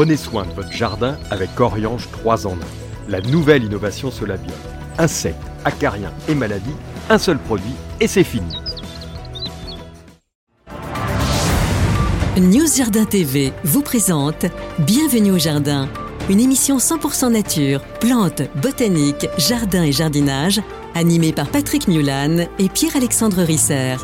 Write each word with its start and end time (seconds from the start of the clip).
Prenez 0.00 0.16
soin 0.16 0.46
de 0.46 0.52
votre 0.52 0.72
jardin 0.72 1.18
avec 1.30 1.60
Oriange 1.60 2.08
3 2.10 2.46
en 2.46 2.52
1. 2.52 2.56
La 3.10 3.20
nouvelle 3.20 3.64
innovation 3.64 4.10
Solabio. 4.10 4.54
Insectes, 4.96 5.36
acariens 5.66 6.10
et 6.26 6.34
maladies, 6.34 6.74
un 7.10 7.18
seul 7.18 7.36
produit 7.36 7.74
et 8.00 8.06
c'est 8.06 8.24
fini. 8.24 8.50
News 12.38 12.66
Jardin 12.74 13.04
TV 13.04 13.52
vous 13.62 13.82
présente 13.82 14.46
Bienvenue 14.78 15.32
au 15.32 15.38
jardin, 15.38 15.86
une 16.30 16.40
émission 16.40 16.78
100% 16.78 17.32
nature, 17.32 17.82
plantes, 18.00 18.40
botanique, 18.62 19.28
jardin 19.36 19.82
et 19.82 19.92
jardinage, 19.92 20.62
animée 20.94 21.34
par 21.34 21.50
Patrick 21.50 21.88
Mulan 21.88 22.46
et 22.58 22.70
Pierre-Alexandre 22.70 23.42
Risser. 23.42 23.96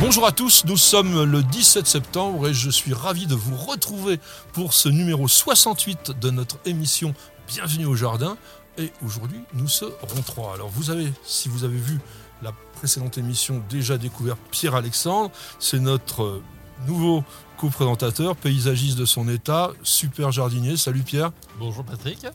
Bonjour 0.00 0.26
à 0.26 0.32
tous, 0.32 0.64
nous 0.66 0.76
sommes 0.76 1.24
le 1.24 1.42
17 1.42 1.86
septembre 1.86 2.48
et 2.48 2.54
je 2.54 2.68
suis 2.68 2.92
ravi 2.92 3.26
de 3.26 3.34
vous 3.34 3.56
retrouver 3.56 4.18
pour 4.52 4.74
ce 4.74 4.88
numéro 4.88 5.28
68 5.28 6.12
de 6.20 6.30
notre 6.30 6.58
émission 6.66 7.14
Bienvenue 7.46 7.86
au 7.86 7.94
Jardin. 7.94 8.36
Et 8.76 8.92
aujourd'hui, 9.04 9.40
nous 9.54 9.68
serons 9.68 10.22
trois. 10.26 10.54
Alors 10.54 10.68
vous 10.68 10.90
avez, 10.90 11.12
si 11.22 11.48
vous 11.48 11.64
avez 11.64 11.78
vu 11.78 12.00
la 12.42 12.52
précédente 12.74 13.18
émission, 13.18 13.62
déjà 13.70 13.96
découvert 13.96 14.36
Pierre-Alexandre. 14.50 15.30
C'est 15.58 15.78
notre 15.78 16.42
nouveau 16.86 17.24
co-présentateur, 17.56 18.36
paysagiste 18.36 18.98
de 18.98 19.04
son 19.04 19.28
état, 19.28 19.70
super 19.84 20.32
jardinier. 20.32 20.76
Salut 20.76 21.02
Pierre. 21.02 21.30
Bonjour 21.58 21.84
Patrick. 21.84 22.26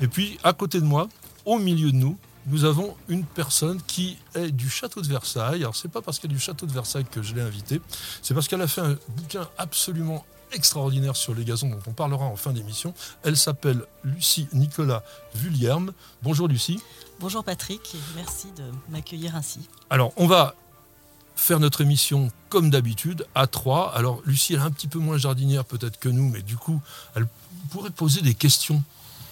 Et 0.00 0.06
puis 0.06 0.38
à 0.44 0.52
côté 0.52 0.80
de 0.80 0.86
moi, 0.86 1.08
au 1.44 1.58
milieu 1.58 1.90
de 1.90 1.96
nous, 1.96 2.16
nous 2.48 2.64
avons 2.64 2.96
une 3.08 3.24
personne 3.24 3.80
qui 3.82 4.18
est 4.34 4.50
du 4.50 4.68
château 4.68 5.00
de 5.02 5.06
Versailles. 5.06 5.62
Alors, 5.62 5.76
c'est 5.76 5.90
pas 5.90 6.02
parce 6.02 6.18
qu'elle 6.18 6.30
est 6.30 6.34
du 6.34 6.40
château 6.40 6.66
de 6.66 6.72
Versailles 6.72 7.06
que 7.10 7.22
je 7.22 7.34
l'ai 7.34 7.42
invitée, 7.42 7.80
c'est 8.22 8.34
parce 8.34 8.48
qu'elle 8.48 8.62
a 8.62 8.68
fait 8.68 8.80
un 8.80 8.96
bouquin 9.16 9.48
absolument 9.58 10.24
extraordinaire 10.52 11.14
sur 11.14 11.34
les 11.34 11.44
gazons 11.44 11.68
dont 11.68 11.82
on 11.86 11.92
parlera 11.92 12.24
en 12.24 12.36
fin 12.36 12.52
d'émission. 12.52 12.94
Elle 13.22 13.36
s'appelle 13.36 13.84
Lucie 14.02 14.48
Nicolas 14.52 15.02
Vullierme. 15.34 15.92
Bonjour 16.22 16.48
Lucie. 16.48 16.80
Bonjour 17.20 17.44
Patrick, 17.44 17.94
et 17.94 17.98
merci 18.16 18.48
de 18.56 18.64
m'accueillir 18.90 19.36
ainsi. 19.36 19.60
Alors, 19.90 20.12
on 20.16 20.26
va 20.26 20.54
faire 21.36 21.60
notre 21.60 21.82
émission 21.82 22.32
comme 22.48 22.70
d'habitude 22.70 23.26
à 23.34 23.46
trois. 23.46 23.94
Alors, 23.94 24.22
Lucie, 24.24 24.54
elle 24.54 24.60
est 24.60 24.64
un 24.64 24.70
petit 24.70 24.88
peu 24.88 24.98
moins 24.98 25.18
jardinière 25.18 25.64
peut-être 25.64 25.98
que 25.98 26.08
nous, 26.08 26.28
mais 26.28 26.42
du 26.42 26.56
coup, 26.56 26.80
elle 27.14 27.26
pourrait 27.70 27.90
poser 27.90 28.22
des 28.22 28.34
questions 28.34 28.82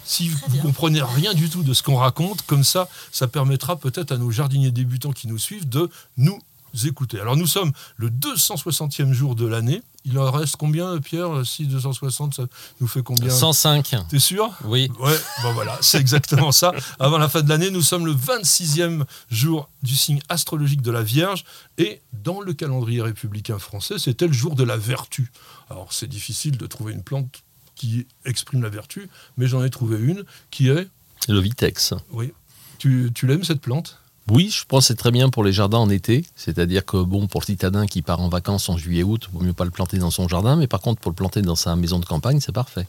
si 0.07 0.29
vous 0.29 0.39
ne 0.55 0.63
comprenez 0.63 1.03
rien 1.03 1.35
du 1.35 1.51
tout 1.51 1.63
de 1.63 1.75
ce 1.75 1.83
qu'on 1.83 1.97
raconte, 1.97 2.43
comme 2.43 2.65
ça, 2.65 2.89
ça 3.13 3.27
permettra 3.27 3.77
peut-être 3.77 4.13
à 4.13 4.17
nos 4.17 4.31
jardiniers 4.31 4.71
débutants 4.71 5.13
qui 5.13 5.29
nous 5.29 5.39
suivent 5.39 5.69
de 5.69 5.91
nous 6.17 6.41
écouter. 6.85 7.21
Alors 7.21 7.37
nous 7.37 7.47
sommes 7.47 7.73
le 7.97 8.11
260e 8.11 9.13
jour 9.13 9.35
de 9.35 9.47
l'année. 9.47 9.83
Il 10.05 10.19
en 10.19 10.31
reste 10.31 10.57
combien, 10.57 11.01
Pierre? 11.01 11.45
Si 11.45 11.67
260, 11.67 12.35
ça 12.35 12.45
nous 12.81 12.87
fait 12.87 13.03
combien? 13.03 13.31
105. 13.31 13.97
T'es 14.09 14.19
sûr? 14.21 14.51
Oui. 14.65 14.89
Ouais, 15.01 15.17
bon 15.43 15.53
voilà, 15.55 15.77
c'est 15.81 15.99
exactement 15.99 16.53
ça. 16.53 16.73
Avant 17.01 17.19
la 17.19 17.29
fin 17.29 17.43
de 17.43 17.49
l'année, 17.49 17.71
nous 17.71 17.83
sommes 17.83 18.07
le 18.07 18.15
26e 18.15 19.05
jour 19.31 19.69
du 19.83 19.97
signe 19.97 20.21
astrologique 20.29 20.83
de 20.83 20.93
la 20.93 21.03
Vierge. 21.03 21.45
Et 21.79 22.01
dans 22.13 22.41
le 22.41 22.53
calendrier 22.53 23.03
républicain 23.03 23.59
français, 23.59 23.99
c'était 23.99 24.29
le 24.29 24.33
jour 24.33 24.55
de 24.55 24.63
la 24.63 24.77
vertu. 24.77 25.33
Alors 25.71 25.93
c'est 25.93 26.09
difficile 26.09 26.57
de 26.57 26.67
trouver 26.67 26.93
une 26.93 27.03
plante 27.03 27.43
qui 27.77 28.07
exprime 28.25 28.63
la 28.63 28.71
vertu, 28.71 29.09
mais 29.37 29.47
j'en 29.47 29.63
ai 29.63 29.71
trouvé 29.71 29.99
une 29.99 30.25
qui 30.51 30.69
est... 30.69 30.89
Le 31.29 31.39
Vitex. 31.39 31.95
Oui. 32.11 32.33
Tu, 32.79 33.11
tu 33.15 33.27
l'aimes 33.27 33.45
cette 33.45 33.61
plante? 33.61 33.99
Oui, 34.29 34.51
je 34.51 34.65
pense 34.65 34.85
que 34.85 34.89
c'est 34.89 34.97
très 34.97 35.13
bien 35.13 35.31
pour 35.31 35.45
les 35.45 35.53
jardins 35.53 35.79
en 35.79 35.89
été. 35.89 36.25
C'est-à-dire 36.35 36.85
que, 36.85 37.03
bon, 37.05 37.29
pour 37.29 37.43
le 37.43 37.47
citadin 37.47 37.87
qui 37.87 38.03
part 38.03 38.21
en 38.21 38.29
vacances 38.29 38.69
en 38.69 38.77
juillet-août, 38.77 39.29
il 39.29 39.39
vaut 39.39 39.45
mieux 39.45 39.53
pas 39.53 39.65
le 39.65 39.71
planter 39.71 39.99
dans 39.99 40.11
son 40.11 40.27
jardin, 40.27 40.57
mais 40.57 40.67
par 40.67 40.81
contre, 40.81 41.01
pour 41.01 41.13
le 41.13 41.15
planter 41.15 41.43
dans 41.43 41.55
sa 41.55 41.77
maison 41.77 42.01
de 42.01 42.05
campagne, 42.05 42.41
c'est 42.41 42.51
parfait. 42.51 42.89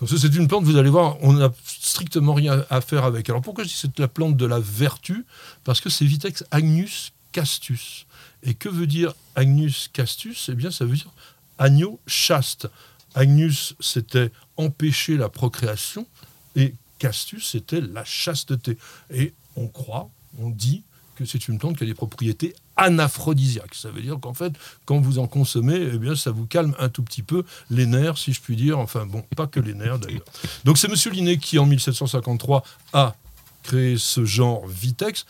Donc, 0.00 0.10
c'est 0.10 0.34
une 0.34 0.46
plante, 0.46 0.64
vous 0.64 0.76
allez 0.76 0.90
voir, 0.90 1.16
on 1.22 1.32
n'a 1.32 1.52
strictement 1.64 2.34
rien 2.34 2.64
à 2.70 2.80
faire 2.80 3.04
avec. 3.04 3.28
Alors, 3.30 3.42
pourquoi 3.42 3.64
je 3.64 3.68
dis 3.68 3.74
que 3.74 3.80
c'est 3.80 3.98
la 3.98 4.08
plante 4.08 4.36
de 4.36 4.46
la 4.46 4.60
vertu? 4.60 5.24
Parce 5.64 5.80
que 5.80 5.90
c'est 5.90 6.04
Vitex 6.04 6.44
agnus 6.50 7.12
castus. 7.32 8.06
Et 8.42 8.54
que 8.54 8.68
veut 8.68 8.86
dire 8.86 9.12
agnus 9.34 9.90
castus? 9.92 10.50
Eh 10.52 10.54
bien, 10.54 10.70
ça 10.70 10.84
veut 10.84 10.94
dire 10.94 11.10
agneau 11.58 11.98
chaste. 12.06 12.68
Agnus, 13.16 13.74
c'était 13.80 14.30
empêcher 14.56 15.16
la 15.16 15.28
procréation, 15.28 16.06
et 16.54 16.74
castus, 16.98 17.50
c'était 17.50 17.80
la 17.80 18.04
chasteté. 18.04 18.78
Et 19.12 19.32
on 19.56 19.66
croit, 19.66 20.08
on 20.38 20.50
dit 20.50 20.84
que 21.16 21.24
c'est 21.24 21.48
une 21.48 21.58
plante 21.58 21.78
qui 21.78 21.84
a 21.84 21.86
des 21.86 21.94
propriétés 21.94 22.54
anaphrodisiaques. 22.76 23.74
Ça 23.74 23.90
veut 23.90 24.02
dire 24.02 24.18
qu'en 24.20 24.34
fait, 24.34 24.52
quand 24.84 25.00
vous 25.00 25.18
en 25.18 25.26
consommez, 25.26 25.88
eh 25.94 25.98
bien, 25.98 26.14
ça 26.14 26.30
vous 26.30 26.46
calme 26.46 26.74
un 26.78 26.90
tout 26.90 27.02
petit 27.02 27.22
peu 27.22 27.42
les 27.70 27.86
nerfs, 27.86 28.18
si 28.18 28.34
je 28.34 28.40
puis 28.40 28.54
dire. 28.54 28.78
Enfin 28.78 29.06
bon, 29.06 29.22
pas 29.34 29.46
que 29.46 29.60
les 29.60 29.74
nerfs 29.74 29.98
d'ailleurs. 29.98 30.24
Donc 30.64 30.76
c'est 30.76 30.88
M. 30.88 31.12
Linné 31.12 31.38
qui, 31.38 31.58
en 31.58 31.64
1753, 31.66 32.62
a 32.92 33.16
créé 33.62 33.96
ce 33.98 34.24
genre 34.24 34.66
Vitex. 34.66 35.24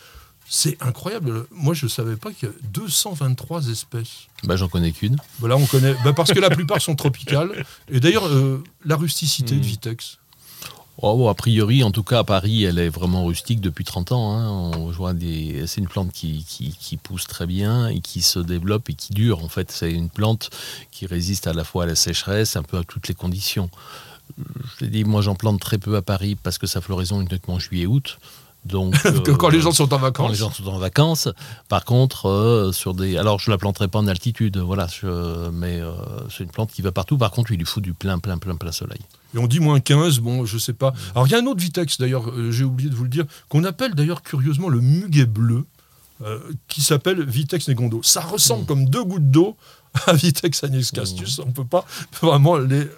C'est 0.49 0.81
incroyable. 0.81 1.47
Moi, 1.51 1.75
je 1.75 1.87
ne 1.87 1.91
savais 1.91 2.17
pas 2.17 2.33
qu'il 2.33 2.49
y 2.49 2.53
a 2.53 2.55
223 2.73 3.69
espèces. 3.69 4.29
Bah, 4.45 4.57
j'en 4.57 4.69
connais 4.69 4.93
qu'une. 4.93 5.17
Voilà, 5.41 5.57
on 5.57 5.67
connaît. 5.67 5.95
Bah, 6.05 6.13
parce 6.13 6.33
que 6.33 6.39
la 6.39 6.51
plupart 6.51 6.81
sont 6.81 6.95
tropicales. 6.95 7.65
Et 7.91 7.99
d'ailleurs, 7.99 8.29
euh, 8.29 8.63
la 8.85 8.97
rusticité 8.97 9.57
de 9.57 9.65
Vitex. 9.65 10.19
Oh, 11.03 11.29
a 11.29 11.35
priori, 11.35 11.83
en 11.83 11.91
tout 11.91 12.03
cas 12.03 12.21
à 12.21 12.25
Paris, 12.25 12.65
elle 12.65 12.79
est 12.79 12.89
vraiment 12.89 13.27
rustique 13.27 13.61
depuis 13.61 13.85
30 13.85 14.13
ans. 14.13 14.33
Hein. 14.33 14.73
On 14.77 14.91
voit 14.91 15.13
des... 15.13 15.67
C'est 15.67 15.81
une 15.83 15.89
plante 15.89 16.11
qui, 16.11 16.45
qui, 16.49 16.97
pousse 16.97 17.27
très 17.27 17.47
bien 17.47 17.89
et 17.89 18.01
qui 18.01 18.23
se 18.23 18.39
développe 18.39 18.89
et 18.89 18.95
qui 18.95 19.13
dure. 19.13 19.45
En 19.45 19.49
fait, 19.49 19.71
c'est 19.71 19.93
une 19.93 20.09
plante 20.09 20.49
qui 20.91 21.07
résiste 21.07 21.49
à 21.49 21.53
la 21.53 21.65
fois 21.65 21.83
à 21.83 21.87
la 21.87 21.97
sécheresse, 21.97 22.57
un 22.57 22.63
peu 22.63 22.79
à 22.79 22.85
toutes 22.85 23.09
les 23.09 23.15
conditions. 23.15 23.69
Je 24.39 24.85
l'ai 24.85 24.91
dit, 24.91 25.05
moi 25.05 25.21
j'en 25.23 25.35
plante 25.35 25.61
très 25.61 25.79
peu 25.79 25.97
à 25.97 26.03
Paris 26.03 26.35
parce 26.35 26.57
que 26.59 26.67
sa 26.67 26.81
floraison 26.81 27.21
est 27.21 27.27
uniquement 27.31 27.59
juillet-août. 27.59 28.19
Donc, 28.67 28.95
quand 29.39 29.49
les 29.49 29.61
gens 29.61 29.73
sont 29.73 29.93
en 29.95 29.99
vacances. 29.99 30.27
Quand 30.27 30.33
les 30.33 30.39
gens 30.39 30.51
sont 30.51 30.67
en 30.67 30.79
vacances. 30.79 31.29
Par 31.69 31.85
contre, 31.85 32.29
euh, 32.29 32.73
sur 32.73 32.95
des. 32.95 33.17
Alors, 33.17 33.39
je 33.39 33.51
la 33.51 33.59
planterai 33.59 33.89
pas 33.89 33.99
en 33.99 34.07
altitude, 34.07 34.59
voilà. 34.59 34.89
Mais 35.53 35.81
euh, 35.81 35.93
c'est 36.31 36.45
une 36.45 36.51
plante 36.51 36.73
qui 36.73 36.83
va 36.83 36.93
partout. 36.93 37.17
Par 37.17 37.31
contre, 37.31 37.53
il 37.53 37.59
lui 37.59 37.67
faut 37.67 37.81
du 37.81 37.95
plein, 37.95 38.19
plein, 38.19 38.39
plein, 38.39 38.57
plein 38.57 38.73
soleil. 38.73 39.01
Et 39.35 39.39
on 39.39 39.47
dit 39.47 39.61
moins 39.61 39.81
15, 39.81 40.21
bon, 40.21 40.45
je 40.45 40.59
sais 40.59 40.73
pas. 40.73 40.93
Alors, 41.15 41.27
il 41.27 41.31
y 41.31 41.35
a 41.35 41.39
un 41.39 41.47
autre 41.47 41.61
Vitex, 41.61 41.99
d'ailleurs, 41.99 42.29
euh, 42.31 42.51
j'ai 42.51 42.65
oublié 42.65 42.91
de 42.91 42.95
vous 42.95 43.05
le 43.05 43.11
dire, 43.11 43.25
qu'on 43.49 43.65
appelle 43.65 43.95
d'ailleurs 43.95 44.23
curieusement 44.23 44.69
le 44.69 44.81
muguet 44.81 45.27
bleu, 45.27 45.65
qui 46.67 46.81
s'appelle 46.81 47.23
Vitex 47.23 47.69
negondo. 47.69 48.01
Ça 48.03 48.23
ressemble 48.23 48.63
mm. 48.63 48.67
comme 48.67 48.87
deux 48.87 49.05
gouttes 49.05 49.31
d'eau 49.31 49.55
à 50.07 50.15
Vitex 50.15 50.65
agnus 50.65 50.91
castus. 50.91 51.39
Mm. 51.39 51.43
On 51.47 51.53
peut 51.53 51.65
pas 51.65 51.85
vraiment 52.23 52.57
les. 52.57 52.89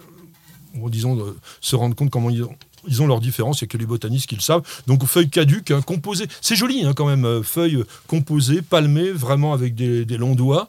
disons, 0.87 1.35
se 1.61 1.75
rendre 1.75 1.97
compte 1.97 2.11
comment 2.11 2.31
ils 2.31 2.45
ils 2.89 3.03
ont 3.03 3.07
leur 3.07 3.21
différence, 3.21 3.61
il 3.61 3.65
n'y 3.65 3.69
a 3.69 3.71
que 3.71 3.79
les 3.79 3.87
botanistes 3.87 4.27
qui 4.27 4.35
le 4.35 4.41
savent. 4.41 4.63
Donc 4.87 5.05
feuilles 5.05 5.31
caduques, 5.31 5.71
hein, 5.71 5.83
composées. 5.83 6.27
C'est 6.41 6.57
joli 6.57 6.85
hein, 6.85 6.93
quand 6.95 7.07
même, 7.07 7.25
euh, 7.25 7.43
feuilles 7.43 7.85
composées, 8.07 8.63
palmées, 8.63 9.11
vraiment 9.11 9.53
avec 9.53 9.75
des, 9.75 10.05
longs 10.17 10.35
doigts. 10.35 10.69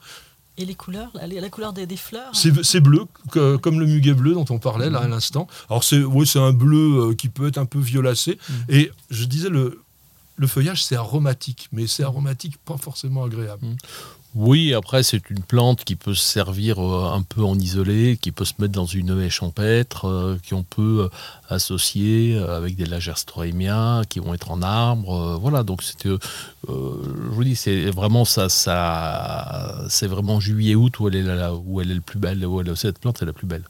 Et 0.58 0.66
les 0.66 0.76
couleurs, 0.76 1.12
la, 1.14 1.50
couleur 1.50 1.72
des, 1.72 1.88
fleurs 1.96 2.32
C'est 2.34 2.82
bleu, 2.82 3.06
comme 3.30 3.80
le 3.80 3.86
muguet 3.86 4.14
bleu 4.14 4.34
dont 4.34 4.46
on 4.50 4.60
parlait 4.60 4.90
là 4.90 5.00
à 5.00 5.08
l'instant. 5.08 5.48
Alors 5.70 5.86
c'est 5.86 6.04
c'est 6.26 6.40
un 6.40 6.52
bleu 6.52 7.12
euh, 7.12 7.16
qui 7.16 7.30
peut 7.30 7.48
être 7.48 7.58
un 7.58 7.66
peu 7.66 7.80
violacé. 7.80 8.38
Mm. 8.50 8.54
Et 8.68 8.92
je 9.10 9.24
disais, 9.24 9.50
le, 9.50 9.82
le 10.36 10.48
feuillage, 10.48 10.84
c'est 10.84 10.96
aromatique, 10.96 11.70
mais 11.72 11.88
c'est 11.88 12.04
aromatique 12.04 12.58
pas 12.58 12.78
forcément 12.78 13.24
agréable. 13.24 13.66
Oui, 14.36 14.76
après, 14.76 15.02
c'est 15.02 15.32
une 15.32 15.42
plante 15.42 15.84
qui 15.84 15.96
peut 15.96 16.14
se 16.14 16.24
servir 16.24 16.78
euh, 16.80 17.12
un 17.12 17.24
peu 17.24 17.44
en 17.44 17.58
isolé, 17.58 18.18
qui 18.22 18.32
peut 18.32 18.46
se 18.46 18.54
mettre 18.60 18.74
dans 18.74 18.86
une 18.86 19.20
haie 19.20 19.30
champêtre, 19.30 20.06
euh, 20.08 20.38
qu'on 20.48 20.62
peut 20.62 21.06
euh, 21.06 21.10
associer 21.50 22.38
avec 22.38 22.76
des 22.76 22.86
lagerstroemia 22.86 24.04
qui 24.08 24.20
vont 24.20 24.36
être 24.36 24.52
en 24.52 24.62
arbre. 24.62 25.40
voilà, 25.42 25.64
donc 25.64 25.82
c'était, 25.82 26.10
je 26.68 26.74
vous 26.74 27.44
dis, 27.44 27.56
c'est 27.56 27.90
vraiment 27.90 28.24
ça, 28.24 28.50
ça 28.50 29.84
c'est 29.90 30.08
vraiment 30.08 30.40
juillet-août 30.40 31.00
où 31.00 31.08
elle 31.08 31.16
est 31.16 31.24
là, 31.24 31.54
où 31.56 31.82
elle 31.82 31.90
est 31.90 31.96
le 31.96 32.02
plus 32.02 32.20
belle, 32.20 32.46
où 32.46 32.64
cette 32.76 33.00
plante 33.00 33.24
est 33.24 33.26
la 33.26 33.34
plus 33.34 33.48
belle. 33.48 33.64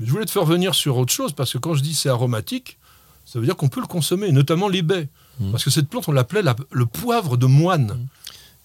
Je 0.00 0.10
voulais 0.10 0.26
te 0.26 0.30
faire 0.30 0.44
venir 0.44 0.76
sur 0.76 0.96
autre 0.96 1.12
chose 1.12 1.32
parce 1.32 1.52
que 1.52 1.58
quand 1.58 1.74
je 1.74 1.82
dis 1.82 1.94
c'est 1.94 2.08
aromatique, 2.08 2.78
ça 3.24 3.40
veut 3.40 3.46
dire 3.46 3.56
qu'on 3.56 3.68
peut 3.68 3.80
le 3.80 3.86
consommer, 3.86 4.30
notamment 4.30 4.68
les 4.68 4.82
baies. 4.82 5.08
Mmh. 5.40 5.50
Parce 5.50 5.64
que 5.64 5.70
cette 5.70 5.88
plante, 5.88 6.08
on 6.08 6.12
l'appelait 6.12 6.42
le 6.70 6.86
poivre 6.86 7.36
de 7.36 7.46
moine. 7.46 7.86
Mmh. 7.86 8.06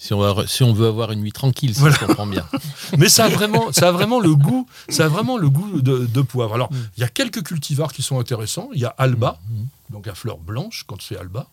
Si 0.02 0.14
on, 0.14 0.48
si 0.48 0.64
on, 0.64 0.72
veut 0.72 0.88
avoir 0.88 1.12
une 1.12 1.20
nuit 1.20 1.34
tranquille, 1.34 1.76
ça 1.76 1.90
je 1.90 2.00
comprends 2.00 2.26
bien. 2.26 2.48
Mais 2.98 3.10
ça 3.10 3.26
a 3.26 3.28
vraiment, 3.28 3.74
ça 3.74 3.90
a 3.90 3.92
vraiment 3.92 4.22
le 4.22 4.34
goût, 4.34 4.66
ça 4.88 5.06
a 5.06 5.08
vraiment 5.10 5.38
le 5.38 5.50
goût 5.50 5.82
de, 5.82 6.22
poivre. 6.22 6.56
Alors, 6.56 6.72
mm. 6.72 6.78
il 6.96 7.02
y 7.02 7.04
a 7.04 7.10
quelques 7.10 7.44
cultivars 7.44 7.92
qui 7.92 8.02
sont 8.02 8.18
intéressants. 8.18 8.70
Il 8.74 8.80
y 8.80 8.86
a 8.86 8.96
Alba, 8.98 9.42
mm. 9.50 9.94
donc 9.94 10.06
la 10.06 10.16
fleur 10.16 10.38
blanche 10.38 10.86
quand 10.88 11.02
c'est 11.02 11.18
Alba. 11.18 11.48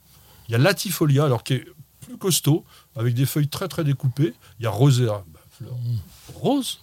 Il 0.49 0.53
y 0.53 0.55
a 0.55 0.59
Latifolia, 0.59 1.25
alors 1.25 1.43
qui 1.43 1.55
est 1.55 1.67
plus 2.03 2.19
costaud, 2.19 2.65
avec 2.95 3.15
des 3.15 3.27
feuilles 3.27 3.49
très 3.49 3.67
très 3.67 3.83
découpées. 3.83 4.33
Il 4.61 4.63
y 4.63 4.67
a 4.67 4.71
Rosea, 4.71 5.25
bah, 5.27 5.41
fleur 5.51 5.73
mm. 5.73 5.99
rose. 6.37 6.79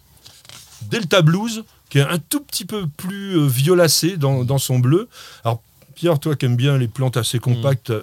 Delta 0.91 1.21
Blues, 1.21 1.63
qui 1.89 1.99
est 1.99 2.01
un 2.01 2.19
tout 2.19 2.41
petit 2.41 2.65
peu 2.65 2.87
plus 2.87 3.37
euh, 3.37 3.47
violacé 3.47 4.17
dans, 4.17 4.43
dans, 4.43 4.57
son 4.57 4.79
bleu. 4.79 5.07
Alors, 5.45 5.61
Pierre, 5.95 6.19
toi 6.19 6.35
qui 6.35 6.45
aimes 6.45 6.57
bien 6.57 6.77
les 6.77 6.89
plantes 6.89 7.15
assez 7.15 7.39
compactes, 7.39 7.93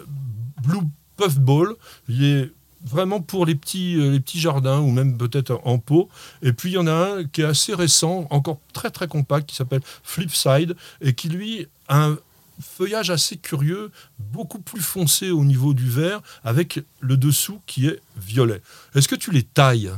Blue 0.62 0.80
Puffball, 1.18 1.74
il 2.08 2.24
est 2.24 2.52
vraiment 2.84 3.20
pour 3.20 3.46
les 3.46 3.54
petits, 3.54 3.96
euh, 3.96 4.10
les 4.10 4.20
petits 4.20 4.40
jardins 4.40 4.80
ou 4.80 4.90
même 4.90 5.16
peut-être 5.18 5.60
en 5.64 5.78
pot. 5.78 6.08
Et 6.42 6.52
puis 6.52 6.70
il 6.70 6.74
y 6.74 6.78
en 6.78 6.86
a 6.86 6.92
un 6.92 7.24
qui 7.24 7.42
est 7.42 7.44
assez 7.44 7.74
récent, 7.74 8.26
encore 8.30 8.58
très 8.72 8.90
très 8.90 9.08
compact, 9.08 9.48
qui 9.48 9.56
s'appelle 9.56 9.82
Flipside 10.02 10.76
et 11.00 11.12
qui 11.14 11.28
lui 11.28 11.66
a 11.88 12.06
un 12.06 12.18
feuillage 12.60 13.10
assez 13.10 13.36
curieux, 13.38 13.90
beaucoup 14.18 14.60
plus 14.60 14.82
foncé 14.82 15.30
au 15.30 15.44
niveau 15.44 15.72
du 15.72 15.88
vert, 15.88 16.20
avec 16.44 16.80
le 17.00 17.16
dessous 17.16 17.60
qui 17.66 17.86
est 17.86 18.00
violet. 18.18 18.60
Est-ce 18.94 19.08
que 19.08 19.14
tu 19.14 19.30
les 19.30 19.42
tailles? 19.42 19.90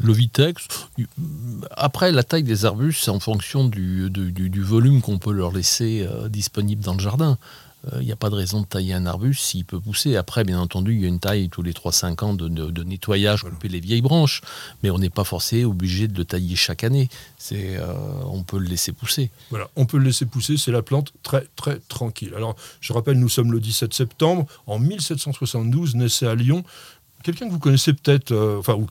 Le 0.00 0.12
Vitex, 0.12 0.66
après 1.76 2.10
la 2.10 2.24
taille 2.24 2.42
des 2.42 2.64
arbustes, 2.64 3.04
c'est 3.04 3.10
en 3.10 3.20
fonction 3.20 3.68
du, 3.68 4.10
du- 4.10 4.62
volume 4.62 5.00
qu'on 5.00 5.18
peut 5.18 5.32
leur 5.32 5.52
laisser 5.52 6.04
euh, 6.08 6.28
disponible 6.28 6.82
dans 6.82 6.94
le 6.94 7.00
jardin. 7.00 7.38
Il 7.98 8.06
n'y 8.06 8.12
a 8.12 8.16
pas 8.16 8.30
de 8.30 8.36
raison 8.36 8.60
de 8.60 8.66
tailler 8.66 8.94
un 8.94 9.06
arbuste 9.06 9.42
s'il 9.42 9.64
peut 9.64 9.80
pousser. 9.80 10.14
Après, 10.16 10.44
bien 10.44 10.60
entendu, 10.60 10.94
il 10.94 11.00
y 11.00 11.04
a 11.04 11.08
une 11.08 11.18
taille 11.18 11.48
tous 11.48 11.62
les 11.62 11.72
3-5 11.72 12.24
ans 12.24 12.32
de, 12.34 12.46
de- 12.46 12.70
de 12.70 12.82
nettoyage, 12.84 13.42
couper 13.42 13.68
les 13.68 13.80
vieilles 13.80 14.02
branches, 14.02 14.40
mais 14.82 14.90
on 14.90 14.98
n'est 14.98 15.10
pas 15.10 15.24
forcé, 15.24 15.64
obligé 15.64 16.06
de 16.06 16.16
le 16.16 16.24
tailler 16.24 16.54
chaque 16.54 16.84
année. 16.84 17.08
C'est, 17.38 17.76
euh, 17.78 17.92
on 18.26 18.44
peut 18.44 18.58
le 18.58 18.66
laisser 18.66 18.92
pousser. 18.92 19.30
Voilà, 19.50 19.68
on 19.74 19.84
peut 19.86 19.98
le 19.98 20.04
laisser 20.04 20.26
pousser, 20.26 20.56
c'est 20.56 20.70
la 20.70 20.82
plante 20.82 21.12
très 21.24 21.46
très 21.56 21.80
tranquille. 21.88 22.32
Alors, 22.36 22.54
je 22.80 22.92
rappelle, 22.92 23.18
nous 23.18 23.28
sommes 23.28 23.50
le 23.52 23.58
17 23.58 23.92
septembre, 23.92 24.46
en 24.68 24.78
1772, 24.78 25.96
naissait 25.96 26.26
à 26.26 26.34
Lyon, 26.36 26.64
quelqu'un 27.24 27.46
que 27.46 27.52
vous 27.52 27.58
connaissez 27.58 27.92
peut-être, 27.92 28.32
euh, 28.32 28.58
enfin, 28.60 28.74
ou- 28.74 28.86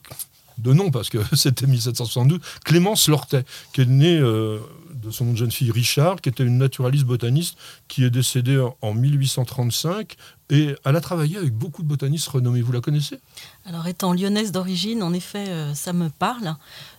de 0.58 0.74
nom, 0.74 0.90
parce 0.90 1.08
que 1.08 1.18
c'était 1.34 1.66
1772, 1.66 2.38
Clémence 2.64 3.08
Lortet, 3.08 3.44
qui 3.72 3.80
est 3.80 3.86
née 3.86 4.18
euh, 4.18 4.58
de 5.02 5.10
son 5.10 5.34
jeune 5.36 5.50
fille 5.50 5.70
Richard, 5.70 6.20
qui 6.20 6.28
était 6.28 6.44
une 6.44 6.58
naturaliste 6.58 7.04
botaniste, 7.04 7.56
qui 7.88 8.04
est 8.04 8.10
décédée 8.10 8.58
en- 8.58 8.76
en 8.80 8.94
1835, 8.94 10.16
et 10.50 10.74
elle 10.84 10.96
a 10.96 11.00
travaillé 11.00 11.36
avec 11.38 11.52
beaucoup 11.54 11.82
de 11.82 11.88
botanistes 11.88 12.28
renommés. 12.28 12.62
Vous 12.62 12.72
la 12.72 12.80
connaissez? 12.80 13.18
Alors, 13.66 13.86
étant 13.86 14.12
lyonnaise 14.12 14.52
d'origine, 14.52 15.02
en 15.02 15.12
effet, 15.12 15.48
euh, 15.48 15.74
ça 15.74 15.92
me 15.92 16.08
parle, 16.08 16.54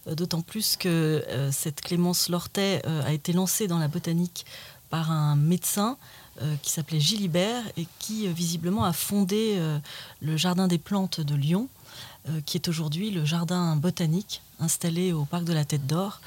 euh, 0.07 0.15
d'autant 0.15 0.41
plus 0.41 0.75
que 0.75 0.87
euh, 1.27 1.51
cette 1.51 1.81
Clémence 1.81 2.29
Lortet 2.29 2.81
a 2.85 3.13
été 3.13 3.31
lancée 3.33 3.67
dans 3.67 3.79
la 3.79 3.87
botanique 3.87 4.45
par 4.89 5.11
un 5.11 5.35
médecin 5.35 5.97
qui 6.63 6.71
s'appelait 6.71 6.99
Gilibert 6.99 7.63
et 7.77 7.85
qui, 7.99 8.27
visiblement, 8.27 8.83
a 8.85 8.91
fondé 8.93 9.59
le 10.19 10.35
Jardin 10.35 10.67
des 10.67 10.79
plantes 10.79 11.21
de 11.21 11.35
Lyon, 11.35 11.67
qui 12.47 12.57
est 12.57 12.67
aujourd'hui 12.67 13.11
le 13.11 13.23
jardin 13.23 13.75
botanique 13.75 14.41
installé 14.59 15.11
au 15.13 15.25
parc 15.25 15.43
de 15.43 15.53
la 15.53 15.65
Tête 15.65 15.85
d'Or. 15.87 16.21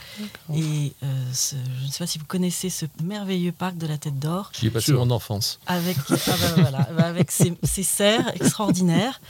Et 0.55 0.93
euh, 1.03 1.07
ce- 1.33 1.57
je 1.81 1.87
ne 1.87 1.91
sais 1.91 1.99
pas 1.99 2.07
si 2.07 2.19
vous 2.19 2.25
connaissez 2.27 2.71
ce 2.71 2.87
merveilleux 3.03 3.53
parc 3.53 3.77
de 3.79 3.87
la 3.87 3.99
Tête 3.99 4.19
d'Or 4.19 4.51
J'y 4.59 4.67
ai 4.67 4.71
passé 4.71 4.93
mon 4.93 5.11
enfance. 5.11 5.59
avec, 5.67 5.97
ah 6.11 6.15
bah 6.27 6.35
voilà, 6.57 6.89
bah 6.97 7.07
avec 7.07 7.31
ses, 7.31 7.55
ses 7.63 7.83
serres 7.83 8.31
extraordinaires 8.35 9.21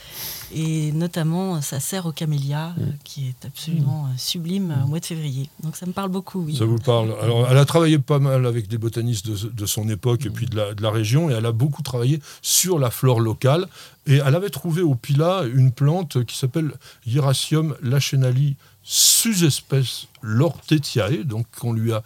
et 0.55 0.93
notamment 0.93 1.57
euh, 1.57 1.61
sa 1.61 1.81
serre 1.81 2.07
aux 2.07 2.13
camélias 2.13 2.73
euh, 2.81 2.87
qui 3.05 3.29
est 3.29 3.45
absolument 3.47 4.09
sublime 4.17 4.77
au 4.85 4.89
mois 4.89 5.01
de 5.01 5.07
février. 5.07 5.49
Donc 5.63 5.77
ça 5.77 5.87
me 5.87 5.93
parle 5.93 6.11
beaucoup, 6.11 6.41
oui. 6.43 6.57
Ça 6.57 6.65
vous 6.65 6.79
parle 6.79 7.15
Alors, 7.23 7.47
elle 7.51 7.59
a 7.59 7.65
travaillé 7.65 7.99
pas 7.99 8.19
mal 8.19 8.47
avec 8.47 8.69
des 8.69 8.79
botanistes 8.79 9.27
de, 9.29 9.49
de 9.49 9.67
son 9.67 9.89
époque 9.89 10.27
et 10.27 10.31
puis 10.31 10.47
de 10.47 10.57
la, 10.57 10.75
de 10.75 10.83
la 10.83 10.91
région, 10.91 11.31
et 11.31 11.33
elle 11.35 11.47
a 11.47 11.53
beaucoup 11.53 11.83
travaillé 11.83 12.21
sur 12.43 12.79
la 12.79 12.91
flore 12.91 13.21
locale. 13.21 13.67
Et 14.09 14.17
elle 14.25 14.35
avait 14.37 14.51
trouvé 14.51 14.83
au 14.83 14.95
Pila 14.95 15.43
une 15.53 15.73
plante 15.73 16.25
qui 16.27 16.37
s'appelle 16.39 16.73
Hieracium 17.07 17.75
lachenali, 17.83 18.57
sous-espèce 18.89 20.07
Lortetiae, 20.23 21.25
donc 21.25 21.47
qu'on 21.59 21.73
lui 21.73 21.93
a 21.93 22.05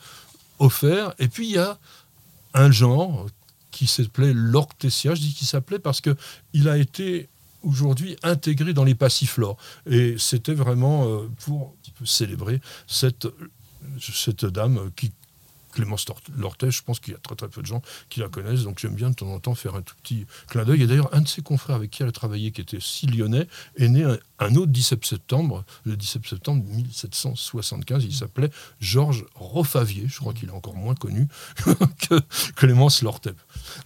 offert. 0.59 1.15
Et 1.19 1.29
puis 1.29 1.47
il 1.47 1.53
y 1.53 1.59
a 1.59 1.79
un 2.55 2.71
genre 2.71 3.27
qui 3.71 3.87
s'appelait 3.87 4.33
l'Ortesia, 4.33 5.15
je 5.15 5.21
dis 5.21 5.35
qu'il 5.35 5.47
s'appelait 5.47 5.79
parce 5.79 6.01
que 6.01 6.17
il 6.55 6.69
a 6.69 6.79
été 6.79 7.29
aujourd'hui 7.63 8.17
intégré 8.23 8.73
dans 8.73 8.85
les 8.85 8.95
passiflores. 8.95 9.59
Et 9.87 10.17
c'était 10.19 10.55
vraiment 10.55 11.07
euh, 11.07 11.29
pour 11.45 11.75
célébrer 12.05 12.61
cette, 12.87 13.29
cette 14.01 14.47
dame 14.47 14.91
qui, 14.97 15.13
Clémence 15.73 16.07
Lort- 16.09 16.21
Lortet, 16.37 16.71
je 16.71 16.83
pense 16.83 17.01
qu'il 17.01 17.13
y 17.13 17.17
a 17.17 17.19
très 17.19 17.35
très 17.35 17.49
peu 17.49 17.61
de 17.61 17.67
gens 17.67 17.83
qui 18.09 18.21
la 18.21 18.29
connaissent, 18.29 18.65
donc 18.65 18.79
j'aime 18.79 18.95
bien 18.95 19.11
de 19.11 19.15
temps 19.15 19.33
en 19.33 19.39
temps 19.39 19.55
faire 19.55 19.75
un 19.75 19.83
tout 19.83 19.95
petit 20.03 20.27
clin 20.49 20.65
d'œil. 20.65 20.83
Et 20.83 20.87
d'ailleurs, 20.87 21.09
un 21.15 21.21
de 21.21 21.29
ses 21.29 21.43
confrères 21.43 21.77
avec 21.77 21.91
qui 21.91 22.03
elle 22.03 22.09
a 22.09 22.13
travaillé, 22.13 22.51
qui 22.53 22.61
était 22.61 22.79
si 22.81 23.07
lyonnais, 23.07 23.47
est 23.77 23.89
né 23.89 24.05
un, 24.39 24.55
autre 24.57 24.73
17 24.73 25.05
septembre, 25.05 25.65
le 25.85 25.97
17 25.97 26.27
septembre 26.27 26.65
1775, 26.65 28.05
il 28.05 28.15
s'appelait 28.15 28.51
Georges 28.81 29.25
Rofavier, 29.35 30.07
je 30.09 30.19
crois 30.19 30.33
qu'il 30.33 30.49
est 30.49 30.53
encore 30.53 30.77
moins 30.77 30.95
connu 30.95 31.29
que 32.09 32.21
Clémence 32.57 33.03
Lortet. 33.03 33.35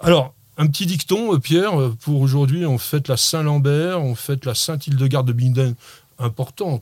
Alors, 0.01 0.35
un 0.57 0.67
petit 0.69 0.87
dicton, 0.87 1.35
euh, 1.35 1.39
Pierre, 1.39 1.81
euh, 1.81 1.97
pour 2.01 2.21
aujourd'hui, 2.21 2.65
on 2.65 2.79
fête 2.79 3.09
la 3.09 3.17
Saint-Lambert, 3.17 4.01
on 4.01 4.15
fête 4.15 4.45
la 4.45 4.55
Sainte-Hildegarde 4.55 5.27
de 5.27 5.33
Bingen, 5.33 5.75
important, 6.19 6.81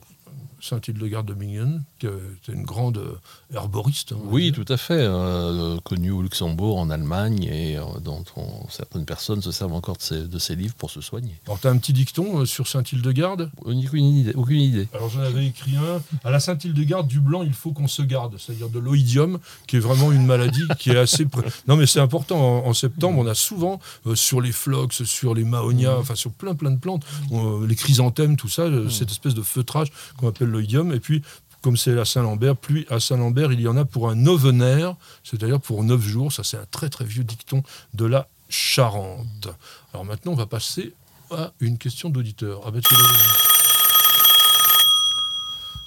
Sainte-Hildegarde 0.63 1.27
de 1.27 1.33
Bingen, 1.33 1.83
qui 1.99 2.07
était 2.07 2.53
une 2.53 2.63
grande 2.63 2.97
euh, 2.97 3.15
herboriste. 3.53 4.13
hein, 4.13 4.17
Oui, 4.25 4.51
tout 4.53 4.65
à 4.69 4.77
fait. 4.77 4.93
euh, 4.99 5.77
connu 5.83 6.11
au 6.11 6.21
Luxembourg, 6.21 6.77
en 6.79 6.89
Allemagne, 6.89 7.43
et 7.43 7.77
euh, 7.77 7.83
dont 8.01 8.23
on- 8.37 8.67
certaines 8.69 9.05
personnes 9.05 9.41
se 9.41 9.51
servent 9.51 9.73
encore 9.73 9.97
de 9.97 10.01
ces, 10.01 10.27
de 10.27 10.39
ces 10.39 10.55
livres 10.55 10.75
pour 10.75 10.89
se 10.89 11.01
soigner. 11.01 11.35
Alors, 11.45 11.59
tu 11.59 11.67
as 11.67 11.69
un 11.71 11.77
petit 11.77 11.93
dicton 11.93 12.39
euh, 12.39 12.45
sur 12.45 12.67
Sainte-Hildegarde 12.67 13.51
Aucune 13.65 14.05
idée. 14.05 14.33
Aucune 14.35 14.61
idée. 14.61 14.87
Alors 14.93 15.09
j'en 15.09 15.19
avais 15.21 15.45
écrit 15.47 15.75
un. 15.75 16.01
À 16.23 16.31
la 16.31 16.39
Sainte-Hildegarde, 16.39 17.07
du 17.07 17.19
blanc, 17.19 17.43
il 17.43 17.53
faut 17.53 17.71
qu'on 17.71 17.87
se 17.87 18.01
garde. 18.01 18.35
C'est-à-dire 18.37 18.69
de 18.69 18.79
l'oïdium, 18.79 19.39
qui 19.67 19.75
est 19.75 19.79
vraiment 19.79 20.11
une 20.11 20.25
maladie 20.25 20.63
qui 20.79 20.91
est 20.91 20.97
assez... 20.97 21.27
Non 21.67 21.75
mais 21.75 21.85
c'est 21.87 21.99
important. 21.99 22.39
En, 22.63 22.67
en 22.69 22.73
septembre, 22.73 23.19
on 23.19 23.27
a 23.27 23.35
souvent 23.35 23.79
sur 24.15 24.39
les 24.41 24.51
phlox, 24.51 25.03
sur 25.03 25.33
les 25.35 25.43
maonias, 25.43 25.97
enfin 25.97 26.15
sur 26.15 26.31
plein 26.31 26.55
plein 26.55 26.71
de 26.71 26.79
plantes, 26.79 27.03
on- 27.31 27.61
les 27.61 27.75
chrysanthèmes, 27.75 28.35
tout 28.37 28.47
ça, 28.49 28.63
euh, 28.63 28.89
cette 28.89 29.11
espèce 29.11 29.33
de 29.33 29.41
feutrage 29.41 29.89
qu'on 30.17 30.27
appelle 30.29 30.52
Et 30.61 30.99
puis, 30.99 31.21
comme 31.61 31.77
c'est 31.77 31.93
la 31.95 32.05
Saint-Lambert, 32.05 32.57
puis 32.57 32.85
à 32.89 32.99
Saint-Lambert, 32.99 33.51
il 33.51 33.61
y 33.61 33.67
en 33.67 33.77
a 33.77 33.85
pour 33.85 34.09
un 34.09 34.15
novenaire, 34.15 34.95
c'est-à-dire 35.23 35.59
pour 35.61 35.83
neuf 35.83 36.01
jours. 36.01 36.31
Ça, 36.31 36.43
c'est 36.43 36.57
un 36.57 36.65
très 36.69 36.89
très 36.89 37.05
vieux 37.05 37.23
dicton 37.23 37.63
de 37.93 38.05
la 38.05 38.27
Charente. 38.49 39.47
Alors 39.93 40.05
maintenant, 40.05 40.33
on 40.33 40.35
va 40.35 40.45
passer 40.45 40.93
à 41.31 41.51
une 41.59 41.77
question 41.77 42.09
d'auditeur. 42.09 42.61
Ah 42.67 42.71
ben, 42.71 42.81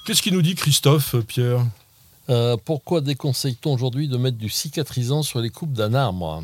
Qu'est-ce 0.06 0.22
qu'il 0.22 0.34
nous 0.34 0.42
dit 0.42 0.54
Christophe, 0.54 1.16
Pierre? 1.26 1.64
Euh, 2.28 2.56
pourquoi 2.64 3.00
déconseille-t-on 3.00 3.72
aujourd'hui 3.74 4.08
de 4.08 4.16
mettre 4.16 4.38
du 4.38 4.48
cicatrisant 4.48 5.22
sur 5.22 5.40
les 5.40 5.50
coupes 5.50 5.72
d'un 5.72 5.94
arbre? 5.94 6.42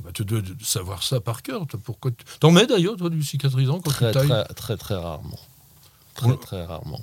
Bah, 0.00 0.10
Tu 0.12 0.24
dois 0.24 0.40
savoir 0.62 1.02
ça 1.02 1.20
par 1.20 1.42
cœur. 1.42 1.66
T'en 2.40 2.50
mets 2.50 2.66
d'ailleurs, 2.66 2.96
toi, 2.96 3.08
du 3.10 3.22
cicatrisant 3.22 3.80
quand 3.80 3.90
Très, 3.90 4.12
tu 4.12 4.18
tailles? 4.18 4.28
très, 4.28 4.44
très, 4.54 4.76
très 4.76 4.94
rarement. 4.96 5.38
Très, 6.36 6.36
très 6.36 6.64
rarement. 6.64 7.00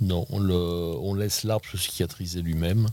Non, 0.00 0.26
on, 0.30 0.38
le, 0.38 0.54
on 0.54 1.14
laisse 1.14 1.44
l'arbre 1.44 1.64
se 1.70 1.76
cicatriser 1.78 2.42
lui-même. 2.42 2.86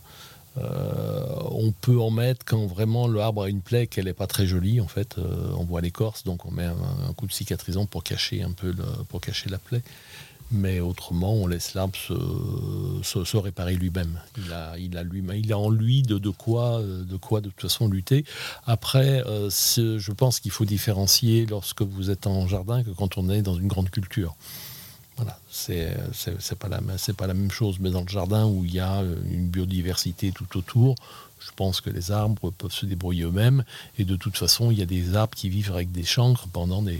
Euh, 0.57 1.25
on 1.51 1.71
peut 1.71 1.99
en 1.99 2.09
mettre 2.09 2.43
quand 2.45 2.65
vraiment 2.65 3.07
l'arbre 3.07 3.43
a 3.43 3.49
une 3.49 3.61
plaie 3.61 3.85
qu'elle 3.85 4.05
n'est 4.05 4.13
pas 4.13 4.25
très 4.27 4.47
jolie 4.47 4.81
en 4.81 4.88
fait. 4.88 5.17
Euh, 5.19 5.51
on 5.57 5.63
voit 5.65 5.81
l'écorce, 5.81 6.24
donc 6.24 6.45
on 6.45 6.51
met 6.51 6.63
un, 6.65 6.75
un 7.09 7.13
coup 7.13 7.27
de 7.27 7.31
cicatrisant 7.31 7.86
pour 7.86 8.03
cacher 8.03 8.41
un 8.41 8.51
peu 8.53 8.71
le- 8.71 9.03
pour 9.09 9.21
cacher 9.21 9.50
la 9.50 9.59
plaie. 9.59 9.83
Mais 10.50 10.79
autrement, 10.79 11.33
on 11.33 11.45
laisse 11.45 11.74
l'arbre 11.74 11.95
se, 11.97 12.13
se- 13.03 13.25
se 13.25 13.38
réparer 13.38 13.75
lui-même. 13.75 14.19
Il 14.38 14.51
a, 14.53 14.77
il 14.79 14.97
a 14.97 15.03
lui 15.03 15.21
il 15.38 15.51
a 15.51 15.59
en 15.59 15.69
lui 15.69 16.01
de, 16.03 16.17
de 16.17 16.29
quoi, 16.29 16.79
euh, 16.79 17.03
de 17.03 17.17
quoi 17.17 17.41
de 17.41 17.50
toute 17.50 17.62
façon 17.62 17.88
lutter. 17.89 18.24
Après, 18.65 19.21
euh, 19.27 19.50
je 19.51 20.12
pense 20.13 20.39
qu'il 20.39 20.51
faut 20.51 20.65
différencier 20.65 21.45
lorsque 21.45 21.81
vous 21.81 22.09
êtes 22.09 22.25
en 22.27 22.47
jardin 22.47 22.81
que 22.81 22.91
quand 22.91 23.17
on 23.17 23.29
est 23.29 23.41
dans 23.43 23.55
une 23.55 23.67
grande 23.67 23.89
culture. 23.89 24.36
Voilà, 25.17 25.39
c'est 25.50 25.95
pas 26.59 26.67
la 26.67 26.79
pas 27.17 27.27
la 27.27 27.33
même 27.33 27.51
chose. 27.51 27.77
Mais 27.79 27.89
dans 27.89 28.01
le 28.01 28.07
jardin 28.07 28.45
où 28.45 28.63
il 28.63 28.74
y 28.74 28.79
a 28.79 29.01
euh, 29.01 29.15
une 29.31 29.47
biodiversité 29.47 30.31
tout 30.31 30.57
autour, 30.57 30.95
je 31.39 31.50
pense 31.55 31.81
que 31.81 31.89
les 31.89 32.12
arbres 32.12 32.51
peuvent 32.51 32.71
se 32.71 32.86
débrouiller 32.86 33.24
eux-mêmes. 33.24 33.63
Et 33.97 34.05
de 34.05 34.15
toute 34.15 34.38
façon, 34.38 34.69
il 34.69 34.77
y 34.77 34.81
a 34.81 34.86
des 34.86 35.15
arbres 35.15 35.36
qui 35.36 35.50
vivent 35.50 35.71
avec 35.71 35.91
des 35.91 36.03
chancres 36.03 36.47
pendant 36.53 36.83
des 36.83 36.97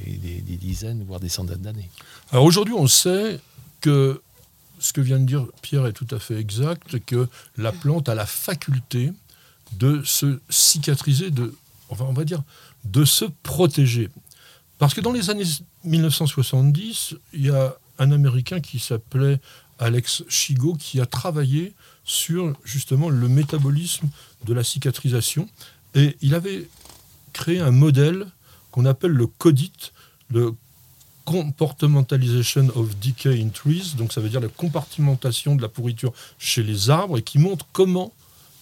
dizaines, 0.60 1.04
voire 1.08 1.20
des 1.20 1.30
centaines 1.30 1.62
d'années. 1.62 1.90
Alors 2.32 2.46
aujourd'hui, 2.46 2.74
on 2.76 2.88
sait 2.88 3.40
que 3.82 4.22
ce 4.80 4.94
que 4.94 5.02
vient 5.02 5.20
de 5.20 5.26
dire 5.26 5.46
Pierre 5.62 5.86
est 5.88 5.94
tout 5.94 6.08
à 6.12 6.20
fait 6.20 6.38
exact, 6.38 7.00
que 7.06 7.28
la 7.58 7.72
plante 7.72 8.10
a 8.10 8.16
la 8.16 8.26
faculté 8.26 9.12
de 9.74 10.02
se 10.04 10.40
cicatriser, 10.50 11.30
de, 11.30 11.56
enfin, 11.90 12.06
on 12.08 12.14
va 12.14 12.26
dire, 12.26 12.44
de 12.86 13.06
se 13.06 13.26
protéger. 13.44 14.10
Parce 14.78 14.94
que 14.94 15.02
dans 15.02 15.12
les 15.12 15.30
années 15.30 15.46
1970, 15.84 17.16
il 17.34 17.48
y 17.48 17.50
a 17.50 17.76
un 18.00 18.12
Américain 18.12 18.60
qui 18.60 18.80
s'appelait 18.80 19.40
Alex 19.80 20.24
Chigo 20.28 20.76
qui 20.76 21.00
a 21.00 21.06
travaillé 21.06 21.74
sur 22.04 22.54
justement 22.64 23.10
le 23.10 23.28
métabolisme 23.28 24.10
de 24.46 24.54
la 24.54 24.64
cicatrisation. 24.64 25.48
Et 25.96 26.18
il 26.22 26.36
avait 26.36 26.68
créé 27.34 27.60
un 27.60 27.72
modèle 27.72 28.28
qu'on 28.72 28.86
appelle 28.86 29.12
le 29.12 29.28
CODIT, 29.28 29.92
le 30.30 30.54
Compartmentalization 31.26 32.70
of 32.76 32.98
Decay 33.00 33.42
in 33.42 33.50
Trees, 33.50 33.96
donc 33.98 34.14
ça 34.14 34.22
veut 34.22 34.30
dire 34.30 34.40
la 34.40 34.48
compartimentation 34.48 35.58
de 35.58 35.62
la 35.62 35.68
pourriture 35.68 36.14
chez 36.40 36.64
les 36.64 36.90
arbres, 36.90 37.18
et 37.18 37.22
qui 37.22 37.38
montre 37.38 37.66
comment 37.74 38.14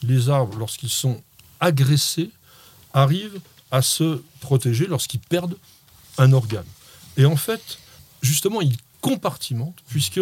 les 0.02 0.30
arbres, 0.30 0.58
lorsqu'ils 0.58 0.90
sont 0.90 1.22
agressés, 1.60 2.32
arrivent 2.92 3.40
à 3.70 3.84
se 3.84 4.20
protéger 4.40 4.88
lorsqu'ils 4.88 5.20
perdent 5.20 5.58
un 6.18 6.34
organe. 6.34 6.66
Et 7.18 7.26
en 7.26 7.36
fait, 7.36 7.78
justement, 8.22 8.62
il 8.62 8.76
compartimente, 9.06 9.78
puisque 9.88 10.20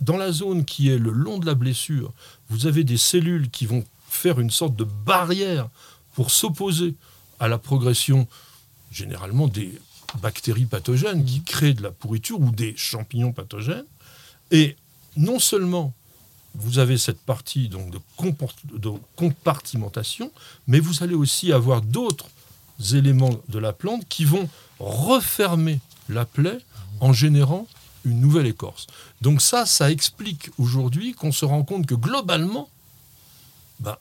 dans 0.00 0.16
la 0.16 0.32
zone 0.32 0.64
qui 0.64 0.90
est 0.90 0.98
le 0.98 1.12
long 1.12 1.38
de 1.38 1.46
la 1.46 1.54
blessure, 1.54 2.12
vous 2.50 2.66
avez 2.66 2.82
des 2.82 2.96
cellules 2.96 3.50
qui 3.50 3.66
vont 3.66 3.84
faire 4.08 4.40
une 4.40 4.50
sorte 4.50 4.74
de 4.74 4.82
barrière 4.82 5.68
pour 6.12 6.32
s'opposer 6.32 6.96
à 7.38 7.46
la 7.46 7.56
progression, 7.56 8.26
généralement 8.90 9.46
des 9.46 9.80
bactéries 10.20 10.66
pathogènes 10.66 11.24
qui 11.24 11.42
créent 11.42 11.74
de 11.74 11.84
la 11.84 11.92
pourriture 11.92 12.40
ou 12.40 12.50
des 12.50 12.76
champignons 12.76 13.30
pathogènes. 13.30 13.86
Et 14.50 14.74
non 15.16 15.38
seulement 15.38 15.94
vous 16.56 16.80
avez 16.80 16.98
cette 16.98 17.20
partie 17.20 17.68
donc, 17.68 17.90
de, 17.90 18.00
de 18.76 18.90
compartimentation, 19.14 20.32
mais 20.66 20.80
vous 20.80 21.04
allez 21.04 21.14
aussi 21.14 21.52
avoir 21.52 21.80
d'autres 21.80 22.26
éléments 22.92 23.38
de 23.48 23.60
la 23.60 23.72
plante 23.72 24.08
qui 24.08 24.24
vont 24.24 24.48
refermer 24.80 25.78
la 26.08 26.24
plaie 26.24 26.58
en 26.98 27.12
générant 27.12 27.68
une 28.06 28.20
nouvelle 28.20 28.46
écorce. 28.46 28.86
Donc 29.20 29.42
ça, 29.42 29.66
ça 29.66 29.90
explique 29.90 30.50
aujourd'hui 30.58 31.12
qu'on 31.12 31.32
se 31.32 31.44
rend 31.44 31.64
compte 31.64 31.86
que 31.86 31.94
globalement, 31.94 32.70
bah, 33.80 34.00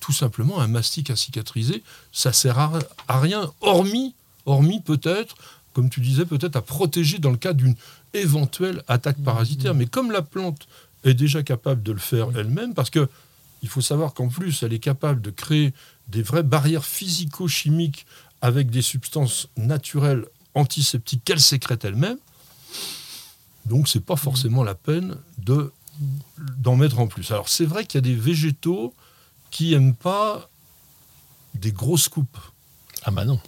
tout 0.00 0.12
simplement, 0.12 0.60
un 0.60 0.68
mastic 0.68 1.10
à 1.10 1.16
cicatriser, 1.16 1.82
ça 2.12 2.32
sert 2.32 2.58
à, 2.58 3.20
rien, 3.20 3.52
hormis, 3.60 4.14
hormis 4.46 4.80
peut-être, 4.80 5.34
comme 5.72 5.90
tu 5.90 6.00
disais, 6.00 6.24
peut-être 6.24 6.56
à 6.56 6.62
protéger 6.62 7.18
dans 7.18 7.32
le 7.32 7.36
cas 7.36 7.52
d'une 7.52 7.74
éventuelle 8.12 8.82
attaque 8.86 9.18
parasitaire. 9.18 9.74
Mais 9.74 9.86
comme 9.86 10.12
la 10.12 10.22
plante 10.22 10.68
est 11.02 11.14
déjà 11.14 11.42
capable 11.42 11.82
de 11.82 11.92
le 11.92 11.98
faire 11.98 12.28
elle-même, 12.36 12.74
parce 12.74 12.90
que 12.90 13.08
il 13.62 13.68
faut 13.68 13.80
savoir 13.80 14.12
qu'en 14.12 14.28
plus, 14.28 14.62
elle 14.62 14.74
est 14.74 14.78
capable 14.78 15.22
de 15.22 15.30
créer 15.30 15.72
des 16.08 16.22
vraies 16.22 16.42
barrières 16.42 16.84
physico-chimiques 16.84 18.06
avec 18.42 18.68
des 18.68 18.82
substances 18.82 19.48
naturelles 19.56 20.26
antiseptiques 20.54 21.24
qu'elle 21.24 21.40
sécrète 21.40 21.84
elle-même. 21.84 22.18
Donc, 23.66 23.88
c'est 23.88 24.04
pas 24.04 24.16
forcément 24.16 24.62
la 24.62 24.74
peine 24.74 25.16
de 25.38 25.72
d'en 26.58 26.74
mettre 26.74 26.98
en 26.98 27.06
plus. 27.06 27.30
Alors, 27.30 27.48
c'est 27.48 27.64
vrai 27.64 27.84
qu'il 27.84 27.98
y 27.98 27.98
a 27.98 28.08
des 28.08 28.20
végétaux 28.20 28.92
qui 29.50 29.70
n'aiment 29.70 29.94
pas 29.94 30.50
des 31.54 31.70
grosses 31.70 32.08
coupes. 32.08 32.38
Ah 33.04 33.12
bah 33.12 33.24
non. 33.24 33.40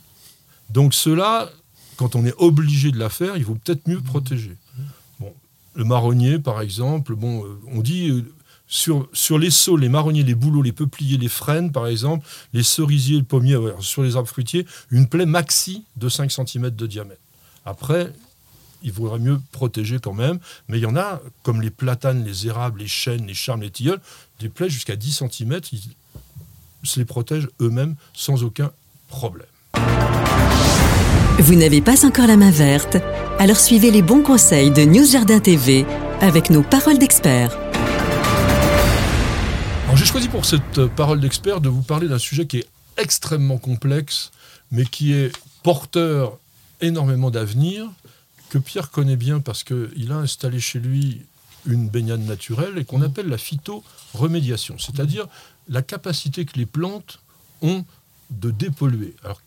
Donc, 0.70 0.94
cela, 0.94 1.50
quand 1.96 2.14
on 2.14 2.24
est 2.24 2.34
obligé 2.38 2.92
de 2.92 2.98
la 2.98 3.08
faire, 3.08 3.36
il 3.36 3.44
vaut 3.44 3.56
peut-être 3.56 3.88
mieux 3.88 4.00
protéger. 4.00 4.56
Bon, 5.18 5.32
le 5.74 5.84
marronnier, 5.84 6.38
par 6.38 6.60
exemple, 6.60 7.16
bon, 7.16 7.44
euh, 7.44 7.60
on 7.72 7.80
dit 7.80 8.10
euh, 8.10 8.32
sur, 8.68 9.08
sur 9.12 9.38
les 9.38 9.50
saules, 9.50 9.80
les 9.80 9.88
marronniers, 9.88 10.22
les 10.22 10.34
bouleaux, 10.34 10.62
les 10.62 10.72
peupliers, 10.72 11.18
les 11.18 11.28
frênes, 11.28 11.72
par 11.72 11.86
exemple, 11.86 12.26
les 12.52 12.62
cerisiers, 12.62 13.18
le 13.18 13.24
pommier, 13.24 13.58
sur 13.80 14.02
les 14.02 14.16
arbres 14.16 14.28
fruitiers, 14.28 14.66
une 14.90 15.08
plaie 15.08 15.26
maxi 15.26 15.84
de 15.96 16.08
5 16.08 16.30
cm 16.30 16.70
de 16.70 16.86
diamètre. 16.86 17.20
Après, 17.64 18.12
il 18.86 18.92
vaudrait 18.92 19.18
mieux 19.18 19.38
protéger 19.52 19.98
quand 19.98 20.14
même, 20.14 20.38
mais 20.68 20.78
il 20.78 20.82
y 20.82 20.86
en 20.86 20.96
a, 20.96 21.20
comme 21.42 21.60
les 21.60 21.70
platanes, 21.70 22.24
les 22.24 22.46
érables, 22.46 22.78
les 22.78 22.88
chênes, 22.88 23.26
les 23.26 23.34
charmes, 23.34 23.60
les 23.60 23.70
tilleuls, 23.70 24.00
des 24.40 24.48
plaies 24.48 24.70
jusqu'à 24.70 24.96
10 24.96 25.24
cm, 25.30 25.60
ils 25.72 25.80
se 26.84 26.98
les 26.98 27.04
protègent 27.04 27.48
eux-mêmes 27.60 27.96
sans 28.14 28.44
aucun 28.44 28.70
problème. 29.08 29.46
Vous 31.38 31.54
n'avez 31.54 31.82
pas 31.82 32.06
encore 32.06 32.28
la 32.28 32.36
main 32.36 32.50
verte? 32.50 32.96
Alors 33.38 33.58
suivez 33.58 33.90
les 33.90 34.02
bons 34.02 34.22
conseils 34.22 34.70
de 34.70 34.84
News 34.84 35.04
Jardin 35.04 35.40
TV 35.40 35.84
avec 36.22 36.48
nos 36.48 36.62
paroles 36.62 36.98
d'experts. 36.98 37.58
J'ai 39.96 40.04
choisi 40.04 40.28
pour 40.28 40.44
cette 40.44 40.86
parole 40.94 41.20
d'expert 41.20 41.60
de 41.60 41.68
vous 41.68 41.82
parler 41.82 42.06
d'un 42.06 42.18
sujet 42.18 42.46
qui 42.46 42.58
est 42.58 42.66
extrêmement 42.96 43.58
complexe, 43.58 44.30
mais 44.70 44.84
qui 44.84 45.14
est 45.14 45.32
porteur 45.62 46.38
énormément 46.80 47.30
d'avenir, 47.30 47.90
que 48.56 48.62
Pierre 48.62 48.90
connaît 48.90 49.16
bien 49.16 49.40
parce 49.40 49.64
qu'il 49.64 50.12
a 50.12 50.16
installé 50.16 50.60
chez 50.60 50.78
lui 50.78 51.20
une 51.66 51.90
baignade 51.90 52.22
naturelle 52.22 52.78
et 52.78 52.86
qu'on 52.86 53.02
appelle 53.02 53.28
la 53.28 53.36
phytoremédiation, 53.36 54.78
c'est-à-dire 54.78 55.26
la 55.68 55.82
capacité 55.82 56.46
que 56.46 56.56
les 56.56 56.64
plantes 56.64 57.20
ont 57.60 57.84
de 58.30 58.50
dépolluer. 58.50 59.14
Alors, 59.24 59.42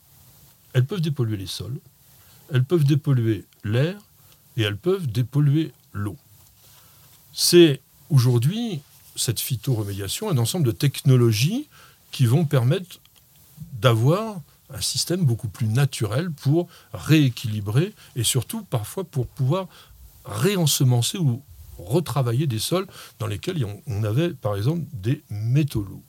elles 0.73 0.85
peuvent 0.85 1.01
dépolluer 1.01 1.37
les 1.37 1.47
sols, 1.47 1.79
elles 2.53 2.63
peuvent 2.63 2.83
dépolluer 2.83 3.45
l'air 3.63 3.97
et 4.57 4.61
elles 4.61 4.77
peuvent 4.77 5.07
dépolluer 5.07 5.71
l'eau. 5.91 6.17
C'est 7.33 7.81
aujourd'hui 8.11 8.81
cette 9.15 9.39
phytoremédiation 9.39 10.29
un 10.29 10.37
ensemble 10.37 10.67
de 10.67 10.71
technologies 10.71 11.67
qui 12.11 12.27
vont 12.27 12.45
permettre 12.45 12.99
d'avoir 13.81 14.39
un 14.73 14.81
système 14.81 15.25
beaucoup 15.25 15.47
plus 15.47 15.67
naturel 15.67 16.31
pour 16.31 16.67
rééquilibrer 16.93 17.93
et 18.15 18.23
surtout 18.23 18.63
parfois 18.63 19.03
pour 19.03 19.27
pouvoir 19.27 19.67
réensemencer 20.25 21.17
ou 21.17 21.41
retravailler 21.77 22.45
des 22.45 22.59
sols 22.59 22.87
dans 23.19 23.27
lesquels 23.27 23.65
on 23.87 24.03
avait 24.03 24.29
par 24.29 24.55
exemple 24.55 24.81
des 24.93 25.23
métaux 25.29 25.83
lourds. 25.83 26.03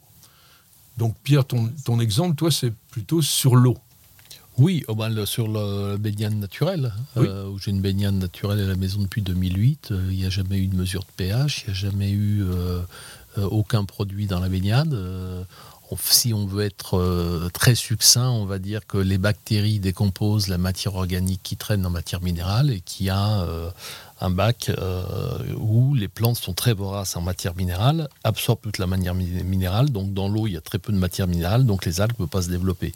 Donc 0.99 1.17
Pierre, 1.23 1.47
ton, 1.47 1.71
ton 1.85 1.99
exemple, 2.01 2.37
toi, 2.37 2.51
c'est 2.51 2.75
plutôt 2.91 3.23
sur 3.23 3.57
l'eau. 3.57 3.79
Oui, 4.59 4.85
oh 4.89 4.95
ben, 4.95 5.25
sur 5.25 5.49
la 5.49 5.97
baignade 5.97 6.35
naturelle, 6.35 6.93
euh, 7.17 7.49
où 7.49 7.59
j'ai 7.59 7.71
une 7.71 7.81
baignade 7.81 8.17
naturelle 8.17 8.61
à 8.61 8.67
la 8.67 8.77
maison 8.77 9.01
depuis 9.01 9.23
2008. 9.23 9.89
Euh, 9.91 10.09
il 10.11 10.19
n'y 10.19 10.27
a 10.27 10.31
jamais 10.31 10.59
eu 10.59 10.67
de 10.67 10.77
mesure 10.77 11.01
de 11.01 11.11
pH, 11.17 11.63
il 11.63 11.71
n'y 11.71 11.71
a 11.71 11.75
jamais 11.75 12.11
eu 12.11 12.43
euh, 12.43 12.83
aucun 13.39 13.87
produit 13.87 14.27
dans 14.27 14.41
la 14.41 14.51
baignade. 14.51 14.95
Si 15.99 16.33
on 16.33 16.47
veut 16.47 16.65
être 16.65 17.49
très 17.53 17.75
succinct, 17.75 18.31
on 18.31 18.45
va 18.45 18.59
dire 18.59 18.87
que 18.87 18.99
les 18.99 19.19
bactéries 19.19 19.81
décomposent 19.81 20.49
la 20.49 20.59
matière 20.59 20.95
organique 20.95 21.43
qui 21.43 21.57
traîne 21.57 21.85
en 21.85 21.91
matière 21.91 22.21
minérale 22.23 22.71
et 22.71 22.81
qui 22.81 23.09
a 23.11 23.47
un 24.21 24.31
bac 24.31 24.71
où 25.57 25.95
les 25.95 26.09
plantes 26.09 26.37
sont 26.37 26.53
très 26.53 26.75
voraces 26.75 27.17
en 27.17 27.23
matière 27.23 27.57
minérale, 27.57 28.09
absorbent 28.23 28.61
toute 28.63 28.79
la 28.79 28.87
matière 28.87 29.15
minérale, 29.15 29.91
donc 29.91 30.13
dans 30.15 30.29
l'eau 30.29 30.47
il 30.47 30.53
y 30.53 30.57
a 30.57 30.61
très 30.61 30.79
peu 30.79 30.93
de 30.93 30.99
matière 30.99 31.27
minérale, 31.27 31.67
donc 31.67 31.85
les 31.85 32.01
algues 32.01 32.13
ne 32.13 32.27
peuvent 32.27 32.29
pas 32.29 32.43
se 32.43 32.51
développer. 32.51 32.93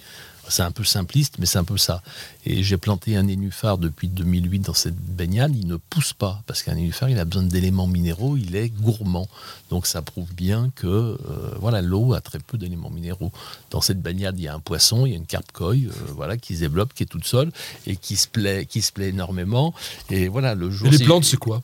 C'est 0.48 0.62
un 0.62 0.70
peu 0.70 0.84
simpliste, 0.84 1.36
mais 1.38 1.46
c'est 1.46 1.58
un 1.58 1.64
peu 1.64 1.76
ça. 1.76 2.02
Et 2.44 2.62
j'ai 2.62 2.76
planté 2.76 3.16
un 3.16 3.24
nénuphar 3.24 3.78
depuis 3.78 4.08
2008 4.08 4.60
dans 4.60 4.74
cette 4.74 4.96
baignade. 4.96 5.56
Il 5.56 5.66
ne 5.66 5.76
pousse 5.76 6.12
pas, 6.12 6.42
parce 6.46 6.62
qu'un 6.62 6.74
nénuphar, 6.74 7.08
il 7.08 7.18
a 7.18 7.24
besoin 7.24 7.44
d'éléments 7.44 7.86
minéraux, 7.86 8.36
il 8.36 8.54
est 8.56 8.68
gourmand. 8.68 9.28
Donc 9.70 9.86
ça 9.86 10.02
prouve 10.02 10.32
bien 10.34 10.70
que 10.74 10.86
euh, 10.86 11.16
voilà, 11.60 11.82
l'eau 11.82 12.14
a 12.14 12.20
très 12.20 12.38
peu 12.38 12.58
d'éléments 12.58 12.90
minéraux. 12.90 13.32
Dans 13.70 13.80
cette 13.80 14.00
baignade, 14.00 14.38
il 14.38 14.44
y 14.44 14.48
a 14.48 14.54
un 14.54 14.60
poisson, 14.60 15.06
il 15.06 15.10
y 15.10 15.14
a 15.14 15.16
une 15.16 15.26
carpe 15.26 15.50
coille, 15.52 15.88
euh, 15.88 16.12
voilà, 16.14 16.36
qui 16.36 16.54
se 16.54 16.60
développe, 16.60 16.92
qui 16.94 17.04
est 17.04 17.06
toute 17.06 17.26
seule, 17.26 17.50
et 17.86 17.96
qui 17.96 18.16
se 18.16 18.28
plaît, 18.28 18.66
qui 18.66 18.82
se 18.82 18.92
plaît 18.92 19.08
énormément. 19.08 19.74
Et 20.10 20.28
voilà, 20.28 20.54
le 20.54 20.70
jour. 20.70 20.88
Et 20.88 20.90
les 20.90 21.04
plantes, 21.04 21.24
c'est 21.24 21.38
quoi? 21.38 21.62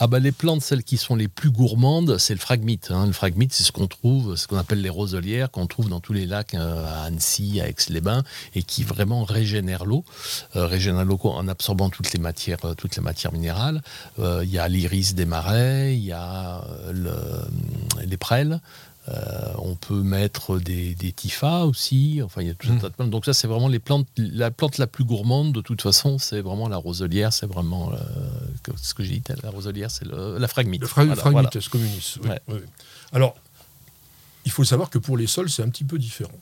Ah 0.00 0.06
bah 0.06 0.20
les 0.20 0.30
plantes, 0.30 0.62
celles 0.62 0.84
qui 0.84 0.96
sont 0.96 1.16
les 1.16 1.26
plus 1.26 1.50
gourmandes, 1.50 2.18
c'est 2.18 2.32
le 2.34 2.38
phragmite. 2.38 2.92
Hein. 2.92 3.06
Le 3.06 3.12
phragmite, 3.12 3.52
c'est 3.52 3.64
ce 3.64 3.72
qu'on 3.72 3.88
trouve, 3.88 4.36
ce 4.36 4.46
qu'on 4.46 4.56
appelle 4.56 4.80
les 4.80 4.90
roselières, 4.90 5.50
qu'on 5.50 5.66
trouve 5.66 5.88
dans 5.88 5.98
tous 5.98 6.12
les 6.12 6.24
lacs 6.24 6.54
euh, 6.54 6.86
à 6.86 7.06
Annecy, 7.06 7.60
à 7.60 7.68
Aix-les-Bains, 7.68 8.22
et 8.54 8.62
qui 8.62 8.84
vraiment 8.84 9.24
régénère 9.24 9.84
l'eau, 9.84 10.04
euh, 10.54 10.66
régénère 10.66 11.04
l'eau 11.04 11.18
en 11.24 11.48
absorbant 11.48 11.90
toutes 11.90 12.12
les 12.12 12.20
matières, 12.20 12.64
euh, 12.64 12.74
toutes 12.74 12.94
les 12.94 13.02
matières 13.02 13.32
minérales. 13.32 13.82
Il 14.18 14.50
y 14.50 14.58
a 14.58 14.68
l'iris 14.68 15.14
des 15.14 15.26
marais, 15.26 15.94
il 15.94 16.04
y 16.04 16.12
a 16.12 16.62
les 18.04 18.16
prêles. 18.16 18.60
Euh, 19.08 19.52
on 19.58 19.74
peut 19.74 20.02
mettre 20.02 20.58
des, 20.58 20.94
des 20.94 21.12
tifas 21.12 21.64
aussi. 21.64 22.20
Enfin, 22.22 22.42
il 22.42 22.48
y 22.48 22.50
a 22.50 22.54
tout 22.54 22.68
un 22.68 22.74
hmm. 22.74 22.80
tas 22.80 22.88
de 22.88 22.94
plantes. 22.94 23.10
Donc 23.10 23.24
ça, 23.24 23.32
c'est 23.32 23.46
vraiment 23.46 23.68
les 23.68 23.78
plantes. 23.78 24.06
La 24.16 24.50
plante 24.50 24.78
la 24.78 24.86
plus 24.86 25.04
gourmande, 25.04 25.52
de 25.52 25.60
toute 25.60 25.80
façon, 25.80 26.18
c'est 26.18 26.40
vraiment 26.40 26.68
la 26.68 26.76
roselière. 26.76 27.32
C'est 27.32 27.46
vraiment 27.46 27.92
euh, 27.92 27.96
ce 28.76 28.94
que 28.94 29.02
j'ai 29.02 29.18
dit. 29.18 29.22
La 29.42 29.50
roselière, 29.50 29.90
c'est 29.90 30.06
la 30.06 30.48
phragmite. 30.48 30.82
Le 30.82 30.86
phragmite 30.86 31.68
communis. 31.68 32.16
Alors, 33.12 33.34
il 34.44 34.50
faut 34.50 34.64
savoir 34.64 34.90
que 34.90 34.98
pour 34.98 35.16
les 35.16 35.26
sols, 35.26 35.50
c'est 35.50 35.62
un 35.62 35.68
petit 35.68 35.84
peu 35.84 35.98
différent. 35.98 36.32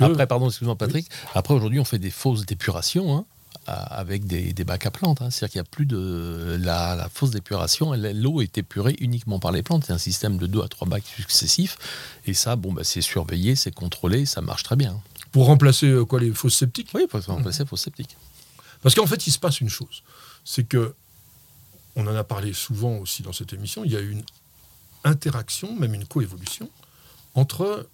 Après, 0.00 0.26
pardon, 0.26 0.48
excuse-moi 0.48 0.76
Patrick. 0.76 1.06
Après, 1.34 1.54
aujourd'hui, 1.54 1.78
on 1.78 1.84
fait 1.84 1.98
des 1.98 2.10
fausses 2.10 2.46
dépurations. 2.46 3.16
Hein 3.16 3.24
avec 3.68 4.26
des, 4.26 4.52
bacs 4.64 4.86
à 4.86 4.90
plantes. 4.90 5.22
Hein. 5.22 5.30
C'est-à-dire 5.30 5.52
qu'il 5.52 5.60
n'y 5.60 5.66
a 5.66 5.70
plus 5.70 5.86
de 5.86 6.56
la, 6.60 6.94
la 6.94 7.08
fosse 7.08 7.30
d'épuration. 7.30 7.92
L'eau 7.94 8.40
est 8.40 8.56
épurée 8.58 8.96
uniquement 9.00 9.38
par 9.38 9.52
les 9.52 9.62
plantes. 9.62 9.84
C'est 9.86 9.92
un 9.92 9.98
système 9.98 10.38
de 10.38 10.46
deux 10.46 10.62
à 10.62 10.68
trois 10.68 10.88
bacs 10.88 11.06
successifs. 11.06 11.76
Et 12.26 12.34
ça, 12.34 12.56
bon, 12.56 12.72
bah, 12.72 12.84
c'est 12.84 13.00
surveillé, 13.00 13.56
c'est 13.56 13.74
contrôlé, 13.74 14.26
ça 14.26 14.40
marche 14.40 14.62
très 14.62 14.76
bien. 14.76 15.00
Pour 15.32 15.46
remplacer 15.46 15.86
euh, 15.86 16.04
quoi, 16.04 16.20
les 16.20 16.32
fosses 16.32 16.56
septiques 16.56 16.88
Oui, 16.94 17.06
pour 17.08 17.22
remplacer 17.24 17.62
les 17.62 17.68
fosses 17.68 17.82
septiques. 17.82 18.16
Parce 18.82 18.94
qu'en 18.94 19.06
fait, 19.06 19.26
il 19.26 19.32
se 19.32 19.38
passe 19.38 19.60
une 19.60 19.68
chose. 19.68 20.02
C'est 20.44 20.64
que, 20.64 20.94
on 21.96 22.06
en 22.06 22.14
a 22.14 22.24
parlé 22.24 22.52
souvent 22.52 22.96
aussi 22.98 23.22
dans 23.22 23.32
cette 23.32 23.52
émission, 23.52 23.84
il 23.84 23.92
y 23.92 23.96
a 23.96 24.00
une 24.00 24.22
interaction, 25.04 25.74
même 25.74 25.94
une 25.94 26.06
coévolution, 26.06 26.70
entre 27.34 27.88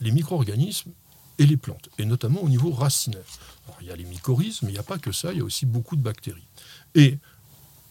les 0.00 0.10
micro-organismes 0.10 0.90
et 1.38 1.46
les 1.46 1.56
plantes, 1.56 1.88
et 1.98 2.04
notamment 2.04 2.42
au 2.42 2.48
niveau 2.48 2.70
racinaire. 2.70 3.24
il 3.80 3.86
y 3.88 3.90
a 3.90 3.96
les 3.96 4.04
mycorhizes, 4.04 4.62
mais 4.62 4.68
il 4.68 4.72
n'y 4.72 4.78
a 4.78 4.84
pas 4.84 4.98
que 4.98 5.12
ça, 5.12 5.32
il 5.32 5.38
y 5.38 5.40
a 5.40 5.44
aussi 5.44 5.66
beaucoup 5.66 5.96
de 5.96 6.02
bactéries. 6.02 6.46
Et 6.94 7.18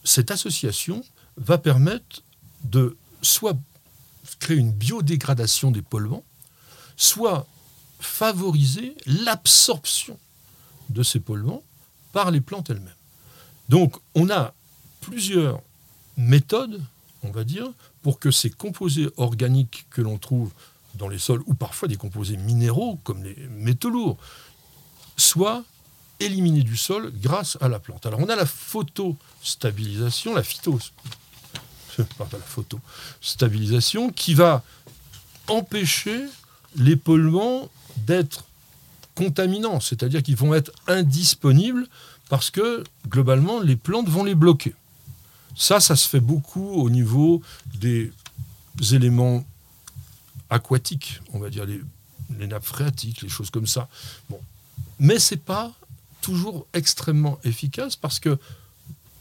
cette 0.04 0.32
association 0.32 1.04
va 1.38 1.58
permettre 1.58 2.24
de 2.64 2.98
soit 3.22 3.58
créer 4.40 4.58
une 4.58 4.72
biodégradation 4.72 5.72
des 5.72 5.82
polluants, 5.82 6.24
soit 6.96 7.48
favoriser 8.00 8.96
l'absorption 9.06 10.18
de 10.90 11.04
ces 11.04 11.20
polluants 11.20 11.64
par 12.12 12.32
les 12.32 12.42
plantes 12.42 12.70
elles-mêmes. 12.70 12.94
Donc 13.70 13.98
on 14.16 14.30
a 14.30 14.54
plusieurs 15.02 15.62
méthodes, 16.18 16.82
on 17.24 17.32
va 17.32 17.44
dire, 17.44 17.72
pour 18.02 18.20
que 18.20 18.32
ces 18.32 18.50
composés 18.50 19.10
organiques 19.18 19.86
que 19.90 20.02
l'on 20.02 20.18
trouve 20.18 20.52
dans 20.96 21.08
les 21.08 21.20
sols, 21.20 21.42
ou 21.46 21.54
parfois 21.54 21.88
des 21.88 21.98
composés 21.98 22.38
minéraux, 22.38 23.00
comme 23.04 23.24
les 23.24 23.36
métaux 23.50 23.90
lourds, 23.90 24.18
soient 25.18 25.64
éliminés 26.20 26.64
du 26.64 26.78
sol 26.78 27.12
grâce 27.22 27.58
à 27.62 27.68
la 27.68 27.80
plante. 27.80 28.06
Alors 28.06 28.20
on 28.20 28.30
a 28.30 28.36
la 28.36 28.46
photostabilisation, 28.46 30.34
la 30.34 30.44
phyto, 30.44 30.80
pardon, 32.18 32.38
la 32.38 32.46
photostabilisation 32.46 34.10
qui 34.10 34.34
va 34.34 34.64
empêcher 35.48 36.26
l'épaulement 36.76 37.70
d'être 37.98 38.46
contaminants, 39.16 39.80
c'est-à-dire 39.80 40.24
qu'ils 40.24 40.36
vont 40.36 40.54
être 40.54 40.72
indisponibles 40.88 41.88
parce 42.30 42.50
que 42.50 42.84
globalement 43.08 43.60
les 43.60 43.76
plantes 43.76 44.10
vont 44.10 44.24
les 44.24 44.36
bloquer. 44.36 44.74
Ça, 45.56 45.80
ça 45.80 45.96
se 45.96 46.08
fait 46.08 46.20
beaucoup 46.20 46.72
au 46.72 46.90
niveau 46.90 47.42
des 47.76 48.12
éléments 48.92 49.46
aquatiques, 50.54 51.20
on 51.34 51.40
va 51.40 51.50
dire 51.50 51.66
les, 51.66 51.82
nappes 52.48 52.64
phréatiques, 52.64 53.22
les 53.22 53.30
choses 53.30 53.50
comme 53.50 53.68
ça. 53.68 53.90
Bon. 54.30 54.40
Mais 55.00 55.20
c'est 55.20 55.38
pas 55.38 55.74
toujours 56.22 56.68
extrêmement 56.74 57.40
efficace 57.44 57.96
parce 57.96 58.20
que 58.20 58.38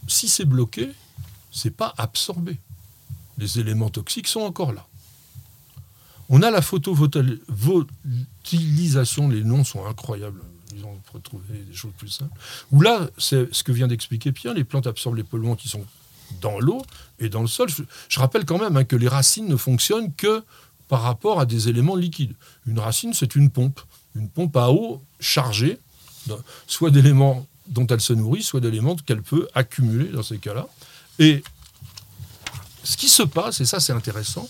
si 0.07 0.29
c'est 0.29 0.45
bloqué, 0.45 0.91
c'est 1.51 1.75
pas 1.75 1.93
absorbé. 1.97 2.59
Les 3.37 3.59
éléments 3.59 3.89
toxiques 3.89 4.27
sont 4.27 4.41
encore 4.41 4.73
là. 4.73 4.85
On 6.29 6.41
a 6.41 6.51
la 6.51 6.61
photovoltilisation, 6.61 9.29
les 9.29 9.43
noms 9.43 9.63
sont 9.63 9.85
incroyables. 9.85 10.41
Ils 10.75 10.83
ont 10.85 10.99
retrouvé 11.13 11.43
des 11.69 11.75
choses 11.75 11.93
plus 11.97 12.09
simples. 12.09 12.37
Où 12.71 12.81
là, 12.81 13.09
c'est 13.17 13.53
ce 13.53 13.63
que 13.63 13.71
vient 13.71 13.87
d'expliquer 13.87 14.31
Pierre, 14.31 14.53
les 14.53 14.63
plantes 14.63 14.87
absorbent 14.87 15.17
les 15.17 15.23
polluants 15.23 15.55
qui 15.55 15.67
sont 15.67 15.85
dans 16.41 16.59
l'eau 16.59 16.83
et 17.19 17.29
dans 17.29 17.41
le 17.41 17.47
sol. 17.47 17.69
Je, 17.69 18.19
rappelle 18.19 18.45
quand 18.45 18.59
même 18.59 18.77
hein, 18.77 18.83
que 18.83 18.95
les 18.95 19.07
racines 19.07 19.47
ne 19.47 19.57
fonctionnent 19.57 20.13
que 20.13 20.43
par 20.93 21.01
rapport 21.01 21.39
à 21.39 21.47
des 21.47 21.69
éléments 21.69 21.95
liquides. 21.95 22.35
Une 22.67 22.77
racine, 22.77 23.15
c'est 23.15 23.33
une 23.33 23.49
pompe. 23.49 23.81
Une 24.13 24.29
pompe 24.29 24.55
à 24.55 24.69
eau 24.69 25.01
chargée, 25.19 25.79
soit 26.67 26.91
d'éléments 26.91 27.47
dont 27.67 27.87
elle 27.87 27.99
se 27.99 28.13
nourrit, 28.13 28.43
soit 28.43 28.59
d'éléments 28.59 28.95
qu'elle 28.95 29.23
peut 29.23 29.47
accumuler 29.55 30.09
dans 30.09 30.21
ces 30.21 30.37
cas-là. 30.37 30.67
Et 31.17 31.43
ce 32.83 32.95
qui 32.95 33.09
se 33.09 33.23
passe, 33.23 33.59
et 33.59 33.65
ça 33.65 33.79
c'est 33.79 33.91
intéressant, 33.91 34.47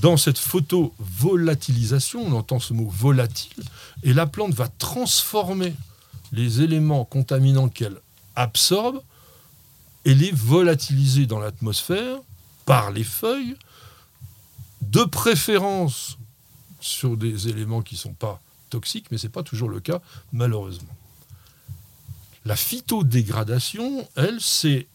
dans 0.00 0.16
cette 0.16 0.38
photovolatilisation, 0.38 2.26
on 2.26 2.32
entend 2.32 2.58
ce 2.58 2.72
mot 2.72 2.88
volatile, 2.88 3.62
et 4.02 4.12
la 4.12 4.26
plante 4.26 4.54
va 4.54 4.66
transformer 4.66 5.72
les 6.32 6.62
éléments 6.62 7.04
contaminants 7.04 7.68
qu'elle 7.68 7.98
absorbe 8.34 9.00
et 10.04 10.16
les 10.16 10.32
volatiliser 10.32 11.26
dans 11.26 11.38
l'atmosphère 11.38 12.16
par 12.66 12.90
les 12.90 13.04
feuilles, 13.04 13.54
de 14.90 15.04
préférence 15.04 16.18
sur 16.80 17.16
des 17.16 17.48
éléments 17.48 17.82
qui 17.82 17.94
ne 17.94 18.00
sont 18.00 18.14
pas 18.14 18.40
toxiques, 18.70 19.06
mais 19.10 19.18
ce 19.18 19.26
n'est 19.26 19.32
pas 19.32 19.42
toujours 19.42 19.68
le 19.68 19.80
cas, 19.80 20.00
malheureusement. 20.32 20.96
La 22.44 22.56
phytodégradation, 22.56 24.08
elle, 24.16 24.40
c'est 24.40 24.86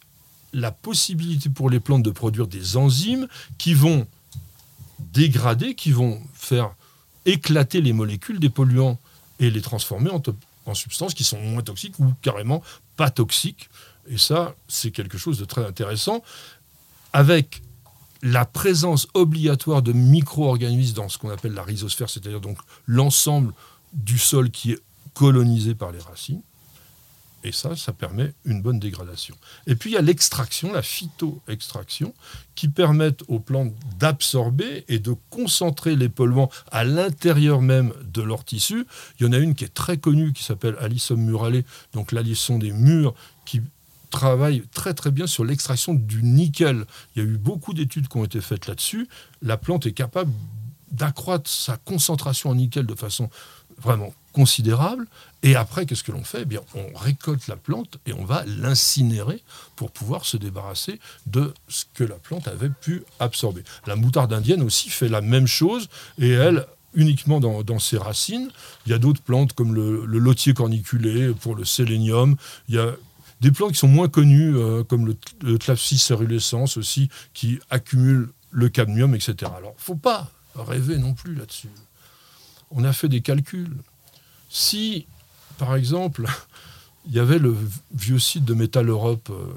la 0.54 0.72
possibilité 0.72 1.50
pour 1.50 1.70
les 1.70 1.80
plantes 1.80 2.04
de 2.04 2.12
produire 2.12 2.48
des 2.48 2.78
enzymes 2.78 3.28
qui 3.58 3.74
vont 3.74 4.08
dégrader, 5.00 5.76
qui 5.76 5.92
vont 5.92 6.22
faire 6.34 6.74
éclater 7.26 7.82
les 7.82 7.94
molécules 7.94 8.40
des 8.40 8.50
polluants 8.50 9.00
et 9.40 9.50
les 9.50 9.62
transformer 9.62 10.10
en, 10.10 10.74
substances 10.74 11.14
qui 11.14 11.24
sont 11.24 11.40
moins 11.40 11.62
toxiques 11.62 12.00
ou 12.00 12.14
carrément 12.22 12.64
pas 12.96 13.10
toxiques. 13.10 13.70
Et 14.08 14.18
ça, 14.18 14.56
c'est 14.68 14.92
quelque 14.92 15.18
chose 15.18 15.38
de 15.38 15.46
très 15.46 15.66
intéressant. 15.66 16.24
Avec 17.14 17.62
la 18.26 18.44
présence 18.44 19.08
obligatoire 19.14 19.84
de 19.84 19.94
micro-organismes 19.94 20.96
dans 20.96 21.10
ce 21.10 21.20
qu'on 21.20 21.30
appelle 21.30 21.54
la 21.54 21.62
rhizosphère, 21.62 22.10
c'est-à-dire 22.10 22.42
donc 22.42 22.58
l'ensemble 22.88 23.54
du 23.94 24.18
sol 24.18 24.50
qui 24.50 24.72
est 24.72 24.80
colonisé 25.14 25.76
par 25.76 25.92
les 25.92 26.00
racines. 26.00 26.42
Et 27.44 27.52
ça, 27.52 27.76
ça 27.76 27.94
permet 27.94 28.34
une 28.44 28.64
bonne 28.64 28.80
dégradation. 28.80 29.36
Et 29.68 29.76
puis 29.76 29.92
il 29.92 29.94
y 29.94 29.98
a 29.98 30.02
l'extraction, 30.02 30.74
la 30.74 30.82
phytoextraction, 30.82 32.16
qui 32.56 32.68
permettent 32.68 33.22
aux 33.28 33.40
plantes 33.40 33.72
d'absorber 34.00 34.84
et 34.88 34.98
de 34.98 35.14
concentrer 35.30 35.96
les 35.96 36.10
polluants 36.10 36.50
à 36.72 36.84
l'intérieur 36.84 37.62
même 37.62 37.94
de 38.12 38.24
leur 38.24 38.44
tissu. 38.44 38.88
Il 39.20 39.28
y 39.28 39.30
en 39.30 39.34
a 39.34 39.38
une 39.38 39.54
qui 39.54 39.66
est 39.66 39.74
très 39.74 39.98
connue, 39.98 40.34
qui 40.34 40.44
s'appelle 40.44 40.76
Alissum 40.80 41.22
murale, 41.22 41.64
donc 41.94 42.12
l'alisson 42.12 42.58
des 42.58 42.72
murs, 42.72 43.14
qui 43.46 43.62
travaille 44.16 44.64
très 44.74 44.94
très 44.94 45.12
bien 45.12 45.28
sur 45.28 45.44
l'extraction 45.44 45.94
du 45.94 46.24
nickel. 46.24 46.86
Il 47.16 47.24
y 47.24 47.26
a 47.26 47.30
eu 47.30 47.38
beaucoup 47.38 47.74
d'études 47.74 48.08
qui 48.08 48.18
ont 48.18 48.24
été 48.24 48.40
faites 48.40 48.68
là-dessus. 48.68 49.08
La 49.42 49.58
plante 49.58 49.86
est 49.86 49.92
capable 49.92 50.32
d'accroître 50.92 51.50
sa 51.50 51.76
concentration 51.78 52.50
en 52.52 52.56
nickel 52.56 52.86
de 52.86 52.96
façon 52.96 53.30
vraiment 53.78 54.14
considérable. 54.32 55.06
Et 55.44 55.56
après, 55.56 55.86
qu'est-ce 55.86 56.04
que 56.04 56.14
l'on 56.14 56.24
fait? 56.24 56.44
Eh 56.44 56.46
bien, 56.46 56.62
On 56.76 56.98
récolte 56.98 57.48
la 57.48 57.58
plante 57.58 57.98
et 58.06 58.14
on 58.14 58.24
va 58.24 58.46
l'incinérer 58.46 59.44
pour 59.76 59.92
pouvoir 59.92 60.26
se 60.26 60.38
débarrasser 60.38 61.00
de 61.26 61.54
ce 61.68 61.84
que 61.94 62.06
la 62.06 62.16
plante 62.16 62.48
avait 62.48 62.70
pu 62.70 63.04
absorber. 63.20 63.64
La 63.86 63.98
moutarde 63.98 64.32
indienne 64.32 64.62
aussi 64.62 64.90
fait 64.90 65.10
la 65.10 65.22
même 65.22 65.48
chose 65.48 65.90
et 66.20 66.30
elle 66.30 66.66
uniquement 66.94 67.42
dans, 67.42 67.80
ses 67.80 67.98
racines. 67.98 68.50
Il 68.86 68.94
y 68.94 68.96
a 68.96 68.98
d'autres 68.98 69.22
plantes 69.22 69.52
comme 69.52 69.76
le, 69.76 70.06
le, 70.06 70.18
lotier 70.18 70.54
corniculé 70.54 71.34
pour 71.34 71.56
le 71.56 71.66
sélénium. 71.66 72.38
Il 72.70 72.76
y 72.76 72.80
a 72.80 72.96
des 73.42 73.52
plantes 73.52 73.74
qui 73.74 73.80
sont 73.80 73.88
moins 73.88 74.08
connues 74.08 74.56
euh, 74.56 74.84
comme 74.84 75.06
le, 75.06 75.18
le 75.42 75.58
cerulescens 75.76 76.78
aussi 76.78 77.10
qui 77.34 77.60
accumulent 77.70 78.30
le 78.52 78.70
cadmium, 78.70 79.14
etc. 79.14 79.52
Alors, 79.58 79.74
faut 79.78 79.96
pas 79.96 80.32
rêver 80.56 80.98
non 80.98 81.14
plus 81.14 81.36
là-dessus. 81.36 81.70
On 82.72 82.84
a 82.84 82.94
fait 82.94 83.10
des 83.10 83.22
calculs. 83.22 83.76
Si, 84.50 85.06
par 85.58 85.76
exemple, 85.76 86.26
il 87.06 87.14
y 87.14 87.20
avait 87.20 87.40
le 87.40 87.56
vieux 87.94 88.20
site 88.20 88.46
de 88.46 88.54
Métal 88.54 88.90
Europe 88.90 89.30
euh, 89.30 89.54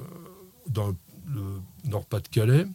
dans 0.68 0.88
le 0.88 1.42
Nord-Pas-de-Calais, 1.84 2.66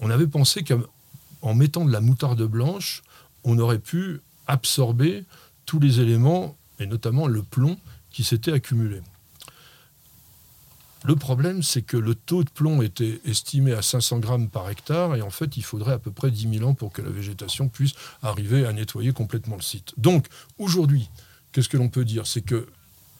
on 0.00 0.10
avait 0.10 0.26
pensé 0.26 0.64
qu'en 0.64 1.54
mettant 1.54 1.84
de 1.84 1.92
la 1.92 2.00
moutarde 2.00 2.42
blanche, 2.42 3.02
on 3.44 3.58
aurait 3.58 3.78
pu 3.78 4.20
absorber 4.46 5.24
tous 5.66 5.78
les 5.78 6.00
éléments, 6.00 6.56
et 6.78 6.86
notamment 6.86 7.26
le 7.26 7.42
plomb 7.42 7.78
qui 8.10 8.24
s'était 8.24 8.52
accumulé. 8.52 9.00
Le 11.04 11.16
problème, 11.16 11.62
c'est 11.62 11.82
que 11.82 11.96
le 11.96 12.14
taux 12.14 12.44
de 12.44 12.50
plomb 12.50 12.82
était 12.82 13.20
estimé 13.24 13.72
à 13.72 13.80
500 13.80 14.18
grammes 14.18 14.48
par 14.48 14.68
hectare, 14.68 15.16
et 15.16 15.22
en 15.22 15.30
fait, 15.30 15.56
il 15.56 15.62
faudrait 15.62 15.94
à 15.94 15.98
peu 15.98 16.10
près 16.10 16.30
10 16.30 16.58
000 16.58 16.68
ans 16.68 16.74
pour 16.74 16.92
que 16.92 17.00
la 17.00 17.10
végétation 17.10 17.68
puisse 17.68 17.94
arriver 18.22 18.66
à 18.66 18.72
nettoyer 18.72 19.12
complètement 19.12 19.56
le 19.56 19.62
site. 19.62 19.94
Donc, 19.96 20.26
aujourd'hui, 20.58 21.08
qu'est-ce 21.52 21.70
que 21.70 21.78
l'on 21.78 21.88
peut 21.88 22.04
dire? 22.04 22.26
C'est 22.26 22.42
que 22.42 22.66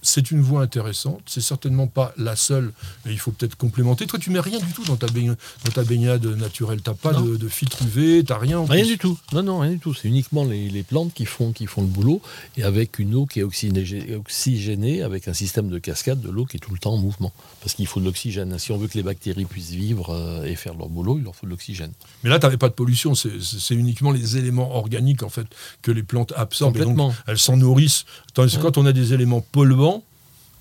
c'est 0.03 0.31
une 0.31 0.41
voie 0.41 0.63
intéressante. 0.63 1.21
C'est 1.27 1.41
certainement 1.41 1.87
pas 1.87 2.13
la 2.17 2.37
seule, 2.37 2.73
mais 3.05 3.13
il 3.13 3.19
faut 3.19 3.31
peut-être 3.31 3.57
complémenter. 3.57 4.07
Toi, 4.07 4.19
tu 4.19 4.31
mets 4.31 4.41
rien 4.41 4.59
du 4.59 4.73
tout 4.73 4.85
dans 4.85 4.97
ta, 4.97 5.07
baignade, 5.07 5.37
dans 5.65 5.73
ta 5.73 5.85
baignade 5.85 6.25
naturelle. 6.25 6.81
T'as 6.83 6.95
pas 6.95 7.13
de, 7.13 7.49
filtre 7.49 7.83
UV, 7.83 8.25
t'as 8.25 8.39
rien. 8.39 8.65
rien 8.65 8.85
du 8.85 8.99
tout. 8.99 9.19
Non, 9.33 9.43
non, 9.43 9.61
rien 9.61 9.73
du 9.73 9.79
tout. 9.79 9.95
C'est 9.95 10.09
uniquement 10.09 10.45
les, 10.45 10.83
plantes 10.83 11.13
qui 11.13 11.27
font, 11.27 11.53
qui 11.53 11.67
font 11.67 11.83
le 11.83 11.87
boulot 11.87 12.23
et 12.57 12.63
avec 12.63 12.99
une 12.99 13.15
eau 13.15 13.27
qui 13.27 13.41
est 13.41 13.43
oxygénée, 13.43 15.03
avec 15.03 15.29
un 15.29 15.35
système 15.35 15.69
de 15.69 15.79
cascade 15.79 16.21
de 16.21 16.31
l'eau 16.31 16.47
qui 16.47 16.57
est 16.57 16.61
tout 16.61 16.73
le 16.73 16.79
temps 16.79 16.95
en 16.95 16.99
mouvement. 16.99 17.33
Parce 17.61 17.75
qu'il 17.75 17.87
faut 17.87 18.01
de 18.01 18.07
l'oxygène. 18.07 18.59
Si 18.59 18.73
on 18.73 18.79
veut 18.79 18.89
que 18.89 18.97
les 18.97 19.03
bactéries 19.03 19.45
puissent 19.45 19.71
vivre 19.71 20.11
euh, 20.11 20.45
et 20.45 20.57
faire 20.57 20.75
leur 20.75 20.89
boulot, 20.89 21.19
il 21.19 21.25
leur 21.25 21.37
faut 21.37 21.47
de 21.47 21.51
l'oxygène. 21.51 21.93
Mais 22.25 22.31
là, 22.31 22.39
tu 22.39 22.47
n'avais 22.47 22.57
pas 22.57 22.69
de 22.69 22.75
pollution. 22.75 23.15
C'est 23.15 23.75
uniquement 23.75 24.11
les 24.11 24.37
éléments 24.37 24.75
organiques 24.77 25.23
en 25.23 25.29
fait 25.29 25.47
que 25.83 25.91
les 25.91 26.03
plantes 26.03 26.33
absorbent. 26.37 26.79
donc, 26.79 27.15
elles 27.27 27.39
s'en 27.39 27.57
nourrissent. 27.57 28.05
Tandis 28.35 28.57
que 28.57 28.63
quand 28.63 28.79
on 28.79 28.87
a 28.87 28.93
des 28.93 29.13
éléments 29.13 29.41
polluants, 29.41 30.00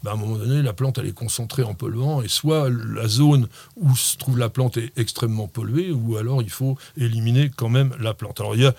bah, 0.03 0.11
à 0.11 0.13
un 0.13 0.17
moment 0.17 0.37
donné, 0.37 0.61
la 0.61 0.73
plante 0.73 0.97
elle 0.97 1.07
est 1.07 1.13
concentrée 1.13 1.63
en 1.63 1.73
polluant, 1.73 2.21
et 2.21 2.27
soit 2.27 2.69
la 2.69 3.07
zone 3.07 3.47
où 3.75 3.95
se 3.95 4.17
trouve 4.17 4.37
la 4.37 4.49
plante 4.49 4.77
est 4.77 4.91
extrêmement 4.97 5.47
polluée, 5.47 5.91
ou 5.91 6.17
alors 6.17 6.41
il 6.41 6.49
faut 6.49 6.77
éliminer 6.97 7.51
quand 7.55 7.69
même 7.69 7.93
la 7.99 8.13
plante. 8.13 8.39
Alors 8.39 8.55
il 8.55 8.61
y 8.61 8.65
a 8.65 8.75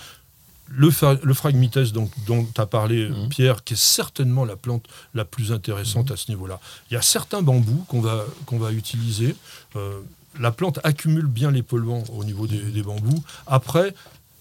le, 0.68 0.90
le 1.24 1.34
phragmites 1.34 1.78
dont 1.78 2.46
as 2.56 2.66
parlé, 2.66 3.08
mmh. 3.08 3.28
Pierre, 3.28 3.64
qui 3.64 3.74
est 3.74 3.82
certainement 3.82 4.44
la 4.44 4.56
plante 4.56 4.86
la 5.14 5.24
plus 5.24 5.52
intéressante 5.52 6.10
mmh. 6.10 6.12
à 6.14 6.16
ce 6.16 6.30
niveau-là. 6.30 6.60
Il 6.90 6.94
y 6.94 6.96
a 6.96 7.02
certains 7.02 7.42
bambous 7.42 7.84
qu'on 7.88 8.00
va, 8.00 8.24
qu'on 8.46 8.58
va 8.58 8.70
utiliser. 8.72 9.34
Euh, 9.76 10.00
la 10.38 10.52
plante 10.52 10.78
accumule 10.84 11.26
bien 11.26 11.50
les 11.50 11.62
polluants 11.62 12.04
au 12.12 12.22
niveau 12.22 12.46
des, 12.46 12.60
des 12.60 12.82
bambous. 12.82 13.22
Après, 13.48 13.94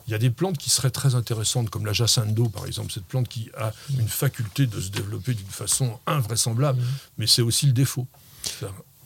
il 0.10 0.12
y 0.12 0.16
a 0.16 0.18
des 0.18 0.32
plantes 0.32 0.58
qui 0.58 0.72
seraient 0.72 0.90
très 0.90 1.14
intéressantes, 1.14 1.70
comme 1.70 1.86
la 1.86 1.94
jacinthe 1.94 2.34
d'eau, 2.34 2.50
par 2.50 2.66
exemple. 2.66 2.92
Cette 2.92 3.06
plante 3.06 3.28
qui 3.28 3.52
a 3.56 3.72
une 3.92 4.08
faculté 4.08 4.66
de 4.66 4.82
se 4.82 4.90
développer 4.90 5.36
d'une 5.36 5.46
façon 5.46 6.00
invraisemblable, 6.08 6.82
mais 7.20 7.28
c'est 7.28 7.44
aussi 7.44 7.68
le 7.68 7.74
défaut. 7.74 8.08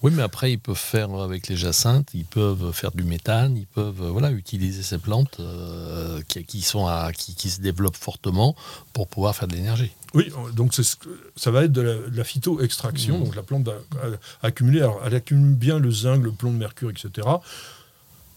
Oui, 0.02 0.12
mais 0.16 0.22
après, 0.22 0.54
ils 0.54 0.60
peuvent 0.60 0.78
faire 0.78 1.14
avec 1.16 1.50
les 1.50 1.58
jacinthes, 1.58 2.08
ils 2.14 2.24
peuvent 2.24 2.72
faire 2.72 2.92
du 2.92 3.04
méthane, 3.04 3.58
ils 3.58 3.68
peuvent 3.68 4.08
voilà, 4.08 4.32
utiliser 4.32 4.82
ces 4.82 4.98
plantes 4.98 5.42
qui, 6.30 6.46
qui, 6.46 6.62
sont 6.62 6.88
à, 6.88 7.12
qui, 7.12 7.36
qui, 7.36 7.50
se 7.50 7.60
développent 7.60 7.98
fortement 7.98 8.56
pour 8.94 9.08
pouvoir 9.10 9.36
faire 9.36 9.50
de 9.50 9.56
l'énergie. 9.56 9.92
Oui, 10.14 10.32
donc 10.54 10.74
ça 10.74 11.52
va 11.52 11.66
être 11.66 11.74
de 11.74 12.10
la, 12.14 12.24
phyto-extraction. 12.24 13.20
Mmh. 13.20 13.24
Donc 13.26 13.36
la 13.36 13.44
plante 13.44 13.66
va 13.66 13.76
accumuler, 14.42 14.80
alors 14.80 15.02
elle 15.06 15.16
accumule 15.16 15.54
bien 15.54 15.80
le 15.80 15.92
zinc, 15.92 16.24
le 16.24 16.32
plomb, 16.32 16.52
le 16.52 16.60
mercure, 16.60 16.90
etc. 16.90 17.28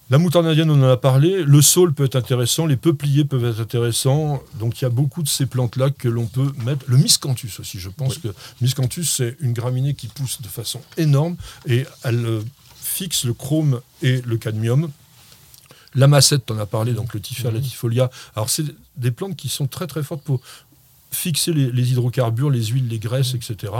La 0.09 0.19
moutarde 0.19 0.47
indienne, 0.47 0.71
on 0.71 0.81
en 0.85 0.88
a 0.88 0.97
parlé. 0.97 1.42
Le 1.42 1.61
saule 1.61 1.92
peut 1.92 2.05
être 2.05 2.14
intéressant, 2.14 2.66
les 2.66 2.77
peupliers 2.77 3.25
peuvent 3.25 3.45
être 3.45 3.61
intéressants. 3.61 4.40
Donc 4.55 4.81
il 4.81 4.85
y 4.85 4.87
a 4.87 4.90
beaucoup 4.90 5.25
de 5.25 5.29
ces 5.29 5.47
plantes-là 5.47 5.90
que 5.90 6.09
l'on 6.09 6.27
peut 6.27 6.53
mettre. 6.64 6.85
Le 6.87 6.97
miscanthus 6.97 7.51
aussi, 7.59 7.81
je 7.81 7.88
pense 7.88 8.19
que 8.19 8.29
miscanthus, 8.61 9.05
c'est 9.05 9.37
une 9.40 9.53
graminée 9.53 9.95
qui 9.95 10.07
pousse 10.07 10.40
de 10.40 10.47
façon 10.47 10.81
énorme 10.97 11.37
et 11.66 11.87
elle 12.05 12.25
euh, 12.25 12.42
fixe 12.77 13.25
le 13.25 13.35
chrome 13.35 13.81
et 14.01 14.23
le 14.23 14.37
cadmium. 14.37 14.92
La 15.97 16.07
massette, 16.07 16.49
on 16.53 16.59
a 16.61 16.66
parlé, 16.66 16.92
donc 16.92 17.12
le 17.12 17.19
tiffa, 17.19 17.51
la 17.51 17.61
tifolia. 17.61 18.09
Alors 18.37 18.49
c'est 18.49 18.66
des 18.97 19.11
plantes 19.11 19.35
qui 19.35 19.49
sont 19.49 19.66
très 19.66 19.88
très 19.88 20.05
fortes 20.05 20.23
pour 20.23 20.40
fixer 21.11 21.53
les, 21.53 21.73
les 21.73 21.90
hydrocarbures, 21.90 22.51
les 22.51 22.66
huiles, 22.66 22.87
les 22.87 23.01
graisses, 23.01 23.35
etc. 23.35 23.73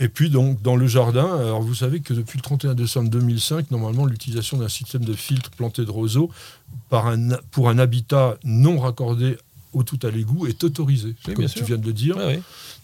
Et 0.00 0.08
puis 0.08 0.30
donc 0.30 0.62
dans 0.62 0.76
le 0.76 0.86
jardin, 0.86 1.26
alors 1.38 1.60
vous 1.60 1.74
savez 1.74 2.00
que 2.00 2.14
depuis 2.14 2.38
le 2.38 2.42
31 2.42 2.74
décembre 2.74 3.10
2005, 3.10 3.70
normalement 3.72 4.06
l'utilisation 4.06 4.56
d'un 4.58 4.68
système 4.68 5.04
de 5.04 5.12
filtre 5.12 5.50
planté 5.50 5.84
de 5.84 5.90
roseaux 5.90 6.30
par 6.88 7.08
un, 7.08 7.30
pour 7.50 7.68
un 7.68 7.78
habitat 7.78 8.38
non 8.44 8.78
raccordé 8.78 9.36
au 9.72 9.82
tout 9.82 9.98
à 10.04 10.10
l'égout 10.10 10.46
est 10.46 10.62
autorisé, 10.64 11.14
comme 11.34 11.46
tu 11.46 11.64
viens 11.64 11.78
de 11.78 11.86
le 11.86 11.92
dire. 11.92 12.16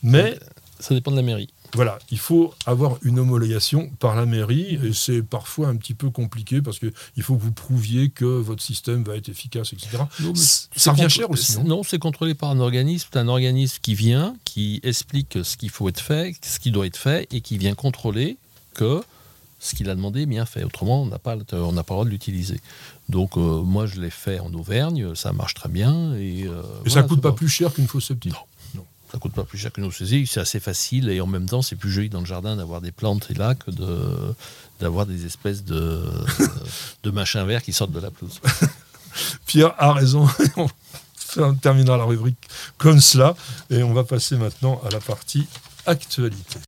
Mais 0.02 0.38
ça 0.80 0.94
dépend 0.94 1.12
de 1.12 1.16
la 1.16 1.22
mairie. 1.22 1.48
Voilà, 1.74 1.98
il 2.10 2.18
faut 2.18 2.54
avoir 2.66 2.98
une 3.02 3.18
homologation 3.18 3.90
par 3.98 4.14
la 4.14 4.26
mairie 4.26 4.78
et 4.82 4.92
c'est 4.92 5.22
parfois 5.22 5.68
un 5.68 5.76
petit 5.76 5.94
peu 5.94 6.10
compliqué 6.10 6.62
parce 6.62 6.78
qu'il 6.78 7.22
faut 7.22 7.34
que 7.36 7.42
vous 7.42 7.52
prouviez 7.52 8.10
que 8.10 8.24
votre 8.24 8.62
système 8.62 9.02
va 9.02 9.16
être 9.16 9.28
efficace, 9.28 9.72
etc. 9.72 10.04
ça 10.76 10.92
revient 10.92 11.10
cher 11.10 11.30
aussi. 11.30 11.58
Non, 11.64 11.82
c'est 11.82 11.98
contrôlé 11.98 12.34
par 12.34 12.50
un 12.50 12.60
organisme. 12.60 13.08
C'est 13.12 13.18
un 13.18 13.28
organisme 13.28 13.78
qui 13.82 13.94
vient, 13.94 14.36
qui 14.44 14.80
explique 14.84 15.38
ce 15.42 15.56
qu'il 15.56 15.70
faut 15.70 15.88
être 15.88 16.00
fait, 16.00 16.34
ce 16.42 16.60
qui 16.60 16.70
doit 16.70 16.86
être 16.86 16.96
fait 16.96 17.26
et 17.32 17.40
qui 17.40 17.58
vient 17.58 17.74
contrôler 17.74 18.36
que 18.74 19.02
ce 19.58 19.74
qu'il 19.74 19.88
a 19.88 19.94
demandé 19.94 20.22
est 20.22 20.26
bien 20.26 20.46
fait. 20.46 20.62
Autrement, 20.62 21.02
on 21.02 21.06
n'a 21.06 21.18
pas, 21.18 21.36
on 21.52 21.72
n'a 21.72 21.82
pas 21.82 21.94
le 21.94 21.96
droit 21.96 22.04
de 22.04 22.10
l'utiliser. 22.10 22.60
Donc, 23.08 23.36
euh, 23.36 23.62
moi, 23.62 23.86
je 23.86 24.00
l'ai 24.00 24.10
fait 24.10 24.38
en 24.38 24.52
Auvergne, 24.52 25.14
ça 25.14 25.32
marche 25.32 25.54
très 25.54 25.68
bien. 25.68 26.14
Et, 26.16 26.44
euh, 26.46 26.62
et 26.84 26.90
ça 26.90 27.02
ne 27.02 27.08
coûte 27.08 27.20
pas 27.20 27.32
plus 27.32 27.48
cher 27.48 27.72
qu'une 27.72 27.88
fausse 27.88 28.08
septique 28.08 28.34
ça 29.14 29.20
coûte 29.20 29.32
pas 29.32 29.44
plus 29.44 29.58
cher 29.58 29.70
que 29.72 29.80
nos 29.80 29.92
saisies, 29.92 30.26
c'est 30.26 30.40
assez 30.40 30.58
facile 30.58 31.08
et 31.08 31.20
en 31.20 31.28
même 31.28 31.48
temps 31.48 31.62
c'est 31.62 31.76
plus 31.76 31.92
joli 31.92 32.08
dans 32.08 32.18
le 32.18 32.26
jardin 32.26 32.56
d'avoir 32.56 32.80
des 32.80 32.90
plantes 32.90 33.28
et 33.30 33.34
là 33.34 33.54
que 33.54 33.70
de, 33.70 34.34
d'avoir 34.80 35.06
des 35.06 35.24
espèces 35.24 35.62
de, 35.62 36.02
de 37.04 37.10
machins 37.12 37.44
verts 37.46 37.62
qui 37.62 37.72
sortent 37.72 37.92
de 37.92 38.00
la 38.00 38.10
pelouse. 38.10 38.40
Pierre 39.46 39.72
a 39.78 39.92
raison. 39.92 40.28
on 41.36 41.54
terminera 41.54 41.96
la 41.96 42.02
rubrique 42.02 42.48
comme 42.76 43.00
cela 43.00 43.36
et 43.70 43.84
on 43.84 43.94
va 43.94 44.02
passer 44.02 44.34
maintenant 44.34 44.80
à 44.84 44.90
la 44.90 44.98
partie 44.98 45.46
actualité. 45.86 46.58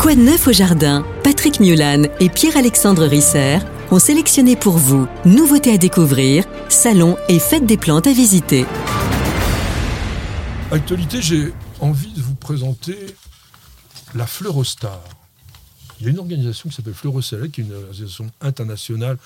Quoi 0.00 0.16
de 0.16 0.20
neuf 0.20 0.48
au 0.48 0.52
jardin? 0.52 1.06
Patrick 1.22 1.60
Mulan 1.60 2.08
et 2.18 2.28
Pierre-Alexandre 2.28 3.04
Risser 3.04 3.58
ont 3.92 4.00
sélectionné 4.00 4.56
pour 4.56 4.78
vous 4.78 5.06
nouveautés 5.24 5.74
à 5.74 5.78
découvrir, 5.78 6.44
salons 6.68 7.16
et 7.28 7.38
fêtes 7.38 7.66
des 7.66 7.76
plantes 7.76 8.08
à 8.08 8.12
visiter. 8.12 8.66
Actualité, 10.72 11.22
j'ai 11.22 11.54
envie 11.80 12.12
de 12.12 12.20
vous 12.20 12.34
présenter 12.34 12.96
la 14.16 14.26
Fleurostar. 14.26 15.00
Il 16.00 16.06
y 16.06 16.08
a 16.08 16.10
une 16.10 16.18
organisation 16.18 16.68
qui 16.68 16.74
s'appelle 16.74 16.92
Fleurostar, 16.92 17.40
qui 17.52 17.60
est 17.60 17.64
une 17.64 17.72
organisation 17.72 18.28
internationale 18.40 19.16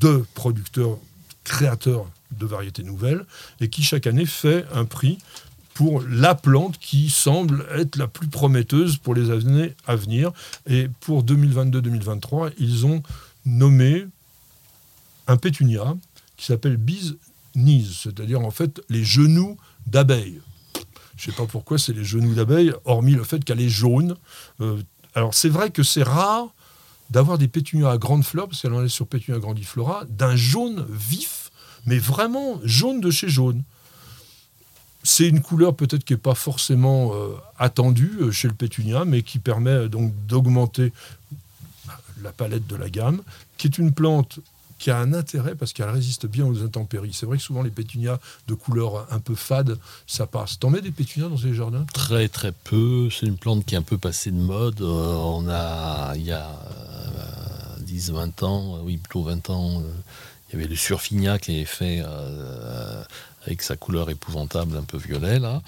de 0.00 0.24
producteurs, 0.34 0.98
créateurs 1.44 2.10
de 2.32 2.46
variétés 2.46 2.82
nouvelles, 2.82 3.24
et 3.60 3.68
qui 3.68 3.84
chaque 3.84 4.08
année 4.08 4.26
fait 4.26 4.66
un 4.74 4.86
prix 4.86 5.18
pour 5.72 6.02
la 6.02 6.34
plante 6.34 6.78
qui 6.78 7.08
semble 7.08 7.64
être 7.72 7.94
la 7.94 8.08
plus 8.08 8.26
prometteuse 8.26 8.96
pour 8.96 9.14
les 9.14 9.30
années 9.30 9.72
à 9.86 9.94
venir. 9.94 10.32
Et 10.66 10.88
pour 10.98 11.22
2022-2023, 11.24 12.52
ils 12.58 12.86
ont 12.86 13.04
nommé 13.46 14.06
un 15.28 15.36
pétunia 15.36 15.94
qui 16.36 16.46
s'appelle 16.46 16.76
Biz 16.76 17.16
Knees, 17.54 17.86
c'est-à-dire 18.02 18.40
en 18.40 18.50
fait 18.50 18.80
les 18.88 19.04
genoux 19.04 19.56
d'abeilles. 19.86 20.40
Je 21.16 21.30
ne 21.30 21.34
sais 21.34 21.36
pas 21.36 21.46
pourquoi 21.46 21.78
c'est 21.78 21.92
les 21.92 22.04
genoux 22.04 22.34
d'abeilles, 22.34 22.72
hormis 22.84 23.14
le 23.14 23.24
fait 23.24 23.44
qu'elle 23.44 23.60
est 23.60 23.68
jaune. 23.68 24.16
Euh, 24.60 24.82
alors 25.14 25.34
c'est 25.34 25.48
vrai 25.48 25.70
que 25.70 25.82
c'est 25.82 26.02
rare 26.02 26.48
d'avoir 27.10 27.38
des 27.38 27.48
pétunias 27.48 27.90
à 27.90 27.98
grandes 27.98 28.24
fleurs, 28.24 28.48
parce 28.48 28.62
qu'elle 28.62 28.72
en 28.72 28.84
est 28.84 28.88
sur 28.88 29.06
pétunia 29.06 29.38
grandiflora, 29.38 30.04
d'un 30.08 30.34
jaune 30.34 30.86
vif, 30.90 31.50
mais 31.86 31.98
vraiment 31.98 32.58
jaune 32.64 33.00
de 33.00 33.10
chez 33.10 33.28
jaune. 33.28 33.62
C'est 35.04 35.28
une 35.28 35.42
couleur 35.42 35.76
peut-être 35.76 36.04
qui 36.04 36.14
n'est 36.14 36.18
pas 36.18 36.34
forcément 36.34 37.12
euh, 37.14 37.34
attendue 37.58 38.12
euh, 38.20 38.30
chez 38.30 38.48
le 38.48 38.54
pétunia, 38.54 39.04
mais 39.04 39.22
qui 39.22 39.38
permet 39.38 39.88
donc 39.88 40.12
d'augmenter 40.26 40.92
la 42.22 42.32
palette 42.32 42.66
de 42.66 42.76
la 42.76 42.88
gamme, 42.88 43.22
qui 43.58 43.66
est 43.66 43.78
une 43.78 43.92
plante 43.92 44.38
qui 44.82 44.90
a 44.90 44.98
un 44.98 45.12
intérêt 45.12 45.54
parce 45.54 45.72
qu'elle 45.72 45.88
résiste 45.88 46.26
bien 46.26 46.44
aux 46.44 46.60
intempéries. 46.64 47.12
C'est 47.12 47.24
vrai 47.24 47.36
que 47.36 47.42
souvent 47.42 47.62
les 47.62 47.70
pétunias 47.70 48.18
de 48.48 48.54
couleur 48.54 49.06
un 49.12 49.20
peu 49.20 49.36
fade, 49.36 49.78
ça 50.08 50.26
passe. 50.26 50.58
T'en 50.58 50.70
mets 50.70 50.80
des 50.80 50.90
pétunias 50.90 51.28
dans 51.28 51.36
ces 51.36 51.54
jardins? 51.54 51.86
Très 51.94 52.28
très 52.28 52.50
peu. 52.50 53.08
C'est 53.08 53.26
une 53.26 53.36
plante 53.36 53.64
qui 53.64 53.76
est 53.76 53.78
un 53.78 53.82
peu 53.82 53.96
passée 53.96 54.32
de 54.32 54.40
mode. 54.40 54.80
Euh, 54.80 55.14
on 55.14 55.48
a, 55.48 56.14
il 56.16 56.24
y 56.24 56.32
a 56.32 56.50
10, 57.78 58.10
euh, 58.10 58.14
20 58.14 58.42
ans, 58.42 58.80
oui 58.82 58.96
plutôt 58.96 59.22
20 59.22 59.50
ans, 59.50 59.82
euh, 59.82 59.84
il 60.48 60.58
y 60.58 60.60
avait 60.60 60.68
le 60.68 60.74
surfignac 60.74 61.42
qui 61.42 61.60
est 61.60 61.64
fait 61.64 62.02
avec 63.46 63.62
sa 63.62 63.76
couleur 63.76 64.10
épouvantable, 64.10 64.76
un 64.76 64.82
peu 64.82 64.98
violet 64.98 65.38
là. 65.38 65.62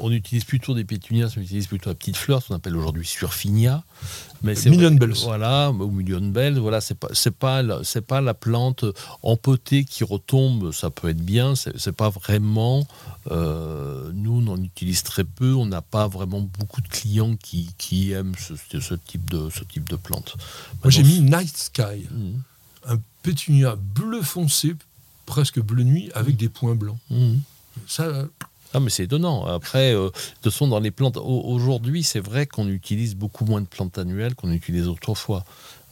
on 0.00 0.10
utilise 0.10 0.44
plutôt 0.44 0.74
des 0.74 0.84
pétunias, 0.84 1.32
on 1.36 1.40
utilise 1.40 1.66
plutôt 1.66 1.90
la 1.90 1.94
petite 1.94 2.16
fleur, 2.16 2.42
ce 2.42 2.48
qu'on 2.48 2.54
appelle 2.54 2.76
aujourd'hui 2.76 3.06
surfinia. 3.06 3.82
Mais 4.44 4.54
c'est 4.54 4.68
million 4.68 4.90
bells. 4.90 5.14
Voilà, 5.22 5.70
ou 5.70 5.90
million 5.90 6.20
bells. 6.20 6.58
Voilà, 6.58 6.82
c'est 6.82 6.98
pas 6.98 7.08
c'est 7.12 7.34
pas 7.34 7.62
c'est 7.82 8.06
pas 8.06 8.20
la 8.20 8.34
plante 8.34 8.84
empotée 9.22 9.84
qui 9.84 10.04
retombe. 10.04 10.70
Ça 10.70 10.90
peut 10.90 11.08
être 11.08 11.24
bien. 11.24 11.54
C'est 11.54 11.92
pas 11.92 12.10
vraiment. 12.10 12.86
Euh, 13.30 14.10
nous, 14.12 14.42
on 14.44 14.52
en 14.52 14.62
utilise 14.62 15.02
très 15.02 15.24
peu. 15.24 15.54
On 15.54 15.64
n'a 15.64 15.80
pas 15.80 16.08
vraiment 16.08 16.40
beaucoup 16.40 16.82
de 16.82 16.88
clients 16.88 17.36
qui, 17.36 17.70
qui 17.78 18.12
aiment 18.12 18.34
ce, 18.38 18.54
ce, 18.78 18.94
type 18.94 19.30
de 19.30 19.48
ce 19.48 19.64
type 19.64 19.88
de 19.88 19.96
plante. 19.96 20.36
Moi, 20.82 20.90
j'ai 20.90 21.02
mis 21.02 21.20
Night 21.20 21.56
Sky, 21.56 22.06
mmh. 22.10 22.90
un 22.90 22.96
pétunia 23.22 23.76
bleu 23.76 24.20
foncé, 24.20 24.74
presque 25.26 25.60
bleu 25.60 25.84
nuit, 25.84 26.10
avec 26.14 26.36
des 26.36 26.48
points 26.48 26.74
blancs. 26.74 26.98
Mmh. 27.10 27.36
Ça, 27.86 28.26
ah, 28.74 28.80
mais 28.80 28.90
c'est 28.90 29.04
étonnant. 29.04 29.46
Après, 29.46 29.94
euh, 29.94 30.10
de 30.42 30.50
sont 30.50 30.66
dans 30.66 30.80
les 30.80 30.90
plantes. 30.90 31.16
Aujourd'hui, 31.16 32.02
c'est 32.02 32.18
vrai 32.18 32.46
qu'on 32.46 32.68
utilise 32.68 33.14
beaucoup 33.14 33.44
moins 33.44 33.60
de 33.60 33.66
plantes 33.66 33.98
annuelles 33.98 34.34
qu'on 34.34 34.50
utilisait 34.50 34.88
autrefois. 34.88 35.44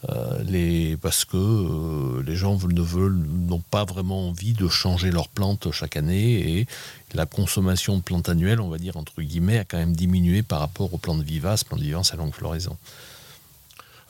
Euh, 0.09 0.43
les, 0.43 0.97
parce 0.97 1.25
que 1.25 1.37
euh, 1.37 2.25
les 2.27 2.35
gens 2.35 2.59
ne 2.59 2.83
veulent, 2.83 3.25
n'ont 3.25 3.63
pas 3.71 3.85
vraiment 3.85 4.29
envie 4.29 4.53
de 4.53 4.67
changer 4.67 5.13
leurs 5.13 5.29
plantes 5.29 5.71
chaque 5.71 5.97
année 5.97 6.59
et 6.59 6.67
la 7.15 7.25
consommation 7.25 7.99
de 7.99 8.03
plantes 8.03 8.29
annuelles, 8.29 8.61
on 8.61 8.69
va 8.69 8.79
dire 8.79 8.97
entre 8.97 9.23
guillemets, 9.23 9.59
a 9.59 9.65
quand 9.65 9.79
même 9.79 9.95
diminué 9.95 10.43
par 10.43 10.59
rapport 10.59 10.93
aux 10.93 10.99
plantes 10.99 11.23
vivaces, 11.23 11.63
plantes 11.63 11.83
vivaces 11.83 12.13
à 12.13 12.17
longue 12.17 12.35
floraison. 12.35 12.77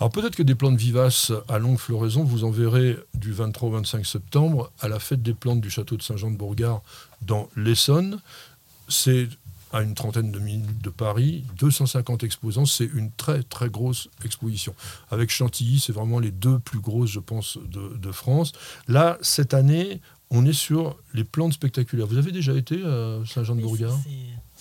Alors 0.00 0.10
peut-être 0.10 0.36
que 0.36 0.42
des 0.42 0.54
plantes 0.54 0.76
vivaces 0.76 1.32
à 1.48 1.58
longue 1.58 1.78
floraison, 1.78 2.24
vous 2.24 2.44
en 2.44 2.50
verrez 2.50 2.96
du 3.14 3.32
23 3.32 3.68
au 3.68 3.72
25 3.72 4.04
septembre 4.04 4.72
à 4.80 4.88
la 4.88 4.98
fête 4.98 5.22
des 5.22 5.34
plantes 5.34 5.60
du 5.60 5.70
château 5.70 5.96
de 5.96 6.02
Saint-Jean-de-Bourgard 6.02 6.82
dans 7.22 7.48
l'Essonne 7.56 8.20
c'est 8.92 9.28
à 9.72 9.82
une 9.82 9.94
trentaine 9.94 10.30
de 10.30 10.38
minutes 10.38 10.82
de 10.82 10.90
Paris, 10.90 11.44
250 11.58 12.24
exposants, 12.24 12.66
c'est 12.66 12.84
une 12.92 13.10
très 13.10 13.42
très 13.42 13.70
grosse 13.70 14.08
exposition. 14.22 14.74
Avec 15.10 15.30
Chantilly, 15.30 15.80
c'est 15.80 15.92
vraiment 15.92 16.18
les 16.18 16.30
deux 16.30 16.58
plus 16.58 16.78
grosses, 16.78 17.10
je 17.10 17.20
pense, 17.20 17.58
de, 17.64 18.12
France. 18.12 18.52
Là, 18.86 19.16
cette 19.22 19.54
année, 19.54 20.02
on 20.30 20.44
est 20.44 20.52
sur 20.52 20.98
les 21.14 21.24
plantes 21.24 21.54
spectaculaires. 21.54 22.06
Vous 22.06 22.18
avez 22.18 22.32
déjà 22.32 22.52
été 22.52 22.84
à 22.84 23.20
Saint-Jean-de-Bourgard? 23.24 23.98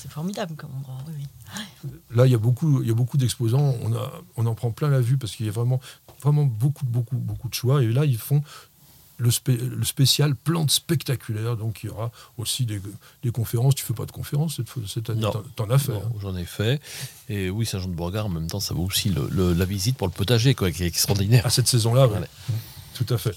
C'est 0.02 0.12
formidable 0.12 0.56
comme 0.56 0.72
endroit, 0.76 0.98
oui. 1.08 1.92
Là, 2.16 2.26
il 2.26 2.32
y 2.32 2.36
a 2.36 2.40
beaucoup, 2.40 2.82
il 2.82 2.88
y 2.88 2.92
a 2.92 2.96
beaucoup 2.96 3.18
d'exposants. 3.18 3.76
On, 3.84 3.94
on 4.38 4.46
en 4.46 4.56
prend 4.56 4.72
plein 4.72 4.90
la 4.90 5.02
vue 5.02 5.18
parce 5.18 5.36
qu'il 5.36 5.46
y 5.46 5.50
a 5.50 5.52
vraiment, 5.52 5.80
vraiment 6.22 6.46
beaucoup, 6.46 6.86
beaucoup, 6.86 7.18
beaucoup 7.18 7.50
de 7.50 7.54
choix. 7.54 7.84
Et 7.84 7.88
là, 7.88 8.06
ils 8.06 8.18
font 8.18 8.42
le, 9.22 9.84
spécial 9.84 10.36
plantes 10.36 10.72
spectaculaires. 10.72 11.56
Donc 11.58 11.84
il 11.84 11.88
y 11.88 11.90
aura 11.90 12.12
aussi 12.38 12.66
des, 12.66 12.82
conférences. 13.32 13.76
Tu 13.76 13.86
fais 13.86 13.94
pas 13.94 14.06
de 14.06 14.12
conférences 14.12 14.56
cette, 14.56 14.70
cette 14.88 15.10
année? 15.10 15.28
T'en 15.56 15.70
as 15.70 15.78
fait. 15.78 15.94
Hein? 15.94 16.12
J'en 16.22 16.36
ai 16.36 16.46
fait. 16.46 16.82
Et 17.30 17.50
oui, 17.50 17.66
Saint-Jean-de-Bourgard, 17.66 18.26
en 18.26 18.30
même 18.30 18.48
temps, 18.48 18.60
ça 18.60 18.74
vaut 18.74 18.84
aussi 18.84 19.14
la 19.32 19.66
visite 19.66 19.98
pour 19.98 20.08
le 20.08 20.14
potager, 20.14 20.56
quoi, 20.56 20.72
qui 20.72 20.84
est 20.84 20.88
extraordinaire. 20.88 21.46
À 21.46 21.50
cette 21.50 21.68
saison-là, 21.68 22.08
oui. 22.08 22.18
Tout 22.95 23.13
à 23.13 23.17
fait. 23.17 23.36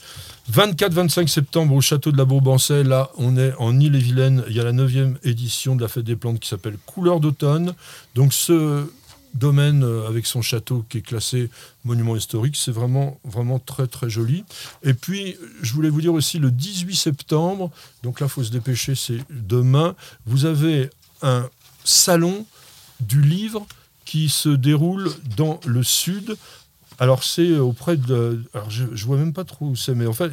24-25 0.52 1.28
septembre 1.28 1.74
au 1.74 1.80
château 1.80 2.12
de 2.12 2.18
la 2.18 2.24
Bourbancais, 2.24 2.84
là 2.84 3.10
on 3.16 3.36
est 3.36 3.54
en 3.58 3.78
Ille-et-Vilaine, 3.78 4.44
il 4.48 4.54
y 4.54 4.60
a 4.60 4.64
la 4.64 4.72
9e 4.72 5.14
édition 5.24 5.76
de 5.76 5.82
la 5.82 5.88
fête 5.88 6.04
des 6.04 6.16
plantes 6.16 6.40
qui 6.40 6.48
s'appelle 6.48 6.76
Couleur 6.86 7.20
d'automne. 7.20 7.74
Donc 8.14 8.32
ce 8.32 8.86
domaine 9.34 9.82
euh, 9.82 10.06
avec 10.08 10.26
son 10.26 10.42
château 10.42 10.84
qui 10.88 10.98
est 10.98 11.02
classé 11.02 11.50
monument 11.84 12.16
historique. 12.16 12.56
C'est 12.56 12.70
vraiment, 12.70 13.18
vraiment 13.24 13.58
très, 13.58 13.86
très 13.86 14.08
joli. 14.08 14.44
Et 14.82 14.94
puis, 14.94 15.36
je 15.62 15.72
voulais 15.72 15.90
vous 15.90 16.00
dire 16.00 16.14
aussi, 16.14 16.38
le 16.38 16.50
18 16.50 16.94
septembre, 16.94 17.70
donc 18.02 18.20
là, 18.20 18.26
il 18.26 18.30
faut 18.30 18.44
se 18.44 18.52
dépêcher, 18.52 18.94
c'est 18.94 19.18
demain, 19.30 19.94
vous 20.26 20.44
avez 20.46 20.88
un 21.22 21.48
salon 21.84 22.46
du 23.00 23.20
livre 23.20 23.66
qui 24.04 24.28
se 24.28 24.48
déroule 24.48 25.10
dans 25.36 25.60
le 25.66 25.82
sud. 25.82 26.36
Alors, 26.98 27.24
c'est 27.24 27.57
auprès 27.57 27.96
de. 27.96 28.44
Alors, 28.54 28.70
je 28.70 28.85
ne 28.85 28.96
vois 28.96 29.16
même 29.16 29.33
pas 29.33 29.44
trop 29.44 29.66
où 29.66 29.76
c'est, 29.76 29.94
mais 29.94 30.07
en 30.07 30.12
fait, 30.12 30.30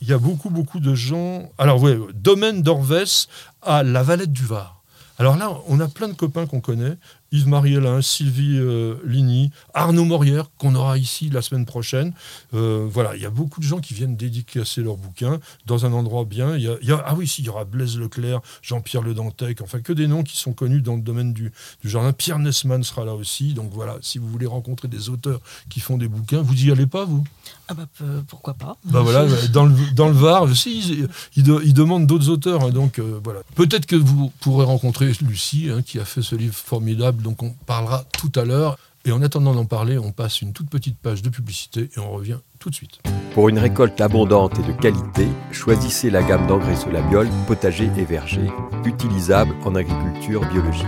il 0.00 0.08
y 0.08 0.12
a 0.12 0.18
beaucoup, 0.18 0.50
beaucoup 0.50 0.80
de 0.80 0.94
gens. 0.94 1.50
Alors, 1.58 1.82
oui, 1.82 1.96
domaine 2.14 2.62
d'Orvès 2.62 3.28
à 3.62 3.82
la 3.82 4.02
Valette 4.02 4.32
du 4.32 4.44
Var. 4.44 4.82
Alors 5.18 5.36
là, 5.36 5.52
on 5.68 5.78
a 5.78 5.86
plein 5.88 6.08
de 6.08 6.14
copains 6.14 6.46
qu'on 6.46 6.60
connaît. 6.60 6.96
Yves 7.32 7.48
Marielin, 7.48 8.02
Sylvie 8.02 8.58
euh, 8.58 8.96
Ligny, 9.04 9.50
Arnaud 9.74 10.04
Morière, 10.04 10.50
qu'on 10.58 10.74
aura 10.74 10.98
ici 10.98 11.30
la 11.30 11.42
semaine 11.42 11.64
prochaine. 11.64 12.12
Euh, 12.54 12.86
voilà, 12.88 13.16
il 13.16 13.22
y 13.22 13.26
a 13.26 13.30
beaucoup 13.30 13.60
de 13.60 13.64
gens 13.64 13.80
qui 13.80 13.94
viennent 13.94 14.16
dédicacer 14.16 14.82
leurs 14.82 14.96
bouquins 14.98 15.40
dans 15.66 15.86
un 15.86 15.92
endroit 15.92 16.24
bien. 16.24 16.56
Il 16.56 16.62
y 16.62 16.92
a, 16.92 17.02
ah 17.06 17.14
oui, 17.16 17.32
il 17.38 17.44
y 17.46 17.48
aura 17.48 17.64
Blaise 17.64 17.98
Leclerc, 17.98 18.40
Jean-Pierre 18.60 19.02
Le 19.02 19.14
Dantec, 19.14 19.62
enfin 19.62 19.80
que 19.80 19.92
des 19.92 20.06
noms 20.06 20.22
qui 20.22 20.36
sont 20.36 20.52
connus 20.52 20.82
dans 20.82 20.96
le 20.96 21.02
domaine 21.02 21.32
du, 21.32 21.52
jardin. 21.82 22.12
Pierre 22.12 22.38
Nessman 22.38 22.82
sera 22.82 23.04
là 23.04 23.14
aussi. 23.14 23.54
Donc 23.54 23.70
voilà, 23.72 23.96
si 24.02 24.18
vous 24.18 24.28
voulez 24.28 24.46
rencontrer 24.46 24.88
des 24.88 25.08
auteurs 25.08 25.40
qui 25.70 25.80
font 25.80 25.96
des 25.96 26.08
bouquins, 26.08 26.42
vous 26.42 26.66
y 26.66 26.70
allez 26.70 26.86
pas, 26.86 27.04
vous? 27.04 27.24
Ah 27.68 27.74
bah 27.74 27.86
pourquoi 28.28 28.54
pas 28.54 28.76
Bah 28.84 29.00
voilà, 29.00 29.26
dans 29.52 29.66
le, 29.66 29.74
dans 29.94 30.08
le 30.08 30.14
Var, 30.14 30.42
aussi, 30.42 31.06
ils, 31.36 31.74
demandent 31.74 32.06
d'autres 32.06 32.28
auteurs. 32.28 32.64
Hein, 32.64 32.70
donc 32.70 32.98
euh, 32.98 33.20
voilà. 33.22 33.40
Peut-être 33.54 33.86
que 33.86 33.96
vous 33.96 34.32
pourrez 34.40 34.64
rencontrer 34.64 35.12
Lucie, 35.22 35.68
hein, 35.70 35.82
qui 35.82 35.98
a 35.98 36.04
fait 36.04 36.22
ce 36.22 36.34
livre 36.34 36.54
formidable 36.54 37.22
donc 37.22 37.42
on 37.42 37.50
parlera 37.66 38.04
tout 38.12 38.32
à 38.36 38.44
l'heure. 38.44 38.78
Et 39.04 39.10
en 39.10 39.20
attendant 39.20 39.52
d'en 39.52 39.64
parler, 39.64 39.98
on 39.98 40.12
passe 40.12 40.42
une 40.42 40.52
toute 40.52 40.70
petite 40.70 40.96
page 40.96 41.22
de 41.22 41.28
publicité 41.28 41.90
et 41.96 41.98
on 41.98 42.12
revient 42.12 42.38
tout 42.60 42.70
de 42.70 42.74
suite. 42.74 43.00
Pour 43.34 43.48
une 43.48 43.58
récolte 43.58 44.00
abondante 44.00 44.58
et 44.60 44.62
de 44.62 44.72
qualité, 44.72 45.26
choisissez 45.50 46.08
la 46.08 46.22
gamme 46.22 46.46
d'engrais 46.46 46.76
Solabiol, 46.76 47.28
potager 47.48 47.90
et 47.96 48.04
verger, 48.04 48.46
utilisable 48.84 49.54
en 49.64 49.74
agriculture 49.74 50.48
biologique. 50.48 50.86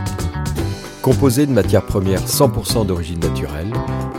Composé 1.04 1.44
de 1.44 1.52
matières 1.52 1.84
premières 1.84 2.24
100% 2.24 2.86
d'origine 2.86 3.20
naturelle, 3.20 3.70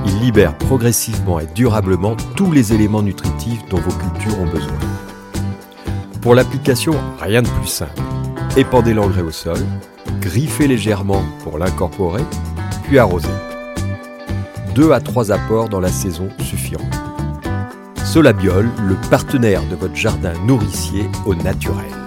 il 0.05 0.19
libère 0.19 0.55
progressivement 0.55 1.39
et 1.39 1.47
durablement 1.47 2.15
tous 2.35 2.51
les 2.51 2.73
éléments 2.73 3.01
nutritifs 3.01 3.65
dont 3.71 3.79
vos 3.79 3.89
cultures 3.89 4.39
ont 4.39 4.45
besoin. 4.45 4.77
Pour 6.21 6.35
l'application, 6.35 6.93
rien 7.19 7.41
de 7.41 7.47
plus 7.47 7.69
simple. 7.69 7.99
Épandez 8.55 8.93
l'engrais 8.93 9.23
au 9.23 9.31
sol, 9.31 9.57
griffer 10.21 10.67
légèrement 10.67 11.23
pour 11.43 11.57
l'incorporer, 11.57 12.21
puis 12.83 12.99
arroser. 12.99 13.29
Deux 14.75 14.91
à 14.91 14.99
trois 14.99 15.31
apports 15.31 15.69
dans 15.69 15.79
la 15.79 15.89
saison 15.89 16.29
suffiront. 16.37 16.85
Solabiol, 18.03 18.69
le 18.87 18.95
partenaire 19.09 19.67
de 19.71 19.75
votre 19.75 19.95
jardin 19.95 20.33
nourricier 20.45 21.09
au 21.25 21.33
naturel. 21.33 22.04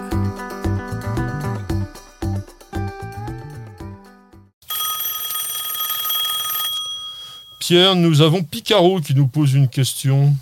Pierre, 7.69 7.97
nous 7.97 8.23
avons 8.23 8.43
Picaro 8.43 8.99
qui 8.99 9.15
nous 9.15 9.29
pose 9.29 9.53
une 9.53 9.69
question. 9.69 10.35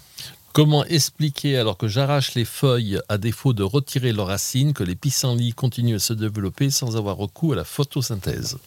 Comment 0.52 0.84
expliquer, 0.84 1.56
alors 1.56 1.76
que 1.76 1.88
j'arrache 1.88 2.36
les 2.36 2.44
feuilles 2.44 3.00
à 3.08 3.18
défaut 3.18 3.52
de 3.52 3.64
retirer 3.64 4.12
leurs 4.12 4.28
racines, 4.28 4.72
que 4.72 4.84
les 4.84 4.94
pissenlits 4.94 5.52
continuent 5.52 5.96
à 5.96 5.98
se 5.98 6.12
développer 6.12 6.70
sans 6.70 6.96
avoir 6.96 7.16
recours 7.16 7.54
à 7.54 7.56
la 7.56 7.64
photosynthèse? 7.64 8.58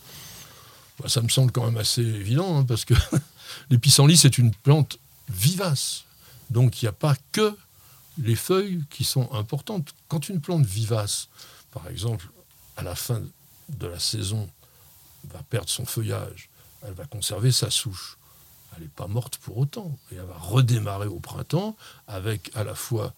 Bah, 0.99 1.07
Ça 1.07 1.21
me 1.21 1.29
semble 1.29 1.53
quand 1.53 1.63
même 1.63 1.77
assez 1.77 2.01
évident, 2.01 2.57
hein, 2.57 2.65
parce 2.65 2.83
que 2.83 2.93
les 3.69 3.77
pissenlits, 3.77 4.17
c'est 4.17 4.37
une 4.37 4.53
plante 4.53 4.99
vivace. 5.29 6.03
Donc 6.49 6.81
il 6.81 6.85
n'y 6.85 6.89
a 6.89 6.91
pas 6.91 7.15
que 7.31 7.55
les 8.21 8.35
feuilles 8.35 8.81
qui 8.89 9.05
sont 9.05 9.31
importantes. 9.31 9.93
Quand 10.09 10.27
une 10.27 10.41
plante 10.41 10.65
vivace, 10.65 11.29
par 11.71 11.87
exemple, 11.87 12.27
à 12.75 12.83
la 12.83 12.95
fin 12.95 13.21
de 13.69 13.87
la 13.87 13.99
saison, 13.99 14.49
va 15.33 15.41
perdre 15.49 15.69
son 15.69 15.85
feuillage, 15.85 16.49
elle 16.85 16.93
va 16.93 17.05
conserver 17.05 17.53
sa 17.53 17.69
souche 17.69 18.18
elle 18.75 18.83
n'est 18.83 18.89
pas 18.89 19.07
morte 19.07 19.37
pour 19.37 19.57
autant. 19.57 19.97
Et 20.11 20.15
elle 20.15 20.25
va 20.25 20.37
redémarrer 20.37 21.07
au 21.07 21.19
printemps 21.19 21.75
avec 22.07 22.51
à 22.55 22.63
la 22.63 22.75
fois 22.75 23.13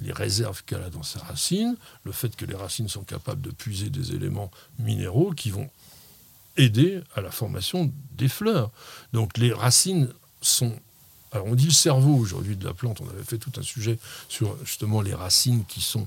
les 0.00 0.12
réserves 0.12 0.64
qu'elle 0.64 0.82
a 0.82 0.90
dans 0.90 1.02
ses 1.02 1.20
racines, 1.20 1.76
le 2.04 2.12
fait 2.12 2.34
que 2.34 2.44
les 2.44 2.56
racines 2.56 2.88
sont 2.88 3.04
capables 3.04 3.40
de 3.40 3.50
puiser 3.50 3.88
des 3.88 4.12
éléments 4.12 4.50
minéraux 4.78 5.32
qui 5.32 5.50
vont 5.50 5.70
aider 6.56 7.00
à 7.14 7.20
la 7.20 7.30
formation 7.30 7.92
des 8.16 8.28
fleurs. 8.28 8.70
Donc 9.12 9.38
les 9.38 9.52
racines 9.52 10.08
sont... 10.40 10.74
Alors 11.30 11.46
on 11.46 11.54
dit 11.54 11.66
le 11.66 11.70
cerveau 11.70 12.14
aujourd'hui 12.14 12.56
de 12.56 12.64
la 12.64 12.74
plante, 12.74 13.00
on 13.00 13.08
avait 13.08 13.22
fait 13.22 13.38
tout 13.38 13.52
un 13.56 13.62
sujet 13.62 13.98
sur 14.28 14.56
justement 14.64 15.00
les 15.00 15.14
racines 15.14 15.64
qui 15.64 15.80
sont, 15.80 16.06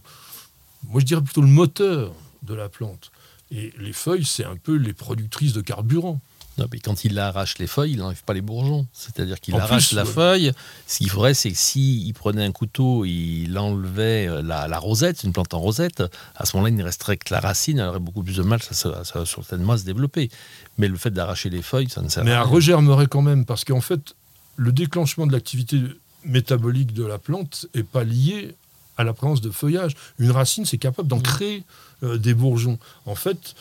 moi 0.83 0.99
je 0.99 1.05
dirais 1.05 1.21
plutôt 1.21 1.41
le 1.41 1.47
moteur 1.47 2.13
de 2.43 2.53
la 2.53 2.69
plante. 2.69 3.11
Et 3.51 3.73
les 3.77 3.93
feuilles, 3.93 4.25
c'est 4.25 4.43
un 4.43 4.57
peu 4.57 4.75
les 4.75 4.93
productrices 4.93 5.53
de 5.53 5.61
carburant. 5.61 6.19
Non, 6.57 6.67
mais 6.71 6.79
quand 6.79 7.03
il 7.03 7.19
arrache 7.19 7.57
les 7.57 7.67
feuilles, 7.67 7.91
il 7.93 7.97
n'enlève 7.97 8.23
pas 8.23 8.33
les 8.33 8.41
bourgeons. 8.41 8.87
C'est-à-dire 8.93 9.41
qu'il 9.41 9.55
arrache 9.55 9.91
la 9.91 10.05
feuille. 10.05 10.53
Ce 10.87 10.99
qu'il 10.99 11.09
faudrait, 11.09 11.33
c'est 11.33 11.51
que 11.51 11.57
s'il 11.57 12.13
prenait 12.13 12.45
un 12.45 12.51
couteau, 12.51 13.03
il 13.03 13.57
enlevait 13.57 14.27
euh, 14.27 14.41
la, 14.41 14.79
rosette, 14.79 15.23
une 15.23 15.33
plante 15.33 15.53
en 15.53 15.59
rosette, 15.59 16.03
à 16.35 16.45
ce 16.45 16.55
moment-là, 16.55 16.69
il 16.69 16.77
ne 16.77 16.83
resterait 16.83 17.17
que 17.17 17.33
la 17.33 17.41
racine, 17.41 17.79
elle 17.79 17.87
aurait 17.87 17.99
beaucoup 17.99 18.23
plus 18.23 18.37
de 18.37 18.43
mal, 18.43 18.61
ça, 18.61 18.89
va 18.89 19.25
certainement 19.25 19.77
se 19.77 19.83
développer. 19.83 20.29
Mais 20.77 20.87
le 20.87 20.97
fait 20.97 21.11
d'arracher 21.11 21.49
les 21.49 21.61
feuilles, 21.61 21.89
ça 21.89 22.01
ne 22.01 22.07
sert 22.07 22.23
à 22.23 22.25
rien. 22.25 22.35
Mais 22.35 22.41
elle 22.41 22.49
regermerait 22.49 23.07
quand 23.07 23.21
même, 23.21 23.45
parce 23.45 23.65
qu'en 23.65 23.81
fait, 23.81 24.15
le 24.55 24.71
déclenchement 24.71 25.27
de 25.27 25.33
l'activité 25.33 25.81
métabolique 26.23 26.93
de 26.93 27.03
la 27.03 27.17
plante 27.17 27.67
n'est 27.75 27.83
pas 27.83 28.03
lié 28.03 28.55
à 28.97 29.03
la 29.03 29.13
présence 29.13 29.41
de 29.41 29.51
feuillage. 29.51 29.95
Une 30.19 30.31
racine, 30.31 30.65
c'est 30.65 30.77
capable 30.77 31.09
d'en 31.09 31.17
mmh. 31.17 31.23
créer 31.23 31.63
euh, 32.03 32.17
des 32.17 32.33
bourgeons. 32.33 32.79
En 33.05 33.15
fait, 33.15 33.55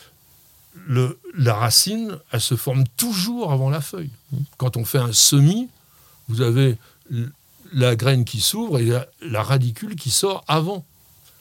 la 0.88 1.54
racine, 1.54 2.18
elle 2.30 2.40
se 2.40 2.56
forme 2.56 2.84
toujours 2.96 3.52
avant 3.52 3.70
la 3.70 3.80
feuille. 3.80 4.10
Quand 4.56 4.76
on 4.76 4.84
fait 4.84 4.98
un 4.98 5.12
semis, 5.12 5.68
vous 6.28 6.40
avez 6.40 6.78
la 7.72 7.96
graine 7.96 8.24
qui 8.24 8.40
s'ouvre 8.40 8.78
et 8.78 8.90
la, 9.20 9.42
radicule 9.42 9.96
qui 9.96 10.10
sort 10.10 10.44
avant. 10.48 10.84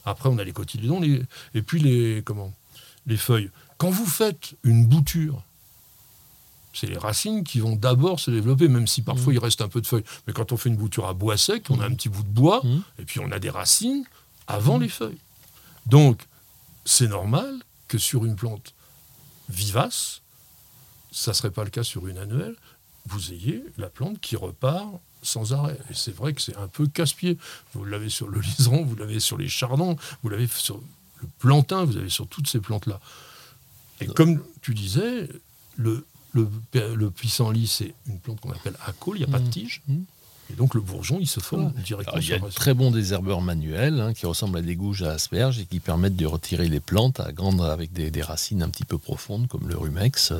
Après, 0.04 0.28
on 0.28 0.38
a 0.38 0.44
les 0.44 0.52
cotylédons 0.52 1.02
et 1.02 1.62
puis 1.62 1.80
les, 1.80 2.22
comment, 2.24 2.52
les 3.06 3.16
feuilles. 3.16 3.50
Quand 3.78 3.90
vous 3.90 4.06
faites 4.06 4.54
une 4.62 4.86
bouture, 4.86 5.42
c'est 6.72 6.86
les 6.86 6.98
racines 6.98 7.44
qui 7.44 7.60
vont 7.60 7.76
d'abord 7.76 8.18
se 8.18 8.30
développer, 8.30 8.68
même 8.68 8.86
si 8.86 9.02
parfois 9.02 9.32
mmh. 9.32 9.36
il 9.36 9.38
reste 9.38 9.60
un 9.60 9.68
peu 9.68 9.80
de 9.80 9.86
feuilles. 9.86 10.04
Mais 10.26 10.32
quand 10.32 10.52
on 10.52 10.56
fait 10.56 10.68
une 10.68 10.76
bouture 10.76 11.06
à 11.06 11.14
bois 11.14 11.36
sec, 11.36 11.66
on 11.70 11.80
a 11.80 11.86
un 11.86 11.94
petit 11.94 12.08
bout 12.08 12.22
de 12.22 12.28
bois, 12.28 12.60
mmh. 12.64 12.82
et 12.98 13.04
puis 13.04 13.20
on 13.20 13.30
a 13.30 13.38
des 13.38 13.50
racines 13.50 14.04
avant 14.46 14.78
mmh. 14.78 14.82
les 14.82 14.88
feuilles. 14.88 15.18
Donc, 15.86 16.22
c'est 16.84 17.08
normal 17.08 17.60
que 17.88 17.98
sur 17.98 18.24
une 18.24 18.36
plante 18.36 18.74
vivace, 19.48 20.22
ça 21.12 21.30
ne 21.30 21.34
serait 21.34 21.50
pas 21.50 21.64
le 21.64 21.70
cas 21.70 21.84
sur 21.84 22.06
une 22.06 22.18
annuelle, 22.18 22.56
vous 23.06 23.32
ayez 23.32 23.64
la 23.76 23.88
plante 23.88 24.20
qui 24.20 24.36
repart 24.36 24.88
sans 25.22 25.52
arrêt. 25.52 25.78
Et 25.90 25.94
c'est 25.94 26.14
vrai 26.14 26.32
que 26.32 26.40
c'est 26.40 26.56
un 26.56 26.68
peu 26.68 26.86
casse-pied. 26.86 27.38
Vous 27.72 27.84
l'avez 27.84 28.10
sur 28.10 28.28
le 28.28 28.40
liseron, 28.40 28.84
vous 28.84 28.96
l'avez 28.96 29.20
sur 29.20 29.36
les 29.38 29.48
chardons, 29.48 29.96
vous 30.22 30.28
l'avez 30.28 30.46
sur 30.46 30.80
le 31.20 31.28
plantain, 31.38 31.84
vous 31.84 31.96
avez 31.96 32.10
sur 32.10 32.26
toutes 32.26 32.48
ces 32.48 32.60
plantes-là. 32.60 33.00
Et 34.00 34.06
comme 34.06 34.42
tu 34.60 34.74
disais, 34.74 35.28
le, 35.76 36.04
le, 36.32 36.48
le 36.74 37.10
pissenlit, 37.10 37.66
c'est 37.66 37.94
une 38.06 38.18
plante 38.18 38.40
qu'on 38.40 38.52
appelle 38.52 38.76
acole, 38.86 39.16
il 39.16 39.20
n'y 39.20 39.28
a 39.28 39.32
pas 39.32 39.38
de 39.38 39.46
mmh. 39.46 39.50
tige. 39.50 39.82
Mmh. 39.88 40.02
Et 40.50 40.56
donc 40.56 40.74
le 40.74 40.80
bourgeon, 40.80 41.18
il 41.20 41.26
se 41.26 41.40
forme 41.40 41.72
directement. 41.84 42.20
il 42.20 42.28
y 42.28 42.32
a 42.32 42.38
de 42.38 42.48
très 42.48 42.74
bons 42.74 42.90
désherbeurs 42.90 43.40
manuels 43.40 44.00
hein, 44.00 44.12
qui 44.12 44.26
ressemblent 44.26 44.58
à 44.58 44.62
des 44.62 44.76
gouges 44.76 45.02
à 45.02 45.12
asperges 45.12 45.58
et 45.58 45.64
qui 45.64 45.80
permettent 45.80 46.16
de 46.16 46.26
retirer 46.26 46.68
les 46.68 46.80
plantes 46.80 47.20
à 47.20 47.32
grandes 47.32 47.62
avec 47.62 47.92
des, 47.92 48.10
des 48.10 48.22
racines 48.22 48.62
un 48.62 48.68
petit 48.68 48.84
peu 48.84 48.98
profondes 48.98 49.48
comme 49.48 49.68
le 49.68 49.76
rumex. 49.76 50.32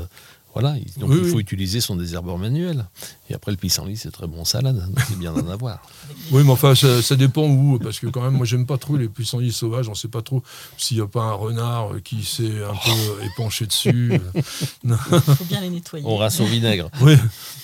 Voilà, 0.55 0.77
donc 0.99 1.11
il 1.13 1.29
faut 1.29 1.41
utiliser 1.41 1.81
son 1.81 1.97
désherbeur 1.97 2.39
manuel. 2.39 2.87
Et 3.29 3.35
après, 3.35 3.51
le 3.51 3.57
pissenlit, 3.57 3.97
c'est 3.97 4.13
très 4.13 4.29
bon 4.29 4.45
salade, 4.45 4.89
c'est 5.09 5.19
bien 5.19 5.33
d'en 5.33 5.49
avoir. 5.49 5.83
Oui, 6.31 6.43
mais 6.45 6.51
enfin, 6.51 6.75
ça, 6.75 7.17
dépend 7.17 7.49
où, 7.49 7.79
parce 7.79 7.99
que 7.99 8.07
quand 8.07 8.23
même, 8.23 8.35
moi, 8.35 8.47
j'aime 8.47 8.67
pas 8.67 8.79
trop 8.79 8.97
les 8.97 9.09
pissenlits 9.09 9.53
sauvages. 9.53 9.89
On 9.89 9.93
ne 9.93 9.97
sait 9.97 10.09
pas 10.09 10.23
trop 10.23 10.43
s'il 10.77 10.99
n'y 10.99 11.03
a 11.03 11.07
pas 11.07 11.23
un 11.23 11.33
renard 11.33 11.91
qui 12.05 12.25
s'est 12.25 12.63
un 12.63 12.75
peu 12.75 13.25
épanché 13.25 13.67
dessus. 13.67 14.21
Il 14.85 14.95
faut 14.95 15.45
bien 15.45 15.61
les 15.61 15.71
nettoyer. 15.71 16.05
On 16.07 16.17
rince 16.17 16.41
au 16.41 16.45
vinaigre. 16.45 16.91
Oui. 17.01 17.17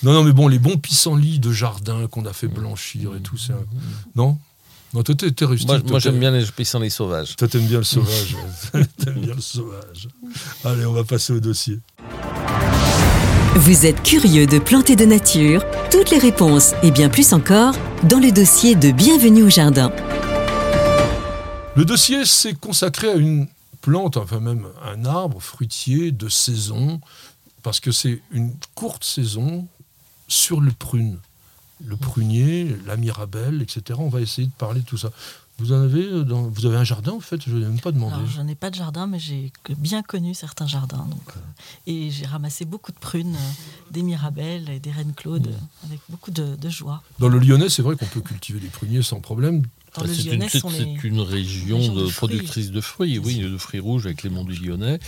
Non, 0.03 0.13
non, 0.13 0.25
mais 0.25 0.33
bon, 0.33 0.49
les 0.49 0.59
bons 0.59 0.77
pissenlits 0.77 1.39
de 1.39 1.53
jardin 1.53 2.07
qu'on 2.09 2.27
a 2.27 2.33
fait 2.33 2.49
blanchir 2.49 3.15
et 3.17 3.21
tout, 3.21 3.39
c'est 3.39 3.55
non? 4.15 4.37
Non, 4.93 5.03
toi, 5.03 5.15
t'es 5.15 5.45
rustique. 5.45 5.69
Moi, 5.69 5.79
moi 5.87 5.99
j'aime 6.01 6.19
bien 6.19 6.33
les 6.33 6.45
pissenlits 6.45 6.91
sauvages. 6.91 7.37
Toi, 7.37 7.49
t'aimes 7.49 7.67
bien 7.67 7.79
le 7.79 7.85
sauvage. 7.85 8.37
t'aimes 8.99 9.21
bien 9.21 9.35
le 9.35 9.41
sauvage. 9.41 10.09
Allez, 10.65 10.85
on 10.85 10.93
va 10.93 11.05
passer 11.05 11.33
au 11.33 11.41
dossier. 11.41 11.79
Vous 13.63 13.85
êtes 13.85 14.03
curieux 14.03 14.47
de 14.47 14.59
planter 14.59 14.97
de 14.97 15.05
nature? 15.05 15.63
Toutes 15.91 16.11
les 16.11 16.17
réponses 16.17 16.73
et 16.83 16.91
bien 16.91 17.11
plus 17.11 17.35
encore 17.35 17.75
dans 18.05 18.19
le 18.19 18.33
dossier 18.33 18.75
de 18.75 18.91
Bienvenue 18.91 19.43
au 19.43 19.51
Jardin. 19.51 19.93
Le 21.77 21.85
dossier 21.85 22.25
s'est 22.25 22.55
consacré 22.55 23.11
à 23.11 23.17
une 23.17 23.49
plante, 23.83 24.17
enfin 24.17 24.41
même 24.41 24.67
un 24.83 25.05
arbre 25.05 25.43
fruitier 25.43 26.11
de 26.11 26.31
saison 26.31 27.03
parce 27.63 27.81
que 27.81 27.93
c'est 27.93 28.23
une 28.33 28.55
courte 28.75 29.05
saison 29.05 29.69
sur 30.27 30.63
le 30.63 30.73
prune. 30.73 31.19
Le 31.85 31.97
prunier, 31.97 32.75
la 32.87 32.97
mirabelle, 32.97 33.61
etc. 33.61 34.01
On 34.03 34.09
va 34.09 34.23
essayer 34.23 34.47
de 34.47 34.53
parler 34.57 34.81
de 34.81 34.87
tout 34.87 34.97
ça. 34.97 35.11
Vous 35.61 35.73
en 35.73 35.83
avez 35.83 36.05
euh, 36.05 36.25
dans, 36.25 36.43
vous 36.45 36.65
avez 36.65 36.77
un 36.79 36.85
jardin 36.85 37.13
en 37.13 37.21
fait 37.21 37.43
Je 37.47 37.55
n'ai 37.55 37.67
même 37.67 37.81
pas 37.81 37.93
demandé. 37.93 38.15
Alors, 38.15 38.27
je 38.27 38.41
n'ai 38.41 38.55
pas 38.55 38.71
de 38.71 38.77
jardin, 38.77 39.07
mais 39.07 39.19
j'ai 39.19 39.53
bien 39.77 40.03
connu 40.03 40.33
certains 40.33 40.67
jardins. 40.67 41.07
Donc, 41.11 41.29
euh, 41.37 41.41
et 41.87 42.11
j'ai 42.11 42.25
ramassé 42.25 42.65
beaucoup 42.65 42.93
de 42.93 42.99
prunes, 42.99 43.35
euh, 43.35 43.91
des 43.91 44.03
mirabelles 44.03 44.71
et 44.71 44.81
des 44.81 44.91
reines 44.91 45.13
Claude, 45.15 45.53
avec 45.85 46.01
beaucoup 46.09 46.31
de, 46.31 46.57
de 46.57 46.69
joie. 46.71 47.03
Dans 47.19 47.29
le 47.29 47.39
Lyonnais, 47.39 47.69
c'est 47.69 47.83
vrai 47.83 47.95
qu'on 47.97 48.07
peut 48.07 48.23
cultiver 48.23 48.59
des 48.59 48.69
pruniers 48.69 49.03
sans 49.03 49.21
problème. 49.21 49.63
Dans 49.97 50.05
le 50.05 50.15
c'est 50.15 50.23
une, 50.23 50.31
Lyonnais, 50.33 50.49
c'est- 50.49 50.65
on 50.65 50.71
c'est 50.71 50.83
est... 50.83 51.03
une 51.05 51.21
région, 51.21 51.79
de, 51.95 52.09
productrice 52.11 52.71
de 52.71 52.81
fruits, 52.81 53.19
oui, 53.19 53.39
de 53.41 53.59
fruits 53.59 53.81
rouges 53.81 54.07
avec 54.07 54.23
les 54.23 54.31
monts 54.31 54.45
du 54.45 54.55
Lyonnais 54.55 55.01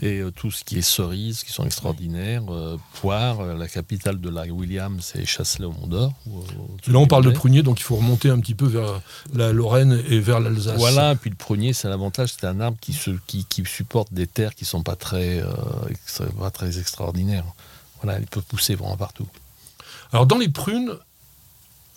et 0.00 0.20
euh, 0.20 0.30
tout 0.30 0.50
ce 0.50 0.64
qui 0.64 0.78
est 0.78 0.82
cerises 0.82 1.44
qui 1.44 1.52
sont 1.52 1.64
extraordinaires, 1.66 2.42
euh, 2.48 2.76
poires, 2.94 3.40
euh, 3.40 3.54
la 3.54 3.68
capitale 3.68 4.20
de 4.20 4.30
la 4.30 4.44
William, 4.46 4.98
c'est 5.00 5.26
Chasselet 5.26 5.66
au 5.66 5.72
Mont 5.72 5.86
d'Or. 5.86 6.14
Là, 6.86 6.98
on 6.98 7.06
parle 7.06 7.24
de 7.24 7.30
prunier, 7.30 7.62
donc 7.62 7.80
il 7.80 7.82
faut 7.82 7.96
remonter 7.96 8.30
un 8.30 8.40
petit 8.40 8.54
peu 8.54 8.66
vers 8.66 9.02
la 9.34 9.52
Lorraine 9.52 10.02
et 10.08 10.20
vers 10.20 10.40
l'Alsace. 10.40 10.78
Voilà, 10.78 11.12
et 11.12 11.16
puis 11.16 11.30
le 11.30 11.36
prunier, 11.36 11.72
c'est 11.72 11.88
l'avantage, 11.88 12.32
c'est 12.32 12.46
un 12.46 12.60
arbre 12.60 12.78
qui, 12.80 12.92
se, 12.94 13.10
qui, 13.26 13.44
qui 13.44 13.62
supporte 13.66 14.12
des 14.12 14.26
terres 14.26 14.54
qui 14.54 14.64
ne 14.64 14.68
sont 14.68 14.82
pas 14.82 14.96
très, 14.96 15.40
euh, 15.42 15.52
pas 16.38 16.50
très 16.50 16.78
extraordinaires. 16.78 17.44
Voilà, 18.02 18.18
il 18.18 18.26
peut 18.26 18.40
pousser 18.40 18.74
vraiment 18.74 18.96
partout. 18.96 19.28
Alors 20.12 20.26
dans 20.26 20.38
les 20.38 20.48
prunes, 20.48 20.92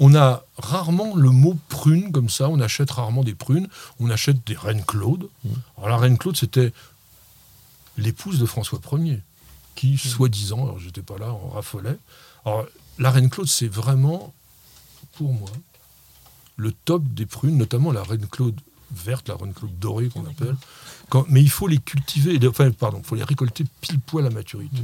on 0.05 0.13
a 0.15 0.43
rarement 0.57 1.15
le 1.15 1.29
mot 1.29 1.55
prune 1.69 2.11
comme 2.11 2.29
ça. 2.29 2.49
On 2.49 2.59
achète 2.59 2.91
rarement 2.91 3.23
des 3.23 3.35
prunes. 3.35 3.67
On 3.99 4.09
achète 4.09 4.45
des 4.45 4.55
reines 4.55 4.83
Claude. 4.85 5.29
Mmh. 5.45 5.49
Alors 5.77 5.89
la 5.89 5.97
reine 5.97 6.17
Claude, 6.17 6.35
c'était 6.37 6.73
l'épouse 7.97 8.37
de 8.39 8.45
François 8.45 8.79
Ier, 8.93 9.21
qui, 9.75 9.97
soi-disant, 9.97 10.63
alors 10.63 10.79
j'étais 10.79 11.01
pas 11.01 11.17
là, 11.17 11.31
en 11.31 11.49
raffolait. 11.49 11.97
Alors 12.45 12.65
la 12.99 13.11
reine 13.11 13.29
Claude, 13.29 13.47
c'est 13.47 13.67
vraiment, 13.67 14.33
pour 15.17 15.33
moi, 15.33 15.49
le 16.57 16.71
top 16.71 17.03
des 17.19 17.25
prunes, 17.25 17.57
notamment 17.57 17.91
la 17.91 18.03
reine 18.03 18.27
Claude 18.27 18.59
verte, 18.91 19.29
la 19.29 19.35
reine 19.35 19.53
Claude 19.53 19.77
dorée 19.79 20.09
qu'on 20.09 20.25
appelle. 20.25 20.55
Quand- 21.09 21.25
mais 21.29 21.41
il 21.41 21.49
faut 21.49 21.67
les 21.67 21.79
cultiver, 21.79 22.39
enfin 22.47 22.69
pardon, 22.71 22.99
il 22.99 23.05
faut 23.05 23.15
les 23.15 23.23
récolter 23.23 23.65
pile 23.81 23.99
poil 23.99 24.25
à 24.25 24.29
maturité. 24.29 24.83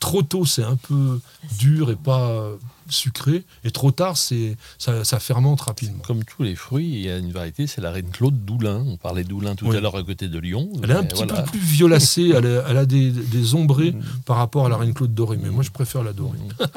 Trop 0.00 0.22
tôt, 0.22 0.44
c'est 0.46 0.64
un 0.64 0.76
peu 0.76 1.20
dur 1.58 1.90
et 1.90 1.96
pas 1.96 2.48
sucré, 2.88 3.44
et 3.62 3.70
trop 3.70 3.92
tard, 3.92 4.16
c'est 4.16 4.56
ça, 4.78 5.04
ça 5.04 5.20
fermente 5.20 5.60
rapidement. 5.60 6.02
Comme 6.02 6.24
tous 6.24 6.42
les 6.42 6.56
fruits, 6.56 6.88
il 6.88 7.00
y 7.02 7.08
a 7.10 7.18
une 7.18 7.30
variété, 7.30 7.68
c'est 7.68 7.80
la 7.80 7.92
reine 7.92 8.10
Claude 8.10 8.44
Doulin. 8.44 8.82
On 8.84 8.96
parlait 8.96 9.22
Doulin 9.22 9.54
tout 9.54 9.66
Oui. 9.68 9.76
à 9.76 9.80
l'heure 9.80 9.94
à 9.96 10.02
côté 10.02 10.26
de 10.26 10.38
Lyon. 10.40 10.68
Elle 10.82 10.90
est 10.90 10.94
un 10.94 11.04
petit 11.04 11.22
voilà. 11.24 11.42
peu 11.42 11.50
plus 11.52 11.60
violacée, 11.60 12.32
elle 12.34 12.46
a, 12.46 12.64
elle 12.68 12.76
a 12.78 12.86
des, 12.86 13.10
des 13.12 13.54
ombrés 13.54 13.92
Mm. 13.92 14.02
par 14.24 14.38
rapport 14.38 14.66
à 14.66 14.68
la 14.68 14.76
reine 14.76 14.92
Claude 14.92 15.14
dorée, 15.14 15.36
mais 15.40 15.50
moi 15.50 15.62
je 15.62 15.70
préfère 15.70 16.02
la 16.02 16.12
dorée. 16.12 16.38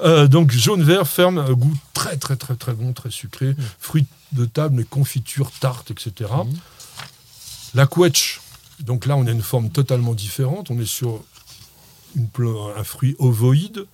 Euh, 0.00 0.28
donc 0.28 0.52
jaune-vert, 0.52 1.08
ferme, 1.08 1.38
un 1.38 1.52
goût 1.54 1.76
très 1.92 2.16
très 2.16 2.36
très 2.36 2.54
très 2.54 2.72
bon, 2.72 2.92
très 2.92 3.10
sucré, 3.10 3.56
fruits 3.80 4.06
de 4.32 4.44
table, 4.44 4.76
mais 4.76 4.84
confitures, 4.84 5.50
tartes, 5.58 5.90
etc. 5.90 6.30
Mm. 6.44 6.52
La 7.74 7.86
quetch, 7.86 8.40
donc 8.80 9.06
là 9.06 9.16
on 9.16 9.26
a 9.26 9.30
une 9.32 9.42
forme 9.42 9.70
totalement 9.70 10.14
différente, 10.14 10.70
on 10.70 10.78
est 10.78 10.86
sur 10.86 11.24
une 12.16 12.28
un 12.76 12.84
fruit 12.84 13.16
ovoïde, 13.18 13.86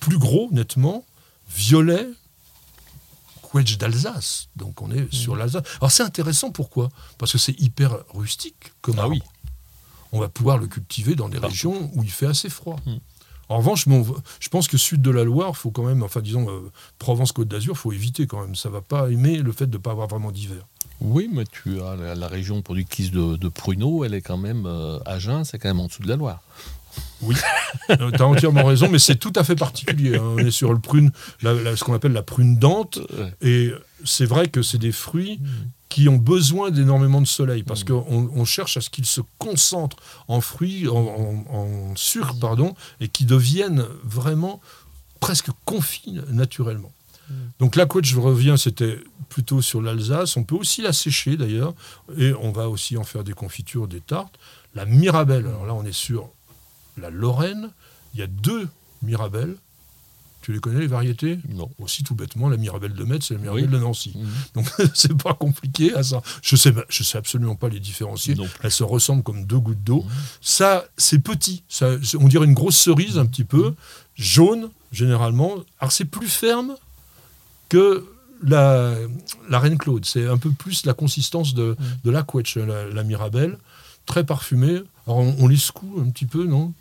plus 0.00 0.18
gros 0.18 0.48
nettement, 0.52 1.04
violet, 1.50 2.06
quetch 3.42 3.78
d'Alsace, 3.78 4.48
donc 4.56 4.82
on 4.82 4.90
est 4.90 5.12
sur 5.12 5.36
l'Alsace. 5.36 5.62
Alors 5.80 5.90
c'est 5.90 6.02
intéressant, 6.02 6.50
pourquoi? 6.50 6.90
Parce 7.18 7.32
que 7.32 7.38
c'est 7.38 7.58
hyper 7.60 7.98
rustique 8.14 8.72
comme 8.80 8.98
Ah 8.98 9.02
arbre. 9.02 9.14
oui. 9.14 9.22
On 10.12 10.20
va 10.20 10.28
pouvoir 10.28 10.58
le 10.58 10.66
cultiver 10.66 11.14
dans 11.14 11.28
des 11.28 11.38
régions 11.38 11.90
où 11.94 12.02
il 12.02 12.10
fait 12.10 12.26
assez 12.26 12.48
froid. 12.48 12.76
Mm. 12.86 12.96
En 13.50 13.58
revanche, 13.58 13.88
bon, 13.88 14.06
je 14.40 14.48
pense 14.48 14.68
que 14.68 14.76
sud 14.76 15.00
de 15.00 15.10
la 15.10 15.24
Loire, 15.24 15.56
faut 15.56 15.70
quand 15.70 15.84
même, 15.84 16.02
enfin 16.02 16.20
disons 16.20 16.50
euh, 16.50 16.70
Provence-Côte 16.98 17.48
d'Azur, 17.48 17.76
faut 17.78 17.92
éviter 17.92 18.26
quand 18.26 18.42
même. 18.42 18.54
Ça 18.54 18.68
va 18.68 18.82
pas 18.82 19.10
aimer 19.10 19.38
le 19.38 19.52
fait 19.52 19.66
de 19.66 19.78
ne 19.78 19.82
pas 19.82 19.92
avoir 19.92 20.06
vraiment 20.06 20.32
d'hiver. 20.32 20.66
Oui, 21.00 21.30
mais 21.32 21.44
tu 21.44 21.80
as 21.80 21.96
la, 21.96 22.28
région 22.28 22.60
productrice 22.60 23.10
de, 23.10 23.36
de 23.36 23.48
pruneaux, 23.48 24.04
elle 24.04 24.14
est 24.14 24.20
quand 24.20 24.36
même 24.36 24.66
euh, 24.66 24.98
Agen, 25.06 25.44
c'est 25.44 25.58
quand 25.58 25.68
même 25.68 25.80
en 25.80 25.86
dessous 25.86 26.02
de 26.02 26.08
la 26.08 26.16
Loire. 26.16 26.42
Oui, 27.20 27.34
tu 27.88 27.92
as 28.22 28.26
entièrement 28.26 28.64
raison, 28.64 28.88
mais 28.88 28.98
c'est 29.00 29.16
tout 29.16 29.32
à 29.34 29.42
fait 29.42 29.56
particulier. 29.56 30.16
hein. 30.16 30.22
On 30.22 30.38
est 30.38 30.52
sur 30.52 30.72
le 30.72 30.78
prune, 30.78 31.10
la- 31.42 31.52
la- 31.54 31.76
ce 31.76 31.82
qu'on 31.82 31.94
appelle 31.94 32.12
la 32.12 32.22
prune 32.22 32.58
dente, 32.58 33.00
et 33.42 33.72
c'est 34.04 34.24
vrai 34.26 34.48
que 34.48 34.62
c'est 34.62 34.78
des 34.78 34.92
fruits 34.92 35.40
qui 35.88 36.08
ont 36.08 36.16
besoin 36.16 36.70
d'énormément 36.70 37.20
de 37.20 37.26
soleil, 37.26 37.62
parce 37.64 37.82
qu'on 37.82 38.30
on 38.32 38.44
cherche 38.44 38.76
à 38.76 38.80
ce 38.80 38.88
qu'ils 38.90 39.06
se 39.06 39.20
concentrent 39.38 39.96
en 40.28 40.40
fruits, 40.40 40.86
en, 40.86 40.94
en- 40.96 41.44
en 41.56 41.96
sucre, 41.96 42.34
pardon, 42.38 42.74
et 43.00 43.08
qui 43.08 43.24
deviennent 43.24 43.84
vraiment 44.04 44.60
presque 45.18 45.48
confits 45.64 46.20
naturellement. 46.30 46.92
Donc 47.58 47.74
la 47.76 47.84
couette, 47.84 48.04
je 48.06 48.18
reviens, 48.18 48.56
c'était 48.56 48.98
plutôt 49.28 49.60
sur 49.60 49.82
l'Alsace. 49.82 50.36
On 50.38 50.44
peut 50.44 50.54
aussi 50.54 50.80
la 50.82 50.92
sécher 50.94 51.36
d'ailleurs, 51.36 51.74
et 52.16 52.32
on 52.40 52.52
va 52.52 52.68
aussi 52.70 52.96
en 52.96 53.04
faire 53.04 53.24
des 53.24 53.34
confitures, 53.34 53.88
des 53.88 54.00
tartes. 54.00 54.34
La 54.74 54.84
Mirabelle, 54.86 55.46
alors 55.46 55.66
là 55.66 55.74
on 55.74 55.84
est 55.84 55.92
sur 55.92 56.30
la 56.98 57.10
Lorraine. 57.10 57.70
Il 58.14 58.20
y 58.20 58.22
a 58.22 58.26
deux 58.26 58.68
Mirabelles. 59.02 59.56
Tu 60.40 60.52
les 60.52 60.60
connais 60.60 60.80
les 60.80 60.86
variétés 60.86 61.38
Non. 61.50 61.68
Aussi 61.78 62.04
tout 62.04 62.14
bêtement, 62.14 62.48
la 62.48 62.56
Mirabelle 62.56 62.94
de 62.94 63.04
Metz 63.04 63.30
et 63.30 63.34
la 63.34 63.40
Mirabelle 63.40 63.64
Oui. 63.66 63.70
de 63.70 63.78
Nancy. 63.78 64.12
Mhm. 64.16 64.28
Donc 64.54 64.66
c'est 64.94 65.20
pas 65.20 65.34
compliqué 65.34 65.94
à 65.94 66.02
ça. 66.02 66.22
Je 66.42 66.56
sais, 66.56 66.72
je 66.88 67.02
sais 67.02 67.18
absolument 67.18 67.54
pas 67.56 67.68
les 67.68 67.80
différencier. 67.80 68.34
Non. 68.34 68.46
Elles 68.62 68.70
se 68.70 68.84
ressemblent 68.84 69.22
comme 69.22 69.44
deux 69.44 69.58
gouttes 69.58 69.82
d'eau. 69.84 70.02
Mhm. 70.02 70.10
Ça, 70.40 70.84
c'est 70.96 71.18
petit. 71.18 71.64
Ça, 71.68 71.90
on 72.18 72.28
dirait 72.28 72.46
une 72.46 72.54
grosse 72.54 72.78
cerise 72.78 73.18
un 73.18 73.26
petit 73.26 73.44
peu, 73.44 73.74
jaune 74.14 74.70
généralement. 74.92 75.54
Alors 75.80 75.92
c'est 75.92 76.06
plus 76.06 76.28
ferme 76.28 76.74
que 77.68 78.06
la, 78.42 78.94
la 79.50 79.58
Reine 79.58 79.76
Claude. 79.76 80.04
C'est 80.06 80.26
un 80.26 80.38
peu 80.38 80.50
plus 80.52 80.86
la 80.86 80.94
consistance 80.94 81.52
de, 81.54 81.76
de 82.04 82.10
la 82.10 82.22
quetch, 82.22 82.56
la, 82.56 82.86
la 82.88 83.02
Mirabelle. 83.02 83.58
Très 84.06 84.24
parfumée. 84.24 84.80
Alors 85.08 85.20
on, 85.20 85.34
on 85.38 85.48
les 85.48 85.56
secoue 85.56 86.00
un 86.04 86.10
petit 86.10 86.26
peu, 86.26 86.44
non? 86.44 86.74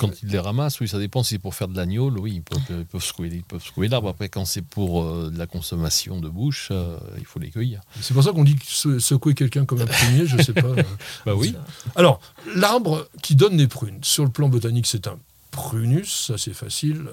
Quand 0.00 0.22
ils 0.22 0.30
les 0.30 0.38
ramassent, 0.38 0.80
oui, 0.80 0.88
ça 0.88 0.98
dépend 0.98 1.22
si 1.22 1.34
c'est 1.34 1.38
pour 1.38 1.54
faire 1.54 1.68
de 1.68 1.76
l'agneau, 1.76 2.10
oui, 2.10 2.36
ils 2.36 2.42
peuvent, 2.42 2.58
ils 2.70 2.86
peuvent 2.86 3.02
secouer, 3.02 3.28
ils 3.30 3.42
peuvent 3.42 3.62
secouer 3.62 3.86
l'arbre. 3.86 4.08
Après, 4.08 4.30
quand 4.30 4.46
c'est 4.46 4.62
pour 4.62 5.02
euh, 5.02 5.30
de 5.30 5.38
la 5.38 5.46
consommation 5.46 6.18
de 6.18 6.28
bouche, 6.28 6.68
euh, 6.70 6.96
il 7.18 7.26
faut 7.26 7.38
les 7.38 7.50
cueillir. 7.50 7.82
C'est 8.00 8.14
pour 8.14 8.24
ça 8.24 8.32
qu'on 8.32 8.44
dit 8.44 8.56
que 8.56 8.98
secouer 8.98 9.34
quelqu'un 9.34 9.66
comme 9.66 9.82
un 9.82 9.86
prunier, 9.86 10.26
je 10.26 10.40
sais 10.42 10.54
pas. 10.54 10.74
Bah 11.26 11.34
oui. 11.34 11.54
Alors, 11.96 12.20
l'arbre 12.56 13.08
qui 13.22 13.34
donne 13.34 13.58
les 13.58 13.68
prunes, 13.68 14.02
sur 14.02 14.24
le 14.24 14.30
plan 14.30 14.48
botanique, 14.48 14.86
c'est 14.86 15.06
un 15.06 15.18
prunus, 15.50 16.28
ça 16.28 16.38
c'est 16.38 16.54
facile, 16.54 17.06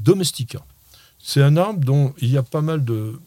domestica. 0.00 0.64
C'est 1.22 1.42
un 1.42 1.58
arbre 1.58 1.84
dont 1.84 2.14
il 2.18 2.30
y 2.30 2.38
a 2.38 2.42
pas 2.42 2.62
mal 2.62 2.86
de 2.86 3.20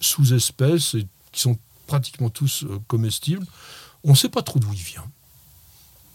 sous-espèces 0.00 0.94
et 0.94 1.06
qui 1.32 1.40
sont 1.40 1.56
pratiquement 1.86 2.28
tous 2.28 2.64
euh, 2.64 2.78
comestibles. 2.86 3.46
On 4.04 4.10
ne 4.10 4.16
sait 4.16 4.28
pas 4.28 4.42
trop 4.42 4.58
d'où 4.58 4.72
il 4.74 4.78
vient. 4.78 5.04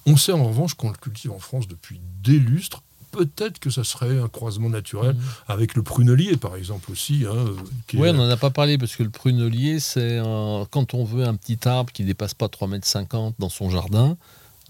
On 0.06 0.18
sait 0.18 0.32
en 0.32 0.44
revanche 0.46 0.74
qu'on 0.74 0.90
le 0.90 0.96
cultive 0.98 1.32
en 1.32 1.40
France 1.40 1.68
depuis 1.68 2.00
des 2.24 2.40
lustres. 2.40 2.82
Peut-être 3.12 3.60
que 3.60 3.70
ça 3.70 3.84
serait 3.84 4.18
un 4.20 4.30
croisement 4.30 4.70
naturel 4.70 5.18
avec 5.48 5.76
le 5.76 5.84
prunelier, 5.84 6.38
par 6.38 6.56
exemple, 6.56 6.90
aussi. 6.92 7.26
hein, 7.30 7.46
Oui, 7.94 8.08
est- 8.08 8.12
on 8.12 8.14
n'en 8.14 8.30
a 8.30 8.38
pas 8.38 8.52
parlé 8.52 8.78
parce 8.78 8.96
que 8.96 9.04
le 9.04 9.10
prunelier, 9.10 9.80
c'est 9.82 10.18
un- 10.18 10.66
quand 10.72 10.94
on 10.94 11.04
veut 11.04 11.26
un 11.26 11.36
petit 11.36 11.60
arbre 11.68 11.92
qui 11.92 12.06
dépasse 12.06 12.34
pas 12.34 12.48
3,50 12.48 13.28
m 13.28 13.34
dans 13.38 13.50
son 13.50 13.70
jardin, 13.70 14.16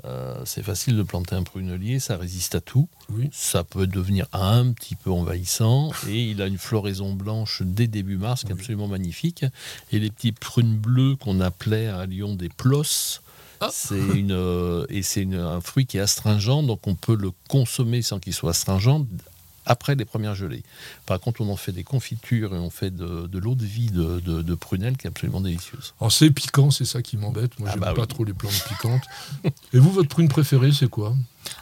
euh, 0.06 0.42
c'est 0.46 0.64
facile 0.64 0.98
de 0.98 1.04
planter 1.04 1.36
un 1.36 1.44
prunelier, 1.44 2.00
ça 2.00 2.18
résiste 2.18 2.56
à 2.56 2.62
tout. 2.62 2.90
Oui. 3.12 3.30
Ça 3.32 3.64
peut 3.64 3.86
devenir 3.86 4.26
un 4.34 4.72
petit 4.72 4.96
peu 4.96 5.12
envahissant 5.12 5.92
et 6.10 6.32
il 6.32 6.42
a 6.42 6.48
une 6.48 6.58
floraison 6.58 7.14
blanche 7.14 7.62
dès 7.64 7.86
début 7.86 8.18
mars 8.18 8.42
qui 8.44 8.48
est 8.50 8.54
Oui. 8.54 8.60
absolument 8.60 8.88
magnifique. 8.88 9.46
Et 9.92 10.00
les 10.00 10.10
petits 10.10 10.32
prunes 10.32 10.76
bleues 10.78 11.16
qu'on 11.16 11.40
appelait 11.42 11.88
à 11.88 12.08
Lyon 12.08 12.34
des 12.34 12.50
plosses, 12.50 13.22
Ah. 13.62 13.70
c'est 13.72 13.96
une, 14.00 14.32
euh, 14.32 14.86
et 14.90 15.04
c'est 15.04 15.26
un 15.34 15.62
fruit 15.62 15.86
qui 15.86 15.98
est 15.98 16.02
astringent, 16.02 16.66
donc 16.66 16.88
on 16.88 16.96
peut 16.96 17.16
le 17.16 17.32
consommer 17.48 18.02
sans 18.02 18.20
qu'il 18.20 18.34
soit 18.34 18.50
astringent 18.52 19.06
après 19.68 19.94
les 19.94 20.06
premières 20.06 20.34
gelées. 20.34 20.64
Par 21.06 21.20
contre, 21.20 21.42
on 21.42 21.50
en 21.50 21.56
fait 21.56 21.72
des 21.72 21.84
confitures 21.84 22.56
et 22.56 22.58
on 22.58 22.72
fait 22.72 22.90
de, 22.90 23.28
de 23.28 23.40
l'eau 23.40 23.54
de 23.54 23.64
vie 23.64 23.92
de, 23.92 24.20
de, 24.20 24.42
de 24.42 24.56
prunelle 24.56 24.98
qui 24.98 25.06
est 25.06 25.10
absolument 25.12 25.40
délicieuse. 25.42 25.94
Alors 26.02 26.12
c'est 26.12 26.32
piquant, 26.32 26.72
c'est 26.72 26.84
ça 26.86 27.04
qui 27.04 27.16
m'embête. 27.16 27.60
Moi, 27.60 27.70
Ah 27.70 27.74
j'aime 27.74 27.82
bah 27.82 27.94
pas 27.94 28.02
oui. 28.02 28.08
trop 28.08 28.24
les 28.24 28.34
plantes 28.34 28.66
piquantes. 28.68 29.04
Et 29.74 29.78
vous, 29.80 29.92
votre 29.92 30.10
prune 30.10 30.28
préférée, 30.30 30.72
c'est 30.72 30.90
quoi? 30.90 31.16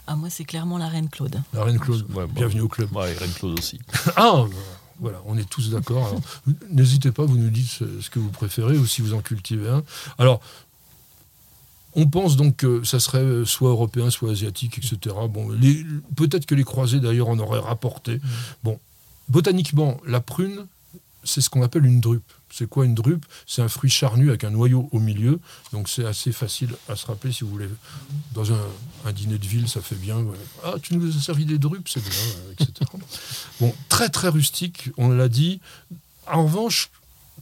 Ah, 0.08 0.16
moi, 0.16 0.30
c'est 0.30 0.46
clairement 0.46 0.78
la 0.78 0.88
reine 0.88 1.10
Claude. 1.10 1.42
La 1.54 1.64
Reine 1.66 1.80
Claude. 1.80 2.04
Ouais, 2.14 2.26
bon. 2.26 2.34
Bienvenue 2.34 2.62
au 2.62 2.68
club. 2.70 2.96
Ouais, 2.96 3.12
et 3.12 3.18
Reine 3.18 3.32
Claude 3.34 3.60
aussi. 3.60 3.80
Ah, 4.16 4.46
voilà, 5.02 5.22
on 5.26 5.38
est 5.38 5.50
tous 5.50 5.70
d'accord. 5.72 6.14
N'hésitez 6.72 7.12
pas, 7.12 7.24
vous 7.26 7.38
nous 7.38 7.50
dites 7.50 7.70
ce 7.70 8.02
ce 8.02 8.10
que 8.10 8.20
vous 8.20 8.32
préférez 8.32 8.78
ou 8.78 8.86
si 8.86 9.02
vous 9.02 9.14
en 9.14 9.22
cultivez 9.22 9.70
un. 9.70 9.84
Alors, 10.18 10.42
on 11.96 12.08
pense 12.08 12.36
donc 12.36 12.58
que 12.58 12.84
ça 12.84 13.00
serait 13.00 13.20
euh, 13.20 13.46
soit 13.46 13.70
européen, 13.70 14.10
soit 14.10 14.32
asiatique, 14.32 14.78
etc. 14.78 15.16
Bon, 15.30 15.50
peut-être 16.16 16.46
que 16.46 16.56
les 16.56 16.64
croisés 16.64 17.00
d'ailleurs 17.00 17.30
en 17.30 17.40
auraient 17.40 17.60
rapporté. 17.60 18.20
Bon, 18.64 18.80
botaniquement, 19.28 20.00
la 20.06 20.22
prune, 20.22 20.66
c'est 21.24 21.42
ce 21.42 21.50
qu'on 21.50 21.64
appelle 21.64 21.86
une 21.86 22.00
drupe. 22.00 22.32
C'est 22.52 22.68
quoi 22.68 22.86
une 22.86 22.96
drupe? 22.96 23.26
C'est 23.46 23.62
un 23.62 23.68
fruit 23.68 23.90
charnu 23.90 24.30
avec 24.30 24.44
un 24.44 24.50
noyau 24.50 24.90
au 24.92 25.00
milieu. 25.00 25.40
Donc 25.72 25.88
c'est 25.88 26.06
assez 26.06 26.32
facile 26.32 26.76
à 26.88 26.96
se 26.96 27.06
rappeler 27.06 27.32
si 27.32 27.44
vous 27.44 27.52
voulez. 27.52 27.70
Dans 28.34 28.52
un, 28.52 29.12
dîner 29.14 29.38
de 29.38 29.46
ville, 29.46 29.68
ça 29.68 29.82
fait 29.82 29.96
bien. 29.96 30.24
Ah, 30.64 30.76
tu 30.82 30.96
nous 30.96 31.16
as 31.16 31.22
servi 31.22 31.46
des 31.46 31.58
drupes, 31.58 31.88
c'est 31.88 32.02
bien, 32.02 32.12
etc. 32.54 32.92
bon, 33.60 33.74
très 33.88 34.10
très 34.10 34.30
rustique, 34.30 34.90
on 34.98 35.10
l'a 35.10 35.30
dit. 35.30 35.60
En 36.28 36.44
revanche, 36.46 36.90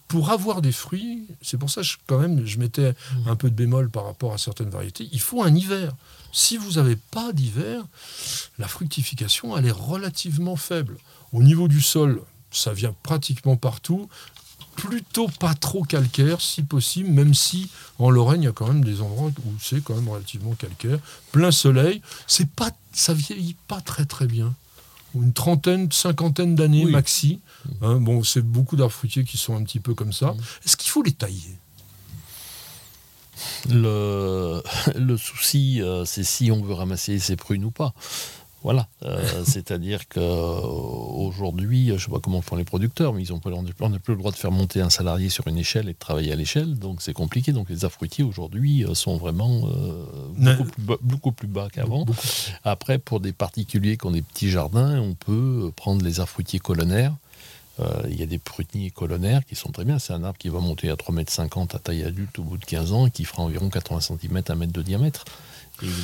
pour 0.07 0.31
avoir 0.31 0.61
des 0.61 0.71
fruits, 0.71 1.27
c'est 1.41 1.57
pour 1.57 1.69
ça 1.69 1.81
que 1.81 1.87
je, 1.87 1.97
quand 2.07 2.19
même 2.19 2.45
je 2.45 2.59
mettais 2.59 2.93
un 3.25 3.35
peu 3.35 3.49
de 3.49 3.55
bémol 3.55 3.89
par 3.89 4.05
rapport 4.05 4.33
à 4.33 4.37
certaines 4.37 4.69
variétés, 4.69 5.09
il 5.11 5.19
faut 5.19 5.43
un 5.43 5.53
hiver. 5.53 5.93
Si 6.31 6.57
vous 6.57 6.73
n'avez 6.73 6.95
pas 6.95 7.33
d'hiver, 7.33 7.83
la 8.57 8.67
fructification, 8.67 9.57
elle 9.57 9.65
est 9.65 9.71
relativement 9.71 10.55
faible. 10.55 10.97
Au 11.33 11.43
niveau 11.43 11.67
du 11.67 11.81
sol, 11.81 12.21
ça 12.51 12.73
vient 12.73 12.95
pratiquement 13.03 13.57
partout. 13.57 14.07
Plutôt 14.75 15.27
pas 15.27 15.55
trop 15.55 15.83
calcaire, 15.83 16.39
si 16.39 16.61
possible, 16.61 17.09
même 17.09 17.33
si 17.33 17.69
en 17.97 18.11
Lorraine, 18.11 18.43
il 18.43 18.45
y 18.45 18.49
a 18.49 18.51
quand 18.51 18.67
même 18.67 18.85
des 18.85 19.01
endroits 19.01 19.31
où 19.45 19.53
c'est 19.59 19.83
quand 19.83 19.95
même 19.95 20.07
relativement 20.07 20.53
calcaire. 20.53 20.99
Plein 21.31 21.51
soleil, 21.51 22.01
c'est 22.27 22.49
pas, 22.49 22.69
ça 22.93 23.13
vieillit 23.13 23.55
pas 23.67 23.81
très 23.81 24.05
très 24.05 24.27
bien 24.27 24.53
une 25.21 25.33
trentaine, 25.33 25.91
cinquantaine 25.91 26.55
d'années 26.55 26.85
maxi. 26.85 27.41
Hein, 27.81 27.97
bon, 27.97 28.23
c'est 28.23 28.41
beaucoup 28.41 28.75
d'arbres 28.75 28.93
fruitiers 28.93 29.23
qui 29.23 29.37
sont 29.37 29.55
un 29.55 29.63
petit 29.63 29.79
peu 29.79 29.93
comme 29.93 30.13
ça. 30.13 30.35
Est-ce 30.65 30.77
qu'il 30.77 30.89
faut 30.89 31.03
les 31.03 31.13
tailler? 31.13 31.57
Le, 33.69 34.61
le, 34.95 35.17
souci, 35.17 35.81
euh, 35.81 36.05
c'est 36.05 36.23
si 36.23 36.51
on 36.51 36.61
veut 36.61 36.73
ramasser 36.73 37.19
ses 37.19 37.35
prunes 37.35 37.65
ou 37.65 37.71
pas. 37.71 37.93
Voilà, 38.63 38.87
euh, 39.03 39.43
c'est-à-dire 39.45 40.07
qu'aujourd'hui, 40.09 41.87
je 41.87 41.93
ne 41.93 41.97
sais 41.97 42.09
pas 42.09 42.19
comment 42.19 42.41
font 42.41 42.55
les 42.55 42.63
producteurs, 42.63 43.13
mais 43.13 43.21
ils 43.21 43.33
ont 43.33 43.39
on 43.45 43.89
n'a 43.89 43.99
plus 43.99 44.13
le 44.13 44.19
droit 44.19 44.31
de 44.31 44.35
faire 44.35 44.51
monter 44.51 44.81
un 44.81 44.89
salarié 44.89 45.29
sur 45.29 45.47
une 45.47 45.57
échelle 45.57 45.87
et 45.87 45.93
de 45.93 45.97
travailler 45.97 46.31
à 46.31 46.35
l'échelle, 46.35 46.77
donc 46.77 47.01
c'est 47.01 47.13
compliqué. 47.13 47.53
Donc 47.53 47.69
les 47.69 47.87
fruitiers 47.89 48.23
aujourd'hui 48.23 48.83
euh, 48.83 48.93
sont 48.93 49.17
vraiment 49.17 49.61
euh, 49.67 50.05
beaucoup, 51.01 51.31
plus 51.31 51.47
bas, 51.47 51.69
qu'avant. 51.71 52.05
Après, 52.63 52.97
pour 52.97 53.19
des 53.19 53.31
particuliers 53.31 53.97
qui 53.97 54.05
ont 54.05 54.11
des 54.11 54.21
petits 54.21 54.49
jardins, 54.49 54.99
on 54.99 55.13
peut 55.13 55.71
prendre 55.75 56.03
les 56.03 56.13
fruitiers 56.25 56.59
colonnaires. 56.59 57.13
Il 58.09 58.19
y 58.19 58.23
a 58.23 58.25
des 58.25 58.39
pruniers 58.39 58.89
colonnaires 58.89 59.45
qui 59.45 59.53
sont 59.53 59.71
très 59.71 59.85
bien. 59.85 59.99
C'est 59.99 60.11
un 60.11 60.23
arbre 60.23 60.39
qui 60.39 60.49
va 60.49 60.59
monter 60.59 60.89
à 60.89 60.95
3,50 60.95 61.61
m 61.61 61.67
à 61.73 61.77
taille 61.77 62.03
adulte 62.03 62.39
au 62.39 62.43
bout 62.43 62.57
de 62.57 62.65
15 62.65 62.91
ans 62.91 63.05
et 63.05 63.11
qui 63.11 63.23
fera 63.23 63.43
environ 63.43 63.69
80 63.69 64.01
cm, 64.01 64.41
1 64.49 64.55
mètre 64.55 64.73
de 64.73 64.81
diamètre. 64.81 65.25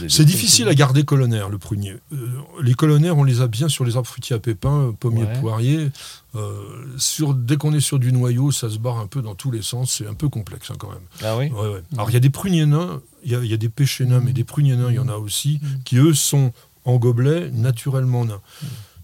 C'est 0.07 0.25
difficile 0.25 0.67
à 0.67 0.75
garder 0.75 1.03
colonnaire, 1.03 1.49
le 1.49 1.57
prunier. 1.57 1.95
Euh, 2.13 2.27
les 2.61 2.73
colonnaires, 2.73 3.17
on 3.17 3.23
les 3.23 3.41
a 3.41 3.47
bien 3.47 3.69
sur 3.69 3.85
les 3.85 3.95
arbres 3.95 4.07
fruitiers 4.07 4.35
à 4.35 4.39
pépins, 4.39 4.93
pommiers, 4.99 5.27
poiriers. 5.39 5.89
Euh, 6.35 6.53
sur, 6.97 7.33
dès 7.33 7.57
qu'on 7.57 7.73
est 7.73 7.79
sur 7.79 7.99
du 7.99 8.11
noyau, 8.11 8.51
ça 8.51 8.69
se 8.69 8.77
barre 8.77 8.99
un 8.99 9.07
peu 9.07 9.21
dans 9.21 9.35
tous 9.35 9.51
les 9.51 9.61
sens. 9.61 9.95
C'est 9.97 10.07
un 10.07 10.13
peu 10.13 10.29
complexe 10.29 10.71
hein, 10.71 10.75
quand 10.77 10.89
même. 10.89 11.01
Ah 11.23 11.37
oui 11.37 11.51
Alors 11.93 12.09
il 12.09 12.13
y 12.13 12.17
a 12.17 12.19
des 12.19 12.29
pruniers 12.29 12.65
nains, 12.65 13.01
il 13.23 13.31
y, 13.31 13.53
a 13.53 13.57
des 13.57 13.69
pêchers 13.69 14.05
nains, 14.05 14.21
mais 14.23 14.33
des 14.33 14.43
pruniers 14.43 14.75
nains, 14.75 14.89
il 14.89 14.95
y 14.95 14.99
en 14.99 15.09
a 15.09 15.15
aussi, 15.15 15.59
qui 15.85 15.97
eux 15.97 16.13
sont 16.13 16.51
en 16.85 16.97
gobelet, 16.97 17.49
naturellement 17.51 18.25
nains. 18.25 18.41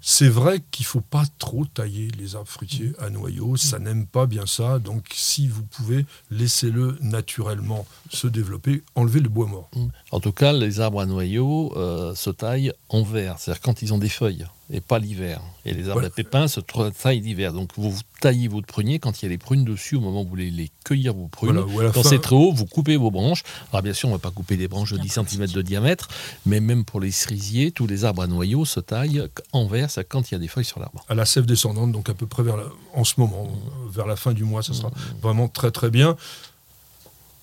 C'est 0.01 0.29
vrai 0.29 0.61
qu'il 0.71 0.85
ne 0.85 0.87
faut 0.87 1.01
pas 1.01 1.23
trop 1.39 1.65
tailler 1.65 2.09
les 2.17 2.35
arbres 2.35 2.47
fruitiers 2.47 2.93
à 2.99 3.09
noyaux, 3.09 3.57
ça 3.57 3.79
n'aime 3.79 4.05
pas 4.05 4.25
bien 4.25 4.45
ça, 4.45 4.79
donc 4.79 5.05
si 5.13 5.47
vous 5.47 5.63
pouvez, 5.63 6.05
laissez-le 6.31 6.97
naturellement 7.01 7.85
se 8.09 8.27
développer, 8.27 8.83
enlevez 8.95 9.19
le 9.19 9.29
bois 9.29 9.47
mort. 9.47 9.69
En 10.11 10.19
tout 10.19 10.31
cas, 10.31 10.53
les 10.53 10.79
arbres 10.79 11.01
à 11.01 11.05
noyaux 11.05 11.73
euh, 11.75 12.15
se 12.15 12.29
taillent 12.29 12.73
en 12.89 13.03
vert, 13.03 13.35
c'est-à-dire 13.39 13.61
quand 13.61 13.81
ils 13.81 13.93
ont 13.93 13.97
des 13.97 14.09
feuilles 14.09 14.45
et 14.71 14.81
pas 14.81 14.99
l'hiver. 14.99 15.41
Et 15.65 15.73
les 15.73 15.89
arbres 15.89 16.05
à 16.05 16.09
pépins 16.09 16.47
se 16.47 16.59
taillent 16.59 17.21
l'hiver. 17.21 17.53
Donc 17.53 17.71
vous, 17.75 17.93
taillez 18.19 18.47
votre 18.47 18.67
prunier 18.67 18.99
quand 18.99 19.21
il 19.21 19.25
y 19.25 19.27
a 19.27 19.29
les 19.29 19.37
prunes 19.37 19.63
dessus 19.63 19.95
au 19.95 20.01
moment 20.01 20.21
où 20.21 20.23
vous 20.23 20.29
voulez 20.29 20.51
les 20.51 20.69
cueillir 20.83 21.13
vos 21.13 21.27
prunes. 21.27 21.63
quand 21.93 22.03
c'est 22.03 22.19
très 22.19 22.35
haut, 22.35 22.51
vous 22.51 22.65
coupez 22.65 22.97
vos 22.97 23.11
branches. 23.11 23.43
Alors 23.71 23.81
bien 23.81 23.93
sûr, 23.93 24.09
on 24.09 24.11
ne 24.11 24.17
va 24.17 24.21
pas 24.21 24.31
couper 24.31 24.57
des 24.57 24.67
branches 24.67 24.93
de 24.93 24.97
10 24.97 25.09
cm 25.09 25.47
de 25.47 25.61
diamètre, 25.61 26.09
mais 26.45 26.59
même 26.59 26.85
pour 26.85 26.99
les 26.99 27.11
cerisiers, 27.11 27.71
tous 27.71 27.87
les 27.87 28.05
arbres 28.05 28.21
à 28.21 28.27
noyaux 28.27 28.65
se 28.65 28.79
taillent 28.79 29.23
en 29.51 29.65
vert, 29.67 29.89
c'est 29.89 30.07
quand 30.07 30.29
il 30.29 30.33
y 30.33 30.37
a 30.37 30.39
des 30.39 30.47
feuilles 30.47 30.65
sur 30.65 30.79
l'arbre. 30.79 31.05
À 31.09 31.15
la 31.15 31.25
sève 31.25 31.45
descendante, 31.45 31.91
donc 31.91 32.09
à 32.09 32.13
peu 32.13 32.27
près 32.27 32.43
vers 32.43 32.57
en 32.93 33.03
ce 33.03 33.15
moment, 33.17 33.49
vers 33.89 34.05
la 34.05 34.15
fin 34.15 34.33
du 34.33 34.43
mois, 34.43 34.63
ça 34.63 34.73
sera 34.73 34.89
mmh. 34.89 34.93
vraiment 35.21 35.47
très 35.47 35.71
très 35.71 35.89
bien. 35.89 36.15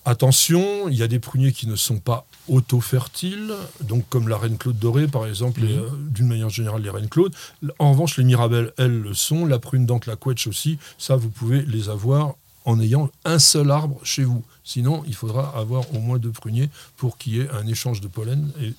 Attention, 0.07 0.87
il 0.87 0.95
y 0.95 1.03
a 1.03 1.09
des 1.09 1.19
pruniers 1.19 1.51
qui 1.51 1.67
ne 1.67 1.75
sont 1.75 1.99
pas 1.99 2.25
auto-fertiles, 2.47 3.53
donc 3.81 4.05
comme 4.07 4.29
la 4.29 4.37
reine 4.37 4.57
Claude 4.57 4.79
dorée 4.79 5.05
par 5.05 5.27
exemple, 5.27 5.61
et 5.65 5.73
mhm. 5.73 5.79
euh, 5.79 5.89
d'une 6.11 6.27
manière 6.27 6.47
générale 6.47 6.81
les 6.81 6.89
reines 6.89 7.09
Claude. 7.09 7.35
En 7.77 7.91
revanche, 7.91 8.17
les 8.17 8.23
mirabelles, 8.23 8.71
elles 8.77 9.01
le 9.01 9.13
sont, 9.13 9.45
la 9.45 9.59
prune 9.59 9.85
dente, 9.85 10.05
la 10.05 10.15
couette 10.15 10.47
aussi, 10.47 10.77
ça 10.97 11.17
vous 11.17 11.27
pouvez 11.27 11.61
les 11.63 11.89
avoir 11.89 12.35
en 12.63 12.79
ayant 12.79 13.11
un 13.25 13.37
seul 13.37 13.69
arbre 13.69 13.99
chez 14.03 14.23
vous. 14.23 14.45
Sinon, 14.63 15.03
il 15.07 15.13
faudra 15.13 15.53
avoir 15.57 15.93
au 15.93 15.99
moins 15.99 16.19
deux 16.19 16.31
pruniers 16.31 16.69
pour 16.95 17.17
qu'il 17.17 17.35
y 17.35 17.41
ait 17.41 17.49
un 17.49 17.67
échange 17.67 17.99
de 17.99 18.07
pollen 18.07 18.49
et 18.61 18.73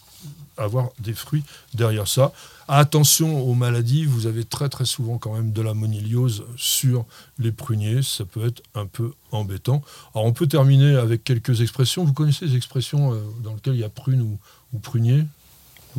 avoir 0.56 0.90
des 0.98 1.14
fruits 1.14 1.44
derrière 1.74 2.08
ça. 2.08 2.32
Attention 2.66 3.40
aux 3.40 3.54
maladies, 3.54 4.04
vous 4.04 4.26
avez 4.26 4.44
très 4.44 4.68
très 4.68 4.84
souvent 4.84 5.16
quand 5.16 5.32
même 5.32 5.52
de 5.52 5.62
la 5.62 5.72
moniliose 5.72 6.44
sur 6.56 7.06
les 7.38 7.52
pruniers, 7.52 8.02
ça 8.02 8.24
peut 8.24 8.46
être 8.46 8.62
un 8.74 8.86
peu 8.86 9.12
embêtant. 9.32 9.82
Alors 10.14 10.26
on 10.26 10.32
peut 10.32 10.46
terminer 10.46 10.96
avec 10.96 11.24
quelques 11.24 11.62
expressions. 11.62 12.04
Vous 12.04 12.12
connaissez 12.12 12.46
les 12.46 12.56
expressions 12.56 13.14
euh, 13.14 13.20
dans 13.42 13.54
lesquelles 13.54 13.74
il 13.74 13.80
y 13.80 13.84
a 13.84 13.88
prune 13.88 14.20
ou, 14.20 14.78
prunier? 14.80 15.24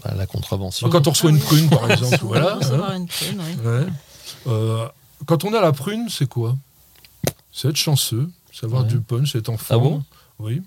Bah, 0.03 0.13
La 0.15 0.27
contravention. 0.27 0.89
quand 0.89 1.07
on 1.07 1.11
reçoit 1.11 1.31
une 1.31 1.39
prune 1.39 1.69
par 1.69 1.89
exemple, 1.91 2.19
voilà. 2.21 2.59
Euh, 4.47 4.87
quand 5.25 5.43
on 5.43 5.53
a 5.53 5.61
la 5.61 5.71
prune, 5.71 6.07
c'est 6.09 6.29
quoi? 6.29 6.55
C'est 7.51 7.69
être 7.69 7.75
chanceux, 7.77 8.29
savoir 8.53 8.83
du 8.83 8.99
punch, 8.99 9.35
être 9.35 9.49
en 9.49 9.57
forme. 9.57 9.81
Ah 9.81 9.89
bon? 9.89 10.03
Oui. 10.37 10.61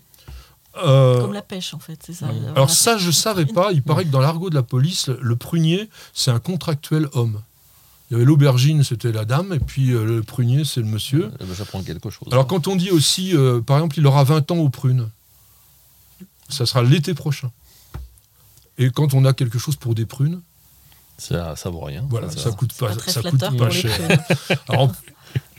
Euh, 0.77 1.20
Comme 1.20 1.33
la 1.33 1.43
pêche, 1.43 1.75
en 1.75 1.79
fait, 1.79 1.99
c'est 2.05 2.14
ça. 2.14 2.27
Alors 2.55 2.70
ça, 2.70 2.97
je 2.99 3.09
ne 3.09 3.12
savais 3.12 3.47
pas. 3.47 3.73
Il 3.73 3.83
paraît 3.83 4.05
que 4.05 4.11
dans 4.11 4.20
l'argot 4.20 4.51
de 4.51 4.55
la 4.55 4.62
police, 4.62 5.09
le 5.09 5.37
prunier, 5.37 5.89
c'est 6.14 6.31
un 6.31 6.39
contractuel 6.39 7.09
homme. 7.12 7.41
Il 8.11 8.14
y 8.14 8.16
avait 8.16 8.25
l'aubergine, 8.25 8.85
c'était 8.85 9.12
la 9.12 9.25
dame, 9.25 9.53
et 9.55 9.59
puis 9.59 9.93
euh, 9.93 10.05
le 10.05 10.23
prunier, 10.23 10.64
c'est 10.64 10.81
le 10.81 10.87
monsieur. 10.87 11.31
Eh 11.41 11.45
ben, 11.45 11.55
j'apprends 11.55 11.83
quelque 11.83 12.11
chose. 12.11 12.29
Alors 12.31 12.47
quand 12.47 12.68
on 12.68 12.77
dit 12.77 12.91
aussi, 12.91 13.35
euh, 13.35 13.61
par 13.61 13.79
exemple, 13.79 13.99
il 13.99 14.07
aura 14.07 14.25
20 14.25 14.51
ans 14.51 14.59
aux 14.59 14.68
prunes, 14.68 15.09
ça 16.49 16.66
sera 16.66 16.83
l'été 16.83 17.14
prochain. 17.14 17.51
Et 18.77 18.91
quand 18.91 19.14
on 19.14 19.25
a 19.25 19.33
quelque 19.33 19.59
chose 19.59 19.77
pour 19.77 19.95
des 19.95 20.05
prunes, 20.05 20.43
ça, 21.16 21.57
ça 21.57 21.70
vaut 21.70 21.81
rien. 21.81 22.05
Voilà, 22.09 22.31
ça, 22.31 22.51
ne 22.51 22.55
coûte 22.55 22.73
pas, 22.75 22.93
ça 22.99 23.23
coûte 23.23 23.57
pas 23.57 23.70
cher. 23.70 23.99
Alors, 24.68 24.91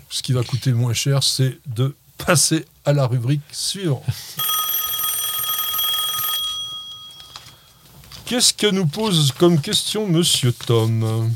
ce 0.09 0.21
qui 0.21 0.33
va 0.33 0.43
coûter 0.43 0.73
moins 0.73 0.93
cher, 0.93 1.23
c'est 1.23 1.59
de 1.65 1.95
passer 2.17 2.65
à 2.85 2.93
la 2.93 3.07
rubrique 3.07 3.41
suivante. 3.51 4.03
Qu'est-ce 8.25 8.53
que 8.53 8.67
nous 8.67 8.85
pose 8.85 9.31
comme 9.33 9.59
question 9.59 10.07
Monsieur 10.07 10.53
Tom 10.53 11.31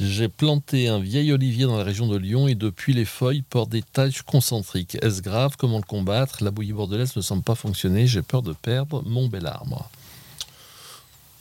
j'ai 0.00 0.28
planté 0.28 0.86
un 0.86 1.00
vieil 1.00 1.32
olivier 1.32 1.64
dans 1.64 1.76
la 1.76 1.82
région 1.82 2.06
de 2.06 2.16
Lyon 2.16 2.46
et 2.46 2.54
depuis 2.54 2.92
les 2.94 3.04
feuilles 3.04 3.42
portent 3.42 3.70
des 3.70 3.82
taches 3.82 4.22
concentriques. 4.22 4.96
Est-ce 5.02 5.22
grave? 5.22 5.56
Comment 5.58 5.78
le 5.78 5.82
combattre? 5.82 6.44
La 6.44 6.52
bouillie 6.52 6.72
bordelaise 6.72 7.16
ne 7.16 7.20
semble 7.20 7.42
pas 7.42 7.56
fonctionner. 7.56 8.06
J'ai 8.06 8.22
peur 8.22 8.42
de 8.42 8.52
perdre 8.52 9.02
mon 9.06 9.26
bel 9.26 9.44
arbre. 9.46 9.90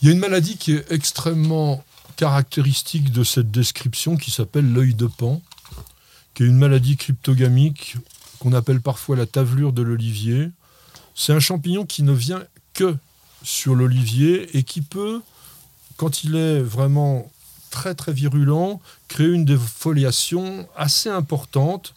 Il 0.01 0.08
y 0.08 0.10
a 0.10 0.14
une 0.16 0.20
maladie 0.20 0.58
qui 0.58 0.72
est 0.72 0.91
extrêmement 0.91 1.84
caractéristique 2.16 3.12
de 3.12 3.24
cette 3.24 3.51
description 3.51 4.18
qui 4.18 4.32
s'appelle 4.32 4.74
l'œil 4.74 4.95
de 4.95 5.05
pan, 5.05 5.39
qui 6.34 6.41
est 6.41 6.47
une 6.47 6.58
maladie 6.58 6.97
cryptogamique 6.97 7.97
qu'on 8.39 8.53
appelle 8.53 8.82
parfois 8.82 9.16
la 9.16 9.28
tavelure 9.28 9.72
de 9.72 9.84
l'olivier. 9.84 10.49
C'est 11.14 11.34
un 11.34 11.39
champignon 11.39 11.86
qui 11.86 12.01
ne 12.01 12.12
vient 12.12 12.43
que 12.74 12.97
sur 13.44 13.76
l'olivier 13.76 14.58
et 14.58 14.64
qui 14.64 14.82
peut, 14.82 15.22
quand 15.98 16.24
il 16.24 16.36
est 16.36 16.62
vraiment 16.62 17.32
très 17.70 17.96
très 17.96 18.14
virulent, 18.14 18.82
créer 19.08 19.28
une 19.28 19.46
défoliation 19.46 20.68
assez 20.76 21.10
importante, 21.10 21.94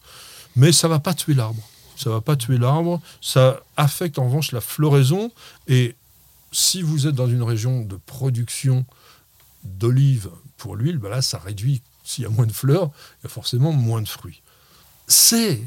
mais 0.57 0.73
ça 0.73 0.89
va 0.89 0.99
pas 0.99 1.15
tuer 1.15 1.35
l'arbre. 1.35 1.63
Ça 1.97 2.11
va 2.11 2.21
pas 2.21 2.35
tuer 2.35 2.57
l'arbre, 2.57 3.01
ça 3.21 3.61
affecte 3.77 4.19
en 4.19 4.25
revanche 4.25 4.53
la 4.53 4.63
floraison 4.63 5.31
et 5.69 5.95
si 6.51 6.83
vous 6.83 7.07
êtes 7.07 7.15
dans 7.15 7.29
une 7.29 7.43
région 7.43 7.83
de 7.83 7.97
production 7.97 8.87
d'olives 9.65 10.31
pour 10.57 10.77
l'huile, 10.77 10.99
ben 10.99 11.11
là 11.11 11.23
ça 11.23 11.39
réduit. 11.39 11.83
S'il 12.03 12.25
y 12.25 12.27
a 12.27 12.31
moins 12.31 12.47
de 12.47 12.53
fleurs, 12.53 12.91
il 13.21 13.25
y 13.25 13.27
a 13.27 13.29
forcément 13.29 13.73
moins 13.73 14.01
de 14.01 14.09
fruits. 14.09 14.41
C'est 15.07 15.63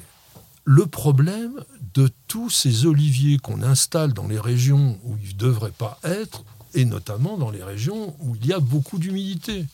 le 0.66 0.86
problème 0.86 1.64
de 1.94 2.10
tous 2.28 2.50
ces 2.50 2.86
oliviers 2.86 3.38
qu'on 3.38 3.62
installe 3.62 4.14
dans 4.14 4.28
les 4.28 4.40
régions 4.40 4.98
où 5.04 5.18
ils 5.22 5.34
ne 5.34 5.40
devraient 5.40 5.72
pas 5.72 6.00
être, 6.04 6.44
et 6.74 6.86
notamment 6.86 7.38
dans 7.38 7.52
les 7.52 7.64
régions 7.64 8.16
où 8.20 8.36
il 8.36 8.48
y 8.48 8.54
a 8.54 8.60
beaucoup 8.60 8.98
d'humidité. 8.98 9.66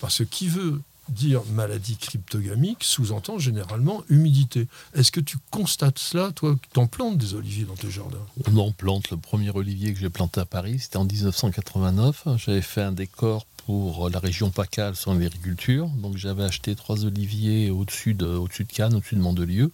Parce 0.00 0.18
que 0.18 0.24
qui 0.24 0.48
veut 0.48 0.80
dire 1.08 1.42
maladie 1.52 1.96
cryptogamique 1.96 2.82
sous-entend 2.82 3.38
généralement 3.38 4.02
humidité. 4.08 4.68
Est-ce 4.94 5.12
que 5.12 5.20
tu 5.20 5.36
constates 5.50 5.98
cela, 5.98 6.32
toi, 6.32 6.56
qui 6.60 6.70
t'en 6.70 6.86
plantes 6.86 7.18
des 7.18 7.34
oliviers 7.34 7.64
dans 7.64 7.74
tes 7.74 7.90
jardins? 7.90 8.24
On 8.46 8.56
en 8.56 8.72
plante. 8.72 9.10
Le 9.10 9.16
premier 9.16 9.50
olivier 9.50 9.92
que 9.92 10.00
j'ai 10.00 10.10
planté 10.10 10.40
à 10.40 10.46
Paris, 10.46 10.78
c'était 10.78 10.96
en 10.96 11.04
1989. 11.04 12.24
J'avais 12.36 12.62
fait 12.62 12.82
un 12.82 12.92
décor 12.92 13.46
pour 13.66 14.10
la 14.10 14.18
région 14.18 14.50
PACA 14.50 14.94
sur 14.94 15.12
l'agriculture. 15.14 15.88
Donc 15.88 16.16
j'avais 16.16 16.44
acheté 16.44 16.74
trois 16.74 17.04
oliviers 17.04 17.70
au-dessus 17.70 18.14
de, 18.14 18.26
au 18.26 18.48
de 18.48 18.62
Cannes, 18.64 18.94
au-dessus 18.94 19.16
de 19.16 19.20
Mandelieu. 19.20 19.70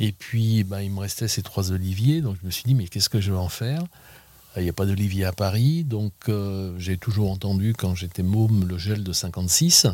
Et 0.00 0.12
puis, 0.12 0.64
ben, 0.64 0.80
il 0.80 0.90
me 0.90 1.00
restait 1.00 1.28
ces 1.28 1.42
trois 1.42 1.70
oliviers. 1.70 2.22
Donc 2.22 2.36
je 2.40 2.46
me 2.46 2.50
suis 2.50 2.64
dit, 2.64 2.74
mais 2.74 2.88
qu'est-ce 2.88 3.08
que 3.08 3.20
je 3.20 3.30
vais 3.30 3.38
en 3.38 3.48
faire? 3.48 3.84
Il 4.56 4.64
n'y 4.64 4.68
a 4.68 4.72
pas 4.72 4.86
d'olivier 4.86 5.26
à 5.26 5.32
Paris, 5.32 5.84
donc 5.84 6.12
euh, 6.28 6.74
j'ai 6.76 6.96
toujours 6.96 7.30
entendu 7.30 7.72
quand 7.72 7.94
j'étais 7.94 8.24
môme 8.24 8.66
le 8.66 8.78
gel 8.78 9.04
de 9.04 9.12
56, 9.12 9.86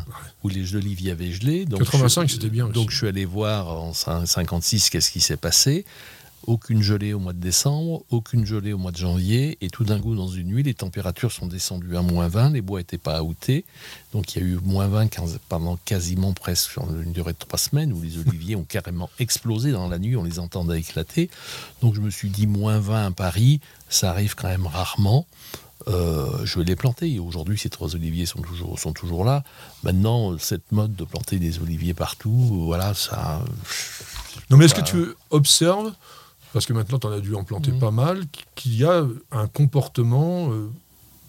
où 0.43 0.49
les 0.49 0.75
oliviers 0.75 1.11
avaient 1.11 1.31
gelé. 1.31 1.65
Donc 1.65 1.81
85, 1.81 2.27
c'était 2.27 2.49
bien. 2.49 2.67
Donc 2.67 2.89
je 2.89 2.97
suis 2.97 3.07
allé 3.07 3.25
voir 3.25 3.67
en 3.67 3.93
56 3.93 4.89
qu'est-ce 4.89 5.11
qui 5.11 5.21
s'est 5.21 5.37
passé 5.37 5.85
aucune 6.45 6.81
gelée 6.81 7.13
au 7.13 7.19
mois 7.19 7.33
de 7.33 7.39
décembre, 7.39 8.03
aucune 8.09 8.45
gelée 8.45 8.73
au 8.73 8.77
mois 8.77 8.91
de 8.91 8.97
janvier, 8.97 9.57
et 9.61 9.69
tout 9.69 9.83
d'un 9.83 9.99
coup, 9.99 10.15
dans 10.15 10.27
une 10.27 10.47
nuit, 10.47 10.63
les 10.63 10.73
températures 10.73 11.31
sont 11.31 11.47
descendues 11.47 11.97
à 11.97 12.01
moins 12.01 12.27
20, 12.27 12.51
les 12.51 12.61
bois 12.61 12.79
n'étaient 12.79 12.97
pas 12.97 13.23
outés, 13.23 13.65
donc 14.13 14.35
il 14.35 14.41
y 14.41 14.45
a 14.45 14.47
eu 14.47 14.59
moins 14.63 14.87
20 14.87 15.09
pendant 15.49 15.77
quasiment 15.85 16.33
presque 16.33 16.77
une 16.77 17.11
durée 17.11 17.33
de 17.33 17.37
trois 17.37 17.59
semaines, 17.59 17.91
où 17.93 18.01
les 18.01 18.17
oliviers 18.27 18.55
ont 18.55 18.65
carrément 18.65 19.09
explosé 19.19 19.71
dans 19.71 19.87
la 19.87 19.99
nuit, 19.99 20.15
on 20.15 20.23
les 20.23 20.39
entendait 20.39 20.79
éclater. 20.79 21.29
Donc 21.81 21.95
je 21.95 22.01
me 22.01 22.09
suis 22.09 22.29
dit, 22.29 22.47
moins 22.47 22.79
20 22.79 23.07
à 23.07 23.11
Paris, 23.11 23.59
ça 23.89 24.09
arrive 24.09 24.35
quand 24.35 24.47
même 24.47 24.67
rarement. 24.67 25.25
Euh, 25.87 26.43
je 26.43 26.59
vais 26.59 26.65
les 26.65 26.75
planter. 26.75 27.09
Et 27.13 27.19
aujourd'hui, 27.19 27.57
ces 27.57 27.69
trois 27.69 27.95
oliviers 27.95 28.25
sont 28.25 28.41
toujours, 28.41 28.79
sont 28.79 28.93
toujours 28.93 29.23
là. 29.23 29.43
Maintenant, 29.83 30.37
cette 30.37 30.71
mode 30.71 30.95
de 30.95 31.03
planter 31.05 31.39
des 31.39 31.59
oliviers 31.59 31.93
partout, 31.93 32.65
voilà, 32.65 32.93
ça. 32.93 33.41
Non, 34.49 34.57
mais 34.57 34.65
est-ce 34.65 34.75
que 34.75 34.81
tu 34.81 35.13
observes 35.29 35.93
parce 36.53 36.65
que 36.65 36.73
maintenant 36.73 36.99
tu 36.99 37.07
en 37.07 37.11
as 37.11 37.19
dû 37.19 37.35
en 37.35 37.43
planter 37.43 37.71
mmh. 37.71 37.79
pas 37.79 37.91
mal, 37.91 38.23
qu'il 38.55 38.75
y 38.75 38.85
a 38.85 39.05
un 39.31 39.47
comportement 39.47 40.51
euh, 40.51 40.69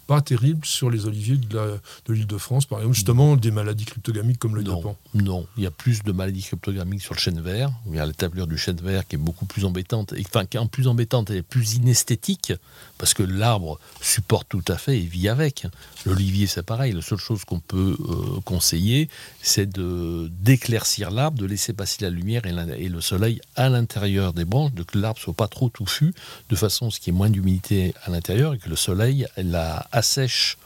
pas 0.09 0.21
terrible 0.21 0.65
sur 0.65 0.89
les 0.89 1.05
oliviers 1.05 1.37
de 1.37 1.79
l'île 2.11 2.25
de, 2.25 2.37
France, 2.39 2.65
par 2.65 2.79
exemple, 2.79 2.95
justement 2.95 3.35
des 3.35 3.51
maladies 3.51 3.85
cryptogamiques 3.85 4.39
comme 4.39 4.55
le 4.55 4.63
non, 4.63 4.95
Non, 5.13 5.45
il 5.55 5.61
y 5.61 5.67
a 5.67 5.71
plus 5.71 6.01
de 6.01 6.11
maladies 6.11 6.41
cryptogamiques 6.41 7.03
sur 7.03 7.13
le 7.13 7.19
chêne 7.19 7.39
vert. 7.39 7.69
Il 7.85 7.93
y 7.93 7.99
a 7.99 8.07
la 8.07 8.13
tablure 8.13 8.47
du 8.47 8.57
chêne 8.57 8.77
vert 8.77 9.07
qui 9.07 9.17
est 9.17 9.19
beaucoup 9.19 9.45
plus 9.45 9.65
embêtante, 9.65 10.13
et, 10.13 10.23
enfin 10.25 10.47
qui 10.47 10.57
est 10.57 10.59
en 10.59 10.65
plus 10.65 10.87
embêtante 10.87 11.29
et 11.29 11.43
plus 11.43 11.75
inesthétique, 11.75 12.53
parce 12.97 13.13
que 13.13 13.21
l'arbre 13.21 13.79
supporte 14.01 14.49
tout 14.49 14.63
à 14.67 14.79
fait 14.79 14.97
et 14.97 15.05
vit 15.05 15.29
avec. 15.29 15.67
L'olivier, 16.07 16.47
c'est 16.47 16.63
pareil. 16.63 16.91
La 16.93 17.03
seule 17.03 17.19
chose 17.19 17.45
qu'on 17.45 17.59
peut 17.59 17.95
euh, 17.99 18.41
conseiller, 18.45 19.09
c'est 19.43 19.69
de 19.69 20.27
d'éclaircir 20.41 21.11
l'arbre, 21.11 21.37
de 21.37 21.45
laisser 21.45 21.73
passer 21.73 21.97
la 22.01 22.09
lumière 22.09 22.47
et, 22.47 22.83
et 22.83 22.89
le 22.89 23.01
soleil 23.01 23.41
à 23.55 23.69
l'intérieur 23.69 24.33
des 24.33 24.45
branches, 24.45 24.73
de 24.73 24.81
que 24.81 24.97
l'arbre 24.97 25.19
soit 25.19 25.35
pas 25.35 25.47
trop 25.47 25.69
touffu, 25.69 26.15
de 26.49 26.55
façon 26.55 26.87
à 26.87 26.89
ce 26.89 26.99
qu'il 26.99 27.13
y 27.13 27.15
ait 27.15 27.19
moins 27.19 27.29
d'humidité 27.29 27.93
à 28.05 28.09
l'intérieur 28.09 28.55
et 28.55 28.57
que 28.57 28.69
le 28.69 28.75
soleil 28.75 29.27
la 29.37 29.87
assèche, 29.99 30.57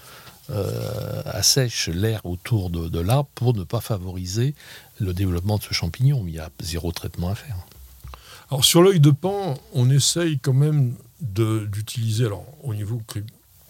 euh, 0.50 1.22
assèche 1.26 1.90
l'air 1.90 2.26
autour 2.26 2.70
de, 2.70 3.00
l'arbre 3.00 3.30
pour 3.36 3.54
ne 3.54 3.64
pas 3.64 3.82
favoriser 3.82 4.56
le 5.00 5.14
développement 5.14 5.58
de 5.58 5.64
ce 5.64 5.74
champignon. 5.74 6.24
Il 6.28 6.36
y 6.36 6.40
a 6.40 6.50
zéro 6.62 6.92
traitement 6.92 7.30
à 7.30 7.36
faire. 7.36 7.58
Alors 8.50 8.64
sur 8.64 8.84
l'œil 8.84 9.00
de 9.00 9.12
pan, 9.12 9.56
on 9.74 9.90
essaye 9.90 10.40
quand 10.40 10.54
même 10.54 10.96
d'utiliser, 11.22 12.26
alors 12.26 12.46
au 12.64 12.74
niveau 12.76 13.02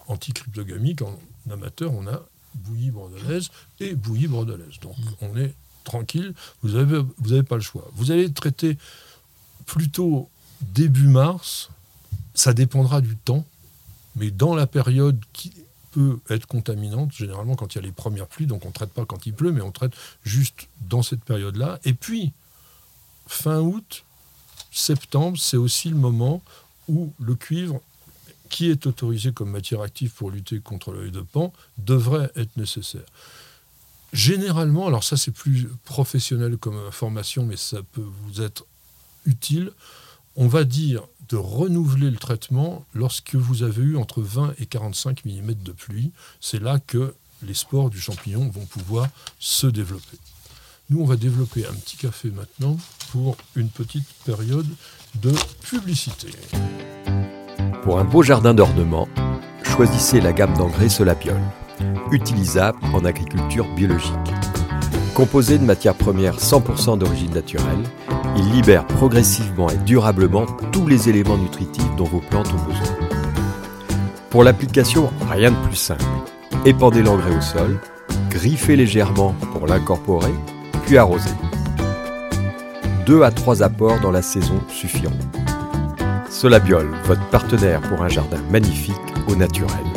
anti-cryptogamique, 0.08 1.00
en 1.02 1.18
amateur, 1.50 1.92
on 1.92 2.06
a 2.06 2.20
bouillie 2.54 2.90
bordelaise 2.90 3.50
et 3.80 3.94
bouillie 3.94 4.26
bordelaise. 4.26 4.78
Donc 4.82 4.98
mm. 4.98 5.02
on 5.22 5.36
est 5.38 5.54
tranquille, 5.84 6.34
vous 6.62 6.70
n'avez 6.76 7.02
vous 7.18 7.32
avez 7.32 7.42
pas 7.42 7.56
le 7.56 7.62
choix. 7.62 7.90
Vous 7.94 8.10
allez 8.10 8.30
traiter 8.30 8.76
plutôt 9.64 10.28
début 10.60 11.08
mars, 11.08 11.70
ça 12.34 12.52
dépendra 12.52 13.00
du 13.00 13.16
temps, 13.16 13.44
mais 14.16 14.30
dans 14.30 14.54
la 14.54 14.66
période 14.66 15.20
qui 15.32 15.52
peut 15.90 16.18
être 16.28 16.46
contaminante, 16.46 17.12
généralement 17.12 17.54
quand 17.54 17.74
il 17.74 17.78
y 17.78 17.78
a 17.78 17.82
les 17.82 17.92
premières 17.92 18.26
pluies, 18.26 18.46
donc 18.46 18.64
on 18.64 18.68
ne 18.68 18.72
traite 18.72 18.90
pas 18.90 19.04
quand 19.04 19.26
il 19.26 19.32
pleut, 19.32 19.52
mais 19.52 19.60
on 19.60 19.70
traite 19.70 19.92
juste 20.24 20.68
dans 20.80 21.02
cette 21.02 21.22
période-là. 21.22 21.78
Et 21.84 21.94
puis, 21.94 22.32
fin 23.26 23.60
août, 23.60 24.04
septembre, 24.72 25.38
c'est 25.38 25.56
aussi 25.56 25.88
le 25.88 25.96
moment 25.96 26.42
où 26.88 27.12
le 27.20 27.34
cuivre, 27.34 27.80
qui 28.50 28.70
est 28.70 28.86
autorisé 28.86 29.32
comme 29.32 29.50
matière 29.50 29.80
active 29.80 30.10
pour 30.10 30.30
lutter 30.30 30.60
contre 30.60 30.92
l'œil 30.92 31.10
de 31.10 31.20
pan, 31.20 31.52
devrait 31.78 32.30
être 32.36 32.56
nécessaire. 32.56 33.04
Généralement, 34.12 34.86
alors 34.86 35.02
ça 35.02 35.16
c'est 35.16 35.32
plus 35.32 35.68
professionnel 35.84 36.56
comme 36.56 36.76
information, 36.86 37.44
mais 37.44 37.56
ça 37.56 37.78
peut 37.92 38.06
vous 38.22 38.42
être 38.42 38.64
utile, 39.26 39.72
on 40.36 40.46
va 40.46 40.64
dire 40.64 41.02
de 41.28 41.36
renouveler 41.36 42.10
le 42.10 42.16
traitement 42.16 42.84
lorsque 42.94 43.34
vous 43.34 43.62
avez 43.62 43.82
eu 43.82 43.96
entre 43.96 44.20
20 44.20 44.54
et 44.58 44.66
45 44.66 45.24
mm 45.24 45.54
de 45.54 45.72
pluie. 45.72 46.12
C'est 46.40 46.60
là 46.60 46.78
que 46.78 47.14
les 47.42 47.54
spores 47.54 47.90
du 47.90 48.00
champignon 48.00 48.48
vont 48.48 48.66
pouvoir 48.66 49.08
se 49.38 49.66
développer. 49.66 50.18
Nous, 50.90 51.00
on 51.00 51.06
va 51.06 51.16
développer 51.16 51.66
un 51.66 51.72
petit 51.72 51.96
café 51.96 52.30
maintenant 52.30 52.76
pour 53.10 53.36
une 53.56 53.68
petite 53.68 54.06
période 54.24 54.66
de 55.22 55.32
publicité. 55.62 56.28
Pour 57.82 57.98
un 57.98 58.04
beau 58.04 58.22
jardin 58.22 58.52
d'ornement, 58.52 59.08
choisissez 59.62 60.20
la 60.20 60.32
gamme 60.32 60.56
d'engrais 60.56 60.88
Solapiol, 60.88 61.40
utilisable 62.10 62.78
en 62.92 63.04
agriculture 63.04 63.66
biologique. 63.74 64.12
Composé 65.14 65.58
de 65.58 65.64
matières 65.64 65.96
premières 65.96 66.38
100% 66.38 66.98
d'origine 66.98 67.32
naturelle, 67.32 67.84
il 68.36 68.50
libère 68.50 68.86
progressivement 68.86 69.68
et 69.70 69.76
durablement 69.78 70.46
tous 70.72 70.86
les 70.86 71.08
éléments 71.08 71.38
nutritifs 71.38 71.94
dont 71.96 72.04
vos 72.04 72.20
plantes 72.20 72.52
ont 72.52 72.68
besoin. 72.68 72.96
Pour 74.30 74.44
l'application, 74.44 75.10
rien 75.30 75.52
de 75.52 75.56
plus 75.66 75.76
simple. 75.76 76.04
Épandez 76.64 77.02
l'engrais 77.02 77.36
au 77.36 77.40
sol, 77.40 77.78
griffez 78.30 78.76
légèrement 78.76 79.34
pour 79.52 79.66
l'incorporer, 79.66 80.34
puis 80.86 80.98
arrosez. 80.98 81.30
Deux 83.06 83.22
à 83.22 83.30
trois 83.30 83.62
apports 83.62 84.00
dans 84.00 84.10
la 84.10 84.22
saison 84.22 84.60
suffiront. 84.68 85.12
Solabiol, 86.30 86.88
votre 87.04 87.24
partenaire 87.28 87.80
pour 87.82 88.02
un 88.02 88.08
jardin 88.08 88.40
magnifique 88.50 88.94
au 89.28 89.36
naturel. 89.36 89.93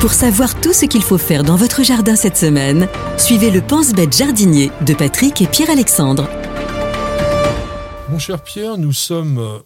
Pour 0.00 0.14
savoir 0.14 0.58
tout 0.58 0.72
ce 0.72 0.86
qu'il 0.86 1.02
faut 1.02 1.18
faire 1.18 1.44
dans 1.44 1.56
votre 1.56 1.82
jardin 1.82 2.16
cette 2.16 2.38
semaine, 2.38 2.88
suivez 3.18 3.50
le 3.50 3.60
Pense-Bête 3.60 4.16
jardinier 4.16 4.72
de 4.86 4.94
Patrick 4.94 5.42
et 5.42 5.46
Pierre-Alexandre. 5.46 6.26
Mon 8.08 8.18
cher 8.18 8.42
Pierre, 8.42 8.78
nous 8.78 8.94
sommes 8.94 9.36
euh, 9.36 9.58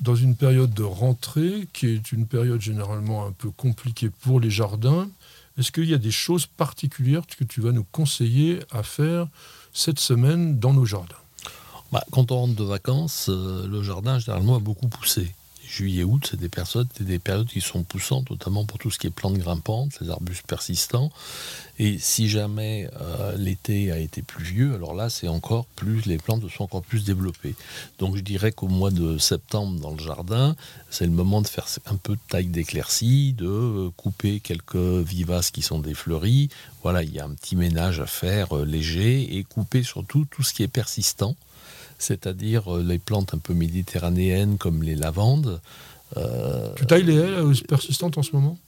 dans 0.00 0.14
une 0.14 0.36
période 0.36 0.74
de 0.74 0.82
rentrée 0.82 1.66
qui 1.72 1.86
est 1.86 2.12
une 2.12 2.26
période 2.26 2.60
généralement 2.60 3.24
un 3.24 3.32
peu 3.32 3.50
compliquée 3.50 4.10
pour 4.10 4.38
les 4.38 4.50
jardins. 4.50 5.08
Est-ce 5.58 5.72
qu'il 5.72 5.88
y 5.88 5.94
a 5.94 5.98
des 5.98 6.10
choses 6.10 6.44
particulières 6.44 7.22
que 7.38 7.44
tu 7.44 7.62
vas 7.62 7.72
nous 7.72 7.86
conseiller 7.90 8.58
à 8.70 8.82
faire 8.82 9.28
cette 9.72 9.98
semaine 9.98 10.58
dans 10.58 10.74
nos 10.74 10.84
jardins? 10.84 11.16
Bah, 11.90 12.04
Quand 12.12 12.32
on 12.32 12.40
rentre 12.40 12.54
de 12.54 12.64
vacances, 12.64 13.30
euh, 13.30 13.66
le 13.66 13.82
jardin 13.82 14.18
généralement 14.18 14.56
a 14.56 14.60
beaucoup 14.60 14.88
poussé 14.88 15.32
juillet-août, 15.70 16.28
c'est 16.30 16.40
des 16.40 16.50
des 17.00 17.18
périodes 17.18 17.46
qui 17.46 17.60
sont 17.60 17.82
poussantes, 17.84 18.30
notamment 18.30 18.64
pour 18.64 18.78
tout 18.78 18.90
ce 18.90 18.98
qui 18.98 19.06
est 19.06 19.10
plantes 19.10 19.38
grimpantes, 19.38 19.98
les 20.00 20.10
arbustes 20.10 20.46
persistants. 20.46 21.10
Et 21.78 21.98
si 21.98 22.28
jamais 22.28 22.90
euh, 23.00 23.36
l'été 23.36 23.90
a 23.90 23.98
été 23.98 24.20
pluvieux, 24.20 24.74
alors 24.74 24.94
là, 24.94 25.08
c'est 25.08 25.28
encore 25.28 25.64
plus, 25.76 26.04
les 26.06 26.18
plantes 26.18 26.46
sont 26.50 26.64
encore 26.64 26.82
plus 26.82 27.04
développées. 27.04 27.54
Donc 27.98 28.16
je 28.16 28.20
dirais 28.20 28.52
qu'au 28.52 28.68
mois 28.68 28.90
de 28.90 29.16
septembre, 29.16 29.80
dans 29.80 29.92
le 29.92 30.02
jardin, 30.02 30.56
c'est 30.90 31.06
le 31.06 31.12
moment 31.12 31.40
de 31.40 31.46
faire 31.46 31.66
un 31.86 31.96
peu 31.96 32.14
de 32.14 32.20
taille 32.28 32.46
d'éclaircie, 32.46 33.32
de 33.32 33.46
euh, 33.46 33.90
couper 33.96 34.40
quelques 34.40 34.76
vivaces 34.76 35.50
qui 35.50 35.62
sont 35.62 35.78
défleuries. 35.78 36.50
Voilà, 36.82 37.02
il 37.02 37.14
y 37.14 37.20
a 37.20 37.24
un 37.24 37.34
petit 37.34 37.56
ménage 37.56 38.00
à 38.00 38.06
faire 38.06 38.56
euh, 38.56 38.64
léger 38.64 39.36
et 39.36 39.44
couper 39.44 39.82
surtout 39.82 40.26
tout 40.30 40.42
ce 40.42 40.52
qui 40.52 40.62
est 40.62 40.68
persistant 40.68 41.36
c'est-à-dire 42.00 42.74
euh, 42.74 42.82
les 42.82 42.98
plantes 42.98 43.34
un 43.34 43.38
peu 43.38 43.54
méditerranéennes 43.54 44.58
comme 44.58 44.82
les 44.82 44.96
lavandes. 44.96 45.60
Euh, 46.16 46.72
tu 46.74 46.86
tailles 46.86 47.04
les 47.04 47.14
haies 47.14 47.38
euh, 47.38 47.54
persistantes 47.68 48.18
en 48.18 48.22
ce 48.22 48.32
moment? 48.32 48.58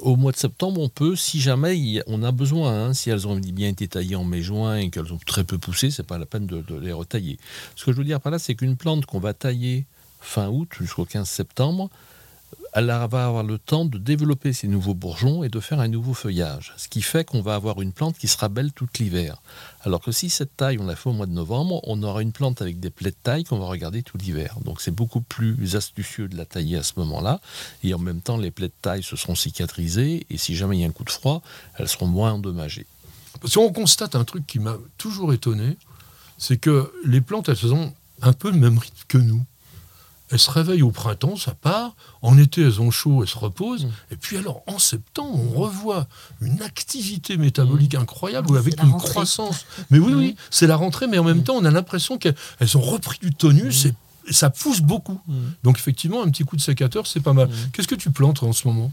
Au 0.00 0.16
mois 0.16 0.32
de 0.32 0.36
septembre, 0.36 0.80
on 0.80 0.88
peut, 0.88 1.16
si 1.16 1.40
jamais 1.40 2.02
on 2.06 2.22
a 2.22 2.30
besoin, 2.30 2.86
hein, 2.86 2.94
si 2.94 3.10
elles 3.10 3.26
ont 3.26 3.36
bien 3.36 3.68
été 3.68 3.88
taillées 3.88 4.14
en 4.16 4.24
mai-juin 4.24 4.76
et 4.76 4.90
qu'elles 4.90 5.12
ont 5.12 5.18
très 5.26 5.42
peu 5.42 5.58
poussé, 5.58 5.90
c'est 5.90 6.06
pas 6.06 6.18
la 6.18 6.26
peine 6.26 6.46
de, 6.46 6.62
les 6.80 6.92
retailler. 6.92 7.38
Ce 7.74 7.84
que 7.84 7.92
je 7.92 7.96
veux 7.96 8.04
dire 8.04 8.20
par 8.20 8.30
là, 8.30 8.38
c'est 8.38 8.54
qu'une 8.54 8.76
plante 8.76 9.06
qu'on 9.06 9.18
va 9.18 9.34
tailler 9.34 9.86
fin 10.20 10.48
août 10.48 10.68
jusqu'au 10.78 11.04
15 11.04 11.28
septembre, 11.28 11.90
elle 12.72 12.86
va 12.86 13.26
avoir 13.26 13.42
le 13.42 13.58
temps 13.58 13.84
de 13.84 13.98
développer 13.98 14.52
ses 14.52 14.68
nouveaux 14.68 14.94
bourgeons 14.94 15.42
et 15.42 15.48
de 15.48 15.60
faire 15.60 15.80
un 15.80 15.88
nouveau 15.88 16.14
feuillage. 16.14 16.72
Ce 16.76 16.88
qui 16.88 17.02
fait 17.02 17.24
qu'on 17.24 17.42
va 17.42 17.54
avoir 17.54 17.80
une 17.80 17.92
plante 17.92 18.16
qui 18.16 18.28
sera 18.28 18.48
belle 18.48 18.72
toute 18.72 18.98
l'hiver. 18.98 19.42
Alors 19.82 20.00
que 20.00 20.12
si 20.12 20.30
cette 20.30 20.56
taille, 20.56 20.78
on 20.78 20.86
la 20.86 20.96
fait 20.96 21.08
au 21.08 21.12
mois 21.12 21.26
de 21.26 21.32
novembre, 21.32 21.80
on 21.84 22.02
aura 22.02 22.22
une 22.22 22.32
plante 22.32 22.62
avec 22.62 22.78
des 22.78 22.90
plaies 22.90 23.10
de 23.10 23.16
taille 23.22 23.44
qu'on 23.44 23.58
va 23.58 23.66
regarder 23.66 24.02
tout 24.02 24.18
l'hiver. 24.18 24.56
Donc 24.64 24.80
c'est 24.80 24.90
beaucoup 24.90 25.20
plus 25.20 25.74
astucieux 25.74 26.28
de 26.28 26.36
la 26.36 26.44
tailler 26.44 26.76
à 26.76 26.82
ce 26.82 26.92
moment-là. 26.98 27.40
Et 27.82 27.92
en 27.94 27.98
même 27.98 28.20
temps, 28.20 28.36
les 28.36 28.50
plaies 28.50 28.68
de 28.68 28.72
taille 28.82 29.02
se 29.02 29.16
seront 29.16 29.34
cicatrisées 29.34 30.26
et 30.30 30.36
si 30.36 30.54
jamais 30.54 30.78
il 30.78 30.80
y 30.82 30.84
a 30.84 30.88
un 30.88 30.92
coup 30.92 31.04
de 31.04 31.10
froid, 31.10 31.42
elles 31.76 31.88
seront 31.88 32.06
moins 32.06 32.32
endommagées. 32.32 32.86
Si 33.46 33.58
on 33.58 33.72
constate 33.72 34.14
un 34.14 34.24
truc 34.24 34.46
qui 34.46 34.58
m'a 34.58 34.76
toujours 34.98 35.32
étonné, 35.32 35.76
c'est 36.38 36.58
que 36.58 36.92
les 37.04 37.20
plantes, 37.20 37.48
elles 37.48 37.72
ont 37.72 37.92
un 38.22 38.32
peu 38.32 38.50
le 38.50 38.58
même 38.58 38.78
rythme 38.78 39.04
que 39.08 39.18
nous. 39.18 39.44
Elles 40.32 40.38
se 40.38 40.50
réveillent 40.50 40.82
au 40.82 40.90
printemps, 40.92 41.36
ça 41.36 41.54
part. 41.54 41.94
En 42.22 42.38
été, 42.38 42.62
elles 42.62 42.80
ont 42.80 42.90
chaud, 42.90 43.22
elles 43.22 43.28
se 43.28 43.38
reposent. 43.38 43.86
Mm. 43.86 43.90
Et 44.12 44.16
puis 44.16 44.36
alors, 44.36 44.62
en 44.66 44.78
septembre, 44.78 45.38
on 45.38 45.58
revoit 45.60 46.06
une 46.40 46.62
activité 46.62 47.36
métabolique 47.36 47.94
Mm. 47.94 48.02
incroyable 48.02 48.56
avec 48.56 48.76
la 48.78 48.84
une 48.84 48.90
rentrée. 48.92 49.08
croissance. 49.10 49.66
Mais 49.90 49.98
oui, 49.98 50.12
oui, 50.14 50.36
c'est 50.50 50.66
la 50.66 50.76
rentrée, 50.76 51.06
mais 51.08 51.18
en 51.18 51.24
même 51.24 51.42
temps, 51.42 51.54
on 51.56 51.64
a 51.64 51.70
l'impression 51.70 52.16
qu'elles 52.18 52.34
elles 52.60 52.76
ont 52.76 52.80
repris 52.80 53.18
du 53.20 53.32
tonus 53.34 53.86
et 53.86 53.94
et 54.28 54.32
ça 54.34 54.50
pousse 54.50 54.80
beaucoup. 54.80 55.18
Donc 55.64 55.78
effectivement, 55.78 56.22
un 56.22 56.28
petit 56.30 56.44
coup 56.44 56.54
de 56.54 56.60
sécateur, 56.60 57.06
c'est 57.06 57.20
pas 57.20 57.32
mal. 57.32 57.48
Qu'est-ce 57.72 57.88
que 57.88 57.94
tu 57.96 58.10
plantes 58.12 58.42
en 58.44 58.52
ce 58.52 58.68
moment? 58.68 58.92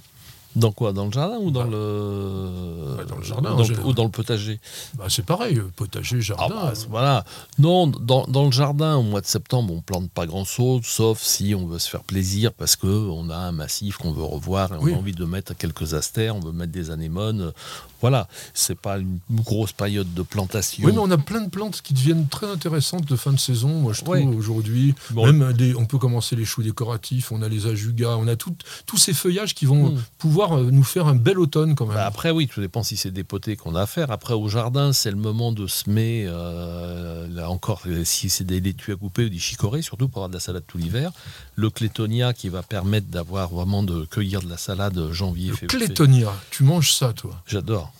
Dans 0.58 0.72
quoi? 0.72 0.91
Dans 0.91 1.05
le 1.05 1.12
jardin 1.12 1.38
ou 1.39 1.51
dans 1.51 1.62
Bah, 1.66 1.68
le 1.72 2.95
bah, 2.97 3.03
dans 3.05 3.18
le 3.18 3.24
jardin, 3.24 3.55
dans- 3.55 3.86
ou 3.88 3.93
dans 3.93 4.03
le 4.05 4.10
potager? 4.10 4.60
Bah, 4.95 5.05
C'est 5.08 5.24
pareil, 5.26 5.62
potager, 5.76 6.18
Ah 6.18 6.22
jardin. 6.22 6.74
voilà. 6.89 7.26
Non, 7.60 7.86
dans, 7.88 8.26
dans 8.28 8.45
le 8.45 8.51
jardin, 8.51 8.95
au 8.95 9.03
mois 9.03 9.22
de 9.22 9.28
septembre, 9.28 9.72
on 9.74 9.82
plante 9.82 10.10
pas 10.10 10.26
grand-chose, 10.26 10.82
sauf 10.86 11.22
si 11.22 11.53
on 11.53 11.68
veut 11.68 11.80
se 11.80 11.89
faire 11.89 12.03
plaisir 12.03 12.53
parce 12.53 12.76
que 12.76 12.88
on 12.88 13.30
a 13.30 13.38
un 13.38 13.51
massif 13.51 13.97
qu'on 13.97 14.12
veut 14.12 14.24
revoir 14.24 14.74
et 14.74 14.78
on 14.78 14.82
Oui. 14.84 14.93
a 14.93 14.97
envie 14.97 15.14
de 15.14 15.26
mettre 15.26 15.55
quelques 15.55 15.93
astères, 15.93 16.36
on 16.36 16.39
veut 16.39 16.51
mettre 16.51 16.72
des 16.72 16.89
anémones. 16.89 17.53
Voilà, 18.01 18.27
c'est 18.53 18.77
pas 18.79 18.97
une 18.99 19.19
grosse 19.31 19.71
période 19.71 20.13
de 20.13 20.21
plantation. 20.21 20.83
Oui, 20.85 20.91
mais 20.93 20.99
on 20.99 21.09
a 21.11 21.17
plein 21.17 21.41
de 21.41 21.49
plantes 21.49 21.81
qui 21.81 21.93
deviennent 21.93 22.27
très 22.27 22.47
intéressantes 22.49 23.05
de 23.05 23.15
fin 23.15 23.33
de 23.33 23.39
saison, 23.39 23.69
moi 23.69 23.93
je 23.93 24.01
trouve, 24.01 24.15
Ouais. 24.15 24.23
aujourd'hui. 24.25 24.93
Bon. 25.11 25.25
Même 25.31 25.53
des, 25.53 25.73
on 25.75 25.85
peut 25.85 25.97
commencer 25.97 26.35
les 26.35 26.45
choux 26.45 26.61
décoratifs, 26.63 27.31
on 27.31 27.41
a 27.41 27.49
les 27.49 27.65
ajugas, 27.67 28.15
on 28.17 28.27
a 28.27 28.35
tout- 28.35 28.55
tous 28.85 28.97
ces 28.97 29.13
feuillages 29.13 29.55
qui 29.55 29.65
vont 29.65 29.91
Mm. 29.91 30.01
pouvoir 30.17 30.57
euh, 30.57 30.69
nous 30.71 30.83
faire 30.83 31.07
un 31.07 31.15
bel 31.15 31.39
automne 31.39 31.75
quand 31.75 31.85
même. 31.87 31.95
Bah, 31.95 32.05
après, 32.05 32.31
oui, 32.31 32.47
tout 32.47 32.61
dépend 32.61 32.83
si 32.83 32.97
c'est 32.97 33.11
des 33.11 33.23
potés 33.23 33.55
qu'on 33.55 33.75
a 33.75 33.81
à 33.81 33.85
faire. 33.87 34.11
Après, 34.11 34.33
au 34.33 34.47
jardin, 34.47 34.93
c'est 34.93 35.11
le 35.11 35.17
moment 35.17 35.51
de 35.51 35.65
semer, 35.67 36.25
euh, 36.27 37.27
là 37.29 37.49
encore, 37.49 37.81
si 38.03 38.29
c'est 38.29 38.43
des 38.43 38.59
laitues 38.59 38.91
à 38.93 38.95
couper 38.95 39.25
ou 39.25 39.29
des 39.29 39.39
chicorées, 39.39 39.81
surtout 39.81 40.07
pour 40.07 40.19
avoir 40.19 40.29
de 40.29 40.33
la 40.35 40.39
salade 40.39 40.63
tout 40.67 40.77
l'hiver. 40.77 41.11
Le 41.60 41.72
clétonia 41.72 42.34
qui 42.34 42.49
va 42.49 42.62
permettre 42.62 43.08
d'avoir 43.08 43.49
vraiment 43.49 43.82
de 43.82 44.05
cueillir 44.05 44.43
de 44.43 44.49
la 44.49 44.58
salade 44.58 45.12
janvier, 45.12 45.49
le 45.49 45.55
février. 45.55 45.88
clétonia, 45.88 46.32
tu 46.51 46.62
manges 46.62 46.93
ça 46.93 47.14
toi? 47.14 47.41
J'adore. 47.47 47.91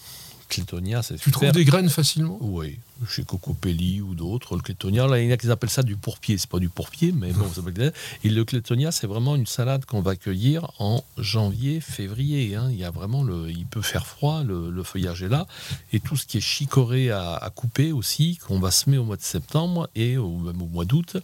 Clétonia, 0.50 1.04
c'est 1.04 1.16
Tu 1.16 1.24
super. 1.26 1.40
trouves 1.40 1.52
des 1.52 1.66
graines 1.66 1.90
facilement 1.90 2.38
Oui, 2.42 2.80
chez 3.10 3.24
Cocopelli 3.24 4.02
ou 4.02 4.16
d'autres. 4.16 4.56
Le 4.56 4.62
clétonia, 4.62 5.06
là, 5.08 5.20
il 5.20 5.28
y 5.28 5.30
en 5.30 5.34
a 5.34 5.38
qui 5.38 5.50
appellent 5.52 5.70
ça 5.70 5.84
du 5.84 5.96
pourpier. 5.98 6.38
C'est 6.38 6.50
pas 6.50 6.60
du 6.60 6.70
pourpier, 6.70 7.12
mais 7.12 7.32
bon, 7.34 7.48
ça 7.50 7.56
s'appelle- 7.62 7.94
Et 8.24 8.30
le 8.30 8.46
clétonia, 8.46 8.92
c'est 8.92 9.08
vraiment 9.08 9.36
une 9.36 9.46
salade 9.46 9.86
qu'on 9.86 10.02
va 10.02 10.16
cueillir 10.16 10.72
en 10.80 11.04
janvier, 11.18 11.82
février. 11.82 12.56
hein. 12.56 12.70
Il 12.72 12.78
y 12.78 12.84
a 12.86 12.92
vraiment 12.92 13.24
le, 13.24 13.50
il 13.50 13.66
peut 13.66 13.82
faire 13.82 14.08
froid, 14.08 14.44
le, 14.44 14.70
le 14.72 14.84
feuillage 14.84 15.22
est 15.22 15.30
là, 15.30 15.48
et 15.92 16.00
tout 16.00 16.16
ce 16.16 16.26
qui 16.26 16.38
est 16.38 16.42
chicoré 16.42 17.12
à, 17.12 17.34
à 17.36 17.50
couper 17.50 17.92
aussi, 17.92 18.38
qu'on 18.38 18.60
va 18.60 18.72
semer 18.72 18.98
au 18.98 19.04
mois 19.04 19.18
de 19.18 19.22
septembre 19.22 19.90
et 19.96 20.18
au, 20.18 20.38
même 20.38 20.62
au 20.62 20.68
mois 20.68 20.86
d'août, 20.86 21.18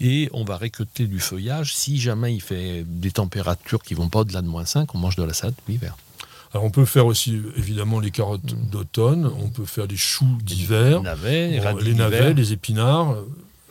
et 0.00 0.28
on 0.32 0.44
va 0.44 0.56
récolter 0.56 1.06
du 1.06 1.18
feuillage. 1.20 1.74
Si 1.74 1.98
jamais 2.00 2.34
il 2.34 2.40
fait 2.40 2.84
des 2.86 3.10
températures 3.10 3.82
qui 3.82 3.94
vont 3.94 4.08
pas 4.08 4.20
au-delà 4.20 4.42
de 4.42 4.48
moins 4.48 4.64
5, 4.64 4.94
on 4.94 4.98
mange 4.98 5.16
de 5.16 5.22
la 5.24 5.34
salade 5.34 5.54
tout 5.56 5.70
l'hiver. 5.70 5.96
Alors 6.52 6.64
on 6.64 6.70
peut 6.70 6.84
faire 6.84 7.06
aussi 7.06 7.40
évidemment 7.56 8.00
les 8.00 8.10
carottes 8.10 8.54
d'automne, 8.70 9.30
on 9.40 9.48
peut 9.48 9.64
faire 9.64 9.86
des 9.86 9.96
choux 9.96 10.36
d'hiver, 10.42 11.02
Navets, 11.02 11.48
les 11.50 11.60
Bon, 11.60 11.76
les 11.76 11.94
navets, 11.94 12.16
d'hiver, 12.18 12.34
les 12.34 12.52
épinards, 12.52 13.12
euh, 13.12 13.24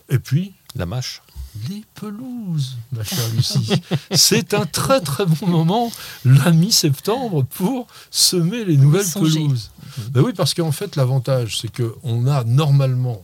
et 0.09 0.19
puis 0.19 0.53
la 0.75 0.85
mâche. 0.85 1.21
les 1.69 1.83
pelouses, 1.95 2.77
ma 2.93 3.03
chère 3.03 3.27
Lucie. 3.35 3.73
C'est 4.11 4.53
un 4.53 4.65
très 4.65 5.01
très 5.01 5.25
bon 5.25 5.47
moment, 5.47 5.91
la 6.23 6.51
mi-septembre, 6.51 7.43
pour 7.43 7.87
semer 8.11 8.63
les 8.63 8.77
nouvelles 8.77 9.03
Songer. 9.03 9.39
pelouses. 9.41 9.71
Ben 10.11 10.21
oui, 10.21 10.31
parce 10.33 10.53
qu'en 10.53 10.71
fait, 10.71 10.95
l'avantage, 10.95 11.57
c'est 11.59 11.71
qu'on 11.75 12.27
a 12.27 12.43
normalement 12.45 13.21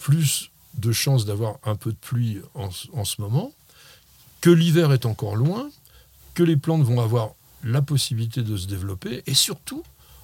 plus 0.00 0.50
de 0.78 0.92
chances 0.92 1.24
d'avoir 1.24 1.56
un 1.64 1.74
peu 1.74 1.90
de 1.90 1.96
pluie 1.96 2.38
en, 2.54 2.70
ce- 2.70 2.86
en 2.92 3.04
ce 3.04 3.20
moment, 3.20 3.50
que 4.42 4.50
l'hiver 4.50 4.92
est 4.92 5.06
encore 5.06 5.34
loin, 5.34 5.68
que 6.34 6.42
les 6.44 6.56
plantes 6.56 6.82
vont 6.82 7.00
avoir 7.00 7.30
la 7.64 7.82
possibilité 7.82 8.42
de 8.42 8.56
se 8.56 8.66
développer, 8.66 9.22
et 9.26 9.34
surtout, 9.34 9.82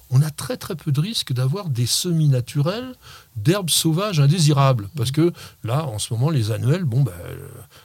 on 0.09 0.21
a 0.21 0.29
très 0.29 0.57
très 0.57 0.75
peu 0.75 0.91
de 0.91 1.01
risques 1.01 1.33
d'avoir 1.33 1.69
des 1.69 1.87
semis 1.87 2.29
naturels 2.29 2.93
d'herbes 3.35 3.71
sauvages 3.71 4.19
indésirables. 4.19 4.89
Parce 4.95 5.11
que 5.11 5.33
là, 5.63 5.85
en 5.87 5.97
ce 5.97 6.13
moment, 6.13 6.29
les 6.29 6.51
annuelles, 6.51 6.83
bon, 6.83 7.01
ben, 7.01 7.13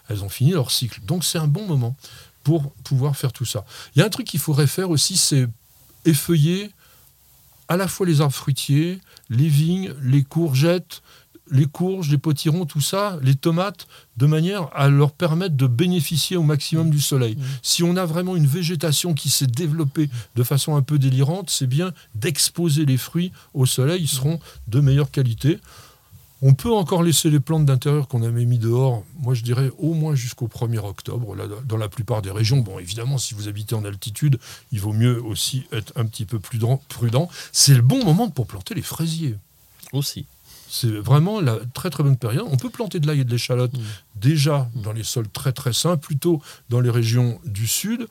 elles 0.09 0.23
ont 0.23 0.29
fini 0.29 0.53
leur 0.53 0.71
cycle. 0.71 1.01
Donc 1.07 1.25
c'est 1.25 1.39
un 1.39 1.47
bon 1.47 1.67
moment 1.67 1.97
pour 2.45 2.71
pouvoir 2.85 3.17
faire 3.17 3.33
tout 3.33 3.47
ça. 3.47 3.65
Il 3.95 4.01
y 4.01 4.03
a 4.03 4.07
un 4.07 4.11
truc 4.11 4.27
qu'il 4.27 4.41
faudrait 4.41 4.67
faire 4.67 4.91
aussi, 4.91 5.17
c'est 5.17 5.49
effeuiller 6.05 6.71
à 7.69 7.77
la 7.77 7.89
fois 7.89 8.07
les 8.07 8.21
arbres 8.21 8.35
fruitiers, 8.35 9.01
les 9.31 9.49
vignes, 9.49 9.95
les 10.03 10.23
courgettes, 10.23 11.03
les 11.51 11.67
courges, 11.67 12.11
les 12.11 12.19
potirons, 12.19 12.67
tout 12.67 12.81
ça, 12.81 13.19
les 13.23 13.35
tomates, 13.35 13.87
de 14.17 14.27
manière 14.27 14.69
à 14.75 14.89
leur 14.89 15.13
permettre 15.13 15.57
de 15.57 15.67
bénéficier 15.67 16.37
au 16.37 16.43
maximum 16.43 16.91
du 16.91 17.01
soleil. 17.01 17.39
Si 17.63 17.83
on 17.83 17.97
a 17.97 18.05
vraiment 18.05 18.37
une 18.37 18.47
végétation 18.47 19.15
qui 19.15 19.31
s'est 19.31 19.47
développée 19.47 20.11
de 20.37 20.43
façon 20.43 20.77
un 20.77 20.83
peu 20.83 20.99
délirante, 20.99 21.51
c'est 21.51 21.67
bien 21.67 21.93
d'exposer 22.15 22.85
les 22.85 22.97
fruits 22.97 23.33
au 23.55 23.67
soleil, 23.67 24.03
ils 24.03 24.09
seront 24.09 24.41
de 24.69 24.81
meilleure 24.81 25.11
qualité. 25.11 25.59
On 26.41 26.55
peut 26.55 26.73
encore 26.73 27.03
laisser 27.03 27.31
les 27.31 27.41
plantes 27.41 27.67
d'intérieur 27.67 28.07
qu'on 28.07 28.23
avait 28.23 28.45
mis 28.45 28.59
dehors, 28.59 29.05
moi 29.19 29.35
je 29.35 29.43
dirais 29.43 29.73
au 29.79 29.93
moins 29.93 30.15
jusqu'au 30.15 30.47
1er 30.47 30.79
octobre, 30.79 31.35
là, 31.35 31.45
dans 31.67 31.77
la 31.77 31.89
plupart 31.89 32.23
des 32.23 32.31
régions. 32.31 32.59
Bon, 32.59 32.79
évidemment, 32.79 33.19
si 33.19 33.35
vous 33.35 33.49
habitez 33.49 33.75
en 33.75 33.85
altitude, 33.85 34.39
il 34.71 34.79
vaut 34.79 34.93
mieux 34.93 35.21
aussi 35.21 35.65
être 35.73 35.93
un 35.97 36.07
petit 36.07 36.25
peu 36.25 36.39
plus 36.39 36.61
prudent. 36.89 37.29
C'est 37.51 37.75
le 37.75 37.83
bon 37.83 38.05
moment 38.05 38.31
pour 38.31 38.47
planter 38.47 38.75
les 38.75 38.83
fraisiers. 38.83 39.35
Aussi. 39.93 40.27
C'est 40.71 40.91
vraiment 40.91 41.41
la 41.41 41.57
très 41.75 41.91
très 41.91 42.03
bonne 42.03 42.17
période. 42.17 42.45
On 42.51 42.57
peut 42.57 42.71
planter 42.71 43.01
de 43.01 43.07
l'ail 43.07 43.21
et 43.21 43.25
de 43.25 43.31
l'échalote 43.31 43.73
Mm. 43.77 43.81
déjà 44.17 44.69
dans 44.75 44.93
les 44.93 45.05
sols 45.05 45.29
très 45.29 45.53
très 45.53 45.73
sains, 45.73 45.97
plutôt 45.97 46.43
dans 46.69 46.81
les 46.81 46.91
régions 46.91 47.41
du 47.45 47.67
sud. 47.67 48.07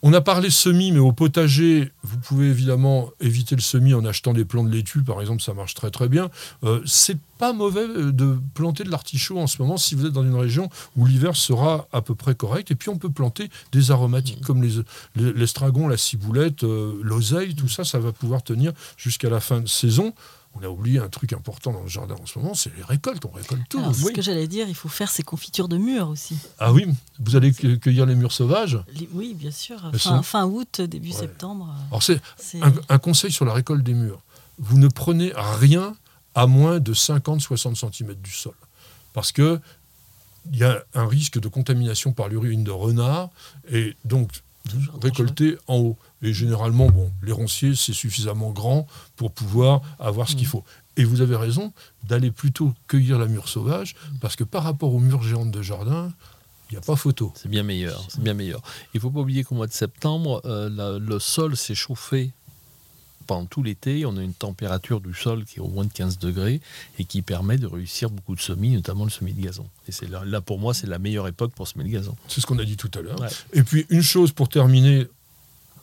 On 0.00 0.12
a 0.12 0.20
parlé 0.20 0.48
semis, 0.48 0.92
mais 0.92 1.00
au 1.00 1.10
potager, 1.10 1.90
vous 2.04 2.18
pouvez 2.18 2.46
évidemment 2.46 3.10
éviter 3.20 3.56
le 3.56 3.60
semis 3.60 3.94
en 3.94 4.04
achetant 4.04 4.32
des 4.32 4.44
plants 4.44 4.62
de 4.62 4.70
laitue, 4.70 5.02
par 5.02 5.20
exemple, 5.20 5.42
ça 5.42 5.54
marche 5.54 5.74
très 5.74 5.90
très 5.90 6.08
bien. 6.08 6.30
Euh, 6.62 6.80
c'est 6.86 7.18
pas 7.38 7.52
mauvais 7.52 7.80
euh, 7.80 8.12
de 8.12 8.38
planter 8.54 8.84
de 8.84 8.90
l'artichaut 8.92 9.40
en 9.40 9.48
ce 9.48 9.60
moment 9.60 9.76
si 9.76 9.96
vous 9.96 10.06
êtes 10.06 10.12
dans 10.12 10.22
une 10.22 10.36
région 10.36 10.70
où 10.96 11.04
l'hiver 11.04 11.34
sera 11.34 11.88
à 11.92 12.00
peu 12.00 12.14
près 12.14 12.36
correct. 12.36 12.70
Et 12.70 12.76
puis 12.76 12.90
on 12.90 12.98
peut 12.98 13.10
planter 13.10 13.50
des 13.72 13.90
aromatiques 13.90 14.40
comme 14.44 14.62
les- 14.62 14.82
les- 15.16 15.32
l'estragon, 15.32 15.88
la 15.88 15.96
ciboulette, 15.96 16.62
euh, 16.62 16.92
l'oseille, 17.02 17.56
tout 17.56 17.68
ça, 17.68 17.82
ça 17.82 17.98
va 17.98 18.12
pouvoir 18.12 18.44
tenir 18.44 18.72
jusqu'à 18.96 19.30
la 19.30 19.40
fin 19.40 19.60
de 19.60 19.66
saison. 19.68 20.14
On 20.60 20.64
a 20.64 20.68
oublié 20.68 20.98
un 20.98 21.08
truc 21.08 21.32
important 21.32 21.72
dans 21.72 21.82
le 21.82 21.88
jardin 21.88 22.16
en 22.20 22.26
ce 22.26 22.38
moment, 22.38 22.54
c'est 22.54 22.74
les 22.76 22.82
récoltes. 22.82 23.24
On 23.24 23.30
récolte 23.30 23.62
tout. 23.68 23.78
Alors, 23.78 23.94
c'est 23.94 24.02
Oui. 24.04 24.08
ce 24.10 24.16
que 24.16 24.22
j'allais 24.22 24.48
dire, 24.48 24.68
il 24.68 24.74
faut 24.74 24.88
faire 24.88 25.10
ses 25.10 25.22
confitures 25.22 25.68
de 25.68 25.76
mûres 25.76 26.08
aussi. 26.08 26.36
Ah 26.58 26.72
oui, 26.72 26.86
vous 27.20 27.36
allez 27.36 27.52
cu- 27.52 27.78
cueillir 27.78 28.06
les 28.06 28.14
mûres 28.14 28.32
sauvages. 28.32 28.78
Les- 28.94 29.08
oui, 29.12 29.34
bien 29.34 29.50
sûr. 29.50 29.80
Fin, 30.22 30.46
août, 30.46 30.80
début 30.80 31.10
Ouais. 31.10 31.14
septembre. 31.16 31.68
euh, 31.78 31.86
Alors 31.90 32.02
c'est 32.02 32.20
c'est- 32.36 32.60
un, 32.62 32.72
un 32.88 32.98
conseil 32.98 33.30
sur 33.30 33.44
la 33.44 33.52
récolte 33.52 33.84
des 33.84 33.94
mûres. 33.94 34.20
Vous 34.58 34.78
ne 34.78 34.88
prenez 34.88 35.32
rien 35.36 35.94
à 36.34 36.46
moins 36.46 36.80
de 36.80 36.92
50-60 36.92 37.76
cm 37.76 38.14
du 38.14 38.32
sol. 38.32 38.54
Parce 39.12 39.30
que 39.32 39.60
il 40.52 40.58
y 40.58 40.64
a 40.64 40.82
un 40.94 41.06
risque 41.06 41.38
de 41.38 41.48
contamination 41.48 42.12
par 42.12 42.28
l'urine 42.28 42.64
de 42.64 42.70
renard 42.70 43.28
et 43.70 43.96
donc 44.04 44.30
récolter 45.02 45.56
en 45.66 45.76
haut. 45.76 45.96
Et 46.22 46.32
généralement, 46.32 46.88
bon, 46.88 47.10
les 47.22 47.32
ronciers, 47.32 47.74
c'est 47.76 47.92
suffisamment 47.92 48.50
grand 48.50 48.86
pour 49.16 49.30
pouvoir 49.32 49.80
avoir 50.00 50.28
ce 50.28 50.34
qu'il 50.36 50.46
faut. 50.46 50.64
Et 50.96 51.04
vous 51.04 51.20
avez 51.20 51.36
raison 51.36 51.72
d'aller 52.04 52.30
plutôt 52.32 52.74
cueillir 52.88 53.18
la 53.18 53.26
mûre 53.26 53.48
sauvage, 53.48 53.94
parce 54.20 54.34
que 54.34 54.42
par 54.44 54.64
rapport 54.64 54.92
aux 54.92 54.98
mûres 54.98 55.22
géantes 55.22 55.52
de 55.52 55.62
jardin, 55.62 56.12
il 56.70 56.74
n'y 56.74 56.78
a 56.78 56.80
pas 56.80 56.96
photo. 56.96 57.32
C'est 57.36 57.48
bien 57.48 57.62
meilleur. 57.62 58.04
C'est 58.08 58.20
bien 58.22 58.34
meilleur. 58.34 58.60
Il 58.94 59.00
faut 59.00 59.10
pas 59.10 59.20
oublier 59.20 59.44
qu'au 59.44 59.54
mois 59.54 59.68
de 59.68 59.72
septembre, 59.72 60.42
euh, 60.44 60.68
la- 60.68 60.98
le 60.98 61.18
sol 61.20 61.56
s'est 61.56 61.74
chauffé 61.76 62.32
pendant 63.26 63.46
tout 63.46 63.62
l'été. 63.62 64.04
On 64.06 64.16
a 64.16 64.22
une 64.22 64.34
température 64.34 65.00
du 65.00 65.14
sol 65.14 65.44
qui 65.44 65.58
est 65.58 65.62
au 65.62 65.68
moins 65.68 65.84
de 65.84 65.92
15 65.92 66.18
degrés 66.18 66.60
et 66.98 67.04
qui 67.04 67.22
permet 67.22 67.58
de 67.58 67.66
réussir 67.66 68.10
beaucoup 68.10 68.34
de 68.34 68.40
semis, 68.40 68.70
notamment 68.74 69.04
le 69.04 69.10
semis 69.10 69.32
de 69.34 69.40
gazon. 69.40 69.66
Et 69.86 69.92
c'est 69.92 70.08
là, 70.10 70.24
là, 70.24 70.40
pour 70.40 70.58
moi, 70.58 70.74
c'est 70.74 70.86
la 70.86 70.98
meilleure 70.98 71.28
époque 71.28 71.52
pour 71.54 71.68
semer 71.68 71.84
le 71.84 71.90
gazon. 71.90 72.16
C'est 72.26 72.40
ce 72.40 72.46
qu'on 72.46 72.58
a 72.58 72.64
dit 72.64 72.76
tout 72.76 72.90
à 72.98 73.02
l'heure. 73.02 73.20
Ouais. 73.20 73.28
Et 73.52 73.62
puis, 73.62 73.86
une 73.90 74.02
chose 74.02 74.32
pour 74.32 74.48
terminer, 74.48 75.06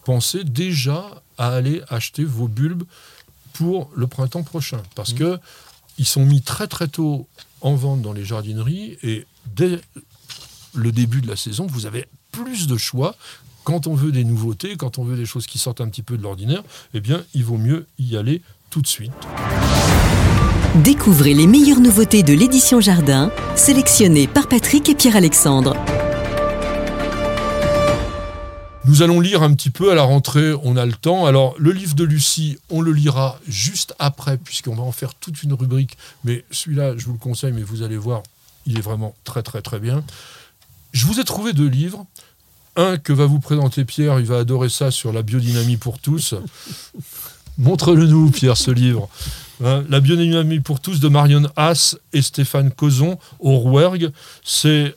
pensez 0.05 0.45
déjà 0.45 1.21
à 1.37 1.49
aller 1.49 1.81
acheter 1.89 2.23
vos 2.23 2.47
bulbes 2.47 2.83
pour 3.53 3.89
le 3.95 4.07
printemps 4.07 4.43
prochain. 4.43 4.81
Parce 4.95 5.13
Mmh. 5.13 5.17
que 5.17 5.39
ils 5.97 6.05
sont 6.05 6.25
mis 6.25 6.41
très 6.41 6.67
très 6.67 6.87
tôt 6.87 7.27
en 7.61 7.75
vente 7.75 8.01
dans 8.01 8.13
les 8.13 8.23
jardineries 8.23 8.97
et 9.01 9.25
dès 9.55 9.81
le 10.73 10.91
début 10.91 11.21
de 11.21 11.27
la 11.27 11.35
saison, 11.35 11.67
vous 11.67 11.85
avez 11.85 12.05
plus 12.31 12.67
de 12.67 12.77
choix. 12.77 13.15
Quand 13.63 13.87
on 13.87 13.95
veut 13.95 14.11
des 14.11 14.23
nouveautés, 14.23 14.75
quand 14.75 14.99
on 14.99 15.03
veut 15.03 15.15
des 15.17 15.25
choses 15.25 15.47
qui 15.47 15.57
sortent 15.57 15.81
un 15.81 15.89
petit 15.89 16.03
peu 16.03 16.17
de 16.17 16.21
l'ordinaire, 16.23 16.63
eh 16.93 16.99
bien, 16.99 17.23
il 17.33 17.43
vaut 17.43 17.57
mieux 17.57 17.87
y 17.97 18.15
aller 18.15 18.41
tout 18.69 18.81
de 18.81 18.87
suite. 18.87 19.11
Découvrez 20.83 21.33
les 21.33 21.47
meilleures 21.47 21.79
nouveautés 21.79 22.21
de 22.21 22.33
l'édition 22.33 22.81
Jardin, 22.81 23.31
sélectionnées 23.55 24.27
par 24.27 24.47
Patrick 24.47 24.89
et 24.89 24.95
Pierre-Alexandre. 24.95 25.75
Nous 28.87 29.01
allons 29.01 29.19
lire 29.19 29.41
un 29.41 29.51
petit 29.53 29.71
peu 29.71 29.91
à 29.91 29.95
la 29.95 30.03
rentrée, 30.03 30.53
on 30.63 30.77
a 30.77 30.85
le 30.85 30.93
temps. 30.93 31.25
Alors, 31.25 31.55
le 31.57 31.71
livre 31.71 31.95
de 31.95 32.03
Lucie, 32.03 32.59
on 32.69 32.81
le 32.81 32.91
lira 32.91 33.39
juste 33.47 33.95
après, 33.97 34.37
puisqu'on 34.37 34.75
va 34.75 34.83
en 34.83 34.91
faire 34.91 35.15
toute 35.15 35.41
une 35.41 35.53
rubrique. 35.53 35.97
Mais 36.23 36.45
celui-là, 36.51 36.95
je 36.95 37.05
vous 37.05 37.13
le 37.13 37.17
conseille, 37.17 37.51
mais 37.51 37.63
vous 37.63 37.81
allez 37.81 37.97
voir, 37.97 38.21
il 38.67 38.77
est 38.77 38.81
vraiment 38.81 39.15
très, 39.23 39.41
très, 39.41 39.63
très 39.63 39.79
bien. 39.79 40.03
Je 40.91 41.07
vous 41.07 41.19
ai 41.19 41.23
trouvé 41.23 41.53
deux 41.53 41.67
livres. 41.67 42.05
Un 42.75 42.97
que 42.97 43.11
va 43.11 43.25
vous 43.25 43.39
présenter 43.39 43.85
Pierre, 43.85 44.19
il 44.19 44.27
va 44.27 44.37
adorer 44.39 44.69
ça 44.69 44.91
sur 44.91 45.11
la 45.11 45.23
biodynamie 45.23 45.77
pour 45.77 45.97
tous. 45.97 46.35
Montre-le 47.57 48.05
nous, 48.05 48.29
Pierre, 48.29 48.57
ce 48.57 48.69
livre. 48.69 49.09
Hein, 49.63 49.83
la 49.89 49.99
biodynamie 49.99 50.59
pour 50.59 50.79
tous 50.79 50.99
de 50.99 51.07
Marion 51.07 51.43
Haas 51.55 51.97
et 52.13 52.21
Stéphane 52.21 52.69
Cozon 52.69 53.17
au 53.39 53.57
Rouergue. 53.57 54.11
C'est 54.43 54.93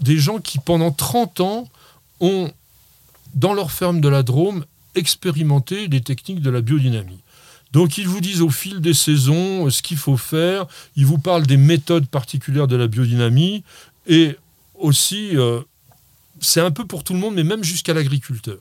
des 0.00 0.16
gens 0.16 0.38
qui, 0.38 0.58
pendant 0.58 0.90
30 0.90 1.40
ans, 1.40 1.68
ont 2.20 2.50
dans 3.38 3.54
leur 3.54 3.70
ferme 3.70 4.00
de 4.00 4.08
la 4.08 4.22
Drôme, 4.22 4.64
expérimenter 4.94 5.86
les 5.86 6.00
techniques 6.00 6.40
de 6.40 6.50
la 6.50 6.60
biodynamie. 6.60 7.20
Donc 7.72 7.98
ils 7.98 8.08
vous 8.08 8.20
disent 8.20 8.42
au 8.42 8.50
fil 8.50 8.80
des 8.80 8.94
saisons 8.94 9.66
euh, 9.66 9.70
ce 9.70 9.82
qu'il 9.82 9.96
faut 9.96 10.16
faire, 10.16 10.66
ils 10.96 11.06
vous 11.06 11.18
parlent 11.18 11.46
des 11.46 11.56
méthodes 11.56 12.06
particulières 12.06 12.66
de 12.66 12.76
la 12.76 12.88
biodynamie, 12.88 13.62
et 14.06 14.36
aussi, 14.74 15.36
euh, 15.36 15.60
c'est 16.40 16.60
un 16.60 16.70
peu 16.70 16.84
pour 16.84 17.04
tout 17.04 17.12
le 17.12 17.20
monde, 17.20 17.34
mais 17.34 17.44
même 17.44 17.62
jusqu'à 17.62 17.94
l'agriculteur. 17.94 18.58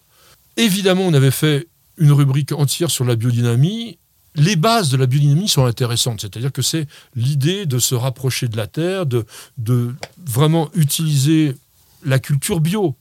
Évidemment, 0.57 1.03
on 1.03 1.13
avait 1.13 1.31
fait 1.31 1.67
une 1.97 2.11
rubrique 2.11 2.51
entière 2.51 2.91
sur 2.91 3.05
la 3.05 3.15
biodynamie. 3.15 3.97
Les 4.35 4.55
bases 4.55 4.89
de 4.89 4.97
la 4.97 5.07
biodynamie 5.07 5.47
sont 5.47 5.65
intéressantes, 5.65 6.21
c'est-à-dire 6.21 6.51
que 6.51 6.61
c'est 6.61 6.85
l'idée 7.15 7.65
de 7.65 7.79
se 7.79 7.95
rapprocher 7.95 8.47
de 8.47 8.57
la 8.57 8.67
terre, 8.67 9.05
de 9.05 9.25
vraiment 10.25 10.69
utiliser 10.75 11.55
la 12.03 12.19
culture 12.19 12.59
bio, 12.59 12.95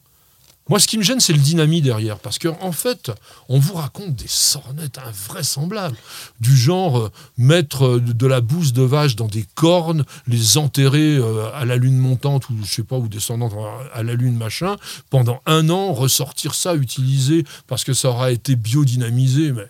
moi, 0.68 0.80
ce 0.80 0.88
qui 0.88 0.98
me 0.98 1.04
gêne, 1.04 1.20
c'est 1.20 1.32
le 1.32 1.38
dynamite 1.38 1.84
derrière. 1.84 2.18
Parce 2.18 2.40
qu'en 2.40 2.58
en 2.60 2.72
fait, 2.72 3.12
on 3.48 3.60
vous 3.60 3.74
raconte 3.74 4.16
des 4.16 4.26
sornettes 4.26 4.98
invraisemblables. 4.98 5.96
Du 6.40 6.56
genre, 6.56 6.98
euh, 6.98 7.12
mettre 7.38 7.86
euh, 7.86 8.00
de 8.00 8.26
la 8.26 8.40
bouse 8.40 8.72
de 8.72 8.82
vache 8.82 9.14
dans 9.14 9.28
des 9.28 9.46
cornes, 9.54 10.04
les 10.26 10.58
enterrer 10.58 11.16
euh, 11.16 11.52
à 11.54 11.64
la 11.64 11.76
lune 11.76 11.98
montante, 11.98 12.50
ou 12.50 12.54
je 12.64 12.68
sais 12.68 12.82
pas, 12.82 12.96
ou 12.96 13.06
descendante 13.06 13.52
à 13.94 14.02
la 14.02 14.14
lune 14.14 14.36
machin, 14.36 14.76
pendant 15.08 15.40
un 15.46 15.70
an, 15.70 15.92
ressortir 15.92 16.54
ça, 16.54 16.74
utiliser, 16.74 17.44
parce 17.68 17.84
que 17.84 17.94
ça 17.94 18.08
aura 18.08 18.32
été 18.32 18.56
biodynamisé. 18.56 19.52
Mais 19.52 19.68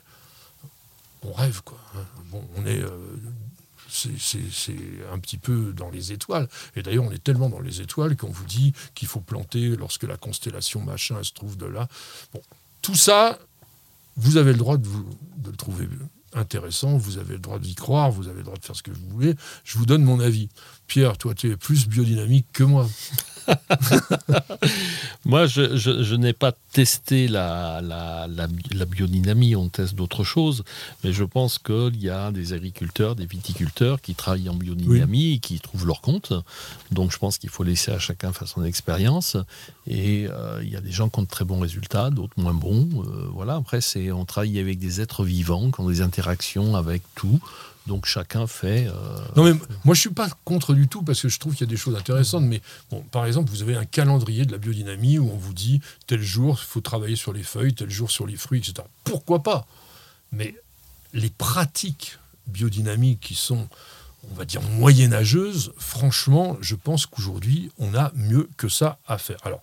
on 1.24 1.32
rêve, 1.34 1.60
quoi. 1.62 1.78
Hein. 1.94 2.04
Bon, 2.30 2.42
on 2.56 2.66
est 2.66 2.82
c'est 3.88 4.74
un 5.12 5.18
petit 5.18 5.38
peu 5.38 5.72
dans 5.72 5.90
les 5.90 6.12
étoiles. 6.12 6.48
Et 6.74 6.82
d'ailleurs, 6.82 7.04
on 7.04 7.12
est 7.12 7.22
tellement 7.22 7.48
dans 7.48 7.60
les 7.60 7.80
étoiles 7.80 8.16
qu'on 8.16 8.30
vous 8.30 8.44
dit 8.44 8.72
qu'il 8.94 9.08
faut 9.08 9.20
planter 9.20 9.76
lorsque 9.76 10.04
la 10.04 10.16
constellation 10.16 10.82
machin 10.82 11.22
se 11.22 11.32
trouve 11.32 11.56
de 11.56 11.66
là. 11.66 11.88
Bon, 12.32 12.42
tout 12.82 12.94
ça, 12.94 13.38
vous 14.16 14.36
avez 14.36 14.52
le 14.52 14.58
droit 14.58 14.76
de, 14.76 14.88
de 15.38 15.50
le 15.50 15.56
trouver 15.56 15.88
intéressant, 16.34 16.96
vous 16.96 17.18
avez 17.18 17.34
le 17.34 17.40
droit 17.40 17.58
d'y 17.58 17.74
croire, 17.74 18.10
vous 18.10 18.28
avez 18.28 18.38
le 18.38 18.44
droit 18.44 18.56
de 18.56 18.64
faire 18.64 18.76
ce 18.76 18.82
que 18.82 18.90
vous 18.90 19.08
voulez. 19.08 19.34
Je 19.64 19.78
vous 19.78 19.86
donne 19.86 20.04
mon 20.04 20.20
avis. 20.20 20.48
Pierre, 20.86 21.16
toi, 21.16 21.34
tu 21.34 21.50
es 21.50 21.56
plus 21.56 21.88
biodynamique 21.88 22.46
que 22.52 22.62
moi. 22.62 22.88
Moi, 25.24 25.46
je, 25.46 26.14
n'ai 26.14 26.32
pas 26.32 26.52
testé 26.72 27.28
la, 27.28 27.80
la, 27.82 28.86
biodynamie, 28.86 29.56
on 29.56 29.68
teste 29.68 29.94
d'autres 29.94 30.24
choses, 30.24 30.64
mais 31.02 31.12
je 31.12 31.24
pense 31.24 31.58
qu'il 31.58 32.00
y 32.00 32.10
a 32.10 32.30
des 32.30 32.52
agriculteurs, 32.52 33.16
des 33.16 33.26
viticulteurs 33.26 34.00
qui 34.00 34.14
travaillent 34.14 34.48
en 34.48 34.54
biodynamie 34.54 35.34
et 35.34 35.38
qui 35.38 35.58
trouvent 35.60 35.86
leur 35.86 36.00
compte. 36.00 36.32
Donc 36.90 37.12
je 37.12 37.18
pense 37.18 37.38
qu'il 37.38 37.50
faut 37.50 37.64
laisser 37.64 37.90
à 37.90 37.98
chacun 37.98 38.32
faire 38.32 38.48
son 38.48 38.64
expérience. 38.64 39.36
Et 39.86 40.26
euh, 40.28 40.60
il 40.62 40.70
y 40.70 40.76
a 40.76 40.80
des 40.80 40.90
gens 40.90 41.08
qui 41.08 41.18
ont 41.20 41.22
de 41.22 41.28
très 41.28 41.44
bons 41.44 41.60
résultats, 41.60 42.10
d'autres 42.10 42.34
moins 42.36 42.54
bons. 42.54 42.88
Euh, 42.94 43.28
voilà, 43.32 43.54
après, 43.56 43.80
c'est, 43.80 44.10
on 44.12 44.24
travaille 44.24 44.58
avec 44.58 44.78
des 44.78 45.00
êtres 45.00 45.24
vivants 45.24 45.70
qui 45.70 45.80
ont 45.80 45.88
des 45.88 46.00
interactions 46.00 46.76
avec 46.76 47.02
tout. 47.14 47.40
Donc 47.86 48.06
chacun 48.06 48.46
fait. 48.46 48.88
Euh, 48.88 49.18
non 49.36 49.44
mais 49.44 49.52
moi 49.84 49.94
je 49.94 50.00
suis 50.00 50.10
pas 50.10 50.28
contre 50.44 50.74
du 50.74 50.88
tout 50.88 51.02
parce 51.02 51.22
que 51.22 51.28
je 51.28 51.38
trouve 51.38 51.54
qu'il 51.54 51.66
y 51.66 51.70
a 51.70 51.70
des 51.70 51.76
choses 51.76 51.96
intéressantes. 51.96 52.44
Mais 52.44 52.60
bon, 52.90 53.02
par 53.12 53.26
exemple, 53.26 53.50
vous 53.50 53.62
avez 53.62 53.76
un 53.76 53.84
calendrier 53.84 54.44
de 54.44 54.52
la 54.52 54.58
biodynamie 54.58 55.18
où 55.18 55.30
on 55.30 55.36
vous 55.36 55.52
dit 55.52 55.80
tel 56.06 56.20
jour 56.20 56.58
il 56.60 56.66
faut 56.66 56.80
travailler 56.80 57.16
sur 57.16 57.32
les 57.32 57.44
feuilles, 57.44 57.74
tel 57.74 57.90
jour 57.90 58.10
sur 58.10 58.26
les 58.26 58.36
fruits, 58.36 58.58
etc. 58.58 58.86
Pourquoi 59.04 59.42
pas? 59.42 59.66
Mais 60.32 60.54
les 61.12 61.30
pratiques 61.30 62.18
biodynamiques 62.48 63.20
qui 63.20 63.34
sont, 63.34 63.68
on 64.30 64.34
va 64.34 64.44
dire, 64.44 64.62
moyenâgeuses, 64.62 65.72
franchement, 65.78 66.56
je 66.60 66.74
pense 66.74 67.06
qu'aujourd'hui 67.06 67.70
on 67.78 67.94
a 67.94 68.10
mieux 68.14 68.48
que 68.56 68.68
ça 68.68 68.98
à 69.06 69.18
faire. 69.18 69.38
Alors. 69.44 69.62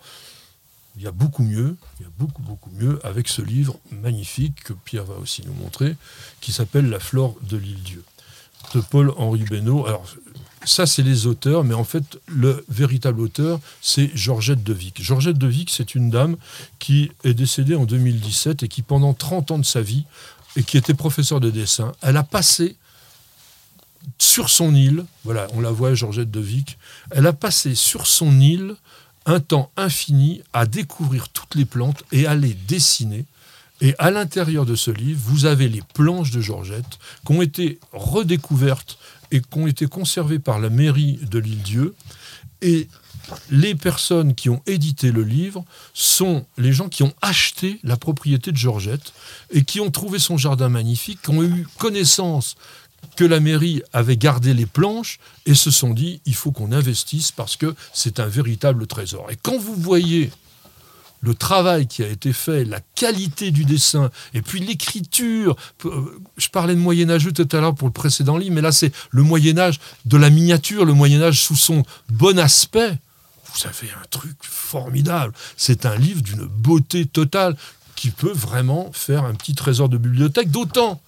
Il 0.95 1.01
y 1.01 1.07
a 1.07 1.11
beaucoup 1.11 1.41
mieux, 1.41 1.75
il 1.99 2.03
y 2.03 2.05
a 2.05 2.11
beaucoup, 2.19 2.43
beaucoup 2.43 2.69
mieux 2.69 2.99
avec 3.03 3.27
ce 3.27 3.41
livre 3.41 3.79
magnifique 3.89 4.63
que 4.63 4.73
Pierre 4.73 5.05
va 5.05 5.15
aussi 5.15 5.43
nous 5.43 5.53
montrer, 5.53 5.95
qui 6.39 6.51
s'appelle 6.51 6.87
La 6.87 6.99
flore 6.99 7.35
de 7.41 7.57
l'île 7.57 7.81
Dieu 7.81 8.03
Paul-Henri 8.89 9.43
Benoît. 9.43 9.87
Alors, 9.87 10.05
ça, 10.65 10.85
c'est 10.85 11.01
les 11.01 11.27
auteurs, 11.27 11.63
mais 11.63 11.73
en 11.73 11.83
fait, 11.83 12.19
le 12.27 12.65
véritable 12.69 13.21
auteur, 13.21 13.59
c'est 13.81 14.09
Georgette 14.15 14.63
de 14.63 14.73
Vic. 14.73 15.01
Georgette 15.01 15.37
de 15.37 15.47
Vic, 15.47 15.69
c'est 15.69 15.95
une 15.95 16.09
dame 16.09 16.37
qui 16.79 17.11
est 17.23 17.33
décédée 17.33 17.75
en 17.75 17.85
2017 17.85 18.63
et 18.63 18.67
qui, 18.67 18.81
pendant 18.81 19.13
30 19.13 19.51
ans 19.51 19.57
de 19.57 19.65
sa 19.65 19.81
vie, 19.81 20.05
et 20.55 20.63
qui 20.63 20.77
était 20.77 20.93
professeure 20.93 21.39
de 21.39 21.49
dessin, 21.49 21.93
elle 22.01 22.17
a 22.17 22.23
passé 22.23 22.75
sur 24.17 24.49
son 24.49 24.75
île, 24.75 25.05
voilà, 25.23 25.47
on 25.53 25.61
la 25.61 25.71
voit, 25.71 25.93
Georgette 25.93 26.31
de 26.31 26.39
Vic, 26.39 26.77
elle 27.11 27.25
a 27.25 27.33
passé 27.33 27.75
sur 27.75 28.05
son 28.05 28.39
île 28.39 28.75
un 29.25 29.39
temps 29.39 29.71
infini 29.77 30.43
à 30.51 30.65
découvrir 30.65 31.29
toutes 31.29 31.55
les 31.55 31.65
plantes 31.65 32.03
et 32.11 32.27
à 32.27 32.35
les 32.35 32.53
dessiner 32.53 33.25
et 33.83 33.93
à 33.99 34.11
l'intérieur 34.11 34.65
de 34.65 34.75
ce 34.75 34.91
livre, 34.91 35.19
vous 35.25 35.45
avez 35.45 35.67
les 35.67 35.81
planches 35.93 36.31
de 36.31 36.39
Georgette 36.39 36.99
qui 37.25 37.33
ont 37.33 37.41
été 37.41 37.79
redécouvertes 37.91 38.97
et 39.29 39.41
qui 39.41 39.59
ont 39.59 39.67
été 39.67 39.87
conservées 39.87 40.39
par 40.39 40.59
la 40.59 40.69
mairie 40.69 41.19
de 41.29 41.37
l'île-Dieu. 41.37 41.93
Et 42.61 42.87
les 43.51 43.75
personnes 43.75 44.35
qui 44.35 44.49
ont 44.49 44.61
édité 44.67 45.11
le 45.11 45.23
livre 45.23 45.65
sont 45.93 46.45
les 46.57 46.71
gens 46.71 46.87
qui 46.87 47.03
ont 47.03 47.13
acheté 47.21 47.81
la 47.83 47.97
propriété 47.97 48.53
de 48.53 48.57
Georgette 48.57 49.11
et 49.51 49.65
qui 49.65 49.81
ont 49.81 49.91
trouvé 49.91 50.17
son 50.17 50.37
jardin 50.37 50.69
magnifique, 50.69 51.21
qui 51.21 51.31
ont 51.31 51.43
eu 51.43 51.67
connaissance 51.77 52.55
que 53.17 53.25
la 53.25 53.41
mairie 53.41 53.83
avait 53.91 54.15
gardé 54.15 54.53
les 54.53 54.65
planches 54.65 55.19
et 55.45 55.55
se 55.55 55.71
sont 55.71 55.93
dit 55.93 56.21
il 56.25 56.35
faut 56.35 56.53
qu'on 56.53 56.71
investisse 56.71 57.31
parce 57.31 57.57
que 57.57 57.75
c'est 57.91 58.21
un 58.21 58.27
véritable 58.27 58.87
trésor. 58.87 59.29
Et 59.29 59.35
quand 59.35 59.57
vous 59.57 59.75
voyez 59.75 60.31
le 61.23 61.33
travail 61.33 61.87
qui 61.87 62.03
a 62.03 62.07
été 62.07 62.33
fait, 62.33 62.65
la 62.65 62.81
qualité 62.95 63.51
du 63.51 63.63
dessin, 63.63 64.11
et 64.33 64.41
puis 64.41 64.59
l'écriture. 64.59 65.55
Euh, 65.85 66.19
je 66.37 66.49
parlais 66.49 66.75
de 66.75 66.79
Moyen 66.79 67.09
Âge 67.09 67.27
tout 67.33 67.47
à 67.51 67.61
l'heure 67.61 67.75
pour 67.75 67.87
le 67.87 67.93
précédent 67.93 68.35
livre, 68.35 68.53
mais 68.53 68.61
là 68.61 68.73
c'est 68.73 68.91
le 69.09 69.23
Moyen 69.23 69.57
Âge 69.57 69.79
de 70.05 70.17
la 70.17 70.29
miniature, 70.29 70.83
le 70.83 70.93
Moyen 70.93 71.21
Âge 71.21 71.41
sous 71.41 71.55
son 71.55 71.83
bon 72.09 72.37
aspect. 72.37 72.97
Vous 73.55 73.67
avez 73.67 73.91
un 73.91 74.05
truc 74.09 74.35
formidable. 74.41 75.33
C'est 75.55 75.85
un 75.85 75.95
livre 75.95 76.21
d'une 76.21 76.45
beauté 76.45 77.05
totale 77.05 77.55
qui 77.95 78.09
peut 78.09 78.33
vraiment 78.33 78.91
faire 78.91 79.23
un 79.23 79.33
petit 79.33 79.55
trésor 79.55 79.87
de 79.87 79.97
bibliothèque, 79.97 80.51
d'autant 80.51 81.01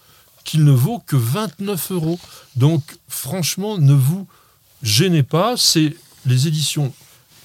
qu'il 0.45 0.63
ne 0.63 0.71
vaut 0.71 0.99
que 0.99 1.17
29 1.17 1.91
euros. 1.91 2.19
Donc 2.55 2.83
franchement, 3.09 3.77
ne 3.77 3.93
vous 3.93 4.27
gênez 4.81 5.23
pas, 5.23 5.57
c'est 5.57 5.93
les 6.25 6.47
éditions 6.47 6.93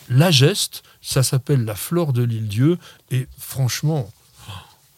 La 0.09 0.31
Geste 0.31 0.85
ça 1.03 1.23
s'appelle 1.23 1.65
La 1.65 1.75
Flore 1.75 2.13
de 2.13 2.23
l'île 2.23 2.49
Dieu. 2.49 2.79
Et 3.11 3.27
franchement, 3.39 4.11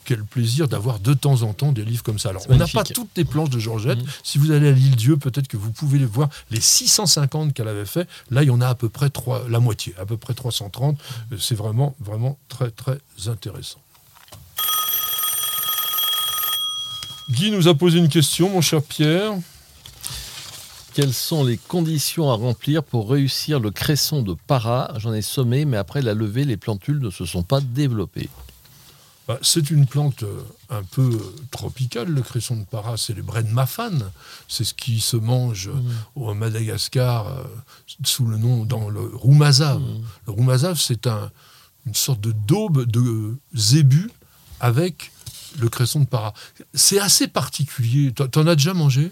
quel 0.05 0.24
plaisir 0.24 0.68
d'avoir 0.68 0.98
de 0.98 1.14
temps 1.14 1.42
en 1.42 1.53
temps 1.53 1.72
des 1.72 1.84
livres 1.84 2.03
comme 2.03 2.18
ça. 2.18 2.30
Alors, 2.30 2.42
on 2.48 2.57
n'a 2.57 2.66
pas 2.66 2.84
toutes 2.84 3.16
les 3.16 3.24
planches 3.24 3.50
de 3.50 3.59
Georgette. 3.59 3.98
Mmh. 3.98 4.09
Si 4.22 4.38
vous 4.38 4.50
allez 4.50 4.68
à 4.68 4.72
l'île 4.72 4.96
Dieu, 4.96 5.16
peut-être 5.16 5.48
que 5.48 5.57
vous 5.57 5.70
pouvez 5.70 5.98
les 5.98 6.07
voir. 6.07 6.28
Les 6.50 6.61
650 6.61 7.55
qu'elle 7.55 7.68
avait 7.68 7.86
fait, 7.86 8.09
là, 8.30 8.42
il 8.42 8.48
y 8.48 8.50
en 8.50 8.61
a 8.61 8.68
à 8.68 8.74
peu 8.74 8.88
près 8.88 9.11
la 9.48 9.61
moitié, 9.61 9.94
à 9.98 10.07
peu 10.07 10.16
près 10.16 10.34
330. 10.34 10.96
Mmh. 10.96 11.36
C'est 11.38 11.55
vraiment, 11.55 11.94
vraiment 12.00 12.38
très, 12.48 12.70
très 12.70 12.98
intéressant. 13.26 13.78
Guy 17.30 17.50
nous 17.50 17.68
a 17.68 17.74
posé 17.74 17.98
une 17.98 18.09
question, 18.09 18.50
mon 18.50 18.61
cher 18.61 18.82
Pierre. 18.82 19.32
Quelles 20.95 21.14
sont 21.14 21.43
les 21.45 21.57
conditions 21.57 22.30
à 22.30 22.34
remplir 22.34 22.84
pour 22.84 23.11
réussir 23.11 23.61
le 23.61 23.70
cresson 23.70 24.20
de 24.22 24.34
para? 24.47 24.93
J'en 24.99 25.14
ai 25.14 25.22
sommé, 25.22 25.64
mais 25.64 25.78
après 25.78 26.03
la 26.03 26.12
levée, 26.12 26.45
les 26.45 26.59
plantules 26.59 26.99
ne 26.99 27.09
se 27.09 27.24
sont 27.24 27.43
pas 27.43 27.62
développées. 27.62 28.28
Bah, 29.26 29.38
c'est 29.40 29.70
une 29.70 29.86
plante 29.86 30.24
euh, 30.24 30.43
un 30.68 30.82
peu 30.82 31.18
tropicale, 31.51 32.09
le 32.09 32.20
cresson 32.22 32.57
de 32.57 32.64
para, 32.64 32.97
c'est 32.97 33.14
les 33.14 33.22
mafane. 33.51 34.11
C'est 34.49 34.64
ce 34.64 34.74
qui 34.74 35.01
se 35.01 35.16
mange 35.16 35.68
mmh. 35.68 35.90
au 36.16 36.34
Madagascar 36.34 37.28
euh, 37.28 37.45
sous 38.05 38.26
le 38.26 38.36
nom 38.36 38.64
dans 38.64 38.90
le 38.90 39.01
roumazave. 39.14 39.80
Mmh. 39.80 40.03
Le 40.26 40.32
roumazave, 40.32 40.78
c'est 40.78 41.07
un, 41.07 41.30
une 41.86 41.95
sorte 41.95 42.20
de 42.20 42.32
daube 42.32 42.84
de 42.84 43.36
zébu 43.55 44.11
avec 44.61 45.12
le 45.59 45.68
cresson 45.68 46.01
de 46.01 46.07
para. 46.07 46.34
C'est 46.74 46.99
assez 46.99 47.28
particulier. 47.28 48.12
T'en 48.12 48.47
as 48.47 48.57
déjà 48.57 48.74
mangé? 48.74 49.11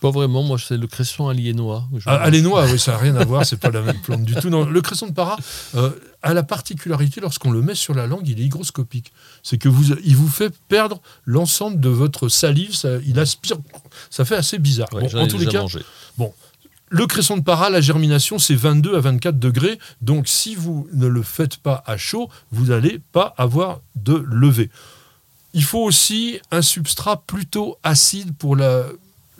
Pas 0.00 0.10
vraiment, 0.10 0.42
moi 0.42 0.58
c'est 0.58 0.76
le 0.76 0.86
cresson 0.86 1.28
aliénois. 1.28 1.84
Ah, 2.04 2.16
aliénois, 2.16 2.66
oui, 2.66 2.78
ça 2.78 2.92
n'a 2.92 2.98
rien 2.98 3.16
à 3.16 3.24
voir, 3.24 3.46
c'est 3.46 3.58
pas 3.58 3.70
la 3.70 3.82
même 3.82 4.00
plante 4.00 4.24
du 4.24 4.34
tout. 4.34 4.50
Non, 4.50 4.64
le 4.64 4.80
cresson 4.80 5.06
de 5.06 5.12
para 5.12 5.36
euh, 5.74 5.90
a 6.22 6.34
la 6.34 6.42
particularité, 6.42 7.20
lorsqu'on 7.20 7.50
le 7.50 7.62
met 7.62 7.74
sur 7.74 7.94
la 7.94 8.06
langue, 8.06 8.28
il 8.28 8.40
est 8.40 8.44
hygroscopique. 8.44 9.12
C'est 9.42 9.58
que 9.58 9.68
vous, 9.68 9.94
il 10.04 10.16
vous 10.16 10.28
fait 10.28 10.54
perdre 10.68 11.00
l'ensemble 11.24 11.80
de 11.80 11.88
votre 11.88 12.28
salive, 12.28 12.74
ça, 12.74 12.98
il 13.06 13.18
aspire, 13.18 13.56
ça 14.10 14.24
fait 14.24 14.36
assez 14.36 14.58
bizarre. 14.58 14.88
en 14.92 15.26
tous 15.26 15.38
les 15.38 15.46
cas, 15.46 15.64
bon, 16.18 16.32
le 16.88 17.06
cresson 17.06 17.36
de 17.36 17.42
para, 17.42 17.70
la 17.70 17.80
germination, 17.80 18.38
c'est 18.38 18.54
22 18.54 18.96
à 18.96 19.00
24 19.00 19.38
degrés. 19.38 19.78
Donc, 20.02 20.28
si 20.28 20.54
vous 20.54 20.88
ne 20.92 21.06
le 21.06 21.22
faites 21.22 21.56
pas 21.56 21.82
à 21.86 21.96
chaud, 21.96 22.28
vous 22.52 22.66
n'allez 22.66 23.00
pas 23.12 23.34
avoir 23.38 23.80
de 23.96 24.14
levée. 24.14 24.70
Il 25.52 25.64
faut 25.64 25.82
aussi 25.82 26.38
un 26.50 26.62
substrat 26.62 27.22
plutôt 27.26 27.78
acide 27.82 28.36
pour 28.36 28.56
la, 28.56 28.84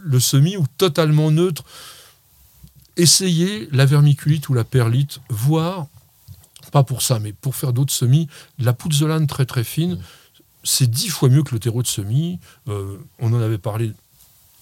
le 0.07 0.21
semis 0.21 0.57
ou 0.57 0.65
totalement 0.79 1.31
neutre. 1.31 1.65
Essayez 2.97 3.69
la 3.73 3.85
vermiculite 3.85 4.49
ou 4.49 4.55
la 4.55 4.65
perlite, 4.65 5.21
voire, 5.29 5.87
pas 6.73 6.85
pour 6.85 7.03
ça, 7.03 7.19
mais 7.19 7.33
pour 7.33 7.57
faire 7.57 7.73
d'autres 7.73 7.93
semis, 7.93 8.29
la 8.59 8.73
pouzzolane 8.73 9.27
très 9.27 9.45
très 9.45 9.65
fine, 9.65 9.99
c'est 10.65 10.91
dix 10.91 11.09
fois 11.09 11.29
mieux 11.29 11.43
que 11.43 11.53
le 11.53 11.61
terreau 11.61 11.83
de 11.83 11.87
semis. 11.87 12.39
Euh, 12.69 12.97
on 13.19 13.33
en 13.33 13.41
avait 13.41 13.59
parlé 13.59 13.93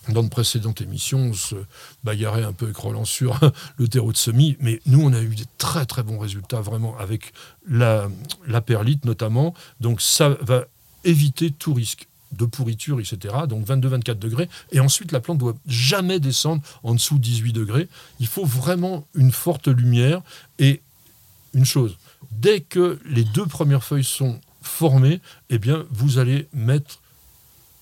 dans 0.09 0.23
de 0.23 0.29
précédentes 0.29 0.83
émissions, 0.83 1.19
on 1.19 1.33
se 1.33 1.55
bagarrait 2.03 2.43
un 2.43 2.53
peu 2.53 2.67
avec 2.67 2.77
Roland 2.77 3.07
sur 3.07 3.39
le 3.77 3.89
terreau 3.89 4.13
de 4.13 4.17
semis, 4.17 4.57
mais 4.61 4.81
nous, 4.87 5.01
on 5.01 5.13
a 5.13 5.21
eu 5.21 5.35
des 5.35 5.47
très 5.57 5.87
très 5.87 6.03
bons 6.03 6.19
résultats 6.19 6.61
vraiment 6.61 6.97
avec 6.99 7.33
la, 7.67 8.09
la 8.47 8.61
perlite 8.61 9.05
notamment. 9.05 9.55
Donc 9.81 10.01
ça 10.01 10.31
va 10.41 10.65
éviter 11.05 11.51
tout 11.51 11.73
risque 11.73 12.09
de 12.37 12.45
pourriture, 12.45 13.01
etc. 13.01 13.35
Donc 13.49 13.67
22-24 13.67 14.19
degrés. 14.19 14.49
Et 14.73 14.81
ensuite, 14.81 15.13
la 15.13 15.21
plante 15.21 15.39
doit 15.39 15.57
jamais 15.67 16.21
descendre 16.21 16.63
en 16.83 16.95
dessous 16.95 17.17
de 17.17 17.23
18 17.23 17.53
degrés. 17.53 17.89
Il 18.21 18.27
faut 18.27 18.45
vraiment 18.45 19.07
une 19.15 19.33
forte 19.33 19.69
lumière. 19.69 20.23
Et 20.59 20.81
une 21.55 21.65
chose, 21.65 21.97
dès 22.33 22.61
que 22.61 22.99
les 23.07 23.25
deux 23.25 23.47
premières 23.47 23.85
feuilles 23.85 24.05
sont 24.05 24.41
formées, 24.63 25.21
eh 25.51 25.59
bien, 25.59 25.85
vous 25.91 26.19
allez 26.19 26.49
mettre 26.53 26.99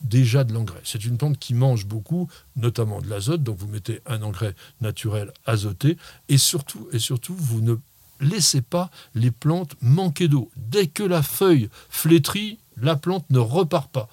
déjà 0.03 0.44
de 0.44 0.53
l'engrais. 0.53 0.80
C'est 0.84 1.05
une 1.05 1.16
plante 1.16 1.38
qui 1.38 1.55
mange 1.55 1.86
beaucoup, 1.86 2.28
notamment 2.57 3.00
de 3.00 3.09
l'azote, 3.09 3.42
donc 3.42 3.59
vous 3.59 3.68
mettez 3.68 4.00
un 4.07 4.22
engrais 4.22 4.55
naturel 4.80 5.32
azoté, 5.46 5.96
et 6.28 6.38
surtout, 6.38 6.88
et 6.92 6.98
surtout, 6.98 7.34
vous 7.36 7.61
ne 7.61 7.76
laissez 8.20 8.62
pas 8.62 8.90
les 9.14 9.30
plantes 9.30 9.74
manquer 9.80 10.28
d'eau. 10.28 10.50
Dès 10.57 10.86
que 10.86 11.03
la 11.03 11.22
feuille 11.22 11.68
flétrit, 11.88 12.59
la 12.80 12.96
plante 12.96 13.28
ne 13.30 13.38
repart 13.38 13.90
pas. 13.90 14.09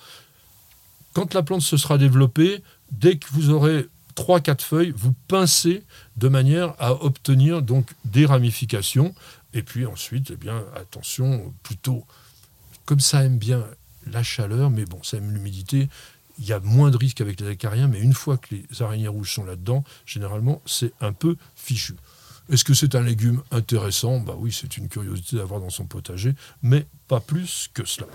Quand 1.20 1.34
la 1.34 1.44
plante 1.44 1.64
se 1.64 1.76
sera 1.76 1.98
développée, 1.98 2.64
dès 2.94 3.18
que 3.18 3.28
vous 3.32 3.50
aurez 3.50 3.90
3-4 4.16 4.62
feuilles, 4.62 4.94
vous 4.96 5.14
pincez 5.28 5.84
de 6.16 6.30
manière 6.30 6.76
à 6.80 6.94
obtenir 7.04 7.62
donc 7.62 7.92
des 8.06 8.26
ramifications. 8.26 9.14
Et 9.54 9.62
puis 9.62 9.86
ensuite, 9.86 10.32
eh 10.32 10.38
bien, 10.38 10.64
attention, 10.78 11.54
plutôt, 11.62 12.06
comme 12.86 13.02
ça 13.02 13.26
aime 13.26 13.38
bien 13.38 13.66
la 14.10 14.24
chaleur, 14.24 14.70
mais 14.70 14.86
bon, 14.86 15.04
ça 15.04 15.18
aime 15.18 15.34
l'humidité, 15.34 15.90
il 16.38 16.46
y 16.46 16.54
a 16.54 16.62
moins 16.62 16.90
de 16.90 16.96
risques 16.96 17.20
avec 17.20 17.42
les 17.42 17.50
acariens, 17.50 17.90
mais 17.90 18.00
une 18.00 18.14
fois 18.14 18.38
que 18.38 18.56
les 18.56 18.82
araignées 18.82 19.10
rouges 19.10 19.34
sont 19.34 19.44
là-dedans, 19.44 19.84
généralement, 20.06 20.62
c'est 20.66 20.94
un 21.02 21.12
peu 21.12 21.36
fichu. 21.58 21.96
Est-ce 22.50 22.64
que 22.64 22.74
c'est 22.74 22.96
un 22.96 23.04
légume 23.04 23.42
intéressant? 23.52 24.22
Bah 24.22 24.36
oui, 24.38 24.58
c'est 24.58 24.78
une 24.78 24.88
curiosité 24.88 25.36
d'avoir 25.36 25.60
dans 25.60 25.70
son 25.70 25.84
potager, 25.84 26.34
mais 26.64 26.88
pas 27.10 27.20
plus 27.20 27.70
que 27.74 27.84
cela. 27.84 28.08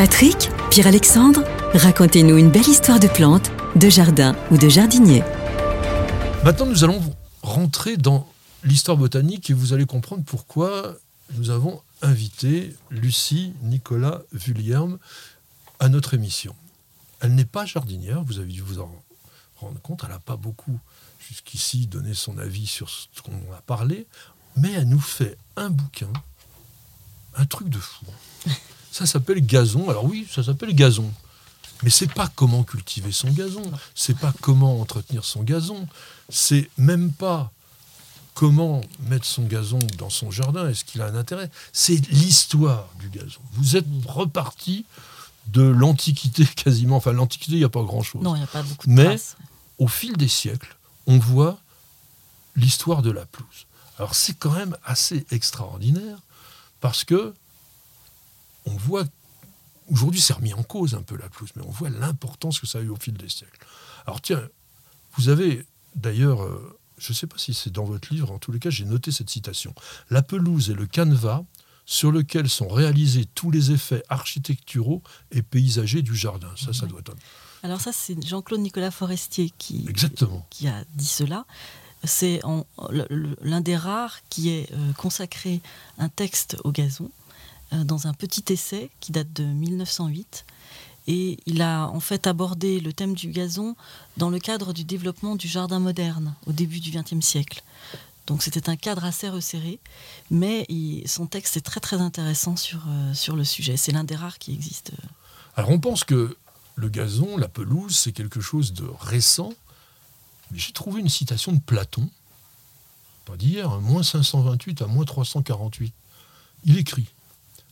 Patrick, 0.00 0.48
Pierre-Alexandre, 0.70 1.44
racontez-nous 1.74 2.38
une 2.38 2.50
belle 2.50 2.66
histoire 2.66 2.98
de 2.98 3.06
plantes, 3.06 3.50
de 3.76 3.90
jardin 3.90 4.34
ou 4.50 4.56
de 4.56 4.66
jardinier. 4.66 5.22
Maintenant, 6.42 6.64
nous 6.64 6.84
allons 6.84 7.02
rentrer 7.42 7.98
dans 7.98 8.26
l'histoire 8.64 8.96
botanique 8.96 9.50
et 9.50 9.52
vous 9.52 9.74
allez 9.74 9.84
comprendre 9.84 10.24
pourquoi 10.24 10.96
nous 11.34 11.50
avons 11.50 11.82
invité 12.00 12.74
Lucie 12.88 13.52
Nicolas 13.60 14.22
Vullierme 14.32 14.98
à 15.80 15.90
notre 15.90 16.14
émission. 16.14 16.56
Elle 17.20 17.34
n'est 17.34 17.44
pas 17.44 17.66
jardinière, 17.66 18.22
vous 18.24 18.38
avez 18.38 18.54
dû 18.54 18.62
vous 18.62 18.80
en 18.80 18.90
rendre 19.56 19.82
compte, 19.82 20.00
elle 20.04 20.12
n'a 20.12 20.18
pas 20.18 20.36
beaucoup 20.36 20.80
jusqu'ici 21.28 21.86
donné 21.86 22.14
son 22.14 22.38
avis 22.38 22.66
sur 22.66 22.88
ce 22.88 23.20
qu'on 23.22 23.52
a 23.54 23.60
parlé, 23.66 24.06
mais 24.56 24.72
elle 24.72 24.88
nous 24.88 24.98
fait 24.98 25.36
un 25.56 25.68
bouquin, 25.68 26.10
un 27.36 27.44
truc 27.44 27.68
de 27.68 27.78
fou. 27.78 28.06
Ça 28.90 29.06
s'appelle 29.06 29.44
gazon. 29.44 29.88
Alors 29.88 30.04
oui, 30.04 30.26
ça 30.30 30.42
s'appelle 30.42 30.74
gazon. 30.74 31.10
Mais 31.82 31.90
c'est 31.90 32.12
pas 32.12 32.28
comment 32.34 32.62
cultiver 32.62 33.12
son 33.12 33.30
gazon, 33.30 33.62
c'est 33.94 34.16
pas 34.16 34.34
comment 34.42 34.80
entretenir 34.80 35.24
son 35.24 35.42
gazon, 35.42 35.86
c'est 36.28 36.68
même 36.76 37.10
pas 37.10 37.50
comment 38.34 38.82
mettre 39.08 39.24
son 39.24 39.44
gazon 39.44 39.78
dans 39.98 40.10
son 40.10 40.30
jardin, 40.30 40.68
est-ce 40.68 40.84
qu'il 40.84 41.00
a 41.00 41.06
un 41.06 41.14
intérêt 41.14 41.50
C'est 41.72 41.96
l'histoire 42.10 42.88
du 42.98 43.08
gazon. 43.08 43.40
Vous 43.52 43.76
êtes 43.76 43.86
reparti 44.06 44.84
de 45.48 45.62
l'Antiquité 45.62 46.44
quasiment, 46.56 46.96
enfin 46.96 47.12
l'Antiquité, 47.12 47.52
il 47.52 47.58
n'y 47.58 47.64
a 47.64 47.70
pas 47.70 47.82
grand-chose. 47.82 48.22
Non, 48.22 48.34
il 48.34 48.38
n'y 48.38 48.44
a 48.44 48.48
pas 48.48 48.62
beaucoup 48.62 48.86
de 48.86 48.92
Mais 48.92 49.16
au 49.78 49.88
fil 49.88 50.16
des 50.16 50.28
siècles, 50.28 50.76
on 51.06 51.18
voit 51.18 51.58
l'histoire 52.56 53.02
de 53.02 53.10
la 53.10 53.24
pelouse. 53.24 53.66
Alors 53.98 54.14
c'est 54.14 54.34
quand 54.38 54.52
même 54.52 54.76
assez 54.84 55.26
extraordinaire 55.30 56.18
parce 56.80 57.04
que 57.04 57.34
on 58.66 58.76
voit, 58.76 59.04
aujourd'hui 59.90 60.20
c'est 60.20 60.32
remis 60.32 60.54
en 60.54 60.62
cause 60.62 60.94
un 60.94 61.02
peu 61.02 61.16
la 61.16 61.28
pelouse, 61.28 61.50
mais 61.56 61.62
on 61.66 61.70
voit 61.70 61.90
l'importance 61.90 62.60
que 62.60 62.66
ça 62.66 62.78
a 62.78 62.82
eu 62.82 62.88
au 62.88 62.96
fil 62.96 63.14
des 63.14 63.28
siècles. 63.28 63.66
Alors 64.06 64.20
tiens, 64.20 64.42
vous 65.16 65.28
avez 65.28 65.66
d'ailleurs, 65.94 66.42
euh, 66.42 66.78
je 66.98 67.12
ne 67.12 67.16
sais 67.16 67.26
pas 67.26 67.38
si 67.38 67.54
c'est 67.54 67.70
dans 67.70 67.84
votre 67.84 68.12
livre, 68.12 68.30
en 68.30 68.38
tous 68.38 68.52
les 68.52 68.58
cas 68.58 68.70
j'ai 68.70 68.84
noté 68.84 69.12
cette 69.12 69.30
citation. 69.30 69.74
La 70.10 70.22
pelouse 70.22 70.70
est 70.70 70.74
le 70.74 70.86
canevas 70.86 71.44
sur 71.86 72.12
lequel 72.12 72.48
sont 72.48 72.68
réalisés 72.68 73.24
tous 73.34 73.50
les 73.50 73.72
effets 73.72 74.04
architecturaux 74.08 75.02
et 75.32 75.42
paysagers 75.42 76.02
du 76.02 76.14
jardin. 76.14 76.50
Ça, 76.56 76.72
ça 76.72 76.86
doit 76.86 77.00
être... 77.00 77.16
Alors 77.64 77.80
ça, 77.80 77.90
c'est 77.92 78.16
Jean-Claude 78.24 78.60
Nicolas 78.60 78.92
Forestier 78.92 79.50
qui, 79.58 79.86
Exactement. 79.88 80.46
qui 80.50 80.68
a 80.68 80.84
dit 80.94 81.04
cela. 81.04 81.46
C'est 82.04 82.40
l'un 83.42 83.60
des 83.60 83.76
rares 83.76 84.20
qui 84.30 84.50
ait 84.50 84.68
euh, 84.72 84.92
consacré 84.94 85.60
un 85.98 86.08
texte 86.08 86.56
au 86.64 86.70
gazon. 86.72 87.10
Euh, 87.72 87.84
dans 87.84 88.08
un 88.08 88.14
petit 88.14 88.52
essai 88.52 88.90
qui 88.98 89.12
date 89.12 89.32
de 89.32 89.44
1908. 89.44 90.44
Et 91.06 91.38
il 91.46 91.62
a 91.62 91.86
en 91.88 92.00
fait 92.00 92.26
abordé 92.26 92.80
le 92.80 92.92
thème 92.92 93.14
du 93.14 93.28
gazon 93.28 93.76
dans 94.16 94.28
le 94.28 94.40
cadre 94.40 94.72
du 94.72 94.82
développement 94.82 95.36
du 95.36 95.46
jardin 95.46 95.78
moderne 95.78 96.34
au 96.46 96.52
début 96.52 96.80
du 96.80 96.90
XXe 96.90 97.24
siècle. 97.24 97.62
Donc 98.26 98.42
c'était 98.42 98.68
un 98.68 98.76
cadre 98.76 99.04
assez 99.04 99.28
resserré, 99.28 99.78
mais 100.30 100.66
son 101.06 101.26
texte 101.26 101.56
est 101.56 101.62
très 101.62 101.78
très 101.78 102.00
intéressant 102.00 102.56
sur, 102.56 102.82
euh, 102.88 103.14
sur 103.14 103.36
le 103.36 103.44
sujet. 103.44 103.76
C'est 103.76 103.92
l'un 103.92 104.04
des 104.04 104.16
rares 104.16 104.38
qui 104.38 104.52
existe. 104.52 104.90
Alors 105.54 105.70
on 105.70 105.78
pense 105.78 106.02
que 106.02 106.36
le 106.74 106.88
gazon, 106.88 107.36
la 107.36 107.48
pelouse, 107.48 107.96
c'est 107.96 108.12
quelque 108.12 108.40
chose 108.40 108.72
de 108.72 108.86
récent, 109.00 109.52
mais 110.50 110.58
j'ai 110.58 110.72
trouvé 110.72 111.00
une 111.00 111.08
citation 111.08 111.52
de 111.52 111.60
Platon, 111.60 112.08
pas 113.26 113.36
d'hier, 113.36 113.70
hein, 113.70 113.80
moins 113.80 114.02
528 114.02 114.82
à 114.82 114.86
moins 114.86 115.04
348. 115.04 115.94
Il 116.64 116.76
écrit 116.76 117.06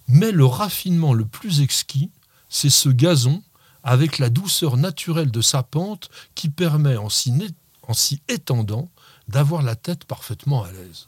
mais 0.09 0.33
le 0.33 0.45
raffinement 0.47 1.13
le 1.13 1.25
plus 1.25 1.61
exquis, 1.61 2.11
c'est 2.49 2.71
ce 2.71 2.89
gazon 2.89 3.43
avec 3.83 4.19
la 4.19 4.31
douceur 4.31 4.77
naturelle 4.77 5.31
de 5.31 5.41
sa 5.41 5.63
pente 5.63 6.11
qui 6.35 6.49
permet, 6.49 6.97
en 6.97 7.09
s'y 7.09 8.23
étendant, 8.29 8.89
d'avoir 9.29 9.63
la 9.63 9.77
tête 9.77 10.05
parfaitement 10.05 10.65
à 10.65 10.73
l'aise. 10.73 11.07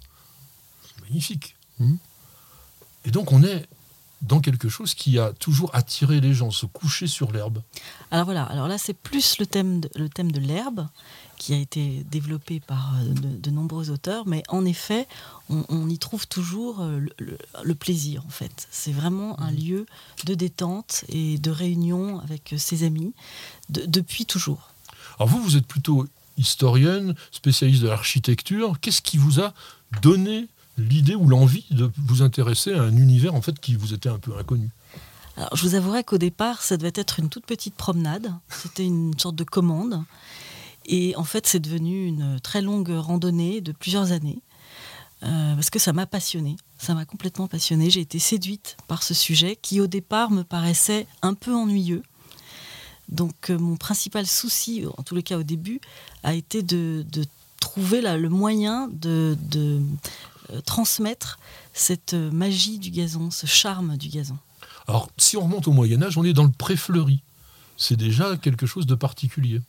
Magnifique. 1.03 1.57
Mmh. 1.79 1.97
Et 3.07 3.11
donc 3.11 3.33
on 3.33 3.43
est 3.43 3.67
dans 4.23 4.41
quelque 4.41 4.69
chose 4.69 4.95
qui 4.95 5.19
a 5.19 5.33
toujours 5.33 5.75
attiré 5.75 6.21
les 6.21 6.35
gens, 6.35 6.51
se 6.51 6.67
coucher 6.67 7.07
sur 7.07 7.33
l'herbe. 7.33 7.63
Alors 8.11 8.27
voilà, 8.27 8.45
alors 8.45 8.69
là 8.69 8.77
c'est 8.77 8.95
plus 8.95 9.39
le 9.39 9.47
thème 9.47 9.81
le 9.95 10.09
thème 10.11 10.31
de 10.31 10.41
l'herbe 10.41 10.87
qui 11.41 11.55
a 11.55 11.57
été 11.57 12.05
développé 12.11 12.61
par 12.61 12.93
euh, 12.97 13.15
de, 13.15 13.51
nombreux 13.51 13.89
auteurs, 13.89 14.27
mais 14.27 14.43
en 14.49 14.67
effet, 14.67 15.09
on, 15.49 15.89
y 15.89 15.99
trouve 15.99 16.29
toujours 16.29 16.83
euh, 16.83 17.01
le, 17.65 17.75
plaisir, 17.75 18.23
en 18.27 18.29
fait. 18.29 18.69
C'est 18.71 18.93
vraiment 18.93 19.41
un 19.41 19.51
mmh. 19.51 19.57
lieu 19.57 19.87
de 20.27 20.35
détente 20.35 21.03
et 21.09 21.39
de 21.39 21.51
réunion 21.51 22.21
avec 22.21 22.53
euh, 22.53 22.59
ses 22.59 22.85
amis, 22.85 23.15
depuis 23.71 24.27
toujours. 24.27 24.75
Alors 25.19 25.29
vous, 25.29 25.43
vous 25.43 25.57
êtes 25.57 25.67
plutôt 25.67 26.07
historienne, 26.37 27.15
spécialiste 27.33 27.83
de 27.83 27.89
l'architecture. 27.89 28.79
Qu'est-ce 28.79 29.01
qui 29.01 29.17
vous 29.17 29.41
a 29.41 29.55
donné 30.03 30.47
l'idée 30.77 31.15
ou 31.15 31.27
l'envie 31.27 31.65
de 31.71 31.91
vous 31.97 32.21
intéresser 32.21 32.75
à 32.75 32.83
un 32.83 32.97
univers 32.97 33.35
en 33.35 33.41
fait 33.41 33.59
qui 33.59 33.77
vous 33.77 33.95
était 33.95 34.11
un 34.11 34.19
peu 34.19 34.37
inconnu? 34.39 34.69
Alors, 35.39 35.57
je 35.57 35.67
vous 35.67 35.75
avouerai 35.75 36.05
qu'au 36.05 36.19
départ, 36.19 36.61
ça 36.61 36.77
devait 36.77 36.93
être 36.95 37.19
une 37.19 37.31
toute 37.31 37.47
petite 37.47 37.75
promenade. 37.75 38.31
C'était 38.51 38.85
une 38.85 39.19
sorte 39.19 39.37
de 39.37 39.45
commande. 39.45 40.05
Et 40.93 41.15
en 41.15 41.23
fait, 41.23 41.47
c'est 41.47 41.61
devenu 41.61 42.05
une 42.05 42.41
très 42.41 42.61
longue 42.61 42.91
randonnée 42.91 43.61
de 43.61 43.71
plusieurs 43.71 44.11
années, 44.11 44.43
euh, 45.23 45.55
parce 45.55 45.71
que 45.71 45.79
ça 45.79 45.93
m'a 45.93 46.05
passionné. 46.05 46.57
Ça 46.79 46.95
m'a 46.95 47.05
complètement 47.05 47.47
passionnée. 47.47 47.91
J'ai 47.91 48.01
été 48.01 48.19
séduite 48.19 48.77
par 48.89 49.05
ce 49.05 49.15
sujet 49.15 49.55
qui, 49.55 49.81
au 49.81 49.87
départ, 49.87 50.33
me 50.33 50.43
paraissait 50.43 51.07
un 51.23 51.35
peu 51.35 51.55
ennuyeux. 51.55 52.03
Donc, 53.09 53.51
euh, 53.51 53.59
mon 53.59 53.77
principal 53.77 54.27
souci, 54.27 54.85
en 54.99 55.05
tous 55.05 55.15
les 55.15 55.23
cas 55.23 55.39
au 55.39 55.45
début, 55.45 55.81
a 56.25 56.35
été 56.35 56.63
de, 56.63 57.05
trouver 57.61 58.01
le 58.01 58.29
moyen 58.29 58.89
de, 58.91 59.39
de 59.43 59.81
euh, 60.51 60.61
transmettre 60.63 61.39
cette 61.73 62.15
magie 62.15 62.81
du 62.81 62.91
gazon, 62.91 63.31
ce 63.31 63.47
charme 63.47 63.97
du 63.97 64.09
gazon. 64.09 64.39
Alors, 64.89 65.09
si 65.19 65.37
on 65.37 65.45
remonte 65.45 65.69
au 65.69 65.73
Moyen 65.73 66.03
Âge, 66.03 66.19
on 66.19 66.25
est 66.25 66.33
dans 66.33 66.43
le 66.43 66.51
pré-fleuri. 66.51 67.23
C'est 67.81 67.97
déjà 67.97 68.37
quelque 68.37 68.67
chose 68.67 68.85
de 68.85 68.95
particulier. 68.95 69.63